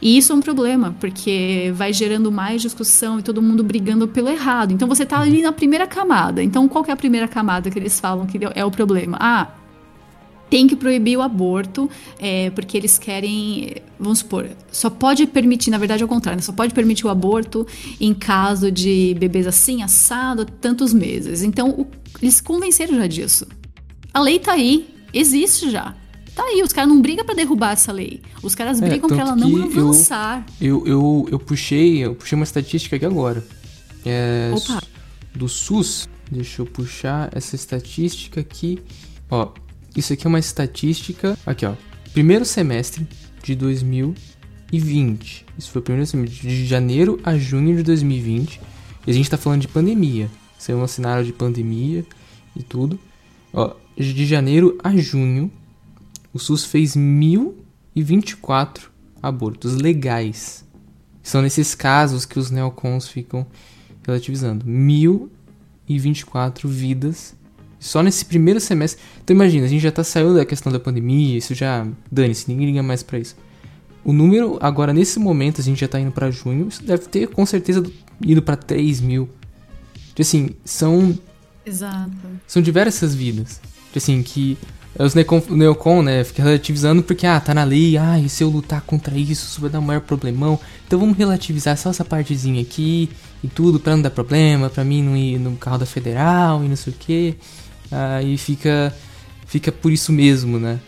E 0.02 0.18
isso 0.18 0.32
é 0.32 0.36
um 0.36 0.42
problema, 0.42 0.96
porque 1.00 1.72
vai 1.74 1.92
gerando 1.92 2.32
mais 2.32 2.62
discussão 2.62 3.20
e 3.20 3.24
todo 3.24 3.42
mundo 3.42 3.64
brigando 3.64 4.08
pelo 4.08 4.30
errado. 4.30 4.72
Então 4.72 4.88
você 4.88 5.06
tá 5.06 5.20
ali 5.20 5.42
na 5.42 5.52
primeira 5.52 5.88
camada. 5.88 6.44
Então 6.44 6.68
qual 6.68 6.86
é 6.88 6.92
a 6.92 6.96
primeira 6.96 7.28
camada 7.28 7.72
que 7.72 7.80
eles 7.80 8.00
falam 8.00 8.28
que 8.28 8.40
é 8.54 8.64
o 8.64 8.70
problema? 8.70 9.18
Ah, 9.20 9.48
tem 10.50 10.68
que 10.68 10.76
proibir 10.76 11.18
o 11.18 11.22
aborto, 11.22 11.90
é, 12.20 12.50
porque 12.52 12.78
eles 12.78 12.98
querem, 12.98 13.76
vamos 14.00 14.20
supor, 14.20 14.50
só 14.72 14.90
pode 14.90 15.28
permitir, 15.28 15.70
na 15.70 15.78
verdade 15.78 16.02
é 16.02 16.06
o 16.06 16.10
contrário, 16.10 16.42
só 16.42 16.54
pode 16.54 16.74
permitir 16.74 17.06
o 17.06 17.10
aborto 17.10 17.68
em 18.00 18.14
caso 18.14 18.72
de 18.72 19.16
bebês 19.20 19.48
assim, 19.48 19.84
assado, 19.84 20.46
tantos 20.46 20.94
meses. 20.94 21.44
Então, 21.44 21.70
o, 21.72 21.88
eles 22.22 22.42
convenceram 22.42 22.96
já 22.96 23.08
disso. 23.08 23.48
A 24.14 24.22
lei 24.22 24.40
tá 24.40 24.54
aí, 24.54 24.90
existe 25.14 25.70
já. 25.70 25.96
Tá 26.34 26.44
aí, 26.44 26.62
os 26.62 26.72
caras 26.72 26.90
não 26.90 27.02
brigam 27.02 27.26
para 27.26 27.34
derrubar 27.34 27.72
essa 27.72 27.92
lei. 27.92 28.22
Os 28.44 28.54
caras 28.54 28.80
é, 28.80 28.88
brigam 28.88 29.10
para 29.10 29.22
ela 29.22 29.36
não 29.36 29.64
avançar. 29.64 30.46
Eu, 30.62 30.86
eu, 30.86 30.92
eu, 30.92 31.28
eu, 31.32 31.40
puxei, 31.40 31.98
eu 32.06 32.14
puxei 32.14 32.36
uma 32.36 32.44
estatística 32.44 32.96
aqui 32.96 33.06
agora. 33.06 33.44
É, 34.06 34.52
Opa. 34.56 34.82
Do 35.36 35.50
SUS. 35.50 36.08
Deixa 36.32 36.62
eu 36.62 36.66
puxar 36.66 37.30
essa 37.34 37.56
estatística 37.56 38.40
aqui. 38.40 38.80
Ó, 39.32 39.52
isso 39.96 40.14
aqui 40.14 40.26
é 40.26 40.30
uma 40.30 40.40
estatística. 40.40 41.38
Aqui, 41.46 41.66
ó. 41.66 41.74
Primeiro 42.14 42.46
semestre 42.46 43.06
de 43.44 43.56
2020. 43.56 45.46
Isso 45.58 45.72
foi 45.72 45.80
o 45.80 45.84
primeiro 45.84 46.08
semestre 46.08 46.48
de 46.48 46.66
janeiro 46.66 47.20
a 47.24 47.38
junho 47.38 47.76
de 47.76 47.84
2020. 47.84 48.62
E 49.06 49.12
a 49.12 49.14
gente 49.14 49.30
tá 49.30 49.38
falando 49.38 49.62
de 49.62 49.68
pandemia. 49.68 50.32
Isso 50.58 50.72
é 50.72 50.76
um 50.76 50.88
cenário 50.88 51.26
de 51.26 51.32
pandemia 51.32 52.04
e 52.56 52.64
tudo. 52.64 53.00
Ó, 53.54 53.76
de 53.96 54.26
janeiro 54.26 54.76
a 54.84 54.98
junho, 54.98 55.52
o 56.34 56.40
SUS 56.40 56.66
fez 56.66 56.96
1024 56.96 58.90
abortos 59.22 59.76
legais. 59.76 60.66
São 61.24 61.42
nesses 61.42 61.74
casos 61.76 62.26
que 62.26 62.40
os 62.40 62.52
neocons 62.52 63.08
ficam 63.08 63.48
relativizando. 64.06 64.66
1024 64.66 66.68
vidas 66.68 67.37
só 67.88 68.04
nesse 68.04 68.26
primeiro 68.26 68.60
semestre. 68.60 69.02
Então 69.24 69.36
imagina, 69.36 69.66
a 69.66 69.70
gente 69.70 69.82
já 69.82 69.92
tá 69.92 70.04
saindo 70.04 70.36
da 70.36 70.46
questão 70.46 70.72
da 70.72 70.80
pandemia, 70.80 71.38
isso 71.38 71.56
já. 71.56 71.88
Dane-se, 72.12 72.50
ninguém 72.50 72.68
liga 72.68 72.84
mais 72.84 73.04
para 73.04 73.20
isso. 73.20 73.36
O 74.04 74.14
número, 74.14 74.58
agora 74.62 74.94
nesse 74.94 75.20
momento, 75.20 75.60
a 75.60 75.64
gente 75.64 75.82
já 75.82 75.88
tá 75.88 76.00
indo 76.00 76.12
para 76.12 76.32
junho, 76.32 76.68
isso 76.68 76.84
deve 76.84 77.06
ter 77.08 77.28
com 77.28 77.46
certeza 77.46 77.84
ido 78.22 78.42
para 78.42 78.56
3 78.56 79.02
mil. 79.02 79.30
Tipo 80.10 80.22
assim, 80.22 80.50
são. 80.64 81.18
Exato. 81.66 82.12
São 82.46 82.62
diversas 82.62 83.14
vidas. 83.14 83.60
Tipo 83.88 83.98
assim, 83.98 84.24
que 84.24 84.58
os 85.00 85.14
neocon, 85.50 86.02
né, 86.02 86.24
fica 86.24 86.42
relativizando 86.42 87.04
porque, 87.04 87.28
ah, 87.28 87.40
tá 87.40 87.54
na 87.54 87.64
lei, 87.64 87.98
ah, 87.98 88.20
e 88.20 88.28
se 88.28 88.44
eu 88.44 88.50
lutar 88.50 88.82
contra 88.82 89.16
isso, 89.16 89.46
isso 89.46 89.62
vai 89.62 89.70
dar 89.70 89.80
um 89.80 89.84
maior 89.84 90.02
problemão. 90.02 90.60
Então 90.88 90.98
vamos 90.98 91.18
relativizar 91.18 91.78
só 91.78 91.92
essa 91.92 92.04
partezinha 92.04 92.62
aqui 92.62 93.10
e 93.44 93.48
tudo 93.48 93.80
pra 93.80 93.96
não 93.96 94.02
dar 94.02 94.10
problema, 94.10 94.70
pra 94.70 94.84
mim 94.84 95.04
não 95.04 95.16
ir 95.16 95.38
no 95.38 95.56
carro 95.56 95.78
da 95.78 95.86
federal 95.86 96.64
e 96.64 96.68
não 96.68 96.76
sei 96.76 96.94
o 96.94 96.96
que. 96.96 97.36
Aí 97.92 98.34
ah, 98.34 98.38
fica, 98.38 98.96
fica 99.46 99.72
por 99.72 99.92
isso 99.92 100.12
mesmo, 100.12 100.60
né? 100.60 100.80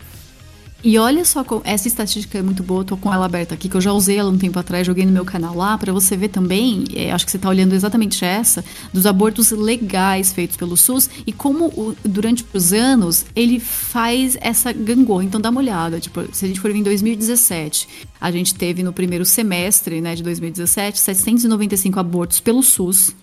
E 0.82 0.98
olha 0.98 1.26
só, 1.26 1.44
essa 1.62 1.88
estatística 1.88 2.38
é 2.38 2.42
muito 2.42 2.62
boa, 2.62 2.82
tô 2.82 2.96
com 2.96 3.12
ela 3.12 3.26
aberta 3.26 3.54
aqui, 3.54 3.68
que 3.68 3.76
eu 3.76 3.82
já 3.82 3.92
usei 3.92 4.16
ela 4.16 4.30
um 4.30 4.38
tempo 4.38 4.58
atrás, 4.58 4.86
joguei 4.86 5.04
no 5.04 5.12
meu 5.12 5.26
canal 5.26 5.54
lá, 5.54 5.76
para 5.76 5.92
você 5.92 6.16
ver 6.16 6.28
também, 6.28 6.84
é, 6.94 7.12
acho 7.12 7.26
que 7.26 7.30
você 7.30 7.38
tá 7.38 7.50
olhando 7.50 7.74
exatamente 7.74 8.24
essa, 8.24 8.64
dos 8.90 9.04
abortos 9.04 9.50
legais 9.50 10.32
feitos 10.32 10.56
pelo 10.56 10.78
SUS 10.78 11.10
e 11.26 11.34
como 11.34 11.66
o, 11.66 11.94
durante 12.02 12.46
os 12.54 12.72
anos 12.72 13.26
ele 13.36 13.60
faz 13.60 14.38
essa 14.40 14.72
gangorra. 14.72 15.24
Então 15.24 15.38
dá 15.38 15.50
uma 15.50 15.60
olhada, 15.60 16.00
tipo, 16.00 16.26
se 16.32 16.46
a 16.46 16.48
gente 16.48 16.58
for 16.58 16.72
ver 16.72 16.78
em 16.78 16.82
2017, 16.82 17.86
a 18.18 18.30
gente 18.30 18.54
teve 18.54 18.82
no 18.82 18.92
primeiro 18.92 19.26
semestre, 19.26 20.00
né, 20.00 20.14
de 20.14 20.22
2017, 20.22 20.98
795 20.98 22.00
abortos 22.00 22.40
pelo 22.40 22.62
SUS 22.62 23.14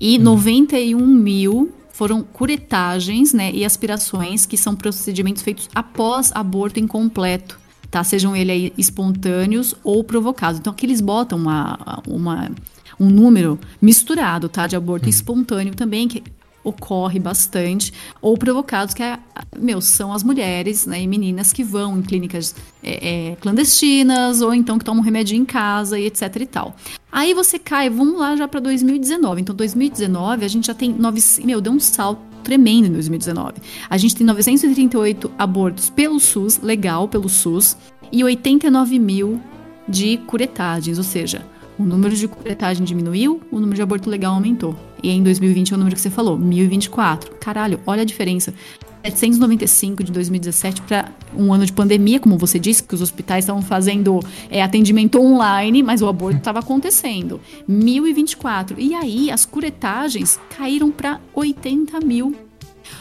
e 0.00 0.18
hum. 0.18 0.22
91 0.22 1.06
mil 1.06 1.72
foram 1.90 2.22
curetagens 2.22 3.32
né, 3.32 3.52
e 3.52 3.64
aspirações, 3.64 4.46
que 4.46 4.56
são 4.56 4.74
procedimentos 4.74 5.42
feitos 5.42 5.68
após 5.74 6.32
aborto 6.34 6.80
incompleto, 6.80 7.60
tá? 7.90 8.02
Sejam 8.02 8.34
eles 8.34 8.72
espontâneos 8.78 9.74
ou 9.84 10.02
provocados. 10.02 10.58
Então 10.58 10.72
aqui 10.72 10.86
eles 10.86 11.00
botam 11.00 11.38
uma, 11.38 11.78
uma, 12.08 12.50
um 12.98 13.08
número 13.08 13.58
misturado, 13.80 14.48
tá? 14.48 14.66
De 14.66 14.74
aborto 14.74 15.06
hum. 15.06 15.10
espontâneo 15.10 15.74
também, 15.74 16.08
que 16.08 16.22
ocorre 16.64 17.18
bastante, 17.18 17.92
ou 18.20 18.36
provocados, 18.36 18.94
que 18.94 19.02
é, 19.02 19.18
meu, 19.58 19.80
são 19.80 20.12
as 20.12 20.22
mulheres 20.22 20.86
né, 20.86 21.02
e 21.02 21.06
meninas 21.06 21.52
que 21.52 21.64
vão 21.64 21.98
em 21.98 22.02
clínicas 22.02 22.54
é, 22.82 23.30
é, 23.30 23.36
clandestinas, 23.36 24.40
ou 24.40 24.54
então 24.54 24.78
que 24.78 24.84
tomam 24.84 25.02
remédio 25.02 25.36
em 25.36 25.44
casa 25.44 25.98
e 25.98 26.06
etc 26.06 26.36
e 26.36 26.46
tal. 26.46 26.76
Aí 27.10 27.34
você 27.34 27.58
cai, 27.58 27.90
vamos 27.90 28.18
lá 28.18 28.36
já 28.36 28.48
para 28.48 28.60
2019. 28.60 29.40
Então, 29.40 29.54
2019 29.54 30.44
a 30.44 30.48
gente 30.48 30.66
já 30.66 30.74
tem, 30.74 30.92
nove, 30.92 31.20
meu, 31.44 31.60
deu 31.60 31.72
um 31.72 31.80
salto 31.80 32.20
tremendo 32.42 32.86
em 32.86 32.92
2019. 32.92 33.54
A 33.88 33.96
gente 33.96 34.14
tem 34.14 34.26
938 34.26 35.30
abortos 35.38 35.90
pelo 35.90 36.18
SUS, 36.18 36.60
legal 36.60 37.08
pelo 37.08 37.28
SUS, 37.28 37.76
e 38.10 38.22
89 38.22 38.98
mil 38.98 39.40
de 39.88 40.18
curetagens, 40.26 40.98
ou 40.98 41.04
seja, 41.04 41.44
o 41.78 41.84
número 41.84 42.14
de 42.14 42.28
curetagem 42.28 42.84
diminuiu, 42.84 43.40
o 43.50 43.56
número 43.56 43.76
de 43.76 43.82
aborto 43.82 44.10
legal 44.10 44.34
aumentou. 44.34 44.76
E 45.02 45.10
em 45.10 45.22
2020 45.22 45.72
é 45.72 45.74
o 45.74 45.78
número 45.78 45.96
que 45.96 46.02
você 46.02 46.10
falou, 46.10 46.38
1024. 46.38 47.32
Caralho, 47.40 47.80
olha 47.86 48.02
a 48.02 48.04
diferença. 48.04 48.54
795 49.02 50.04
de 50.04 50.12
2017 50.12 50.82
para 50.82 51.10
um 51.36 51.52
ano 51.52 51.66
de 51.66 51.72
pandemia, 51.72 52.20
como 52.20 52.38
você 52.38 52.58
disse, 52.58 52.82
que 52.82 52.94
os 52.94 53.02
hospitais 53.02 53.44
estavam 53.44 53.62
fazendo 53.62 54.20
é, 54.48 54.62
atendimento 54.62 55.20
online, 55.20 55.82
mas 55.82 56.02
o 56.02 56.08
aborto 56.08 56.38
estava 56.38 56.60
acontecendo. 56.60 57.40
1024. 57.66 58.78
E 58.78 58.94
aí 58.94 59.30
as 59.30 59.44
curetagens 59.44 60.38
caíram 60.56 60.90
para 60.90 61.20
80 61.34 61.98
mil. 62.00 62.34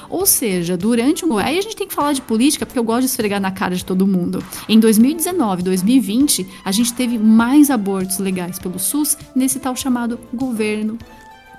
Ou 0.10 0.26
seja, 0.26 0.78
durante 0.78 1.26
um. 1.26 1.38
Aí 1.38 1.58
a 1.58 1.62
gente 1.62 1.76
tem 1.76 1.88
que 1.88 1.94
falar 1.94 2.14
de 2.14 2.22
política, 2.22 2.66
porque 2.66 2.80
eu 2.80 2.84
gosto 2.84 3.02
de 3.02 3.06
esfregar 3.08 3.40
na 3.40 3.52
cara 3.52 3.76
de 3.76 3.86
todo 3.86 4.08
mundo. 4.08 4.44
Em 4.68 4.80
2019, 4.80 5.64
2020, 5.64 6.48
a 6.64 6.72
gente 6.72 6.94
teve 6.94 7.18
mais 7.18 7.70
abortos 7.70 8.18
legais 8.18 8.60
pelo 8.60 8.80
SUS 8.80 9.18
nesse 9.36 9.60
tal 9.60 9.76
chamado 9.76 10.20
governo 10.34 10.98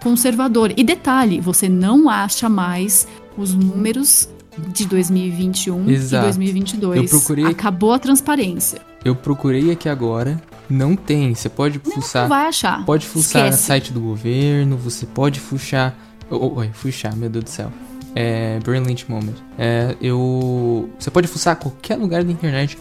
conservador. 0.03 0.73
E 0.77 0.83
detalhe, 0.83 1.41
você 1.41 1.69
não 1.69 2.09
acha 2.09 2.49
mais 2.49 3.07
os 3.37 3.55
números 3.55 4.29
de 4.69 4.85
2021 4.87 5.89
Exato. 5.91 6.25
e 6.25 6.27
2022. 6.27 7.03
Eu 7.03 7.19
procurei... 7.19 7.47
Acabou 7.47 7.93
a 7.93 7.99
transparência. 7.99 8.81
Eu 9.05 9.17
procurei 9.17 9.71
aqui 9.71 9.89
agora, 9.89 10.41
não 10.69 10.95
tem. 10.95 11.35
Você 11.35 11.49
pode 11.49 11.79
fuçar. 11.79 12.23
Não 12.23 12.29
vai 12.29 12.47
achar. 12.47 12.85
Pode 12.85 13.07
fuçar 13.07 13.51
no 13.51 13.57
site 13.57 13.93
do 13.93 14.01
governo, 14.01 14.77
você 14.77 15.07
pode 15.07 15.41
fuxar. 15.41 15.95
Oh, 16.31 16.59
oi, 16.61 16.71
fuxar, 16.73 17.17
meu 17.17 17.29
Deus 17.29 17.45
do 17.45 17.51
céu. 17.51 17.73
É. 18.15 18.59
Brilliant 18.61 19.09
Moment. 19.09 19.35
É, 19.59 19.97
eu. 20.01 20.91
Você 20.99 21.11
pode 21.11 21.29
fuçar 21.29 21.57
qualquer 21.57 21.97
lugar 21.97 22.23
da 22.25 22.33
internet. 22.33 22.79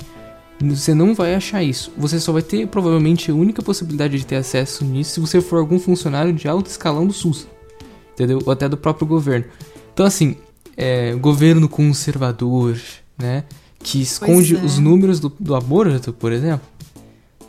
Você 0.60 0.94
não 0.94 1.16
vai 1.16 1.34
achar 1.34 1.64
isso. 1.64 1.92
Você 1.98 2.20
só 2.20 2.32
vai 2.32 2.42
ter 2.42 2.68
provavelmente 2.68 3.32
a 3.32 3.34
única 3.34 3.64
possibilidade 3.64 4.20
de 4.20 4.26
ter 4.26 4.36
acesso 4.36 4.86
nisso 4.86 5.14
se 5.14 5.20
você 5.20 5.42
for 5.42 5.60
algum 5.60 5.80
funcionário 5.80 6.32
de 6.32 6.48
alto 6.48 6.70
escalão 6.70 7.08
do 7.08 7.14
SUS. 7.14 7.48
Entendeu? 8.14 8.40
Ou 8.46 8.52
até 8.52 8.70
do 8.70 8.78
próprio 8.78 9.08
governo. 9.08 9.46
Então, 9.94 10.06
assim, 10.06 10.36
é, 10.78 11.14
governo 11.16 11.68
conservador, 11.68 12.80
né? 13.18 13.44
Que 13.80 14.02
esconde 14.02 14.56
é. 14.56 14.60
os 14.60 14.78
números 14.78 15.20
do, 15.20 15.34
do 15.40 15.56
aborto, 15.56 16.14
por 16.14 16.32
exemplo. 16.32 16.68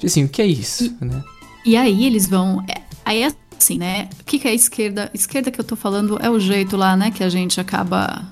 Assim, 0.02 0.24
o 0.24 0.28
que 0.28 0.40
é 0.40 0.46
isso, 0.46 0.84
e, 0.84 1.04
né? 1.04 1.22
E 1.64 1.76
aí 1.76 2.04
eles 2.04 2.26
vão. 2.26 2.64
É, 2.68 2.80
aí 3.04 3.22
é 3.22 3.32
assim, 3.62 3.78
né? 3.78 4.08
O 4.20 4.24
que, 4.24 4.40
que 4.40 4.48
é 4.48 4.54
esquerda? 4.54 5.08
Esquerda 5.14 5.50
que 5.50 5.60
eu 5.60 5.64
tô 5.64 5.76
falando 5.76 6.18
é 6.20 6.28
o 6.28 6.40
jeito 6.40 6.76
lá, 6.76 6.96
né? 6.96 7.12
Que 7.12 7.22
a 7.22 7.28
gente 7.28 7.60
acaba 7.60 8.22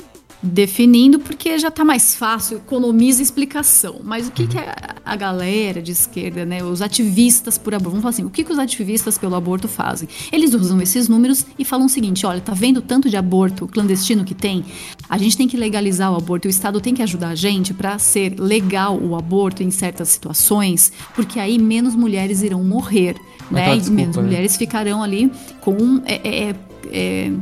definindo 0.43 1.19
porque 1.19 1.59
já 1.59 1.69
está 1.69 1.85
mais 1.85 2.15
fácil, 2.15 2.59
economiza 2.59 3.23
explicação. 3.23 4.01
Mas 4.03 4.29
o 4.29 4.31
que, 4.31 4.47
que 4.47 4.59
a, 4.59 4.97
a, 5.05 5.17
galera 5.17 5.83
de 5.83 5.93
esquerda, 5.93 6.47
né, 6.47 6.65
os 6.65 6.81
ativistas 6.81 7.59
por 7.59 7.75
aborto, 7.75 7.91
vamos 7.91 8.03
falar 8.03 8.11
assim, 8.11 8.25
o 8.25 8.31
que, 8.31 8.43
que 8.43 8.53
os 8.53 8.59
ativistas 8.59 9.19
pelo 9.19 9.35
aborto 9.35 9.69
fazem? 9.69 10.09
Eles 10.33 10.55
usam 10.55 10.81
esses 10.81 11.09
números 11.09 11.45
e 11.59 11.65
falam 11.65 11.87
o 11.87 11.89
seguinte: 11.89 12.25
olha, 12.25 12.41
tá 12.41 12.55
vendo 12.55 12.81
tanto 12.81 13.11
de 13.11 13.17
aborto 13.17 13.67
clandestino 13.67 14.25
que 14.25 14.35
tem? 14.35 14.65
A 15.09 15.19
gente 15.19 15.37
tem 15.37 15.47
que 15.47 15.57
legalizar 15.57 16.11
o 16.11 16.17
aborto, 16.17 16.49
o 16.49 16.51
Estado 16.51 16.81
tem 16.81 16.95
que 16.95 17.03
ajudar 17.03 17.31
a 17.31 17.35
gente 17.35 17.75
para 17.75 17.99
ser 17.99 18.39
legal 18.41 18.99
o 18.99 19.17
aborto 19.17 19.63
em 19.63 19.71
certas 19.71 20.09
situações, 20.09 20.93
porque 21.15 21.39
aí 21.39 21.59
menos 21.59 21.95
mulheres 21.95 22.43
irão 22.43 22.65
morrer, 22.65 23.17
né? 23.51 23.77
Desculpa, 23.77 23.89
e 23.89 23.91
menos 23.91 24.17
né? 24.17 24.23
mulheres 24.23 24.57
ficarão 24.57 25.03
ali 25.03 25.31
com 25.61 26.01
é, 26.07 26.15
é, 26.15 26.49
é, 26.49 26.57
é 26.93 27.33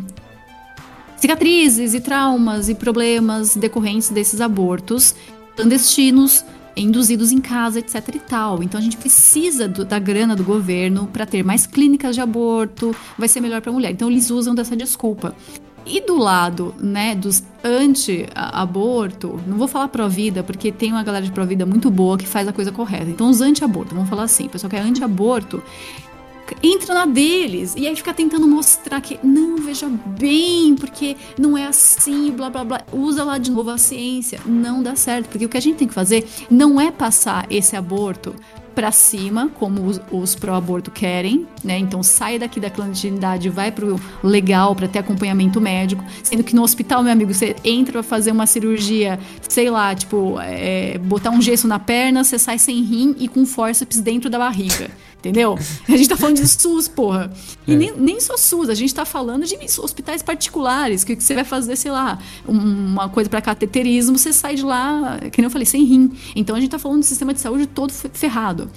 cicatrizes 1.18 1.94
e 1.94 2.00
traumas 2.00 2.68
e 2.68 2.74
problemas 2.74 3.56
decorrentes 3.56 4.10
desses 4.10 4.40
abortos 4.40 5.14
clandestinos 5.56 6.44
induzidos 6.76 7.32
em 7.32 7.40
casa, 7.40 7.80
etc 7.80 8.14
e 8.14 8.18
tal. 8.20 8.62
Então 8.62 8.78
a 8.78 8.82
gente 8.82 8.96
precisa 8.96 9.66
do, 9.66 9.84
da 9.84 9.98
grana 9.98 10.36
do 10.36 10.44
governo 10.44 11.08
para 11.12 11.26
ter 11.26 11.44
mais 11.44 11.66
clínicas 11.66 12.14
de 12.14 12.20
aborto, 12.20 12.94
vai 13.18 13.28
ser 13.28 13.40
melhor 13.40 13.60
para 13.60 13.70
a 13.70 13.74
mulher. 13.74 13.90
Então 13.90 14.08
eles 14.08 14.30
usam 14.30 14.54
dessa 14.54 14.76
desculpa. 14.76 15.34
E 15.84 16.02
do 16.02 16.18
lado, 16.18 16.74
né, 16.78 17.14
dos 17.14 17.42
anti-aborto, 17.64 19.40
não 19.46 19.56
vou 19.56 19.66
falar 19.66 19.88
pró-vida, 19.88 20.42
porque 20.42 20.70
tem 20.70 20.92
uma 20.92 21.02
galera 21.02 21.24
de 21.24 21.32
pró-vida 21.32 21.64
muito 21.64 21.90
boa 21.90 22.18
que 22.18 22.26
faz 22.26 22.46
a 22.46 22.52
coisa 22.52 22.70
correta. 22.70 23.10
Então, 23.10 23.30
os 23.30 23.40
anti-aborto, 23.40 23.94
vamos 23.94 24.10
falar 24.10 24.24
assim, 24.24 24.46
o 24.46 24.50
pessoal 24.50 24.68
que 24.68 24.76
é 24.76 24.80
anti-aborto, 24.80 25.62
entra 26.62 26.94
na 26.94 27.06
deles. 27.06 27.74
E 27.76 27.86
aí 27.86 27.94
fica 27.96 28.12
tentando 28.14 28.46
mostrar 28.46 29.00
que, 29.00 29.18
não, 29.22 29.56
veja 29.56 29.88
bem, 29.88 30.74
porque 30.74 31.16
não 31.38 31.56
é 31.56 31.66
assim, 31.66 32.30
blá 32.30 32.50
blá 32.50 32.64
blá. 32.64 32.80
Usa 32.92 33.24
lá 33.24 33.38
de 33.38 33.50
novo 33.50 33.70
a 33.70 33.78
ciência. 33.78 34.40
Não 34.46 34.82
dá 34.82 34.96
certo. 34.96 35.28
Porque 35.28 35.44
o 35.44 35.48
que 35.48 35.56
a 35.56 35.60
gente 35.60 35.76
tem 35.76 35.88
que 35.88 35.94
fazer 35.94 36.28
não 36.50 36.80
é 36.80 36.90
passar 36.90 37.46
esse 37.50 37.76
aborto 37.76 38.34
para 38.78 38.92
cima, 38.92 39.50
como 39.58 39.86
os, 39.86 40.00
os 40.08 40.36
pró-aborto 40.36 40.88
querem, 40.88 41.48
né? 41.64 41.76
Então 41.76 42.00
sai 42.00 42.38
daqui 42.38 42.60
da 42.60 42.70
clandestinidade, 42.70 43.48
vai 43.48 43.72
pro 43.72 44.00
legal 44.22 44.72
para 44.76 44.86
ter 44.86 45.00
acompanhamento 45.00 45.60
médico, 45.60 46.04
sendo 46.22 46.44
que 46.44 46.54
no 46.54 46.62
hospital, 46.62 47.02
meu 47.02 47.10
amigo, 47.10 47.34
você 47.34 47.56
entra 47.64 47.94
pra 47.94 48.02
fazer 48.04 48.30
uma 48.30 48.46
cirurgia, 48.46 49.18
sei 49.48 49.68
lá, 49.68 49.92
tipo, 49.96 50.38
é, 50.40 50.96
botar 50.98 51.30
um 51.30 51.42
gesso 51.42 51.66
na 51.66 51.80
perna, 51.80 52.22
você 52.22 52.38
sai 52.38 52.56
sem 52.56 52.80
rim 52.82 53.16
e 53.18 53.26
com 53.26 53.44
forceps 53.44 54.00
dentro 54.00 54.30
da 54.30 54.38
barriga. 54.38 54.88
Entendeu? 55.18 55.58
A 55.88 55.96
gente 55.96 56.08
tá 56.08 56.16
falando 56.16 56.36
de 56.36 56.46
SUS, 56.46 56.86
porra. 56.86 57.32
E 57.66 57.72
é. 57.72 57.76
nem, 57.76 57.92
nem 57.96 58.20
só 58.20 58.36
SUS, 58.36 58.68
a 58.68 58.74
gente 58.74 58.94
tá 58.94 59.04
falando 59.04 59.44
de 59.44 59.56
hospitais 59.80 60.22
particulares, 60.22 61.02
que 61.02 61.16
você 61.16 61.34
vai 61.34 61.44
fazer, 61.44 61.74
sei 61.74 61.90
lá, 61.90 62.18
uma 62.46 63.08
coisa 63.08 63.28
para 63.28 63.40
cateterismo, 63.40 64.16
você 64.16 64.32
sai 64.32 64.54
de 64.54 64.62
lá, 64.62 65.18
que 65.32 65.40
nem 65.40 65.46
eu 65.46 65.50
falei, 65.50 65.66
sem 65.66 65.82
rim. 65.84 66.12
Então 66.36 66.54
a 66.54 66.60
gente 66.60 66.70
tá 66.70 66.78
falando 66.78 67.00
do 67.00 67.04
sistema 67.04 67.34
de 67.34 67.40
saúde 67.40 67.66
todo 67.66 67.92
ferrado. 67.92 68.70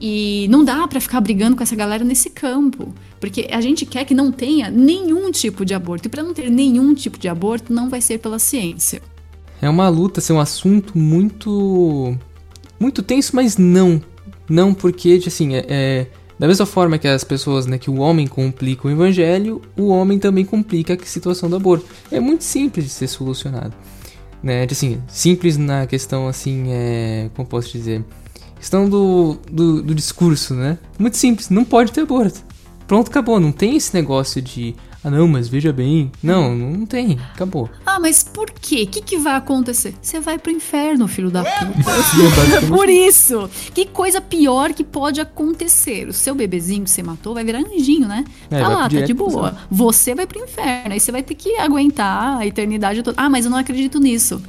E 0.00 0.46
não 0.48 0.64
dá 0.64 0.86
para 0.86 1.00
ficar 1.00 1.20
brigando 1.20 1.56
com 1.56 1.62
essa 1.64 1.74
galera 1.74 2.04
nesse 2.04 2.30
campo, 2.30 2.94
porque 3.18 3.48
a 3.50 3.60
gente 3.60 3.84
quer 3.84 4.04
que 4.04 4.14
não 4.14 4.30
tenha 4.30 4.70
nenhum 4.70 5.32
tipo 5.32 5.64
de 5.64 5.74
aborto. 5.74 6.06
E 6.06 6.08
para 6.08 6.22
não 6.22 6.32
ter 6.32 6.48
nenhum 6.48 6.94
tipo 6.94 7.18
de 7.18 7.28
aborto, 7.28 7.72
não 7.72 7.88
vai 7.88 8.00
ser 8.00 8.18
pela 8.18 8.38
ciência. 8.38 9.02
É 9.60 9.68
uma 9.68 9.88
luta, 9.88 10.20
assim, 10.20 10.32
um 10.32 10.38
assunto 10.38 10.96
muito 10.96 12.16
muito 12.78 13.02
tenso, 13.02 13.34
mas 13.34 13.56
não 13.56 14.00
não 14.48 14.72
porque, 14.72 15.20
assim, 15.26 15.54
é, 15.54 15.66
é, 15.68 16.06
da 16.38 16.46
mesma 16.46 16.64
forma 16.64 16.98
que 16.98 17.08
as 17.08 17.24
pessoas, 17.24 17.66
né, 17.66 17.78
que 17.78 17.90
o 17.90 17.98
homem 17.98 18.26
complica 18.26 18.86
o 18.86 18.90
evangelho, 18.90 19.60
o 19.76 19.88
homem 19.88 20.18
também 20.18 20.44
complica 20.44 20.94
a 20.94 21.06
situação 21.06 21.50
do 21.50 21.56
aborto. 21.56 21.86
É 22.10 22.20
muito 22.20 22.44
simples 22.44 22.84
de 22.84 22.90
ser 22.90 23.08
solucionado. 23.08 23.74
Né? 24.42 24.66
Assim, 24.70 25.02
simples 25.08 25.56
na 25.56 25.86
questão, 25.86 26.28
assim, 26.28 26.66
é, 26.68 27.30
como 27.34 27.48
posso 27.48 27.72
dizer? 27.72 28.04
Questão 28.56 28.88
do, 28.88 29.36
do, 29.50 29.82
do 29.82 29.94
discurso, 29.94 30.54
né? 30.54 30.78
Muito 30.98 31.16
simples, 31.16 31.48
não 31.50 31.64
pode 31.64 31.92
ter 31.92 32.02
aborto. 32.02 32.44
Pronto, 32.86 33.08
acabou. 33.08 33.38
Não 33.38 33.52
tem 33.52 33.76
esse 33.76 33.94
negócio 33.94 34.40
de 34.40 34.74
ah, 35.08 35.10
não, 35.10 35.26
mas 35.26 35.48
veja 35.48 35.72
bem. 35.72 36.12
Não, 36.22 36.54
não 36.54 36.84
tem. 36.84 37.18
Acabou. 37.34 37.68
Ah, 37.84 37.98
mas 37.98 38.22
por 38.22 38.50
quê? 38.50 38.82
O 38.82 38.86
que, 38.86 39.00
que 39.00 39.16
vai 39.16 39.36
acontecer? 39.36 39.94
Você 40.00 40.20
vai 40.20 40.38
pro 40.38 40.52
inferno, 40.52 41.08
filho 41.08 41.30
da 41.30 41.42
puta. 41.42 42.66
por 42.68 42.88
isso. 42.88 43.48
Que 43.74 43.86
coisa 43.86 44.20
pior 44.20 44.74
que 44.74 44.84
pode 44.84 45.20
acontecer. 45.20 46.06
O 46.08 46.12
seu 46.12 46.34
bebezinho 46.34 46.84
que 46.84 46.90
você 46.90 47.02
matou 47.02 47.32
vai 47.32 47.42
virar 47.42 47.60
anjinho, 47.60 48.06
né? 48.06 48.24
É, 48.50 48.60
tá 48.60 48.68
lá, 48.68 48.88
tá 48.88 49.00
de 49.00 49.14
boa. 49.14 49.56
Você 49.70 50.14
vai 50.14 50.26
pro 50.26 50.38
inferno. 50.38 50.92
Aí 50.92 51.00
você 51.00 51.10
vai 51.10 51.22
ter 51.22 51.34
que 51.34 51.56
aguentar 51.56 52.38
a 52.38 52.46
eternidade 52.46 53.02
toda. 53.02 53.20
Ah, 53.20 53.30
mas 53.30 53.46
eu 53.46 53.50
não 53.50 53.58
acredito 53.58 53.98
nisso. 53.98 54.42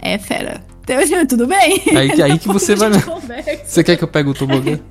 É 0.00 0.18
fera. 0.18 0.62
Tudo 1.28 1.46
bem? 1.46 1.82
Aí, 1.94 2.22
aí 2.22 2.38
que 2.38 2.48
você 2.48 2.74
vai. 2.74 2.90
Você 3.64 3.84
quer 3.84 3.96
que 3.96 4.02
eu 4.02 4.08
pegue 4.08 4.30
o 4.30 4.34
tobogã? 4.34 4.78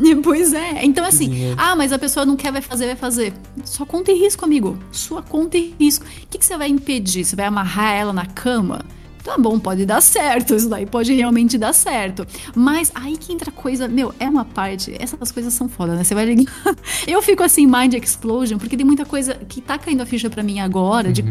Pois 0.22 0.52
é. 0.52 0.84
Então, 0.84 1.04
assim, 1.04 1.54
ah, 1.56 1.74
mas 1.74 1.92
a 1.92 1.98
pessoa 1.98 2.26
não 2.26 2.36
quer, 2.36 2.52
vai 2.52 2.62
fazer, 2.62 2.86
vai 2.86 2.96
fazer. 2.96 3.32
Sua 3.64 3.86
conta 3.86 4.10
e 4.12 4.14
risco, 4.14 4.44
amigo. 4.44 4.78
Sua 4.92 5.22
conta 5.22 5.56
e 5.56 5.74
risco. 5.78 6.04
O 6.04 6.26
que, 6.28 6.38
que 6.38 6.44
você 6.44 6.56
vai 6.56 6.68
impedir? 6.68 7.24
Você 7.24 7.36
vai 7.36 7.46
amarrar 7.46 7.94
ela 7.94 8.12
na 8.12 8.26
cama? 8.26 8.84
Tá 9.22 9.36
bom, 9.36 9.58
pode 9.58 9.84
dar 9.84 10.00
certo, 10.00 10.54
isso 10.54 10.68
daí 10.68 10.86
pode 10.86 11.12
realmente 11.12 11.58
dar 11.58 11.74
certo. 11.74 12.26
Mas 12.54 12.90
aí 12.94 13.16
que 13.16 13.32
entra 13.32 13.50
coisa, 13.50 13.86
meu, 13.86 14.14
é 14.18 14.28
uma 14.28 14.46
parte, 14.46 14.94
essas 14.98 15.30
coisas 15.30 15.52
são 15.52 15.68
foda, 15.68 15.94
né? 15.94 16.04
Você 16.04 16.14
vai 16.14 16.24
ligar. 16.24 16.52
Eu 17.06 17.20
fico 17.20 17.42
assim, 17.42 17.66
mind 17.66 17.94
explosion, 17.94 18.58
porque 18.58 18.76
tem 18.76 18.86
muita 18.86 19.04
coisa 19.04 19.34
que 19.34 19.60
tá 19.60 19.78
caindo 19.78 20.00
a 20.00 20.06
ficha 20.06 20.30
para 20.30 20.42
mim 20.42 20.60
agora, 20.60 21.08
uhum. 21.08 21.12
de 21.12 21.24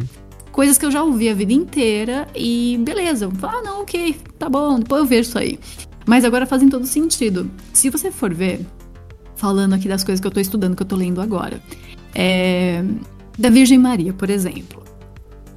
coisas 0.51 0.77
que 0.77 0.85
eu 0.85 0.91
já 0.91 1.01
ouvi 1.03 1.29
a 1.29 1.33
vida 1.33 1.53
inteira 1.53 2.27
e 2.35 2.77
beleza. 2.81 3.29
Ah, 3.41 3.61
não, 3.63 3.81
ok, 3.81 4.15
tá 4.37 4.49
bom, 4.49 4.79
depois 4.79 5.01
eu 5.01 5.07
vejo 5.07 5.29
isso 5.29 5.39
aí. 5.39 5.59
Mas 6.09 6.25
agora 6.25 6.47
fazem 6.47 6.67
todo 6.69 6.87
sentido. 6.87 7.51
Se 7.71 7.87
você 7.87 8.09
for 8.09 8.33
ver, 8.33 8.65
falando 9.35 9.73
aqui 9.73 9.87
das 9.87 10.03
coisas 10.03 10.19
que 10.19 10.25
eu 10.25 10.31
tô 10.31 10.39
estudando, 10.39 10.75
que 10.75 10.81
eu 10.81 10.87
tô 10.87 10.95
lendo 10.95 11.21
agora, 11.21 11.61
é, 12.15 12.83
da 13.37 13.51
Virgem 13.51 13.77
Maria, 13.77 14.11
por 14.11 14.27
exemplo. 14.27 14.83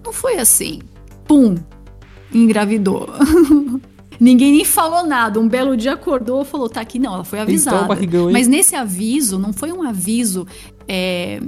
Não 0.05 0.13
foi 0.13 0.37
assim, 0.37 0.81
pum, 1.27 1.55
engravidou. 2.35 3.09
Ninguém 4.21 4.53
nem 4.53 4.65
falou 4.67 5.07
nada. 5.07 5.41
Um 5.41 5.49
belo 5.49 5.75
dia 5.75 5.95
acordou 5.95 6.43
e 6.43 6.45
falou: 6.45 6.69
tá 6.69 6.83
aqui. 6.83 6.99
Não, 6.99 7.15
ela 7.15 7.25
foi 7.25 7.41
avisada. 7.41 7.79
Mas 8.31 8.47
nesse 8.47 8.77
aviso, 8.77 9.39
não 9.39 9.55
foi 9.55 9.73
um 9.73 9.83
aviso 9.83 10.47
é, 10.87 11.41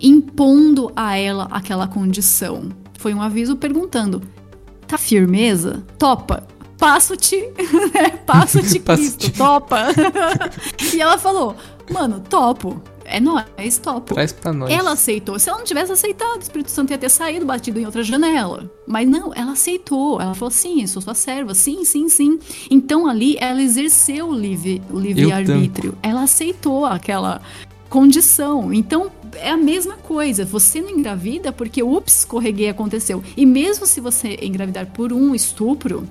impondo 0.00 0.90
a 0.96 1.18
ela 1.18 1.48
aquela 1.50 1.86
condição. 1.86 2.70
Foi 2.98 3.12
um 3.12 3.20
aviso 3.20 3.56
perguntando: 3.56 4.22
tá 4.86 4.96
firmeza? 4.96 5.84
Topa? 5.98 6.46
Passo-te, 6.78 7.36
né? 7.92 8.10
Passo-te 8.24 8.78
Cristo, 8.80 9.32
topa. 9.32 9.88
e 10.94 11.00
ela 11.00 11.18
falou, 11.18 11.56
mano, 11.90 12.20
topo. 12.20 12.80
É 13.10 13.18
nóis, 13.20 13.78
topo. 13.78 14.12
Traz 14.12 14.32
pra 14.32 14.52
nós. 14.52 14.70
Ela 14.70 14.92
aceitou. 14.92 15.38
Se 15.38 15.48
ela 15.48 15.56
não 15.56 15.64
tivesse 15.64 15.90
aceitado, 15.90 16.36
o 16.36 16.42
Espírito 16.42 16.70
Santo 16.70 16.90
ia 16.90 16.98
ter 16.98 17.08
saído, 17.08 17.46
batido 17.46 17.80
em 17.80 17.86
outra 17.86 18.02
janela. 18.02 18.70
Mas 18.86 19.08
não, 19.08 19.32
ela 19.34 19.52
aceitou. 19.52 20.20
Ela 20.20 20.34
falou, 20.34 20.50
sim, 20.50 20.82
eu 20.82 20.88
sou 20.88 21.00
sua 21.00 21.14
serva. 21.14 21.54
Sim, 21.54 21.86
sim, 21.86 22.10
sim. 22.10 22.38
Então 22.70 23.06
ali 23.06 23.38
ela 23.40 23.62
exerceu 23.62 24.28
o 24.28 24.34
livre-arbítrio. 24.34 25.92
Livre 25.92 25.98
ela 26.02 26.24
aceitou 26.24 26.84
aquela 26.84 27.40
condição. 27.88 28.74
Então, 28.74 29.10
é 29.36 29.50
a 29.50 29.56
mesma 29.56 29.94
coisa. 29.96 30.44
Você 30.44 30.80
não 30.80 30.90
engravida 30.90 31.50
porque, 31.50 31.82
ups, 31.82 32.18
escorreguei 32.18 32.68
aconteceu. 32.68 33.22
E 33.36 33.46
mesmo 33.46 33.86
se 33.86 34.00
você 34.00 34.38
engravidar 34.42 34.86
por 34.86 35.12
um 35.14 35.34
estupro, 35.34 36.06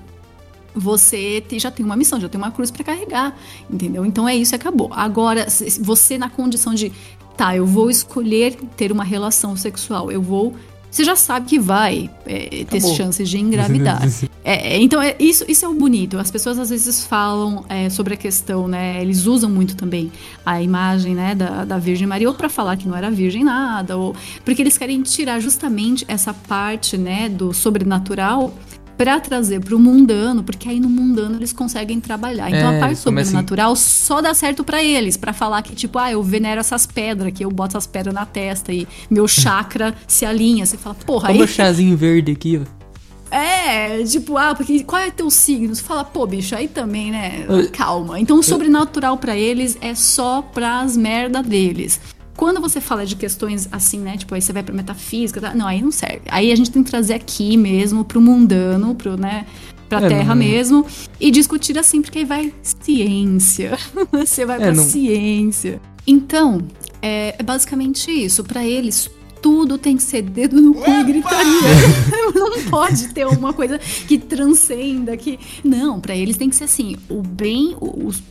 você 0.77 1.43
já 1.53 1.71
tem 1.71 1.85
uma 1.85 1.95
missão, 1.95 2.19
já 2.19 2.29
tem 2.29 2.39
uma 2.39 2.51
cruz 2.51 2.71
para 2.71 2.83
carregar, 2.83 3.37
entendeu? 3.69 4.05
Então 4.05 4.27
é 4.27 4.35
isso, 4.35 4.55
acabou. 4.55 4.89
Agora, 4.93 5.47
você 5.79 6.17
na 6.17 6.29
condição 6.29 6.73
de, 6.73 6.91
tá, 7.35 7.55
eu 7.55 7.65
vou 7.65 7.89
escolher 7.89 8.55
ter 8.75 8.91
uma 8.91 9.03
relação 9.03 9.55
sexual, 9.55 10.11
eu 10.11 10.21
vou 10.21 10.55
você 10.89 11.03
já 11.03 11.15
sabe 11.15 11.47
que 11.47 11.59
vai 11.59 12.09
é, 12.25 12.63
ter 12.63 12.81
chances 12.81 13.29
de 13.29 13.37
engravidar. 13.37 14.01
É, 14.43 14.75
é, 14.75 14.81
então, 14.81 15.01
é, 15.01 15.15
isso, 15.19 15.43
isso 15.47 15.65
é 15.65 15.67
o 15.67 15.73
bonito. 15.73 16.17
As 16.17 16.31
pessoas 16.31 16.57
às 16.57 16.69
vezes 16.69 17.05
falam 17.05 17.65
é, 17.67 17.89
sobre 17.89 18.13
a 18.13 18.17
questão, 18.17 18.67
né? 18.67 19.01
Eles 19.01 19.25
usam 19.25 19.49
muito 19.49 19.75
também 19.75 20.11
a 20.45 20.61
imagem 20.61 21.13
né, 21.13 21.35
da, 21.35 21.65
da 21.65 21.77
Virgem 21.77 22.07
Maria, 22.07 22.29
ou 22.29 22.33
para 22.33 22.47
falar 22.47 22.77
que 22.77 22.87
não 22.87 22.95
era 22.95 23.11
virgem 23.11 23.43
nada, 23.43 23.97
ou 23.97 24.15
porque 24.45 24.61
eles 24.61 24.77
querem 24.77 25.01
tirar 25.01 25.39
justamente 25.39 26.05
essa 26.07 26.33
parte 26.33 26.97
né, 26.97 27.27
do 27.27 27.53
sobrenatural 27.53 28.53
para 28.97 29.19
trazer 29.19 29.59
para 29.59 29.75
o 29.75 29.79
mundano, 29.79 30.43
porque 30.43 30.67
aí 30.67 30.79
no 30.79 30.89
mundano 30.89 31.35
eles 31.35 31.53
conseguem 31.53 31.99
trabalhar. 31.99 32.49
Então 32.49 32.71
é, 32.71 32.77
a 32.77 32.79
parte 32.79 32.97
sobrenatural 32.97 33.73
assim... 33.73 33.89
só 34.05 34.21
dá 34.21 34.33
certo 34.33 34.63
para 34.63 34.83
eles, 34.83 35.15
para 35.15 35.33
falar 35.33 35.61
que 35.61 35.75
tipo, 35.75 35.99
ah, 35.99 36.11
eu 36.11 36.23
venero 36.23 36.59
essas 36.59 36.85
pedras, 36.85 37.31
que 37.31 37.45
eu 37.45 37.51
boto 37.51 37.77
essas 37.77 37.85
pedras 37.85 38.13
na 38.13 38.25
testa 38.25 38.73
e 38.73 38.87
meu 39.09 39.27
chakra 39.27 39.93
se 40.07 40.25
alinha. 40.25 40.65
Você 40.65 40.77
fala, 40.77 40.95
porra, 40.95 41.27
Toma 41.29 41.43
aí. 41.43 41.47
chazinho 41.47 41.95
verde 41.95 42.31
aqui, 42.31 42.61
ó. 42.63 42.77
É, 43.29 44.01
tipo, 44.03 44.37
ah, 44.37 44.55
porque 44.55 44.83
qual 44.83 45.01
é 45.01 45.11
teu 45.11 45.29
signo? 45.29 45.75
Você 45.75 45.83
fala, 45.83 46.03
pô, 46.03 46.25
bicho, 46.25 46.55
aí 46.55 46.67
também, 46.67 47.11
né? 47.11 47.45
Calma. 47.73 48.19
Então 48.19 48.39
o 48.39 48.43
sobrenatural 48.43 49.17
para 49.17 49.35
eles 49.35 49.77
é 49.81 49.93
só 49.93 50.41
pras 50.41 50.95
merda 50.95 51.43
deles. 51.43 51.99
Quando 52.37 52.61
você 52.61 52.79
fala 52.79 53.03
de 53.03 53.15
questões 53.15 53.67
assim, 53.71 53.99
né? 53.99 54.15
Tipo, 54.15 54.35
aí 54.35 54.41
você 54.41 54.53
vai 54.53 54.61
pra 54.61 54.73
metafísica, 54.73 55.41
tá? 55.41 55.55
não, 55.55 55.65
aí 55.65 55.81
não 55.81 55.91
serve. 55.91 56.21
Aí 56.27 56.51
a 56.51 56.55
gente 56.55 56.69
tem 56.69 56.83
que 56.83 56.89
trazer 56.89 57.15
aqui 57.15 57.57
mesmo 57.57 58.05
pro 58.05 58.21
mundano, 58.21 58.93
pro, 58.93 59.17
né? 59.17 59.47
Pra 59.89 60.01
é, 60.01 60.07
terra 60.07 60.35
não... 60.35 60.43
mesmo, 60.43 60.85
e 61.19 61.31
discutir 61.31 61.79
assim, 61.79 62.01
porque 62.01 62.19
aí 62.19 62.25
vai 62.25 62.53
ciência. 62.61 63.75
você 64.11 64.45
vai 64.45 64.57
é, 64.57 64.59
pra 64.59 64.73
não... 64.73 64.83
ciência. 64.83 65.81
Então, 66.05 66.61
é, 67.01 67.35
é 67.39 67.43
basicamente 67.43 68.11
isso. 68.11 68.43
Para 68.43 68.63
eles, 68.63 69.09
tudo 69.41 69.77
tem 69.77 69.97
que 69.97 70.03
ser 70.03 70.21
dedo 70.21 70.61
no 70.61 70.75
cu 70.75 70.91
e 70.91 71.03
gritaria. 71.03 71.69
não 72.35 72.63
pode 72.69 73.07
ter 73.13 73.25
uma 73.25 73.51
coisa 73.53 73.79
que 73.79 74.17
transcenda, 74.17 75.15
que. 75.17 75.39
Não, 75.63 75.99
para 75.99 76.15
eles 76.15 76.37
tem 76.37 76.49
que 76.49 76.55
ser 76.55 76.65
assim: 76.65 76.95
o 77.09 77.21
bem, 77.21 77.75
os 77.79 78.21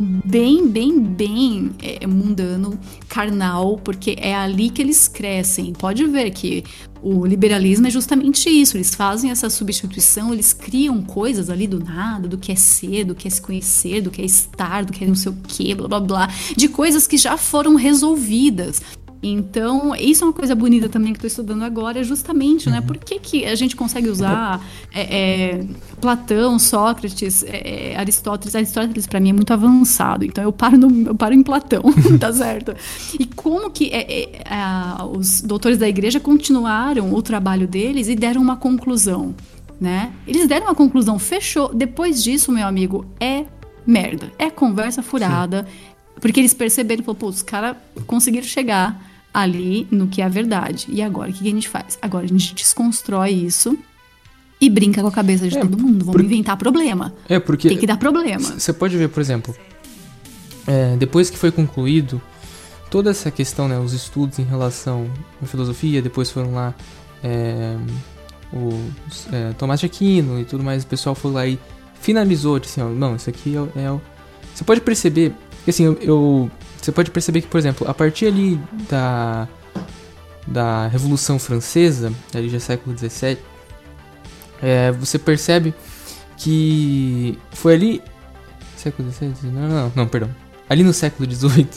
bem, 0.00 0.68
bem, 0.68 1.00
bem 1.00 1.70
é, 1.82 2.06
mundano, 2.06 2.78
carnal, 3.08 3.78
porque 3.78 4.16
é 4.18 4.34
ali 4.34 4.70
que 4.70 4.80
eles 4.80 5.08
crescem. 5.08 5.72
Pode 5.72 6.04
ver 6.06 6.30
que 6.30 6.64
o 7.02 7.24
liberalismo 7.26 7.86
é 7.86 7.90
justamente 7.90 8.48
isso. 8.48 8.76
Eles 8.76 8.94
fazem 8.94 9.30
essa 9.30 9.48
substituição, 9.48 10.32
eles 10.32 10.52
criam 10.52 11.02
coisas 11.02 11.48
ali 11.50 11.66
do 11.66 11.82
nada, 11.82 12.28
do 12.28 12.38
que 12.38 12.52
é 12.52 12.54
ser, 12.56 13.04
do 13.04 13.14
que 13.14 13.26
é 13.26 13.30
se 13.30 13.40
conhecer, 13.40 14.00
do 14.00 14.10
que 14.10 14.20
é 14.20 14.24
estar, 14.24 14.84
do 14.84 14.92
que 14.92 15.04
é 15.04 15.06
não 15.06 15.14
sei 15.14 15.32
o 15.32 15.36
que, 15.46 15.74
blá 15.74 15.88
blá 15.88 16.00
blá, 16.00 16.28
de 16.56 16.68
coisas 16.68 17.06
que 17.06 17.16
já 17.16 17.36
foram 17.36 17.74
resolvidas. 17.74 18.82
Então, 19.22 19.94
isso 19.94 20.24
é 20.24 20.26
uma 20.26 20.32
coisa 20.32 20.54
bonita 20.54 20.88
também 20.88 21.12
que 21.12 21.18
estou 21.18 21.28
estudando 21.28 21.62
agora, 21.62 22.00
é 22.00 22.04
justamente, 22.04 22.70
né? 22.70 22.76
uhum. 22.76 22.80
né? 22.80 22.86
Por 22.86 22.96
que, 22.96 23.18
que 23.18 23.44
a 23.44 23.54
gente 23.54 23.76
consegue 23.76 24.08
usar 24.08 24.64
é, 24.94 25.00
é, 25.58 25.66
Platão, 26.00 26.58
Sócrates, 26.58 27.42
é, 27.42 27.92
é 27.92 27.96
Aristóteles? 27.96 28.54
Aristóteles, 28.54 29.06
para 29.06 29.20
mim, 29.20 29.30
é 29.30 29.32
muito 29.32 29.52
avançado, 29.52 30.24
então 30.24 30.42
eu 30.42 30.52
paro, 30.52 30.78
no, 30.78 31.08
eu 31.08 31.14
paro 31.14 31.34
em 31.34 31.42
Platão, 31.42 31.82
tá 32.18 32.32
certo? 32.32 32.74
E 33.18 33.26
como 33.26 33.70
que 33.70 33.90
é, 33.92 34.42
a, 34.48 35.04
os 35.04 35.42
doutores 35.42 35.76
da 35.76 35.88
igreja 35.88 36.18
continuaram 36.18 37.12
o 37.12 37.20
trabalho 37.20 37.68
deles 37.68 38.08
e 38.08 38.16
deram 38.16 38.40
uma 38.40 38.56
conclusão, 38.56 39.34
né? 39.78 40.12
Eles 40.26 40.48
deram 40.48 40.66
uma 40.66 40.74
conclusão, 40.74 41.18
fechou. 41.18 41.74
Depois 41.74 42.24
disso, 42.24 42.50
meu 42.50 42.66
amigo, 42.66 43.04
é 43.20 43.44
merda. 43.86 44.32
É 44.38 44.48
conversa 44.48 45.02
furada. 45.02 45.66
Sim. 45.68 45.90
Porque 46.20 46.40
eles 46.40 46.52
perceberam, 46.52 47.02
pô, 47.02 47.26
os 47.26 47.42
caras 47.42 47.76
conseguiram 48.06 48.46
chegar 48.46 49.09
ali 49.32 49.86
no 49.90 50.08
que 50.08 50.22
é 50.22 50.24
a 50.24 50.28
verdade. 50.28 50.86
E 50.88 51.02
agora, 51.02 51.30
o 51.30 51.32
que 51.32 51.46
a 51.46 51.50
gente 51.50 51.68
faz? 51.68 51.98
Agora 52.02 52.24
a 52.24 52.28
gente 52.28 52.54
desconstrói 52.54 53.30
isso 53.30 53.78
e 54.60 54.68
brinca 54.68 55.00
com 55.00 55.08
a 55.08 55.12
cabeça 55.12 55.48
de 55.48 55.56
é, 55.56 55.60
todo 55.60 55.78
mundo. 55.78 56.04
Vamos 56.04 56.12
por... 56.12 56.24
inventar 56.24 56.56
problema. 56.56 57.14
É, 57.28 57.38
porque. 57.38 57.68
Tem 57.68 57.78
que 57.78 57.86
dar 57.86 57.96
problema. 57.96 58.40
Você 58.40 58.72
pode 58.72 58.96
ver, 58.96 59.08
por 59.08 59.20
exemplo, 59.20 59.54
é, 60.66 60.96
depois 60.96 61.30
que 61.30 61.38
foi 61.38 61.50
concluído 61.50 62.20
toda 62.90 63.10
essa 63.10 63.30
questão, 63.30 63.68
né, 63.68 63.78
os 63.78 63.92
estudos 63.92 64.38
em 64.38 64.44
relação 64.44 65.08
à 65.40 65.46
filosofia, 65.46 66.02
depois 66.02 66.30
foram 66.30 66.52
lá 66.52 66.74
é, 67.22 67.76
o 68.52 68.90
é, 69.32 69.52
Tomás 69.52 69.80
de 69.80 69.86
Aquino 69.86 70.40
e 70.40 70.44
tudo 70.44 70.64
mais, 70.64 70.82
o 70.82 70.86
pessoal 70.86 71.14
foi 71.14 71.30
lá 71.30 71.46
e 71.46 71.58
finalizou, 72.00 72.58
disse 72.58 72.80
assim, 72.80 72.90
ó, 72.90 72.92
não, 72.92 73.14
isso 73.14 73.30
aqui 73.30 73.54
é, 73.56 73.84
é 73.84 73.90
o... 73.90 74.00
Você 74.52 74.64
pode 74.64 74.80
perceber, 74.80 75.32
que 75.64 75.70
assim, 75.70 75.84
eu, 75.84 75.98
eu 76.00 76.50
você 76.90 76.92
pode 76.92 77.10
perceber 77.10 77.40
que, 77.40 77.46
por 77.46 77.58
exemplo, 77.58 77.88
a 77.88 77.94
partir 77.94 78.26
ali 78.26 78.60
da, 78.88 79.48
da 80.46 80.88
Revolução 80.88 81.38
Francesa, 81.38 82.12
ali 82.34 82.48
já 82.48 82.58
século 82.58 82.96
XVII, 82.98 83.38
é, 84.60 84.90
você 84.92 85.18
percebe 85.18 85.72
que 86.36 87.38
foi 87.52 87.74
ali. 87.74 88.02
Século 88.76 89.10
XVII? 89.10 89.34
Não, 89.44 89.68
não, 89.68 89.92
não, 89.94 90.08
perdão. 90.08 90.34
Ali 90.68 90.82
no 90.82 90.92
século 90.92 91.30
XVIII. 91.30 91.68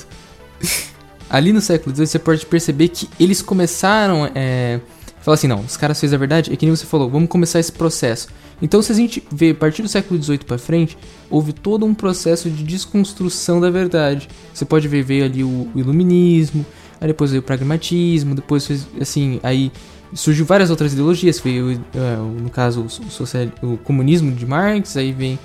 ali 1.30 1.54
no 1.54 1.62
século 1.62 1.94
XVIII 1.96 2.08
você 2.08 2.20
pode 2.20 2.46
perceber 2.46 2.88
que 2.88 3.08
eles 3.20 3.42
começaram. 3.42 4.30
É, 4.34 4.80
falar 5.24 5.36
assim: 5.36 5.48
não, 5.48 5.62
os 5.62 5.78
caras 5.78 6.00
fez 6.00 6.14
a 6.14 6.18
verdade, 6.18 6.52
é 6.52 6.56
que 6.56 6.66
nem 6.66 6.76
você 6.76 6.86
falou, 6.86 7.10
vamos 7.10 7.30
começar 7.30 7.60
esse 7.60 7.72
processo. 7.72 8.28
Então, 8.62 8.82
se 8.82 8.92
a 8.92 8.96
gente 8.96 9.24
vê 9.32 9.50
a 9.52 9.56
partir 9.56 9.82
do 9.82 9.88
século 9.88 10.22
XVIII 10.22 10.40
para 10.40 10.58
frente, 10.58 10.98
houve 11.30 11.52
todo 11.52 11.86
um 11.86 11.94
processo 11.94 12.50
de 12.50 12.64
desconstrução 12.64 13.60
da 13.60 13.70
verdade. 13.70 14.30
Você 14.54 14.66
pode 14.66 14.88
ver 14.88 15.04
veio 15.04 15.26
ali 15.26 15.44
o, 15.44 15.70
o 15.74 15.80
iluminismo, 15.80 16.66
aí 17.02 17.08
depois 17.08 17.32
veio 17.32 17.42
o 17.42 17.46
pragmatismo, 17.46 18.36
depois 18.36 18.88
assim, 19.02 19.40
aí 19.44 19.72
surgiu 20.14 20.46
várias 20.46 20.70
outras 20.70 20.94
ideologias, 20.94 21.40
veio 21.40 21.74
uh, 21.74 22.42
no 22.42 22.50
caso 22.50 22.84
o, 22.84 22.90
social, 22.90 23.48
o 23.62 23.78
comunismo 23.78 24.32
de 24.32 24.46
Marx, 24.46 24.96
aí 24.96 25.12
vem 25.12 25.40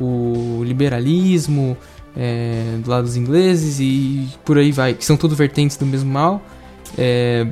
o 0.00 0.62
liberalismo 0.64 1.76
é, 2.16 2.78
do 2.82 2.90
lado 2.90 3.04
dos 3.04 3.16
ingleses 3.16 3.78
e 3.80 4.28
por 4.44 4.58
aí 4.58 4.72
vai, 4.72 4.94
que 4.94 5.04
são 5.04 5.16
tudo 5.16 5.34
vertentes 5.36 5.76
do 5.76 5.86
mesmo 5.86 6.10
mal. 6.10 6.42
É, 6.96 7.46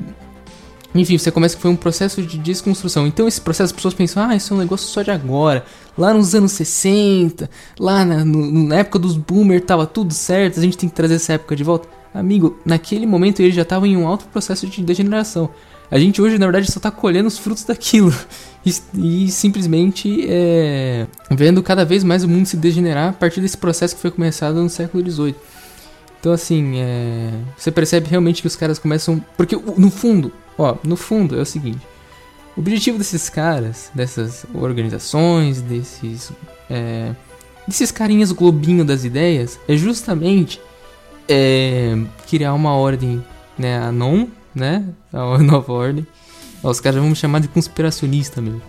enfim, 1.01 1.19
você 1.19 1.31
começa 1.31 1.57
que 1.57 1.63
foi 1.63 1.71
um 1.71 1.77
processo 1.77 2.23
de 2.23 2.39
desconstrução. 2.39 3.07
Então, 3.07 3.27
esse 3.27 3.41
processo, 3.41 3.67
as 3.67 3.73
pessoas 3.73 3.95
pensam, 3.95 4.23
ah, 4.23 4.37
isso 4.37 4.53
é 4.53 4.57
um 4.57 4.61
negócio 4.61 4.87
só 4.87 5.03
de 5.03 5.11
agora. 5.11 5.65
Lá 5.97 6.15
nos 6.15 6.35
anos 6.35 6.53
60, 6.53 7.51
lá 7.79 8.05
na, 8.05 8.25
no, 8.25 8.69
na 8.69 8.77
época 8.77 8.99
dos 8.99 9.17
boomers, 9.17 9.65
tava 9.65 9.87
tudo 9.87 10.13
certo, 10.15 10.59
a 10.59 10.63
gente 10.63 10.77
tem 10.77 10.89
que 10.89 10.95
trazer 10.95 11.15
essa 11.15 11.33
época 11.33 11.57
de 11.57 11.65
volta. 11.65 11.89
Amigo, 12.15 12.59
naquele 12.65 13.07
momento 13.07 13.41
eles 13.41 13.55
já 13.55 13.63
estavam 13.63 13.87
em 13.87 13.97
um 13.97 14.07
alto 14.07 14.27
processo 14.27 14.67
de 14.67 14.83
degeneração. 14.83 15.51
A 15.91 15.99
gente 15.99 16.21
hoje, 16.21 16.39
na 16.39 16.47
verdade, 16.47 16.71
só 16.71 16.81
tá 16.81 16.91
colhendo 16.91 17.29
os 17.29 17.39
frutos 17.39 17.65
daquilo. 17.65 18.13
E, 18.65 19.27
e 19.27 19.31
simplesmente 19.31 20.27
é, 20.29 21.07
vendo 21.31 21.63
cada 21.63 21.85
vez 21.85 22.03
mais 22.03 22.25
o 22.25 22.29
mundo 22.29 22.47
se 22.47 22.57
degenerar 22.57 23.11
a 23.11 23.13
partir 23.13 23.41
desse 23.41 23.57
processo 23.57 23.95
que 23.95 24.03
foi 24.03 24.11
começado 24.11 24.61
no 24.61 24.69
século 24.69 25.09
XVIII. 25.09 25.37
Então, 26.19 26.33
assim, 26.33 26.79
é, 26.79 27.31
você 27.57 27.71
percebe 27.71 28.09
realmente 28.09 28.41
que 28.41 28.49
os 28.49 28.57
caras 28.57 28.79
começam. 28.79 29.25
Porque, 29.37 29.55
no 29.77 29.91
fundo, 29.91 30.33
ó, 30.59 30.77
no 30.83 30.97
fundo 30.97 31.39
é 31.39 31.43
o 31.43 31.47
seguinte: 31.47 31.87
o 32.57 32.61
objetivo 32.61 32.99
desses 32.99 33.29
caras, 33.29 33.91
dessas 33.95 34.47
organizações, 34.55 35.61
desses. 35.61 36.33
É, 36.71 37.13
desses 37.67 37.91
carinhas 37.91 38.31
globinho 38.31 38.85
das 38.85 39.05
ideias, 39.05 39.59
é 39.67 39.77
justamente 39.77 40.61
é, 41.29 41.99
criar 42.29 42.55
uma 42.55 42.75
ordem, 42.75 43.25
né? 43.59 43.79
A 43.79 43.91
non, 43.91 44.29
né? 44.55 44.85
A 45.13 45.39
nova 45.43 45.73
ordem. 45.73 46.07
Ó, 46.63 46.71
os 46.71 46.81
caras 46.81 47.01
vão 47.01 47.11
me 47.11 47.17
chamar 47.17 47.41
de 47.41 47.49
conspiracionista 47.49 48.41
mesmo. 48.41 48.63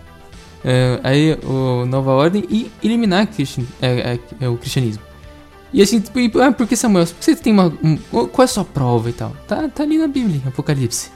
É, 0.64 1.00
aí, 1.02 1.38
o 1.44 1.86
Nova 1.86 2.10
Ordem 2.10 2.44
e 2.50 2.70
eliminar 2.82 3.28
é, 3.80 3.88
é, 3.88 4.18
é 4.40 4.48
o 4.48 4.56
cristianismo. 4.56 5.02
E 5.72 5.82
assim, 5.82 6.00
tipo, 6.00 6.40
ah, 6.40 6.50
porque 6.50 6.74
Samuel, 6.74 7.06
você 7.06 7.36
tem 7.36 7.52
uma. 7.52 7.66
Um, 7.82 7.96
qual 7.96 8.32
é 8.40 8.44
a 8.44 8.48
sua 8.48 8.64
prova 8.64 9.10
e 9.10 9.12
tal? 9.12 9.36
Tá, 9.46 9.68
tá 9.68 9.82
ali 9.82 9.98
na 9.98 10.08
Bíblia, 10.08 10.40
Apocalipse. 10.46 11.10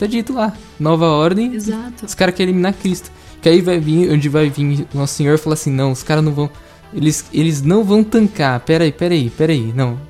Tá 0.00 0.06
dito 0.06 0.32
lá. 0.32 0.54
Nova 0.78 1.08
ordem. 1.08 1.52
Exato. 1.54 2.06
Os 2.06 2.14
caras 2.14 2.34
querem 2.34 2.52
eliminar 2.54 2.72
Cristo. 2.72 3.12
Que 3.42 3.50
aí 3.50 3.60
vai 3.60 3.78
vir, 3.78 4.10
onde 4.10 4.30
vai 4.30 4.48
vir 4.48 4.86
Nosso 4.94 5.12
Senhor 5.12 5.34
e 5.34 5.38
falar 5.38 5.52
assim: 5.52 5.70
não, 5.70 5.92
os 5.92 6.02
caras 6.02 6.24
não 6.24 6.32
vão. 6.32 6.48
Eles, 6.94 7.26
eles 7.34 7.60
não 7.60 7.84
vão 7.84 8.02
tancar. 8.02 8.60
Pera 8.60 8.84
aí, 8.84 8.92
pera 8.92 9.12
aí, 9.12 9.28
pera 9.28 9.52
aí. 9.52 9.74
Não. 9.74 10.00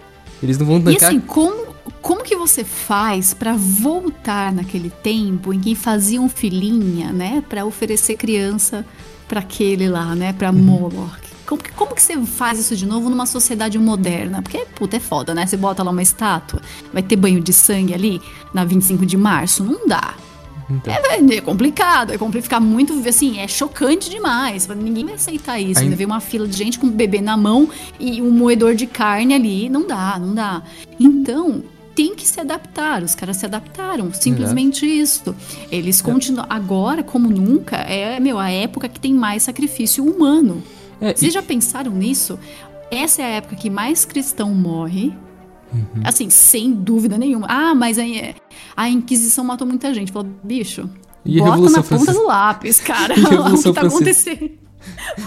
Eles 0.41 0.59
não 0.59 0.65
vão 0.65 0.81
tancar. 0.81 1.13
E 1.13 1.17
assim, 1.17 1.19
como, 1.19 1.75
como 2.01 2.23
que 2.23 2.37
você 2.37 2.63
faz 2.63 3.35
para 3.35 3.57
voltar 3.57 4.53
naquele 4.53 4.91
tempo 4.91 5.53
em 5.53 5.59
que 5.59 5.75
faziam 5.75 6.29
filhinha, 6.29 7.13
né? 7.13 7.43
para 7.49 7.65
oferecer 7.65 8.17
criança 8.17 8.87
para 9.27 9.41
aquele 9.41 9.89
lá, 9.89 10.15
né? 10.15 10.33
Pra 10.33 10.51
uhum. 10.51 10.57
Moloch. 10.59 11.30
Como, 11.51 11.63
como 11.75 11.95
que 11.97 12.01
você 12.01 12.17
faz 12.25 12.61
isso 12.61 12.77
de 12.77 12.87
novo 12.87 13.11
numa 13.11 13.27
sociedade 13.27 13.77
moderna? 13.77 14.41
Porque, 14.41 14.59
puta, 14.77 14.99
é 14.99 15.01
foda, 15.01 15.35
né? 15.35 15.45
Você 15.45 15.57
bota 15.57 15.83
lá 15.83 15.91
uma 15.91 16.01
estátua, 16.01 16.63
vai 16.93 17.03
ter 17.03 17.17
banho 17.17 17.41
de 17.41 17.53
sangue 17.53 17.93
ali 17.93 18.23
na 18.55 18.65
25 18.65 19.05
de 19.05 19.17
março? 19.17 19.65
Não 19.65 19.85
dá. 19.85 20.15
Então. 20.71 20.95
É, 20.95 21.35
é, 21.35 21.41
complicado, 21.41 22.13
é 22.13 22.19
complicado, 22.19 22.45
ficar 22.45 22.61
muito, 22.61 22.93
assim, 23.09 23.41
é 23.41 23.49
chocante 23.49 24.09
demais. 24.09 24.69
Ninguém 24.69 25.05
vai 25.07 25.15
aceitar 25.15 25.59
isso. 25.59 25.81
Ainda... 25.81 25.97
Ver 25.97 26.05
uma 26.05 26.21
fila 26.21 26.47
de 26.47 26.57
gente 26.57 26.79
com 26.79 26.87
um 26.87 26.91
bebê 26.91 27.21
na 27.21 27.37
mão 27.37 27.69
e 27.99 28.23
um 28.23 28.31
moedor 28.31 28.77
de 28.77 28.87
carne 28.87 29.35
ali, 29.35 29.69
não 29.69 29.85
dá, 29.89 30.21
não 30.21 30.33
dá. 30.33 30.63
Então, 31.01 31.65
tem 31.97 32.15
que 32.15 32.29
se 32.29 32.39
adaptar. 32.39 33.03
Os 33.03 33.17
caras 33.17 33.39
se 33.39 33.45
adaptaram, 33.45 34.15
simplesmente 34.15 34.87
isso. 34.87 35.35
Eles 35.69 36.01
continuam. 36.01 36.47
Agora, 36.49 37.03
como 37.03 37.29
nunca, 37.29 37.79
é 37.79 38.21
meu, 38.21 38.39
a 38.39 38.53
época 38.53 38.89
que 38.89 39.01
tem 39.01 39.13
mais 39.13 39.43
sacrifício 39.43 40.05
humano. 40.05 40.63
É, 41.01 41.15
Vocês 41.15 41.31
e... 41.31 41.35
já 41.35 41.43
pensaram 41.43 41.93
nisso? 41.93 42.39
Essa 42.91 43.23
é 43.23 43.25
a 43.25 43.29
época 43.29 43.57
que 43.57 43.71
mais 43.71 44.05
cristão 44.05 44.55
morre. 44.55 45.13
Uhum. 45.73 46.03
Assim, 46.05 46.29
sem 46.29 46.73
dúvida 46.73 47.17
nenhuma. 47.17 47.47
Ah, 47.49 47.75
mas 47.75 47.99
a, 47.99 48.03
a 48.77 48.89
Inquisição 48.89 49.45
matou 49.45 49.67
muita 49.67 49.95
gente. 49.95 50.11
Falou, 50.11 50.29
bicho, 50.43 50.91
e 51.25 51.39
bota 51.39 51.71
na 51.71 51.83
ponta 51.83 52.13
do 52.13 52.27
lápis, 52.27 52.81
cara. 52.81 53.15
o 53.15 53.63
que 53.63 53.73
tá 53.73 53.83
acontecendo? 53.83 54.51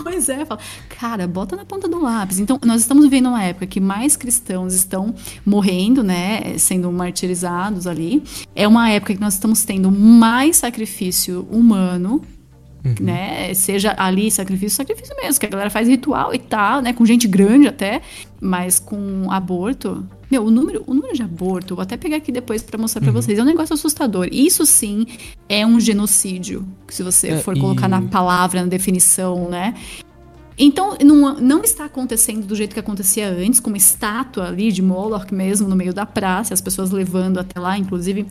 Pois 0.02 0.30
é, 0.30 0.44
fala, 0.46 0.60
cara, 0.90 1.28
bota 1.28 1.56
na 1.56 1.64
ponta 1.64 1.88
do 1.88 2.02
lápis. 2.02 2.40
Então, 2.40 2.60
nós 2.66 2.82
estamos 2.82 3.04
vivendo 3.04 3.28
uma 3.28 3.44
época 3.44 3.68
que 3.68 3.80
mais 3.80 4.18
cristãos 4.18 4.74
estão 4.74 5.14
morrendo, 5.46 6.02
né, 6.02 6.58
sendo 6.58 6.92
martirizados 6.92 7.86
ali. 7.86 8.24
É 8.56 8.68
uma 8.68 8.90
época 8.90 9.14
que 9.14 9.22
nós 9.22 9.36
estamos 9.36 9.64
tendo 9.64 9.92
mais 9.92 10.58
sacrifício 10.58 11.48
humano 11.52 12.24
Uhum. 12.86 12.96
Né? 13.00 13.54
Seja 13.54 13.96
ali 13.98 14.30
sacrifício, 14.30 14.76
sacrifício 14.76 15.16
mesmo, 15.16 15.40
que 15.40 15.46
a 15.46 15.50
galera 15.50 15.70
faz 15.70 15.88
ritual 15.88 16.34
e 16.34 16.40
tal, 16.40 16.82
né? 16.82 16.92
Com 16.92 17.06
gente 17.06 17.28
grande 17.28 17.68
até, 17.68 18.02
mas 18.42 18.78
com 18.78 19.32
aborto. 19.32 20.06
Meu, 20.30 20.44
o 20.44 20.52
número, 20.52 20.84
o 20.86 20.94
número 20.94 21.14
de 21.14 21.24
aborto, 21.24 21.76
vou 21.76 21.84
até 21.84 21.96
pegar 21.96 22.18
aqui 22.18 22.32
depois 22.32 22.62
para 22.62 22.78
mostrar 22.78 23.00
uhum. 23.00 23.06
para 23.06 23.22
vocês, 23.22 23.40
é 23.40 23.42
um 23.42 23.46
negócio 23.46 23.74
assustador. 23.74 24.28
Isso 24.32 24.66
sim 24.66 25.06
é 25.48 25.66
um 25.66 25.80
genocídio, 25.80 26.68
se 26.90 27.04
você 27.04 27.30
é, 27.30 27.38
for 27.38 27.58
colocar 27.58 27.88
e... 27.88 27.90
na 27.90 28.02
palavra, 28.02 28.62
na 28.62 28.68
definição, 28.68 29.50
né? 29.50 29.76
Então, 30.58 30.98
não, 31.04 31.36
não 31.36 31.64
está 31.64 31.86
acontecendo 31.86 32.46
do 32.46 32.56
jeito 32.56 32.74
que 32.74 32.80
acontecia 32.80 33.28
antes, 33.30 33.60
com 33.60 33.70
uma 33.70 33.78
estátua 33.78 34.48
ali 34.48 34.72
de 34.72 34.82
Moloch 34.82 35.34
mesmo 35.34 35.68
no 35.68 35.76
meio 35.76 35.94
da 35.94 36.06
praça, 36.06 36.54
as 36.54 36.62
pessoas 36.62 36.92
levando 36.92 37.40
até 37.40 37.60
lá, 37.60 37.78
inclusive 37.78 38.28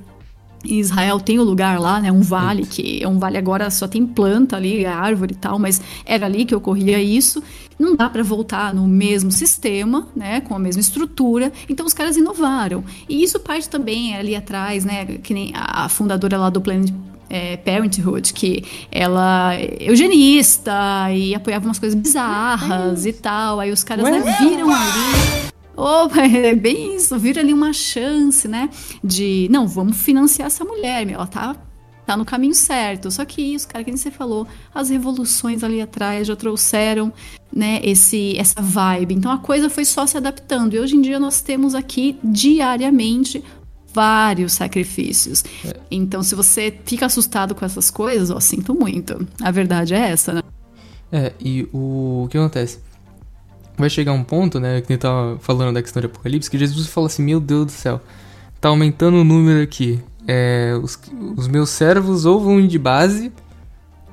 Israel 0.64 1.20
tem 1.20 1.38
o 1.38 1.42
um 1.42 1.44
lugar 1.44 1.80
lá, 1.80 2.00
né? 2.00 2.10
Um 2.10 2.20
vale, 2.20 2.64
que 2.64 3.02
é 3.02 3.08
um 3.08 3.18
vale 3.18 3.36
agora 3.36 3.70
só 3.70 3.88
tem 3.88 4.06
planta 4.06 4.56
ali, 4.56 4.84
árvore 4.86 5.32
e 5.32 5.36
tal, 5.36 5.58
mas 5.58 5.80
era 6.04 6.26
ali 6.26 6.44
que 6.44 6.54
ocorria 6.54 7.00
isso. 7.00 7.42
Não 7.78 7.96
dá 7.96 8.08
para 8.08 8.22
voltar 8.22 8.72
no 8.74 8.86
mesmo 8.86 9.32
sistema, 9.32 10.06
né? 10.14 10.40
Com 10.40 10.54
a 10.54 10.58
mesma 10.58 10.80
estrutura. 10.80 11.52
Então 11.68 11.84
os 11.84 11.94
caras 11.94 12.16
inovaram. 12.16 12.84
E 13.08 13.22
isso 13.22 13.40
parte 13.40 13.68
também 13.68 14.14
ali 14.14 14.36
atrás, 14.36 14.84
né? 14.84 15.04
Que 15.04 15.34
nem 15.34 15.52
a 15.54 15.88
fundadora 15.88 16.38
lá 16.38 16.50
do 16.50 16.60
Planet 16.60 16.92
é, 17.28 17.56
Parenthood, 17.56 18.34
que 18.34 18.62
ela 18.90 19.54
é 19.54 19.78
eugenista 19.80 21.10
e 21.10 21.34
apoiava 21.34 21.64
umas 21.64 21.78
coisas 21.78 21.98
bizarras 21.98 23.06
e 23.06 23.12
tal. 23.12 23.58
Aí 23.58 23.72
os 23.72 23.82
caras 23.82 24.04
né, 24.04 24.36
viram 24.38 24.70
ali 24.70 25.51
Opa, 25.76 26.22
é 26.26 26.54
bem 26.54 26.96
isso, 26.96 27.18
vira 27.18 27.40
ali 27.40 27.52
uma 27.52 27.72
chance, 27.72 28.46
né? 28.46 28.68
De, 29.02 29.48
não, 29.50 29.66
vamos 29.66 29.96
financiar 29.96 30.46
essa 30.46 30.64
mulher, 30.64 31.06
meu, 31.06 31.16
ela 31.16 31.26
tá, 31.26 31.56
tá 32.06 32.16
no 32.16 32.24
caminho 32.24 32.54
certo. 32.54 33.10
Só 33.10 33.24
que 33.24 33.40
isso, 33.42 33.68
cara, 33.68 33.84
que 33.84 33.90
nem 33.90 33.96
você 33.96 34.10
falou, 34.10 34.46
as 34.74 34.90
revoluções 34.90 35.64
ali 35.64 35.80
atrás 35.80 36.26
já 36.26 36.36
trouxeram, 36.36 37.12
né, 37.52 37.80
esse, 37.82 38.36
essa 38.38 38.60
vibe. 38.60 39.14
Então 39.14 39.30
a 39.30 39.38
coisa 39.38 39.68
foi 39.68 39.84
só 39.84 40.06
se 40.06 40.16
adaptando. 40.16 40.74
E 40.74 40.78
hoje 40.78 40.96
em 40.96 41.00
dia 41.00 41.18
nós 41.18 41.40
temos 41.40 41.74
aqui 41.74 42.18
diariamente 42.22 43.42
vários 43.92 44.54
sacrifícios. 44.54 45.44
É. 45.64 45.76
Então, 45.90 46.22
se 46.22 46.34
você 46.34 46.74
fica 46.84 47.06
assustado 47.06 47.54
com 47.54 47.64
essas 47.64 47.90
coisas, 47.90 48.30
ó, 48.30 48.40
sinto 48.40 48.74
muito. 48.74 49.26
A 49.40 49.50
verdade 49.50 49.94
é 49.94 50.10
essa, 50.10 50.32
né? 50.32 50.42
É, 51.10 51.32
e 51.38 51.68
o, 51.72 52.24
o 52.24 52.28
que 52.30 52.38
acontece? 52.38 52.78
Vai 53.82 53.90
chegar 53.90 54.12
um 54.12 54.22
ponto, 54.22 54.60
né, 54.60 54.80
que 54.80 54.92
ele 54.92 54.98
tava 54.98 55.36
falando 55.40 55.74
da 55.74 55.82
questão 55.82 56.00
de 56.00 56.06
Apocalipse, 56.06 56.48
que 56.48 56.56
Jesus 56.56 56.86
fala 56.86 57.08
assim, 57.08 57.22
meu 57.22 57.40
Deus 57.40 57.66
do 57.66 57.72
céu, 57.72 58.00
tá 58.60 58.68
aumentando 58.68 59.16
o 59.16 59.24
número 59.24 59.60
aqui. 59.60 60.00
É, 60.26 60.78
os, 60.80 60.98
os 61.36 61.48
meus 61.48 61.70
servos 61.70 62.24
ou 62.24 62.38
vão 62.40 62.64
de 62.64 62.78
base, 62.78 63.32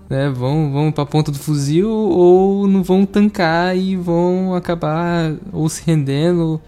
né, 0.10 0.28
vão, 0.30 0.72
vão 0.72 0.92
pra 0.92 1.06
ponta 1.06 1.32
do 1.32 1.38
fuzil, 1.38 1.88
ou 1.88 2.68
não 2.68 2.82
vão 2.82 3.06
tancar 3.06 3.78
e 3.78 3.96
vão 3.96 4.56
acabar 4.56 5.36
ou 5.54 5.70
se 5.70 5.84
rendendo 5.86 6.60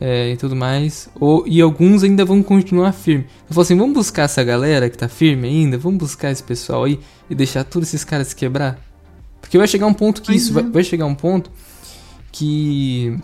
é, 0.00 0.30
e 0.30 0.36
tudo 0.36 0.54
mais. 0.54 1.08
Ou, 1.18 1.44
e 1.44 1.60
alguns 1.60 2.04
ainda 2.04 2.24
vão 2.24 2.40
continuar 2.40 2.92
firme. 2.92 3.26
Eu 3.48 3.54
falo 3.54 3.62
assim, 3.62 3.76
vamos 3.76 3.94
buscar 3.94 4.22
essa 4.22 4.44
galera 4.44 4.88
que 4.88 4.96
tá 4.96 5.08
firme 5.08 5.48
ainda, 5.48 5.76
vamos 5.76 5.98
buscar 5.98 6.30
esse 6.30 6.42
pessoal 6.44 6.84
aí 6.84 7.00
e 7.28 7.34
deixar 7.34 7.64
todos 7.64 7.88
esses 7.88 8.04
caras 8.04 8.28
se 8.28 8.36
quebrar. 8.36 8.78
Porque 9.40 9.58
vai 9.58 9.66
chegar 9.66 9.86
um 9.86 9.94
ponto 9.94 10.22
que 10.22 10.32
isso, 10.32 10.52
vai, 10.52 10.62
vai 10.62 10.84
chegar 10.84 11.06
um 11.06 11.16
ponto 11.16 11.50
que 12.32 13.18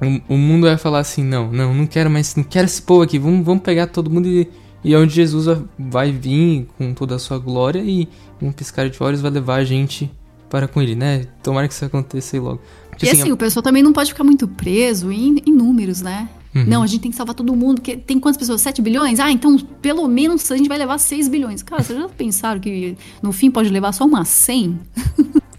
o, 0.00 0.34
o, 0.34 0.38
mundo 0.38 0.66
vai 0.66 0.76
falar 0.76 1.00
assim, 1.00 1.22
não, 1.22 1.50
não, 1.50 1.74
não 1.74 1.86
quero 1.86 2.10
mais, 2.10 2.34
não 2.36 2.44
quero 2.44 2.66
esse 2.66 2.80
povo 2.80 3.02
aqui, 3.02 3.18
vamos, 3.18 3.44
vamos 3.44 3.62
pegar 3.62 3.86
todo 3.86 4.10
mundo 4.10 4.28
e, 4.28 4.48
e 4.82 4.94
é 4.94 4.98
onde 4.98 5.14
Jesus 5.14 5.58
vai 5.78 6.12
vir 6.12 6.68
com 6.78 6.94
toda 6.94 7.16
a 7.16 7.18
sua 7.18 7.38
glória 7.38 7.80
e 7.80 8.08
um 8.40 8.52
piscar 8.52 8.88
de 8.88 9.02
olhos 9.02 9.20
vai 9.20 9.30
levar 9.30 9.56
a 9.56 9.64
gente 9.64 10.10
para 10.48 10.66
com 10.66 10.82
ele, 10.82 10.96
né? 10.96 11.26
Tomara 11.42 11.68
que 11.68 11.74
isso 11.74 11.84
aconteça 11.84 12.40
logo. 12.40 12.60
Porque, 12.90 13.06
e 13.06 13.08
assim, 13.08 13.22
assim, 13.22 13.30
a... 13.30 13.34
o 13.34 13.36
pessoal 13.36 13.62
também 13.62 13.82
não 13.82 13.92
pode 13.92 14.10
ficar 14.10 14.24
muito 14.24 14.48
preso 14.48 15.12
em, 15.12 15.36
em 15.46 15.52
números, 15.52 16.02
né? 16.02 16.28
Uhum. 16.54 16.64
Não, 16.66 16.82
a 16.82 16.86
gente 16.86 17.00
tem 17.00 17.10
que 17.10 17.16
salvar 17.16 17.34
todo 17.34 17.54
mundo. 17.54 17.80
Que 17.80 17.96
tem 17.96 18.18
quantas 18.18 18.36
pessoas? 18.36 18.60
7 18.60 18.82
bilhões? 18.82 19.20
Ah, 19.20 19.30
então 19.30 19.56
pelo 19.80 20.06
menos 20.08 20.50
a 20.50 20.56
gente 20.56 20.68
vai 20.68 20.78
levar 20.78 20.98
6 20.98 21.28
bilhões. 21.28 21.62
Cara, 21.62 21.82
vocês 21.82 21.98
já 21.98 22.08
pensaram 22.08 22.60
que 22.60 22.96
no 23.22 23.32
fim 23.32 23.50
pode 23.50 23.68
levar 23.68 23.92
só 23.92 24.04
umas 24.04 24.26
100? 24.28 24.80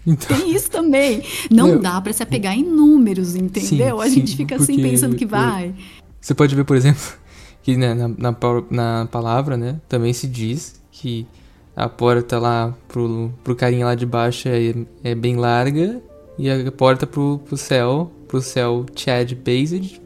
Então... 0.06 0.36
Tem 0.36 0.54
isso 0.54 0.70
também. 0.70 1.22
Não 1.50 1.68
Meu, 1.68 1.78
dá 1.78 2.00
para 2.00 2.12
se 2.12 2.22
apegar 2.22 2.54
em 2.56 2.64
números, 2.64 3.36
entendeu? 3.36 3.98
Sim, 3.98 4.02
a 4.02 4.08
gente 4.08 4.30
sim, 4.30 4.36
fica 4.36 4.56
assim 4.56 4.76
pensando 4.80 5.16
que 5.16 5.26
vai. 5.26 5.74
Você 6.20 6.34
pode 6.34 6.54
ver, 6.54 6.64
por 6.64 6.76
exemplo, 6.76 7.02
que 7.62 7.76
né, 7.76 7.94
na, 7.94 8.08
na, 8.08 8.36
na, 8.70 9.06
palavra, 9.06 9.56
né, 9.56 9.80
também 9.88 10.12
se 10.12 10.26
diz 10.26 10.80
que 10.90 11.26
a 11.76 11.88
porta 11.88 12.38
lá 12.38 12.74
pro, 12.88 13.32
pro 13.42 13.54
carinha 13.54 13.86
lá 13.86 13.94
de 13.94 14.04
baixo 14.04 14.48
é, 14.48 14.74
é 15.04 15.14
bem 15.14 15.36
larga 15.36 16.02
e 16.38 16.50
a 16.50 16.70
porta 16.72 17.06
pro, 17.06 17.38
pro 17.38 17.56
céu, 17.56 18.10
pro 18.28 18.40
céu 18.40 18.84
Chad 18.94 19.32
Based 19.34 20.00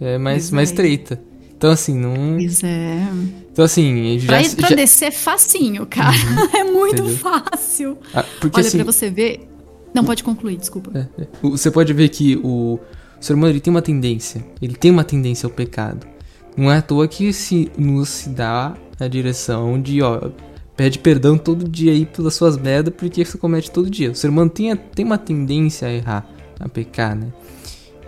é 0.00 0.18
mais, 0.18 0.50
mais 0.50 0.70
estreita. 0.70 1.20
Então, 1.56 1.70
assim, 1.70 1.94
não. 1.94 2.36
Pois 2.36 2.62
é. 2.62 3.08
Então, 3.50 3.64
assim. 3.64 4.18
Já, 4.18 4.26
pra, 4.26 4.50
pra 4.56 4.68
já... 4.68 4.76
descer 4.76 5.06
é 5.06 5.10
facinho, 5.10 5.86
cara. 5.86 6.14
Uhum, 6.14 6.48
é 6.60 6.64
muito 6.64 7.02
entendeu? 7.02 7.16
fácil. 7.16 7.98
Ah, 8.12 8.24
porque, 8.40 8.60
Olha, 8.60 8.68
assim, 8.68 8.76
pra 8.78 8.92
você 8.92 9.10
ver. 9.10 9.48
Não, 9.94 10.04
pode 10.04 10.22
concluir, 10.22 10.56
desculpa. 10.58 10.90
É, 10.94 11.22
é. 11.22 11.26
Você 11.42 11.70
pode 11.70 11.92
ver 11.94 12.10
que 12.10 12.36
o, 12.36 12.74
o 12.74 12.80
ser 13.18 13.32
humano 13.32 13.52
ele 13.52 13.60
tem 13.60 13.70
uma 13.70 13.80
tendência. 13.80 14.44
Ele 14.60 14.74
tem 14.74 14.90
uma 14.90 15.04
tendência 15.04 15.46
ao 15.46 15.50
pecado. 15.50 16.06
Não 16.54 16.70
é 16.70 16.78
à 16.78 16.82
toa 16.82 17.08
que 17.08 17.32
se 17.32 17.70
nos 17.78 18.26
dá 18.28 18.74
a 19.00 19.08
direção 19.08 19.80
de, 19.80 20.02
ó, 20.02 20.30
pede 20.76 20.98
perdão 20.98 21.38
todo 21.38 21.68
dia 21.68 21.92
aí 21.92 22.04
pelas 22.04 22.34
suas 22.34 22.58
merdas 22.58 22.92
porque 22.94 23.24
você 23.24 23.38
comete 23.38 23.70
todo 23.70 23.88
dia. 23.88 24.10
O 24.10 24.14
ser 24.14 24.28
humano 24.28 24.50
tem, 24.50 24.76
tem 24.76 25.04
uma 25.04 25.18
tendência 25.18 25.88
a 25.88 25.92
errar, 25.92 26.28
a 26.60 26.68
pecar, 26.68 27.16
né? 27.16 27.28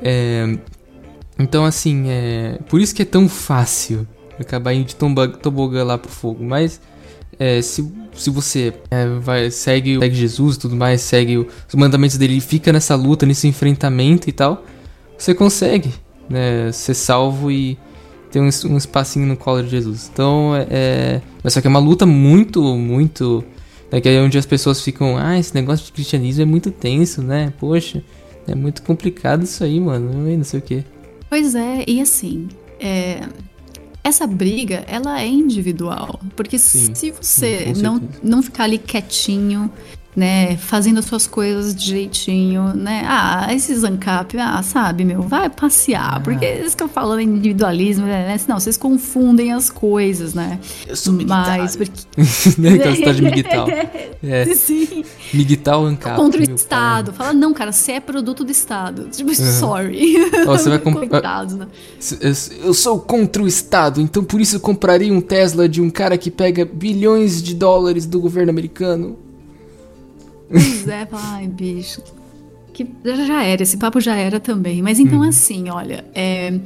É, 0.02 0.58
então, 1.38 1.64
assim, 1.64 2.04
é. 2.08 2.58
Por 2.68 2.80
isso 2.80 2.94
que 2.94 3.02
é 3.02 3.04
tão 3.04 3.28
fácil 3.28 4.06
acabar 4.38 4.72
indo 4.72 4.86
de 4.86 4.96
tobogã 4.96 5.84
lá 5.84 5.98
pro 5.98 6.10
fogo. 6.10 6.44
Mas 6.44 6.80
é, 7.38 7.62
se, 7.62 7.90
se 8.14 8.30
você 8.30 8.74
é, 8.90 9.06
vai, 9.06 9.50
segue, 9.50 9.98
segue 9.98 10.14
Jesus 10.14 10.56
e 10.56 10.58
tudo 10.58 10.76
mais, 10.76 11.00
segue 11.00 11.38
os 11.38 11.74
mandamentos 11.74 12.16
dele 12.16 12.36
e 12.36 12.40
fica 12.40 12.72
nessa 12.72 12.94
luta, 12.94 13.24
nesse 13.24 13.46
enfrentamento 13.46 14.28
e 14.28 14.32
tal, 14.32 14.64
você 15.16 15.34
consegue 15.34 15.92
né, 16.28 16.70
ser 16.72 16.94
salvo 16.94 17.50
e 17.50 17.78
ter 18.30 18.40
um, 18.40 18.48
um 18.70 18.76
espacinho 18.76 19.26
no 19.26 19.36
colo 19.36 19.62
de 19.62 19.70
Jesus. 19.70 20.10
Então, 20.12 20.54
é, 20.54 20.66
é, 20.70 21.22
mas 21.42 21.52
só 21.52 21.60
que 21.60 21.66
é 21.66 21.70
uma 21.70 21.78
luta 21.78 22.04
muito, 22.04 22.62
muito. 22.76 23.44
É 23.90 24.00
que 24.02 24.08
é 24.08 24.20
onde 24.20 24.36
as 24.36 24.44
pessoas 24.44 24.82
ficam, 24.82 25.16
ah, 25.16 25.38
esse 25.38 25.54
negócio 25.54 25.86
de 25.86 25.92
cristianismo 25.92 26.42
é 26.42 26.44
muito 26.44 26.70
tenso, 26.70 27.22
né? 27.22 27.54
Poxa, 27.58 28.02
é 28.46 28.54
muito 28.54 28.82
complicado 28.82 29.44
isso 29.44 29.64
aí, 29.64 29.80
mano. 29.80 30.12
Não 30.12 30.44
sei 30.44 30.60
o 30.60 30.62
que. 30.62 30.84
Pois 31.28 31.54
é, 31.54 31.84
e 31.86 32.00
assim, 32.00 32.48
é, 32.80 33.20
essa 34.02 34.26
briga, 34.26 34.84
ela 34.88 35.20
é 35.20 35.26
individual. 35.26 36.20
Porque 36.34 36.58
sim, 36.58 36.94
se 36.94 37.10
você 37.10 37.74
sim, 37.74 37.82
não, 37.82 38.00
não 38.22 38.42
ficar 38.42 38.64
ali 38.64 38.78
quietinho, 38.78 39.70
né, 40.18 40.56
fazendo 40.56 40.98
as 40.98 41.04
suas 41.04 41.28
coisas 41.28 41.72
direitinho, 41.72 42.74
né? 42.74 43.04
Ah, 43.06 43.54
esses 43.54 43.84
ANCAP, 43.84 44.36
ah, 44.36 44.60
sabe, 44.64 45.04
meu, 45.04 45.22
vai 45.22 45.48
passear, 45.48 46.16
ah. 46.16 46.20
porque 46.20 46.44
isso 46.44 46.76
que 46.76 46.82
eu 46.82 46.88
falo 46.88 47.20
individualismo, 47.20 48.04
né? 48.04 48.36
Não, 48.48 48.58
vocês 48.58 48.76
confundem 48.76 49.52
as 49.52 49.70
coisas, 49.70 50.34
né? 50.34 50.58
Eu 50.88 50.96
sou 50.96 51.12
militar. 51.12 51.58
Mas 51.58 51.76
porque... 51.76 52.00
né, 52.58 52.70
então 52.70 52.96
você 52.96 53.02
tá 53.02 53.12
de 53.12 53.22
miguital. 53.22 53.68
É. 54.20 54.46
Sim. 54.46 55.04
Miguital 55.32 55.84
ANCAP. 55.84 56.16
Contra 56.16 56.40
o 56.40 56.42
Estado. 56.42 57.12
Pai. 57.12 57.26
Fala, 57.26 57.32
não, 57.32 57.54
cara, 57.54 57.70
você 57.70 57.92
é 57.92 58.00
produto 58.00 58.42
do 58.42 58.50
Estado. 58.50 59.08
Tipo, 59.10 59.30
uhum. 59.30 59.52
sorry. 59.52 60.28
Você 60.44 60.68
vai 60.68 60.78
comprar. 60.82 61.46
né? 61.46 61.68
Eu 62.64 62.74
sou 62.74 62.98
contra 62.98 63.40
o 63.40 63.46
Estado, 63.46 64.00
então 64.00 64.24
por 64.24 64.40
isso 64.40 64.56
eu 64.56 64.60
compraria 64.60 65.12
um 65.12 65.20
Tesla 65.20 65.68
de 65.68 65.80
um 65.80 65.88
cara 65.88 66.18
que 66.18 66.32
pega 66.32 66.64
bilhões 66.64 67.40
de 67.40 67.54
dólares 67.54 68.06
do 68.06 68.20
governo 68.20 68.50
americano. 68.50 69.27
Pois 70.48 70.88
é, 70.88 71.06
ai, 71.12 71.46
bicho. 71.46 72.02
Que 72.72 72.86
já 73.04 73.42
era, 73.42 73.62
esse 73.62 73.76
papo 73.76 74.00
já 74.00 74.14
era 74.16 74.38
também. 74.38 74.82
Mas 74.82 74.98
então, 74.98 75.18
uhum. 75.18 75.28
assim, 75.28 75.68
olha, 75.68 76.04
é, 76.14 76.58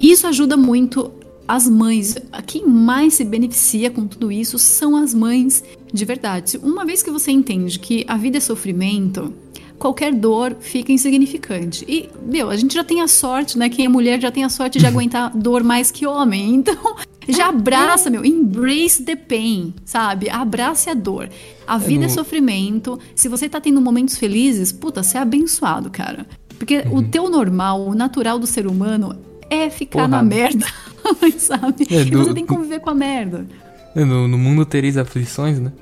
isso 0.00 0.26
ajuda 0.26 0.56
muito 0.56 1.12
as 1.46 1.68
mães. 1.68 2.16
Quem 2.46 2.66
mais 2.66 3.14
se 3.14 3.24
beneficia 3.24 3.90
com 3.90 4.06
tudo 4.06 4.32
isso 4.32 4.58
são 4.58 4.96
as 4.96 5.12
mães 5.12 5.62
de 5.92 6.04
verdade. 6.04 6.58
Uma 6.62 6.84
vez 6.84 7.02
que 7.02 7.10
você 7.10 7.30
entende 7.30 7.78
que 7.78 8.04
a 8.08 8.16
vida 8.16 8.38
é 8.38 8.40
sofrimento, 8.40 9.32
qualquer 9.78 10.14
dor 10.14 10.56
fica 10.60 10.92
insignificante. 10.92 11.84
E, 11.88 12.08
meu, 12.24 12.50
a 12.50 12.56
gente 12.56 12.74
já 12.74 12.84
tem 12.84 13.00
a 13.00 13.08
sorte, 13.08 13.58
né? 13.58 13.68
Quem 13.68 13.84
é 13.84 13.88
mulher 13.88 14.20
já 14.20 14.30
tem 14.30 14.44
a 14.44 14.48
sorte 14.48 14.78
de 14.78 14.86
aguentar 14.88 15.36
dor 15.36 15.62
mais 15.62 15.90
que 15.90 16.06
homem. 16.06 16.54
Então, 16.54 16.96
já 17.28 17.48
abraça, 17.48 18.10
meu, 18.10 18.24
embrace 18.24 19.04
the 19.04 19.16
pain, 19.16 19.74
sabe? 19.84 20.28
Abrace 20.28 20.90
a 20.90 20.94
dor. 20.94 21.28
A 21.66 21.78
vida 21.78 22.04
é, 22.04 22.06
no... 22.06 22.12
é 22.12 22.14
sofrimento. 22.14 22.98
Se 23.14 23.28
você 23.28 23.48
tá 23.48 23.60
tendo 23.60 23.80
momentos 23.80 24.16
felizes, 24.16 24.72
puta, 24.72 25.02
você 25.02 25.18
é 25.18 25.20
abençoado, 25.20 25.90
cara. 25.90 26.26
Porque 26.58 26.78
uhum. 26.78 26.98
o 26.98 27.02
teu 27.02 27.30
normal, 27.30 27.86
o 27.86 27.94
natural 27.94 28.38
do 28.38 28.46
ser 28.46 28.66
humano 28.66 29.16
é 29.50 29.68
ficar 29.68 30.08
Porra. 30.08 30.08
na 30.08 30.22
merda, 30.22 30.66
sabe? 31.38 31.86
É, 31.90 32.04
do... 32.04 32.08
E 32.08 32.16
você 32.16 32.34
tem 32.34 32.46
que 32.46 32.54
conviver 32.54 32.80
com 32.80 32.90
a 32.90 32.94
merda. 32.94 33.46
É, 33.94 34.04
no, 34.04 34.26
no 34.26 34.38
mundo 34.38 34.64
tereis 34.64 34.96
aflições, 34.96 35.58
né? 35.58 35.72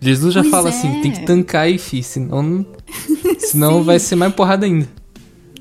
Jesus 0.00 0.32
já 0.32 0.40
pois 0.40 0.50
fala 0.50 0.70
assim, 0.70 0.88
é. 0.88 0.90
assim, 0.90 1.02
tem 1.02 1.12
que 1.12 1.26
tancar 1.26 1.62
aí, 1.62 1.78
fi, 1.78 2.02
senão, 2.02 2.64
senão 3.38 3.82
vai 3.84 3.98
ser 3.98 4.16
mais 4.16 4.34
porrada 4.34 4.64
ainda. 4.64 4.88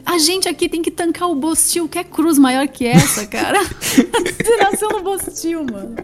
A 0.10 0.18
gente 0.18 0.50
aqui 0.50 0.68
tem 0.68 0.82
que 0.82 0.90
tancar 0.90 1.30
o 1.30 1.36
Bostil. 1.36 1.88
Quer 1.88 2.04
cruz 2.04 2.40
maior 2.40 2.68
que 2.68 2.88
essa, 2.88 3.28
cara? 3.28 3.60
você 3.86 4.58
nasceu 4.58 4.90
no 4.90 5.04
Bostil, 5.04 5.64
mano. 5.64 5.96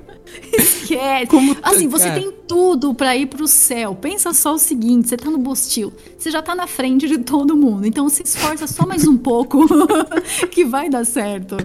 Esquece. 0.54 1.26
Como 1.26 1.58
assim, 1.64 1.88
você 1.88 2.12
tem 2.12 2.32
tudo 2.48 2.94
para 2.94 3.18
ir 3.18 3.26
pro 3.26 3.48
céu. 3.48 3.96
Pensa 3.96 4.32
só 4.32 4.54
o 4.54 4.60
seguinte: 4.60 5.08
você 5.10 5.18
tá 5.18 5.32
no 5.32 5.40
Bostil, 5.40 5.92
você 6.16 6.30
já 6.30 6.40
tá 6.44 6.54
na 6.54 6.68
frente 6.68 7.08
de 7.08 7.18
todo 7.18 7.58
mundo. 7.58 7.88
Então 7.88 8.08
se 8.08 8.22
esforça 8.22 8.68
só 8.68 8.86
mais 8.86 9.08
um 9.08 9.18
pouco 9.18 9.66
que 10.52 10.64
vai 10.64 10.88
dar 10.88 11.04
certo 11.04 11.58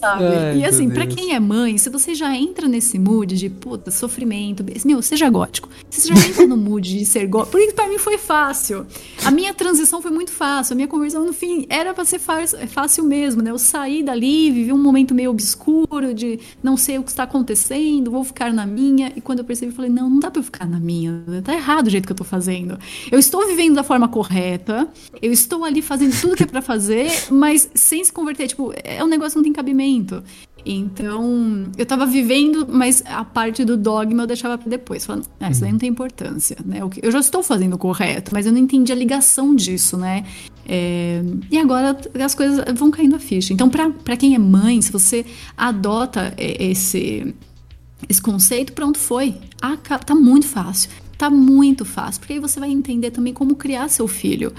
sabe? 0.00 0.24
Ai, 0.24 0.58
e 0.58 0.64
assim, 0.64 0.88
para 0.88 1.06
quem 1.06 1.34
é 1.34 1.40
mãe, 1.40 1.76
se 1.78 1.90
você 1.90 2.14
já 2.14 2.34
entra 2.34 2.66
nesse 2.66 2.98
mood 2.98 3.36
de 3.36 3.50
puta, 3.50 3.90
sofrimento, 3.90 4.64
meu, 4.84 5.02
seja 5.02 5.28
gótico. 5.28 5.68
Se 5.90 6.00
você 6.00 6.14
já 6.14 6.28
entra 6.28 6.46
no 6.46 6.56
mood 6.56 6.98
de 6.98 7.04
ser 7.04 7.26
gótico. 7.26 7.52
Por 7.52 7.60
isso 7.60 7.74
pra 7.74 7.88
mim 7.88 7.98
foi 7.98 8.16
fácil. 8.16 8.86
A 9.24 9.30
minha 9.30 9.52
transição 9.52 10.00
foi 10.00 10.10
muito 10.10 10.32
fácil. 10.32 10.72
A 10.72 10.76
minha 10.76 10.88
conversão, 10.88 11.24
no 11.24 11.32
fim, 11.32 11.66
era 11.68 11.92
pra 11.92 12.04
ser 12.04 12.18
fácil 12.18 13.04
mesmo, 13.04 13.42
né? 13.42 13.50
Eu 13.50 13.58
saí 13.58 14.02
dali, 14.02 14.50
vivi 14.50 14.72
um 14.72 14.82
momento 14.82 15.14
meio 15.14 15.30
obscuro 15.30 16.14
de 16.14 16.40
não 16.62 16.76
sei 16.76 16.98
o 16.98 17.02
que 17.02 17.10
está 17.10 17.24
acontecendo, 17.24 18.10
vou 18.10 18.24
ficar 18.24 18.52
na 18.52 18.64
minha. 18.64 19.12
E 19.14 19.20
quando 19.20 19.40
eu 19.40 19.44
percebi, 19.44 19.70
eu 19.70 19.76
falei, 19.76 19.90
não, 19.90 20.08
não 20.08 20.18
dá 20.18 20.30
pra 20.30 20.40
eu 20.40 20.44
ficar 20.44 20.66
na 20.66 20.80
minha. 20.80 21.22
Tá 21.44 21.52
errado 21.52 21.88
o 21.88 21.90
jeito 21.90 22.06
que 22.06 22.12
eu 22.12 22.16
tô 22.16 22.24
fazendo. 22.24 22.78
Eu 23.10 23.18
estou 23.18 23.46
vivendo 23.46 23.74
da 23.74 23.82
forma 23.82 24.08
correta, 24.08 24.88
eu 25.20 25.32
estou 25.32 25.64
ali 25.64 25.82
fazendo 25.82 26.18
tudo 26.18 26.36
que 26.36 26.44
é 26.44 26.46
pra 26.46 26.62
fazer, 26.62 27.10
mas 27.30 27.68
sem 27.74 28.02
se 28.02 28.12
converter. 28.12 28.48
Tipo, 28.48 28.72
é 28.82 29.04
um 29.04 29.08
negócio 29.08 29.32
que 29.32 29.36
não 29.36 29.44
tem 29.44 29.52
cabimento 29.52 29.89
momento. 29.90 30.22
Então, 30.64 31.70
eu 31.78 31.86
tava 31.86 32.04
vivendo, 32.04 32.66
mas 32.68 33.02
a 33.06 33.24
parte 33.24 33.64
do 33.64 33.78
dogma 33.78 34.24
eu 34.24 34.26
deixava 34.26 34.58
para 34.58 34.68
depois, 34.68 35.06
falando, 35.06 35.26
ah, 35.40 35.50
isso 35.50 35.62
daí 35.62 35.72
não 35.72 35.78
tem 35.78 35.88
importância, 35.88 36.56
né? 36.64 36.80
Eu 37.02 37.10
já 37.10 37.18
estou 37.18 37.42
fazendo 37.42 37.74
o 37.74 37.78
correto, 37.78 38.30
mas 38.34 38.44
eu 38.44 38.52
não 38.52 38.58
entendi 38.58 38.92
a 38.92 38.94
ligação 38.94 39.54
disso, 39.54 39.96
né? 39.96 40.24
É, 40.66 41.22
e 41.50 41.58
agora 41.58 41.98
as 42.22 42.34
coisas 42.34 42.62
vão 42.74 42.90
caindo 42.90 43.16
a 43.16 43.18
ficha. 43.18 43.54
Então, 43.54 43.70
para 43.70 44.16
quem 44.18 44.34
é 44.34 44.38
mãe, 44.38 44.82
se 44.82 44.92
você 44.92 45.24
adota 45.56 46.34
esse, 46.36 47.34
esse 48.06 48.20
conceito, 48.20 48.74
pronto, 48.74 48.98
foi. 48.98 49.36
Ah, 49.62 49.78
tá 49.78 50.14
muito 50.14 50.46
fácil. 50.46 50.90
Tá 51.16 51.30
muito 51.30 51.84
fácil, 51.84 52.20
porque 52.20 52.34
aí 52.34 52.38
você 52.38 52.60
vai 52.60 52.70
entender 52.70 53.10
também 53.10 53.32
como 53.32 53.54
criar 53.54 53.88
seu 53.88 54.06
filho. 54.06 54.52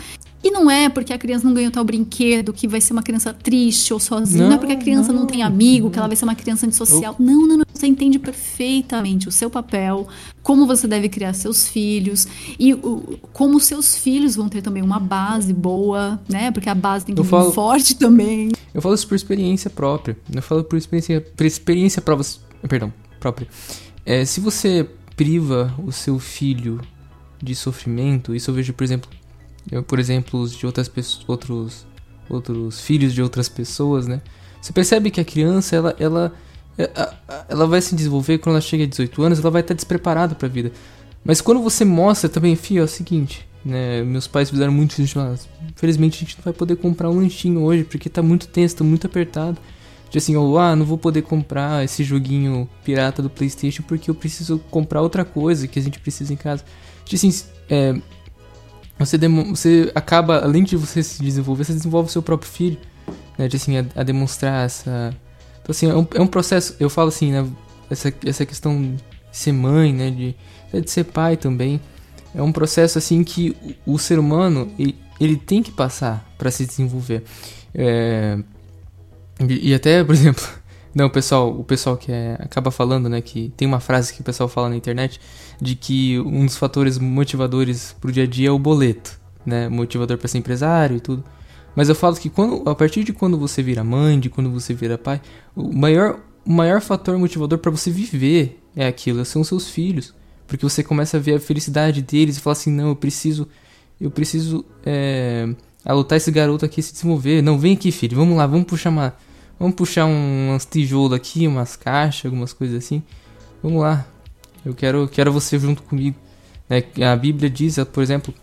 E 0.44 0.50
não 0.50 0.70
é 0.70 0.90
porque 0.90 1.14
a 1.14 1.18
criança 1.18 1.46
não 1.46 1.54
ganhou 1.54 1.72
tal 1.72 1.84
brinquedo 1.84 2.52
que 2.52 2.68
vai 2.68 2.82
ser 2.82 2.94
uma 2.94 3.04
criança 3.04 3.34
triste 3.34 3.94
ou 3.94 4.00
sozinha. 4.00 4.44
Não, 4.44 4.50
não 4.50 4.56
é 4.56 4.58
porque 4.58 4.74
a 4.74 4.78
criança 4.78 5.14
não, 5.14 5.22
não 5.22 5.28
tem 5.28 5.44
amigo 5.44 5.92
que 5.92 5.98
ela 5.98 6.08
vai 6.08 6.16
ser 6.16 6.26
uma 6.26 6.36
criança 6.36 6.66
antissocial. 6.66 7.16
Eu... 7.20 7.26
Não, 7.26 7.48
não, 7.48 7.58
não. 7.58 7.66
Você 7.72 7.86
entende 7.88 8.18
perfeitamente 8.18 9.28
o 9.28 9.32
seu 9.32 9.50
papel, 9.50 10.08
como 10.42 10.66
você 10.66 10.88
deve 10.88 11.10
criar 11.10 11.34
seus 11.34 11.68
filhos 11.68 12.28
e 12.60 12.74
o, 12.74 13.20
como 13.34 13.60
seus 13.60 13.96
filhos 13.96 14.36
vão 14.36 14.50
ter 14.50 14.62
também 14.62 14.82
uma 14.82 15.00
base 15.00 15.54
boa, 15.54 16.20
né? 16.28 16.52
Porque 16.52 16.70
a 16.70 16.76
base 16.76 17.06
tem 17.06 17.14
que 17.14 17.24
ser 17.24 17.52
forte 17.52 17.96
também. 17.96 18.52
Eu 18.74 18.82
falo 18.82 18.96
isso 18.96 19.08
por 19.08 19.16
experiência 19.16 19.70
própria. 19.70 20.18
Eu 20.34 20.42
falo 20.42 20.64
por 20.64 20.78
experiência, 20.78 21.22
por 21.22 21.46
experiência 21.46 22.02
própria. 22.02 22.28
Perdão, 22.68 22.94
própria. 23.20 23.48
É, 24.06 24.26
se 24.26 24.40
você 24.40 24.88
priva 25.16 25.74
o 25.84 25.92
seu 25.92 26.18
filho 26.18 26.82
de 27.42 27.56
sofrimento, 27.56 28.36
isso 28.36 28.50
eu 28.50 28.56
vejo, 28.56 28.74
por 28.74 28.84
exemplo, 28.84 29.10
eu, 29.70 29.84
por 29.84 30.00
exemplo, 30.00 30.48
de 30.48 30.66
outras 30.66 30.88
pessoas, 30.88 31.26
outros, 31.28 31.86
outros 32.30 32.82
filhos 32.82 33.14
de 33.14 33.22
outras 33.22 33.50
pessoas, 33.50 34.08
né? 34.08 34.22
Você 34.62 34.72
percebe 34.72 35.12
que 35.12 35.20
a 35.20 35.26
criança, 35.26 35.76
ela, 35.76 35.96
ela, 36.00 36.34
é, 36.78 36.90
ela 37.50 37.68
vai 37.68 37.82
se 37.82 37.96
desenvolver 37.96 38.38
quando 38.38 38.56
ela 38.56 38.62
chega 38.62 38.84
a 38.84 38.88
18 38.88 39.24
anos, 39.24 39.40
ela 39.40 39.52
vai 39.52 39.62
estar 39.62 39.74
despreparada 39.74 40.36
para 40.36 40.48
a 40.48 40.52
vida. 40.52 40.72
Mas 41.24 41.42
quando 41.42 41.62
você 41.62 41.84
mostra 41.84 42.30
também, 42.30 42.56
filho, 42.56 42.82
é 42.82 42.84
o 42.84 42.88
seguinte, 42.88 43.48
né? 43.64 44.04
Meus 44.04 44.28
pais 44.28 44.50
fizeram 44.50 44.72
muito 44.72 45.00
isso, 45.02 45.20
infelizmente 45.70 46.18
a 46.18 46.20
gente 46.20 46.38
não 46.38 46.44
vai 46.44 46.54
poder 46.54 46.76
comprar 46.78 47.10
um 47.10 47.18
lanchinho 47.18 47.62
hoje 47.62 47.84
porque 47.84 48.10
tá 48.10 48.22
muito 48.22 48.48
tenso, 48.48 48.78
tá 48.78 48.84
muito 48.84 49.06
apertado. 49.06 49.58
De 50.10 50.18
assim, 50.18 50.36
ah, 50.60 50.76
não 50.76 50.86
vou 50.86 50.98
poder 50.98 51.22
comprar 51.22 51.86
esse 51.86 52.04
joguinho 52.04 52.70
pirata 52.84 53.22
do 53.22 53.30
PlayStation 53.30 53.82
porque 53.84 54.10
eu 54.10 54.16
preciso 54.16 54.60
comprar 54.70 55.02
outra 55.02 55.24
coisa 55.24 55.68
que 55.70 55.80
a 55.80 55.82
gente 55.82 56.00
precisa 56.00 56.34
em 56.34 56.36
casa. 56.36 56.66
De 57.06 57.16
assim, 57.16 57.34
é, 57.70 57.96
você, 59.06 59.18
você 59.18 59.92
acaba, 59.96 60.40
além 60.40 60.64
de 60.64 60.76
você 60.76 61.02
se 61.02 61.22
desenvolver, 61.22 61.64
você 61.64 61.74
desenvolve 61.74 62.10
o 62.10 62.12
seu 62.12 62.22
próprio 62.22 62.50
filho, 62.50 62.78
né? 63.38 63.48
De 63.48 63.56
assim, 63.56 63.78
a, 63.78 63.86
a 63.96 64.04
demonstrar 64.04 64.66
essa. 64.66 65.16
Então, 65.62 65.72
assim, 65.72 65.90
é 65.90 65.96
um, 65.96 66.08
é 66.16 66.22
um, 66.22 66.28
processo, 66.28 66.76
eu 66.80 66.90
falo 66.90 67.10
assim, 67.10 67.32
né? 67.32 67.48
Essa, 67.90 68.14
essa 68.26 68.46
questão 68.46 68.82
de 68.82 68.96
ser 69.32 69.52
mãe, 69.52 69.94
né? 69.94 70.10
De, 70.12 70.36
de 70.82 70.92
ser 70.92 71.06
pai 71.06 71.38
também. 71.38 71.80
É 72.34 72.42
um 72.42 72.52
processo, 72.52 72.98
assim, 72.98 73.24
que 73.24 73.56
o, 73.86 73.94
o 73.94 74.00
ser 74.00 74.20
humano, 74.20 74.72
ele, 74.78 74.96
ele 75.20 75.36
tem 75.36 75.62
que 75.62 75.72
passar 75.72 76.26
para 76.38 76.50
se 76.52 76.66
desenvolver. 76.66 77.24
É, 77.74 78.38
e, 79.48 79.70
e 79.70 79.74
até, 79.74 80.04
por 80.04 80.14
exemplo, 80.16 80.44
não, 80.94 81.10
pessoal, 81.10 81.50
o 81.58 81.64
pessoal 81.64 81.96
que 81.96 82.12
é, 82.12 82.38
acaba 82.40 82.70
falando, 82.70 83.08
né, 83.08 83.22
que 83.22 83.54
tem 83.56 83.68
uma 83.68 83.80
frase 83.80 84.14
que 84.14 84.22
o 84.22 84.24
pessoal 84.24 84.50
fala 84.50 84.70
na 84.70 84.76
internet 84.76 85.20
de 85.62 85.76
que 85.76 86.20
um 86.20 86.46
dos 86.46 86.58
fatores 86.58 86.98
motivadores 86.98 87.96
pro 88.00 88.12
dia 88.12 88.24
a 88.24 88.28
dia 88.28 88.50
é 88.50 88.52
o 88.52 88.60
boleto, 88.60 89.20
né, 89.46 89.70
motivador 89.70 90.18
para 90.18 90.28
ser 90.28 90.38
empresário 90.38 90.98
e 90.98 91.00
tudo. 91.00 91.24
Mas 91.76 91.88
eu 91.88 91.96
falo 91.96 92.16
que 92.18 92.30
quando, 92.30 92.68
a 92.70 92.76
partir 92.76 93.06
de 93.06 93.14
quando 93.14 93.38
você 93.38 93.64
vira 93.64 93.84
mãe, 93.84 94.20
de 94.20 94.30
quando 94.30 94.52
você 94.52 94.74
vira 94.74 94.98
pai, 94.98 95.22
o 95.56 95.72
maior, 95.74 96.20
o 96.46 96.52
maior 96.52 96.82
fator 96.82 97.18
motivador 97.18 97.60
para 97.60 97.72
você 97.72 97.90
viver 97.90 98.62
é 98.76 98.86
aquilo, 98.86 99.24
são 99.24 99.44
seus 99.46 99.70
filhos, 99.70 100.14
porque 100.46 100.66
você 100.66 100.84
começa 100.84 101.16
a 101.16 101.20
ver 101.20 101.36
a 101.36 101.40
felicidade 101.40 102.02
deles 102.02 102.36
e 102.36 102.42
fala 102.42 102.52
assim, 102.52 102.72
não, 102.72 102.90
eu 102.90 102.96
preciso, 102.98 103.48
eu 104.00 104.12
preciso 104.12 104.66
é, 104.86 105.48
alutar 105.86 106.18
esse 106.18 106.30
garoto 106.32 106.66
aqui 106.66 106.82
se 106.82 106.92
desenvolver. 106.92 107.42
Não, 107.42 107.58
vem 107.58 107.74
aqui, 107.74 107.94
filho, 107.94 108.18
vamos 108.18 108.36
lá, 108.38 108.46
vamos 108.46 108.66
puxar 108.66 108.90
uma 108.90 109.16
Vamos 109.62 109.76
puxar 109.76 110.08
um, 110.08 110.56
uns 110.56 110.66
tijolos 110.66 111.14
aqui, 111.14 111.46
umas 111.46 111.76
caixas, 111.76 112.26
algumas 112.26 112.52
coisas 112.52 112.84
assim. 112.84 113.04
Vamos 113.62 113.84
lá. 113.84 114.08
Eu 114.66 114.74
quero, 114.74 115.08
quero 115.08 115.32
você 115.32 115.60
junto 115.60 115.84
comigo. 115.84 116.18
É, 116.68 117.06
a 117.06 117.16
Bíblia 117.16 117.48
diz, 117.48 117.78
por 117.94 118.02
exemplo, 118.02 118.34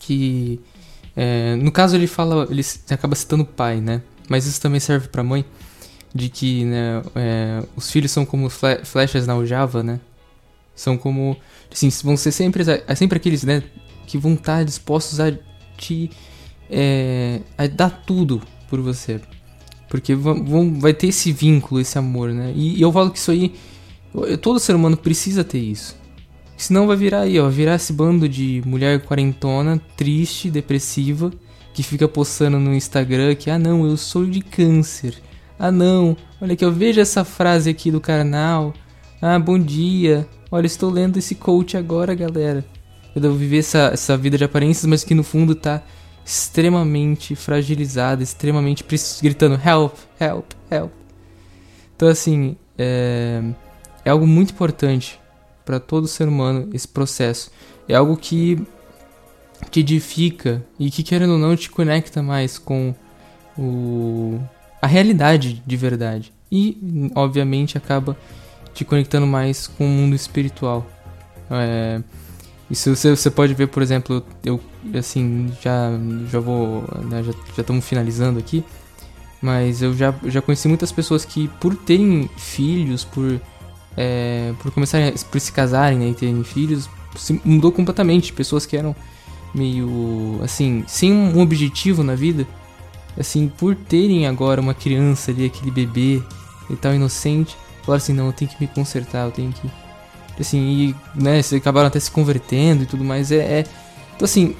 que 0.00 0.58
é, 1.14 1.54
no 1.54 1.70
caso 1.70 1.94
ele 1.94 2.08
fala, 2.08 2.48
ele 2.50 2.60
acaba 2.90 3.14
citando 3.14 3.44
o 3.44 3.46
pai, 3.46 3.80
né? 3.80 4.02
Mas 4.28 4.46
isso 4.46 4.60
também 4.60 4.80
serve 4.80 5.06
para 5.06 5.22
mãe, 5.22 5.44
de 6.12 6.28
que 6.28 6.64
né, 6.64 7.02
é, 7.14 7.62
os 7.76 7.88
filhos 7.88 8.10
são 8.10 8.26
como 8.26 8.50
flechas 8.50 9.28
na 9.28 9.34
aljava, 9.34 9.80
né? 9.80 10.00
São 10.74 10.98
como, 10.98 11.36
assim, 11.70 11.88
vão 12.02 12.16
ser 12.16 12.32
sempre, 12.32 12.64
é 12.84 12.94
sempre 12.96 13.16
aqueles, 13.16 13.44
né, 13.44 13.62
que 14.08 14.18
vão 14.18 14.34
estar 14.34 14.64
dispostos 14.64 15.20
a 15.20 15.30
te 15.76 16.10
é, 16.68 17.42
a 17.56 17.68
dar 17.68 18.02
tudo 18.04 18.42
por 18.68 18.80
você. 18.80 19.20
Porque 19.90 20.14
vai 20.14 20.94
ter 20.94 21.08
esse 21.08 21.32
vínculo, 21.32 21.80
esse 21.80 21.98
amor, 21.98 22.32
né? 22.32 22.52
E, 22.54 22.80
eu 22.80 22.92
falo 22.92 23.10
que 23.10 23.18
isso 23.18 23.32
aí. 23.32 23.52
Todo 24.40 24.60
ser 24.60 24.76
humano 24.76 24.96
precisa 24.96 25.42
ter 25.42 25.58
isso. 25.58 25.96
Senão 26.56 26.86
vai 26.86 26.96
virar 26.96 27.22
aí, 27.22 27.40
ó, 27.40 27.48
virar 27.48 27.74
esse 27.74 27.92
bando 27.92 28.28
de 28.28 28.62
mulher 28.64 29.00
quarentona, 29.00 29.80
triste, 29.96 30.48
depressiva, 30.48 31.32
que 31.74 31.82
fica 31.82 32.06
postando 32.06 32.58
no 32.58 32.74
Instagram 32.74 33.34
que, 33.34 33.50
ah 33.50 33.58
não, 33.58 33.84
eu 33.84 33.96
sou 33.96 34.24
de 34.26 34.40
câncer. 34.40 35.14
Ah 35.58 35.72
não, 35.72 36.16
olha 36.40 36.54
que 36.54 36.64
eu 36.64 36.70
vejo 36.72 37.00
essa 37.00 37.24
frase 37.24 37.68
aqui 37.68 37.90
do 37.90 38.00
canal. 38.00 38.72
Ah, 39.20 39.38
bom 39.38 39.58
dia. 39.58 40.28
Olha, 40.50 40.66
estou 40.66 40.90
lendo 40.90 41.18
esse 41.18 41.34
coach 41.34 41.76
agora, 41.76 42.14
galera. 42.14 42.64
Eu 43.14 43.20
devo 43.20 43.34
viver 43.34 43.58
essa, 43.58 43.90
essa 43.92 44.16
vida 44.16 44.38
de 44.38 44.44
aparências, 44.44 44.86
mas 44.86 45.02
que 45.02 45.14
no 45.14 45.24
fundo 45.24 45.54
tá 45.54 45.82
extremamente 46.30 47.34
fragilizada, 47.34 48.22
extremamente 48.22 48.84
gritando 49.20 49.60
help, 49.66 49.94
help, 50.20 50.52
help. 50.70 50.92
Então 51.96 52.08
assim, 52.08 52.56
é, 52.78 53.42
é 54.04 54.10
algo 54.10 54.28
muito 54.28 54.52
importante 54.52 55.18
para 55.64 55.80
todo 55.80 56.06
ser 56.06 56.28
humano 56.28 56.70
esse 56.72 56.86
processo. 56.86 57.50
É 57.88 57.96
algo 57.96 58.16
que 58.16 58.64
te 59.72 59.80
edifica 59.80 60.64
e 60.78 60.88
que 60.88 61.02
querendo 61.02 61.32
ou 61.32 61.38
não 61.38 61.56
te 61.56 61.68
conecta 61.68 62.22
mais 62.22 62.58
com 62.58 62.94
o, 63.58 64.40
a 64.80 64.86
realidade 64.86 65.60
de 65.66 65.76
verdade. 65.76 66.32
E 66.50 67.10
obviamente 67.16 67.76
acaba 67.76 68.16
te 68.72 68.84
conectando 68.84 69.26
mais 69.26 69.66
com 69.66 69.84
o 69.84 69.88
mundo 69.88 70.14
espiritual. 70.14 70.86
É, 71.50 72.00
isso 72.70 72.94
você, 72.94 73.16
você 73.16 73.30
pode 73.30 73.52
ver, 73.52 73.66
por 73.66 73.82
exemplo, 73.82 74.24
eu 74.44 74.60
assim 74.94 75.52
já 75.60 75.90
já 76.30 76.38
vou 76.38 76.84
né, 77.04 77.22
já 77.22 77.32
já 77.32 77.60
estamos 77.62 77.84
finalizando 77.84 78.38
aqui, 78.38 78.64
mas 79.42 79.82
eu 79.82 79.92
já 79.94 80.14
já 80.26 80.40
conheci 80.40 80.68
muitas 80.68 80.92
pessoas 80.92 81.24
que 81.24 81.48
por 81.60 81.74
terem 81.74 82.30
filhos, 82.36 83.04
por 83.04 83.40
é, 83.96 84.54
por 84.60 84.70
começarem 84.70 85.12
por 85.30 85.40
se 85.40 85.50
casarem 85.50 85.98
né, 85.98 86.08
e 86.10 86.14
terem 86.14 86.44
filhos, 86.44 86.88
mudou 87.44 87.72
completamente. 87.72 88.32
Pessoas 88.32 88.64
que 88.64 88.76
eram 88.76 88.94
meio 89.52 90.38
assim 90.44 90.84
sem 90.86 91.12
um 91.12 91.40
objetivo 91.40 92.04
na 92.04 92.14
vida, 92.14 92.46
assim 93.18 93.48
por 93.48 93.74
terem 93.74 94.28
agora 94.28 94.60
uma 94.60 94.74
criança 94.74 95.32
ali, 95.32 95.44
aquele 95.44 95.72
bebê 95.72 96.22
e 96.70 96.76
tal 96.76 96.94
inocente, 96.94 97.56
falaram 97.82 97.96
assim 97.96 98.12
não, 98.12 98.26
eu 98.26 98.32
tenho 98.32 98.48
que 98.48 98.60
me 98.60 98.68
consertar, 98.68 99.26
eu 99.26 99.32
tenho 99.32 99.52
que 99.52 99.68
assim, 100.38 100.58
e, 100.58 100.96
né, 101.14 101.42
vocês 101.42 101.60
acabaram 101.60 101.88
até 101.88 101.98
se 101.98 102.10
convertendo 102.10 102.82
e 102.84 102.86
tudo 102.86 103.04
mais. 103.04 103.32
É, 103.32 103.36
é, 103.36 103.64
então, 104.14 104.24
assim, 104.24 104.54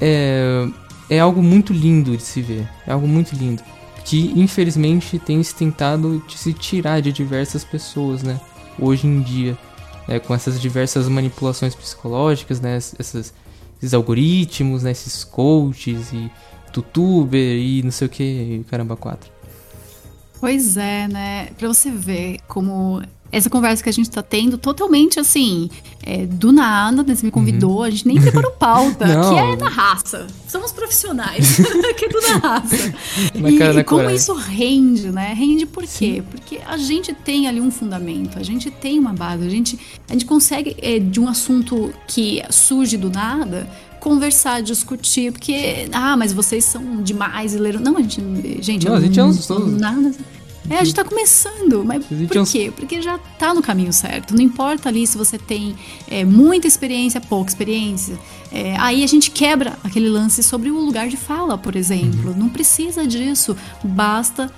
é, 0.00 0.66
é 1.08 1.18
algo 1.18 1.42
muito 1.42 1.72
lindo 1.72 2.16
de 2.16 2.22
se 2.22 2.40
ver. 2.40 2.68
É 2.86 2.92
algo 2.92 3.06
muito 3.06 3.34
lindo. 3.34 3.62
Que, 4.04 4.32
infelizmente, 4.36 5.18
tem 5.18 5.42
se 5.42 5.54
tentado 5.54 6.22
de 6.26 6.38
se 6.38 6.52
tirar 6.52 7.00
de 7.00 7.12
diversas 7.12 7.64
pessoas, 7.64 8.22
né? 8.22 8.40
Hoje 8.78 9.06
em 9.06 9.20
dia. 9.20 9.58
Né, 10.08 10.18
com 10.18 10.34
essas 10.34 10.60
diversas 10.60 11.08
manipulações 11.08 11.74
psicológicas, 11.74 12.60
né? 12.60 12.76
Essas, 12.76 13.34
esses 13.78 13.94
algoritmos, 13.94 14.82
né? 14.82 14.90
Esses 14.92 15.24
coaches 15.24 16.12
e 16.12 16.30
tutuber 16.72 17.58
e 17.58 17.82
não 17.82 17.90
sei 17.90 18.06
o 18.06 18.10
que, 18.10 18.64
caramba, 18.68 18.96
quatro. 18.96 19.30
Pois 20.40 20.76
é, 20.76 21.06
né? 21.06 21.48
Pra 21.58 21.68
você 21.68 21.90
ver 21.90 22.38
como 22.48 23.02
essa 23.32 23.48
conversa 23.48 23.82
que 23.82 23.88
a 23.88 23.92
gente 23.92 24.08
está 24.08 24.22
tendo 24.22 24.58
totalmente 24.58 25.20
assim, 25.20 25.70
é, 26.02 26.26
do 26.26 26.52
nada, 26.52 27.02
né? 27.02 27.14
Você 27.14 27.24
me 27.24 27.30
convidou, 27.30 27.78
uhum. 27.78 27.82
a 27.82 27.90
gente 27.90 28.06
nem 28.06 28.20
preparou 28.20 28.50
pauta, 28.52 29.04
que 29.28 29.34
é 29.34 29.56
na 29.56 29.68
raça. 29.68 30.26
Somos 30.48 30.72
profissionais, 30.72 31.56
que 31.96 32.04
é 32.04 32.08
tudo 32.08 32.26
na 32.28 32.36
raça. 32.36 32.94
Na 33.34 33.50
e, 33.50 33.78
e 33.78 33.84
como 33.84 34.10
isso 34.10 34.34
rende, 34.34 35.10
né? 35.10 35.32
Rende 35.32 35.66
por 35.66 35.84
quê? 35.84 35.88
Sim. 35.88 36.22
Porque 36.22 36.58
a 36.66 36.76
gente 36.76 37.14
tem 37.14 37.46
ali 37.46 37.60
um 37.60 37.70
fundamento, 37.70 38.38
a 38.38 38.42
gente 38.42 38.70
tem 38.70 38.98
uma 38.98 39.12
base, 39.12 39.46
a 39.46 39.50
gente, 39.50 39.78
a 40.08 40.12
gente 40.12 40.24
consegue, 40.24 40.76
é, 40.80 40.98
de 40.98 41.20
um 41.20 41.28
assunto 41.28 41.92
que 42.06 42.42
surge 42.50 42.96
do 42.96 43.10
nada, 43.10 43.68
conversar, 44.00 44.62
discutir, 44.62 45.30
porque, 45.30 45.88
ah, 45.92 46.16
mas 46.16 46.32
vocês 46.32 46.64
são 46.64 47.02
demais 47.02 47.54
e 47.54 47.58
leram. 47.58 47.80
Não, 47.80 47.96
a 47.96 48.00
gente, 48.00 48.20
gente, 48.60 48.86
não, 48.86 48.94
a 48.94 49.00
gente 49.00 49.20
é 49.20 49.24
uns, 49.24 49.48
nada. 49.78 50.12
É, 50.68 50.76
a 50.78 50.84
gente 50.84 50.94
tá 50.94 51.04
começando. 51.04 51.84
Mas 51.84 52.04
por 52.04 52.46
quê? 52.46 52.72
Porque 52.74 53.00
já 53.00 53.18
tá 53.38 53.54
no 53.54 53.62
caminho 53.62 53.92
certo. 53.92 54.34
Não 54.34 54.42
importa 54.42 54.88
ali 54.88 55.06
se 55.06 55.16
você 55.16 55.38
tem 55.38 55.74
é, 56.08 56.24
muita 56.24 56.66
experiência, 56.66 57.20
pouca 57.20 57.50
experiência. 57.50 58.18
É, 58.52 58.76
aí 58.78 59.02
a 59.02 59.06
gente 59.06 59.30
quebra 59.30 59.78
aquele 59.82 60.08
lance 60.08 60.42
sobre 60.42 60.70
o 60.70 60.78
lugar 60.78 61.08
de 61.08 61.16
fala, 61.16 61.56
por 61.56 61.76
exemplo. 61.76 62.30
Uhum. 62.30 62.36
Não 62.36 62.48
precisa 62.48 63.06
disso. 63.06 63.56
Basta 63.82 64.52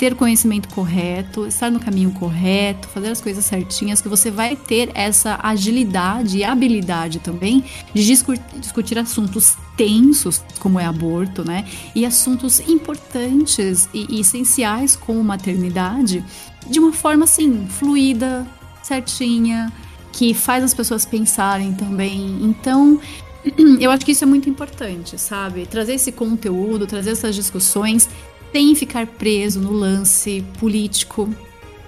ter 0.00 0.14
conhecimento 0.14 0.66
correto, 0.70 1.46
estar 1.46 1.70
no 1.70 1.78
caminho 1.78 2.10
correto, 2.12 2.88
fazer 2.88 3.08
as 3.08 3.20
coisas 3.20 3.44
certinhas, 3.44 4.00
que 4.00 4.08
você 4.08 4.30
vai 4.30 4.56
ter 4.56 4.90
essa 4.94 5.38
agilidade 5.42 6.38
e 6.38 6.42
habilidade 6.42 7.18
também 7.18 7.62
de 7.92 8.02
discutir 8.06 8.98
assuntos 8.98 9.58
tensos, 9.76 10.42
como 10.58 10.80
é 10.80 10.86
aborto, 10.86 11.44
né? 11.44 11.66
E 11.94 12.06
assuntos 12.06 12.60
importantes 12.60 13.90
e, 13.92 14.18
essenciais, 14.18 14.96
como 14.96 15.22
maternidade, 15.22 16.24
de 16.66 16.80
uma 16.80 16.94
forma 16.94 17.24
assim, 17.24 17.66
fluida, 17.68 18.46
certinha, 18.82 19.70
que 20.14 20.32
faz 20.32 20.64
as 20.64 20.72
pessoas 20.72 21.04
pensarem 21.04 21.74
também. 21.74 22.38
Então, 22.40 22.98
eu 23.78 23.90
acho 23.90 24.06
que 24.06 24.12
isso 24.12 24.24
é 24.24 24.26
muito 24.26 24.48
importante, 24.48 25.20
sabe? 25.20 25.66
Trazer 25.66 25.92
esse 25.92 26.10
conteúdo, 26.10 26.86
trazer 26.86 27.10
essas 27.10 27.34
discussões 27.34 28.08
sem 28.52 28.74
ficar 28.74 29.06
preso 29.06 29.60
no 29.60 29.72
lance 29.72 30.44
político, 30.58 31.28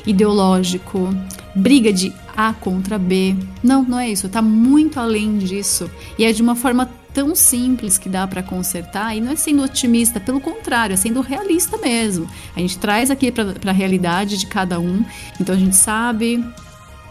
ideológico, 0.07 1.15
briga 1.55 1.93
de 1.93 2.13
A 2.37 2.53
contra 2.53 2.99
B. 2.99 3.37
Não, 3.63 3.83
não 3.83 3.99
é 3.99 4.11
isso. 4.11 4.29
Tá 4.29 4.43
muito 4.43 4.99
além 4.99 5.39
disso. 5.39 5.91
E 6.19 6.25
é 6.25 6.33
de 6.33 6.43
uma 6.43 6.55
forma 6.55 6.89
tão 7.13 7.35
simples 7.35 7.99
que 7.99 8.09
dá 8.09 8.27
para 8.27 8.43
consertar 8.43 9.15
e 9.15 9.21
não 9.21 9.33
é 9.33 9.37
sendo 9.37 9.63
otimista, 9.63 10.19
pelo 10.19 10.41
contrário, 10.41 10.95
é 10.95 10.97
sendo 10.97 11.21
realista 11.21 11.77
mesmo. 11.77 12.29
A 12.57 12.61
gente 12.61 12.79
traz 12.79 13.11
aqui 13.11 13.31
para 13.31 13.55
a 13.67 13.73
realidade 13.73 14.39
de 14.39 14.47
cada 14.47 14.81
um, 14.81 15.05
então 15.39 15.55
a 15.55 15.59
gente 15.59 15.77
sabe 15.77 16.43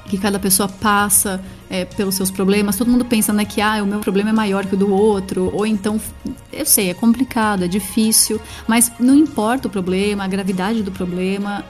que 0.08 0.18
cada 0.18 0.40
pessoa 0.40 0.68
passa 0.68 1.42
é, 1.72 1.86
pelos 1.86 2.16
seus 2.16 2.30
problemas. 2.30 2.76
Todo 2.76 2.92
mundo 2.92 3.06
pensa 3.06 3.32
né, 3.32 3.46
que 3.46 3.62
ah, 3.62 3.82
o 3.82 3.86
meu 3.88 4.00
problema 4.02 4.30
é 4.30 4.34
maior 4.34 4.66
que 4.66 4.76
o 4.76 4.78
do 4.78 4.94
outro, 4.94 5.50
ou 5.54 5.66
então, 5.66 6.00
eu 6.52 6.66
sei, 6.66 6.90
é 6.90 6.94
complicado, 6.94 7.64
é 7.64 7.68
difícil, 7.68 8.40
mas 8.68 8.92
não 9.00 9.16
importa 9.16 9.70
o 9.70 9.72
problema, 9.72 10.26
a 10.26 10.28
gravidade 10.28 10.84
do 10.84 10.92
problema. 10.92 11.64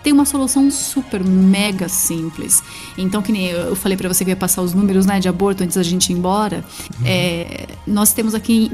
Tem 0.00 0.12
uma 0.12 0.24
solução 0.24 0.70
super 0.70 1.24
mega 1.24 1.88
simples. 1.88 2.62
Então, 2.96 3.20
que 3.20 3.32
nem 3.32 3.46
eu 3.48 3.74
falei 3.74 3.96
para 3.96 4.08
você 4.08 4.24
que 4.24 4.30
ia 4.30 4.36
passar 4.36 4.62
os 4.62 4.72
números 4.72 5.04
né, 5.04 5.18
de 5.18 5.28
aborto 5.28 5.64
antes 5.64 5.76
da 5.76 5.82
gente 5.82 6.12
ir 6.12 6.16
embora. 6.16 6.64
Uhum. 7.00 7.06
É, 7.06 7.66
nós 7.84 8.12
temos 8.12 8.32
aqui 8.32 8.70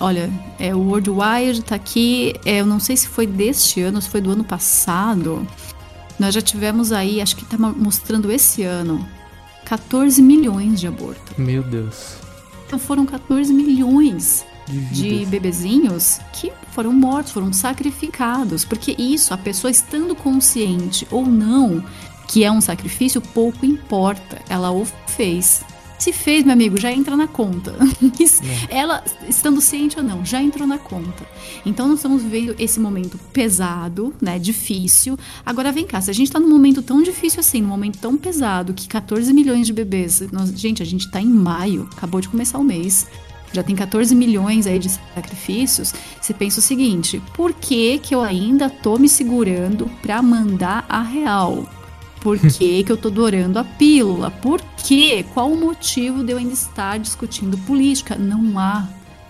Olha, 0.00 0.28
é, 0.58 0.74
o 0.74 0.80
Worldwide 0.80 1.62
tá 1.62 1.76
aqui, 1.76 2.34
é, 2.44 2.60
eu 2.60 2.66
não 2.66 2.80
sei 2.80 2.96
se 2.96 3.06
foi 3.06 3.28
deste 3.28 3.80
ano, 3.80 4.02
se 4.02 4.08
foi 4.08 4.20
do 4.20 4.30
ano 4.30 4.42
passado. 4.42 5.46
Nós 6.18 6.34
já 6.34 6.42
tivemos 6.42 6.90
aí, 6.90 7.20
acho 7.20 7.36
que 7.36 7.44
está 7.44 7.56
mostrando 7.56 8.30
esse 8.30 8.64
ano, 8.64 9.06
14 9.64 10.20
milhões 10.20 10.80
de 10.80 10.86
abortos. 10.86 11.36
Meu 11.36 11.62
Deus. 11.62 12.16
Então 12.66 12.78
foram 12.78 13.06
14 13.06 13.52
milhões 13.52 14.44
de, 14.66 14.80
de 15.20 15.26
bebezinhos 15.26 16.20
que 16.32 16.52
foram 16.72 16.92
mortos, 16.92 17.32
foram 17.32 17.52
sacrificados. 17.52 18.64
Porque 18.64 18.94
isso, 18.98 19.32
a 19.32 19.38
pessoa 19.38 19.70
estando 19.70 20.14
consciente 20.14 21.06
ou 21.10 21.26
não 21.26 21.84
que 22.26 22.42
é 22.42 22.50
um 22.50 22.60
sacrifício, 22.60 23.20
pouco 23.20 23.66
importa. 23.66 24.40
Ela 24.48 24.70
o 24.70 24.86
fez. 25.06 25.62
Se 25.98 26.12
fez, 26.12 26.44
meu 26.44 26.52
amigo, 26.52 26.78
já 26.78 26.92
entra 26.92 27.16
na 27.16 27.26
conta. 27.26 27.74
É. 28.68 28.78
Ela, 28.78 29.02
estando 29.28 29.60
ciente 29.60 29.98
ou 29.98 30.02
não, 30.02 30.24
já 30.24 30.42
entrou 30.42 30.66
na 30.66 30.78
conta. 30.78 31.26
Então, 31.64 31.86
nós 31.86 31.98
estamos 31.98 32.22
vivendo 32.22 32.54
esse 32.58 32.80
momento 32.80 33.18
pesado, 33.32 34.14
né? 34.20 34.38
Difícil. 34.38 35.16
Agora, 35.44 35.70
vem 35.70 35.86
cá, 35.86 36.00
se 36.00 36.10
a 36.10 36.14
gente 36.14 36.30
tá 36.30 36.40
num 36.40 36.48
momento 36.48 36.82
tão 36.82 37.02
difícil 37.02 37.40
assim, 37.40 37.60
num 37.60 37.68
momento 37.68 37.98
tão 37.98 38.16
pesado, 38.16 38.74
que 38.74 38.88
14 38.88 39.32
milhões 39.32 39.66
de 39.66 39.72
bebês. 39.72 40.22
Nós, 40.32 40.50
gente, 40.58 40.82
a 40.82 40.86
gente 40.86 41.10
tá 41.10 41.20
em 41.20 41.28
maio, 41.28 41.88
acabou 41.92 42.20
de 42.20 42.28
começar 42.28 42.58
o 42.58 42.64
mês 42.64 43.06
já 43.54 43.62
tem 43.62 43.76
14 43.76 44.16
milhões 44.16 44.66
aí 44.66 44.80
de 44.80 44.90
sacrifícios, 45.14 45.94
você 46.20 46.34
pensa 46.34 46.58
o 46.58 46.62
seguinte: 46.62 47.22
por 47.34 47.54
que, 47.54 47.98
que 47.98 48.12
eu 48.12 48.20
ainda 48.20 48.68
tô 48.68 48.98
me 48.98 49.08
segurando 49.08 49.88
para 50.02 50.20
mandar 50.20 50.84
a 50.88 51.00
real? 51.00 51.64
Por 52.24 52.38
que, 52.38 52.82
que 52.82 52.90
eu 52.90 52.96
tô 52.96 53.08
adorando 53.08 53.58
a 53.58 53.64
pílula? 53.64 54.30
Por 54.30 54.58
quê? 54.78 55.26
Qual 55.34 55.52
o 55.52 55.60
motivo 55.60 56.24
de 56.24 56.32
eu 56.32 56.38
ainda 56.38 56.54
estar 56.54 56.98
discutindo 56.98 57.58
política? 57.58 58.16
Não 58.16 58.58
há. 58.58 58.88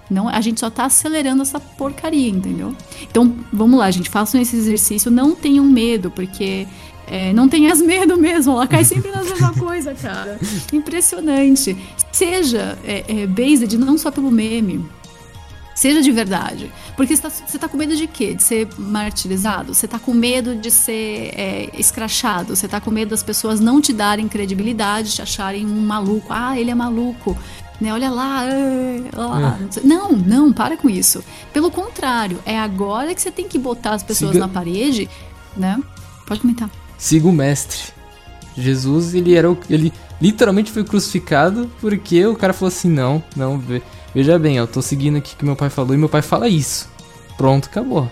Não, 0.09 0.29
a 0.29 0.41
gente 0.41 0.61
só 0.61 0.71
tá 0.71 0.85
acelerando 0.85 1.43
essa 1.43 1.59
porcaria, 1.59 2.29
entendeu? 2.29 2.73
Então, 3.03 3.35
vamos 3.53 3.81
lá, 3.81 3.91
gente, 3.91 4.09
façam 4.09 4.41
esse 4.41 4.55
exercício, 4.55 5.11
não 5.11 5.35
tenham 5.35 5.65
medo, 5.65 6.09
porque 6.09 6.69
é, 7.09 7.33
não 7.33 7.49
tenhas 7.49 7.81
medo 7.83 8.17
mesmo, 8.17 8.53
ela 8.53 8.67
cai 8.69 8.85
sempre 8.85 9.11
na 9.11 9.25
mesma 9.25 9.53
coisa, 9.59 9.93
cara. 9.93 10.39
Impressionante. 10.73 11.77
Seja 12.13 12.79
é, 12.85 13.23
é, 13.23 13.27
based 13.27 13.77
não 13.77 13.99
só 13.99 14.13
pelo 14.13 14.31
meme, 14.31 14.85
Seja 15.75 16.01
de 16.01 16.13
verdade. 16.13 16.73
Porque 16.97 17.17
você 17.17 17.23
tá, 17.23 17.29
você 17.29 17.59
tá 17.59 17.69
com 17.69 17.77
medo 17.77 17.97
de 17.97 18.07
quê? 18.07 18.35
De 18.35 18.43
ser 18.43 18.69
martirizado? 18.79 19.75
Você 19.75 19.89
tá 19.89 19.99
com 19.99 20.15
medo 20.15 20.55
de 20.55 20.71
ser 20.71 21.33
é, 21.35 21.71
escrachado? 21.77 22.55
Você 22.55 22.69
tá 22.69 22.81
com 22.81 22.91
medo 22.91 23.11
das 23.11 23.23
pessoas 23.23 23.59
não 23.59 23.81
te 23.81 23.93
darem 23.93 24.29
credibilidade, 24.29 25.13
te 25.13 25.23
acharem 25.23 25.67
um 25.67 25.81
maluco? 25.81 26.29
Ah, 26.31 26.59
ele 26.59 26.71
é 26.71 26.75
maluco. 26.75 27.37
Né? 27.81 27.93
Olha 27.93 28.09
lá, 28.09 28.45
lá. 29.15 29.59
É. 29.77 29.81
Não, 29.87 30.13
não, 30.13 30.53
para 30.53 30.77
com 30.77 30.89
isso. 30.89 31.25
Pelo 31.53 31.71
contrário, 31.71 32.39
é 32.47 32.59
agora 32.59 33.13
que 33.15 33.21
você 33.21 33.33
tem 33.33 33.49
que 33.49 33.59
botar 33.59 33.95
as 33.95 34.03
pessoas 34.03 34.33
Siga... 34.33 34.47
na 34.47 34.53
parede, 34.53 35.11
né? 35.57 35.81
Pode 36.25 36.41
comentar. 36.41 36.71
Siga 36.97 37.27
o 37.27 37.33
mestre. 37.33 37.93
Jesus, 38.57 39.15
ele 39.15 39.35
era 39.35 39.51
o, 39.51 39.59
ele 39.69 39.93
literalmente 40.21 40.71
foi 40.71 40.85
crucificado 40.85 41.69
porque 41.81 42.25
o 42.25 42.37
cara 42.37 42.53
falou 42.53 42.69
assim: 42.69 42.89
"Não, 42.89 43.23
não, 43.35 43.61
Veja 44.15 44.39
bem, 44.39 44.57
eu 44.57 44.67
tô 44.67 44.81
seguindo 44.81 45.17
aqui 45.17 45.35
o 45.35 45.37
que 45.37 45.45
meu 45.45 45.57
pai 45.57 45.69
falou 45.69 45.95
e 45.95 45.99
meu 45.99 46.09
pai 46.09 46.23
fala 46.23 46.49
isso. 46.49 46.89
Pronto, 47.37 47.67
acabou. 47.67 48.11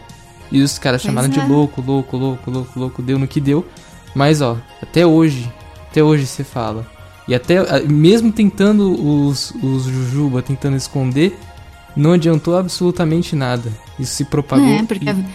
E 0.51 0.61
os 0.61 0.79
caras 0.79 1.01
chamaram 1.01 1.29
é. 1.29 1.31
de 1.31 1.41
louco, 1.41 1.81
louco, 1.81 2.17
louco, 2.17 2.51
louco, 2.51 2.79
louco, 2.79 3.03
deu 3.03 3.19
no 3.19 3.29
que 3.29 3.41
deu. 3.41 3.65
Mas 4.15 4.43
ó, 4.43 4.59
até 4.83 5.07
hoje, 5.07 5.51
até 5.89 6.03
hoje 6.03 6.27
você 6.27 6.43
fala. 6.45 6.87
E 7.27 7.35
até, 7.35 7.83
mesmo 7.85 8.33
tentando 8.33 8.93
os, 8.93 9.53
os 9.63 9.85
Jujuba, 9.85 10.43
tentando 10.43 10.77
esconder, 10.77 11.39
não 11.97 12.13
adiantou 12.13 12.57
absolutamente 12.57 13.37
nada. 13.37 13.73
Isso 13.99 14.15
se 14.15 14.25
propagou. 14.25 14.67
É, 14.67 14.83
porque 14.83 15.09
e... 15.09 15.27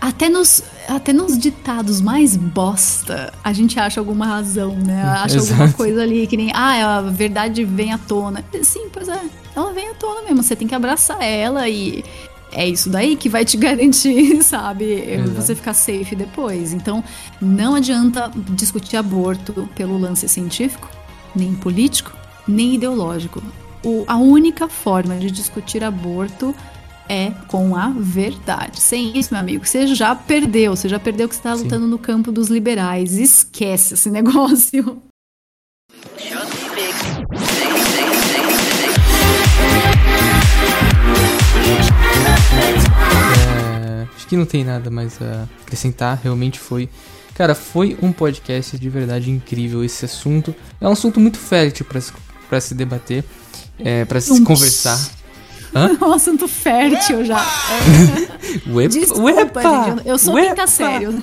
até, 0.00 0.28
nos, 0.28 0.62
até 0.88 1.12
nos 1.12 1.38
ditados 1.38 2.00
mais 2.00 2.36
bosta, 2.36 3.32
a 3.42 3.52
gente 3.52 3.78
acha 3.78 4.00
alguma 4.00 4.26
razão, 4.26 4.76
né? 4.76 5.02
Acha 5.02 5.36
Exato. 5.38 5.52
alguma 5.52 5.72
coisa 5.76 6.02
ali 6.02 6.26
que 6.26 6.36
nem, 6.36 6.50
ah, 6.54 6.98
a 6.98 7.02
verdade 7.02 7.64
vem 7.64 7.92
à 7.92 7.98
tona. 7.98 8.44
Sim, 8.62 8.88
pois 8.92 9.08
é 9.08 9.20
ela 9.56 9.72
vem 9.72 9.88
à 9.88 9.94
tona 9.94 10.22
mesmo. 10.22 10.42
Você 10.42 10.54
tem 10.54 10.68
que 10.68 10.74
abraçar 10.74 11.22
ela 11.22 11.68
e 11.68 12.04
é 12.52 12.68
isso 12.68 12.90
daí 12.90 13.16
que 13.16 13.28
vai 13.28 13.44
te 13.44 13.56
garantir, 13.58 14.42
sabe? 14.42 14.84
Exato. 14.84 15.30
Você 15.30 15.54
ficar 15.54 15.74
safe 15.74 16.14
depois. 16.14 16.72
Então, 16.72 17.02
não 17.40 17.74
adianta 17.74 18.30
discutir 18.50 18.96
aborto 18.96 19.68
pelo 19.74 19.98
lance 19.98 20.28
científico, 20.28 20.88
nem 21.34 21.54
político, 21.54 22.12
nem 22.46 22.74
ideológico. 22.74 23.42
O, 23.82 24.04
a 24.06 24.16
única 24.16 24.68
forma 24.68 25.16
de 25.16 25.30
discutir 25.30 25.82
aborto 25.82 26.54
é 27.08 27.30
com 27.48 27.76
a 27.76 27.90
verdade. 27.90 28.80
Sem 28.80 29.16
isso, 29.16 29.32
meu 29.32 29.40
amigo, 29.40 29.66
você 29.66 29.86
já 29.88 30.14
perdeu. 30.14 30.74
Você 30.76 30.88
já 30.88 30.98
perdeu 30.98 31.28
que 31.28 31.34
você 31.34 31.40
está 31.40 31.54
lutando 31.54 31.86
no 31.86 31.98
campo 31.98 32.32
dos 32.32 32.48
liberais. 32.48 33.16
Esquece 33.16 33.94
esse 33.94 34.10
negócio. 34.10 35.02
É, 43.48 44.06
acho 44.16 44.26
que 44.26 44.36
não 44.36 44.46
tem 44.46 44.64
nada 44.64 44.90
mais 44.90 45.20
a 45.20 45.46
acrescentar. 45.62 46.20
Realmente 46.22 46.58
foi. 46.58 46.88
Cara, 47.34 47.54
foi 47.54 47.98
um 48.00 48.12
podcast 48.12 48.78
de 48.78 48.88
verdade 48.88 49.30
incrível 49.30 49.84
esse 49.84 50.04
assunto. 50.04 50.54
É 50.80 50.88
um 50.88 50.92
assunto 50.92 51.20
muito 51.20 51.38
fértil 51.38 51.84
para 52.48 52.60
se 52.60 52.74
debater, 52.74 53.24
é, 53.78 54.04
para 54.06 54.20
se 54.20 54.42
conversar. 54.42 54.98
Hã? 55.74 55.96
um 56.00 56.12
assunto 56.12 56.46
fértil 56.48 57.24
já. 57.24 57.44
Uepa, 58.68 58.88
Desculpa, 58.88 59.22
uepa, 59.22 59.62
gente, 59.62 60.08
eu 60.08 60.18
sou 60.18 60.34
uepa. 60.34 60.48
quinta 60.50 60.66
sério. 60.66 61.22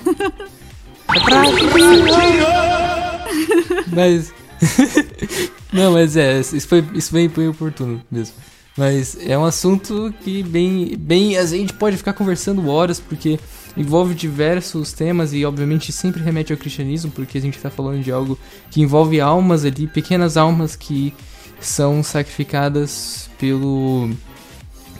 mas. 3.92 4.32
Não, 5.72 5.92
mas 5.92 6.16
é, 6.16 6.40
isso 6.40 6.68
foi, 6.68 6.84
isso 6.94 7.10
foi 7.10 7.28
bem 7.28 7.48
oportuno 7.48 8.00
mesmo. 8.10 8.34
Mas 8.76 9.16
é 9.20 9.36
um 9.38 9.44
assunto 9.44 10.12
que 10.22 10.42
bem, 10.42 10.96
bem 10.96 11.36
a 11.36 11.44
gente 11.46 11.72
pode 11.74 11.96
ficar 11.96 12.12
conversando 12.12 12.68
horas 12.68 12.98
porque 12.98 13.38
envolve 13.76 14.14
diversos 14.14 14.92
temas 14.92 15.32
e 15.32 15.44
obviamente 15.44 15.92
sempre 15.92 16.22
remete 16.22 16.52
ao 16.52 16.58
cristianismo 16.58 17.10
porque 17.12 17.38
a 17.38 17.40
gente 17.40 17.56
está 17.56 17.70
falando 17.70 18.02
de 18.02 18.10
algo 18.10 18.38
que 18.70 18.80
envolve 18.80 19.20
almas 19.20 19.64
ali, 19.64 19.86
pequenas 19.86 20.36
almas 20.36 20.74
que 20.74 21.12
são 21.60 22.02
sacrificadas 22.02 23.30
pelo 23.38 24.10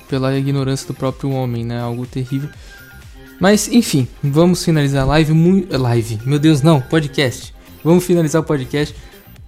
pela 0.09 0.37
ignorância 0.37 0.87
do 0.87 0.95
próprio 0.95 1.31
homem, 1.31 1.65
né? 1.65 1.81
Algo 1.81 2.07
terrível. 2.07 2.49
Mas 3.41 3.69
enfim, 3.69 4.07
vamos 4.23 4.65
finalizar 4.65 5.03
a 5.03 5.07
live, 5.07 5.67
live. 5.71 6.21
Meu 6.25 6.39
Deus, 6.39 6.63
não, 6.63 6.81
podcast. 6.81 7.55
Vamos 7.83 8.05
finalizar 8.05 8.41
o 8.41 8.45
podcast. 8.45 8.95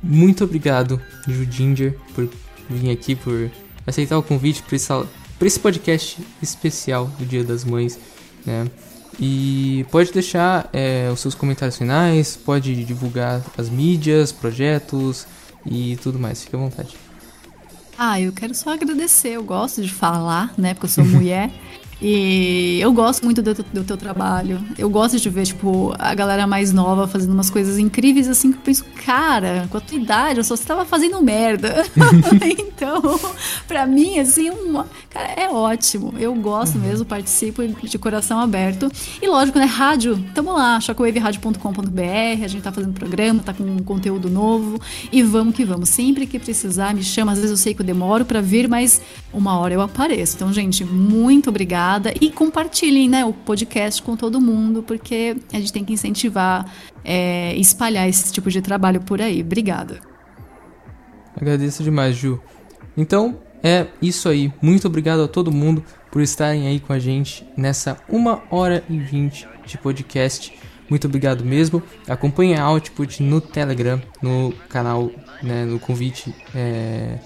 Muito 0.03 0.45
obrigado, 0.45 1.01
Ju 1.27 1.51
Ginger, 1.51 1.97
por 2.15 2.29
vir 2.69 2.91
aqui 2.91 3.15
por 3.15 3.51
aceitar 3.87 4.19
o 4.19 4.23
convite 4.23 4.63
para 4.63 4.77
esse, 4.77 4.93
esse 5.41 5.61
podcast 5.61 6.19
especial 6.43 7.07
do 7.19 7.25
Dia 7.25 7.45
das 7.45 7.65
Mães, 7.65 7.99
né? 8.45 8.67
E 9.19 9.87
pode 9.91 10.13
deixar 10.13 10.69
é, 10.73 11.09
os 11.11 11.21
seus 11.21 11.35
comentários 11.35 11.79
finais, 11.79 12.37
pode 12.37 12.85
divulgar 12.85 13.43
as 13.57 13.71
mídias, 13.71 14.31
projetos 14.31 15.27
e 15.65 15.97
tudo 16.03 16.19
mais. 16.19 16.43
Fique 16.43 16.55
à 16.55 16.59
vontade. 16.59 17.06
Ah, 17.99 18.21
eu 18.21 18.33
quero 18.33 18.55
só 18.55 18.71
agradecer. 18.75 19.31
Eu 19.31 19.45
gosto 19.45 19.83
de 19.83 19.93
falar, 19.93 20.53
né? 20.59 20.75
Porque 20.75 20.87
eu 20.87 20.91
sou 20.91 21.05
mulher. 21.05 21.51
E 22.01 22.79
eu 22.81 22.93
gosto 22.93 23.25
muito 23.25 23.41
do, 23.41 23.55
do, 23.55 23.85
teu 23.85 23.97
trabalho. 23.97 24.63
Eu 24.77 24.91
gosto 24.91 25.19
de 25.19 25.31
ver, 25.31 25.47
tipo, 25.47 25.95
a 25.99 26.15
galera 26.15 26.47
mais 26.47 26.71
nova 26.71 27.09
fazendo 27.09 27.33
umas 27.33 27.49
coisas 27.49 27.79
incríveis, 27.79 28.29
assim, 28.29 28.53
que 28.53 28.59
eu 28.59 28.63
penso, 28.63 28.85
cara, 29.05 29.67
com 29.71 29.79
a 29.79 29.81
tua 29.81 29.97
idade, 29.97 30.39
eu 30.39 30.45
só 30.45 30.55
estava 30.55 30.85
fazendo 30.85 31.23
merda. 31.23 31.87
então, 32.59 33.19
pra 33.67 33.87
mim, 33.87 34.19
assim, 34.19 34.51
uma, 34.51 34.87
cara, 35.09 35.29
é 35.29 35.49
ótimo. 35.49 36.13
Eu 36.19 36.35
gosto 36.35 36.75
uhum. 36.75 36.83
mesmo, 36.83 37.07
participo 37.07 37.67
de 37.67 37.99
coração 37.99 38.41
aberto. 38.41 38.93
E 39.21 39.27
lógico, 39.27 39.59
né, 39.59 39.65
rádio, 39.65 40.23
tamo 40.35 40.53
lá, 40.53 40.79
shockwaveradio.com.br, 40.79 42.45
a 42.45 42.49
gente 42.49 42.63
tá 42.63 42.73
fazendo 42.73 42.93
programa, 42.93 43.43
tá 43.43 43.55
com 43.55 43.79
conteúdo 43.83 44.29
novo. 44.29 44.79
E 45.11 45.23
vamos 45.23 45.55
que 45.55 45.65
vamos. 45.65 45.89
Sempre 45.89 46.27
que 46.27 46.39
precisar, 46.39 46.95
me 46.95 47.03
chama. 47.03 47.33
Às 47.33 47.39
vezes 47.39 47.53
eu 47.53 47.57
sei 47.57 47.73
que 47.73 47.81
eu 47.81 47.87
demoro 47.87 48.27
para 48.27 48.43
vir, 48.43 48.69
mas 48.69 49.01
uma 49.33 49.59
hora 49.59 49.73
eu 49.73 49.81
apareço. 49.81 50.37
Então, 50.37 50.53
gente, 50.53 50.85
muito 50.85 51.49
obrigada 51.49 51.86
E 52.21 52.31
compartilhem 52.31 53.09
né, 53.09 53.25
o 53.25 53.33
podcast 53.33 54.03
com 54.03 54.17
todo 54.17 54.41
mundo, 54.41 54.83
porque 54.83 55.37
a 55.53 55.57
gente 55.57 55.73
tem 55.73 55.85
que 55.85 55.93
incentivar 55.93 56.71
é, 57.05 57.55
espalhar 57.57 58.09
esse 58.09 58.33
tipo 58.33 58.51
de 58.51 58.61
trabalho 58.61 59.01
por 59.01 59.21
aí. 59.21 59.41
Obrigada. 59.41 60.01
Agradeço 61.37 61.83
demais, 61.83 62.17
Ju. 62.17 62.41
Então, 62.97 63.39
é 63.63 63.87
isso 64.01 64.29
aí. 64.29 64.53
Muito 64.61 64.87
obrigado 64.87 65.23
a 65.23 65.29
todo 65.29 65.53
mundo 65.53 65.85
por 66.11 66.23
estarem 66.23 66.67
aí 66.67 66.81
com 66.81 66.93
a 66.93 66.99
gente 66.99 67.47
nessa 67.57 67.99
1 68.09 68.41
hora 68.51 68.83
e 68.89 68.99
20 68.99 69.49
de 69.67 69.79
podcast. 69.79 70.53
Muito 70.89 71.07
obrigado 71.07 71.45
mesmo. 71.45 71.83
Acompanhe 72.09 72.55
a 72.55 72.63
Output 72.65 73.23
no 73.23 73.41
Telegram, 73.41 74.01
no 74.23 74.53
canal, 74.69 75.11
né, 75.43 75.65
no 75.65 75.79
convite. 75.79 76.35
É 76.55 77.19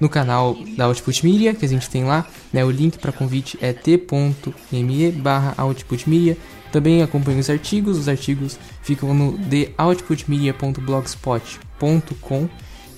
no 0.00 0.08
canal 0.08 0.56
da 0.76 0.86
Output 0.86 1.24
Media, 1.24 1.54
que 1.54 1.64
a 1.64 1.68
gente 1.68 1.88
tem 1.88 2.04
lá. 2.04 2.26
Né, 2.52 2.64
o 2.64 2.70
link 2.70 2.98
para 2.98 3.12
convite 3.12 3.56
é 3.60 3.72
t.me 3.72 5.12
barra 5.12 5.54
Output 5.56 6.08
Media. 6.08 6.36
Também 6.72 7.02
acompanhe 7.02 7.38
os 7.38 7.48
artigos, 7.48 7.96
os 7.98 8.08
artigos 8.08 8.58
ficam 8.82 9.14
no 9.14 9.38
theoutputmedia.blogspot.com 9.48 12.48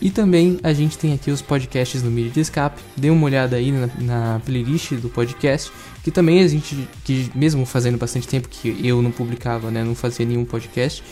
e 0.00 0.10
também 0.10 0.58
a 0.62 0.72
gente 0.72 0.98
tem 0.98 1.14
aqui 1.14 1.30
os 1.30 1.40
podcasts 1.40 2.02
no 2.02 2.10
Mídia 2.10 2.32
de 2.32 2.40
Escape. 2.40 2.80
Dê 2.96 3.10
uma 3.10 3.24
olhada 3.24 3.56
aí 3.56 3.72
na, 3.72 3.88
na, 3.98 4.40
playlist 4.44 4.92
do 4.94 5.08
podcast, 5.08 5.72
que 6.02 6.10
também 6.10 6.42
a 6.42 6.48
gente, 6.48 6.86
que 7.04 7.30
mesmo 7.34 7.64
fazendo 7.64 7.96
bastante 7.96 8.28
tempo 8.28 8.48
que 8.48 8.76
eu 8.86 9.00
não 9.00 9.10
publicava, 9.10 9.70
né, 9.70 9.82
não 9.82 9.94
fazia 9.94 10.26
nenhum 10.26 10.44
podcast, 10.44 11.02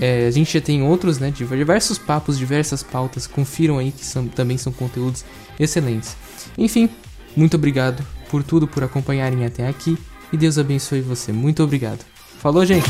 é, 0.00 0.26
a 0.26 0.30
gente 0.30 0.52
já 0.52 0.60
tem 0.60 0.82
outros, 0.82 1.18
né? 1.18 1.30
Diversos 1.30 1.98
papos, 1.98 2.38
diversas 2.38 2.82
pautas. 2.82 3.26
Confiram 3.26 3.78
aí 3.78 3.92
que 3.92 4.04
são, 4.04 4.26
também 4.28 4.58
são 4.58 4.72
conteúdos 4.72 5.24
excelentes. 5.58 6.16
Enfim, 6.56 6.88
muito 7.36 7.56
obrigado 7.56 8.04
por 8.30 8.42
tudo, 8.42 8.66
por 8.66 8.84
acompanharem 8.84 9.44
até 9.44 9.66
aqui. 9.68 9.96
E 10.32 10.36
Deus 10.36 10.58
abençoe 10.58 11.00
você. 11.00 11.32
Muito 11.32 11.62
obrigado. 11.62 12.04
Falou, 12.38 12.64
gente! 12.64 12.86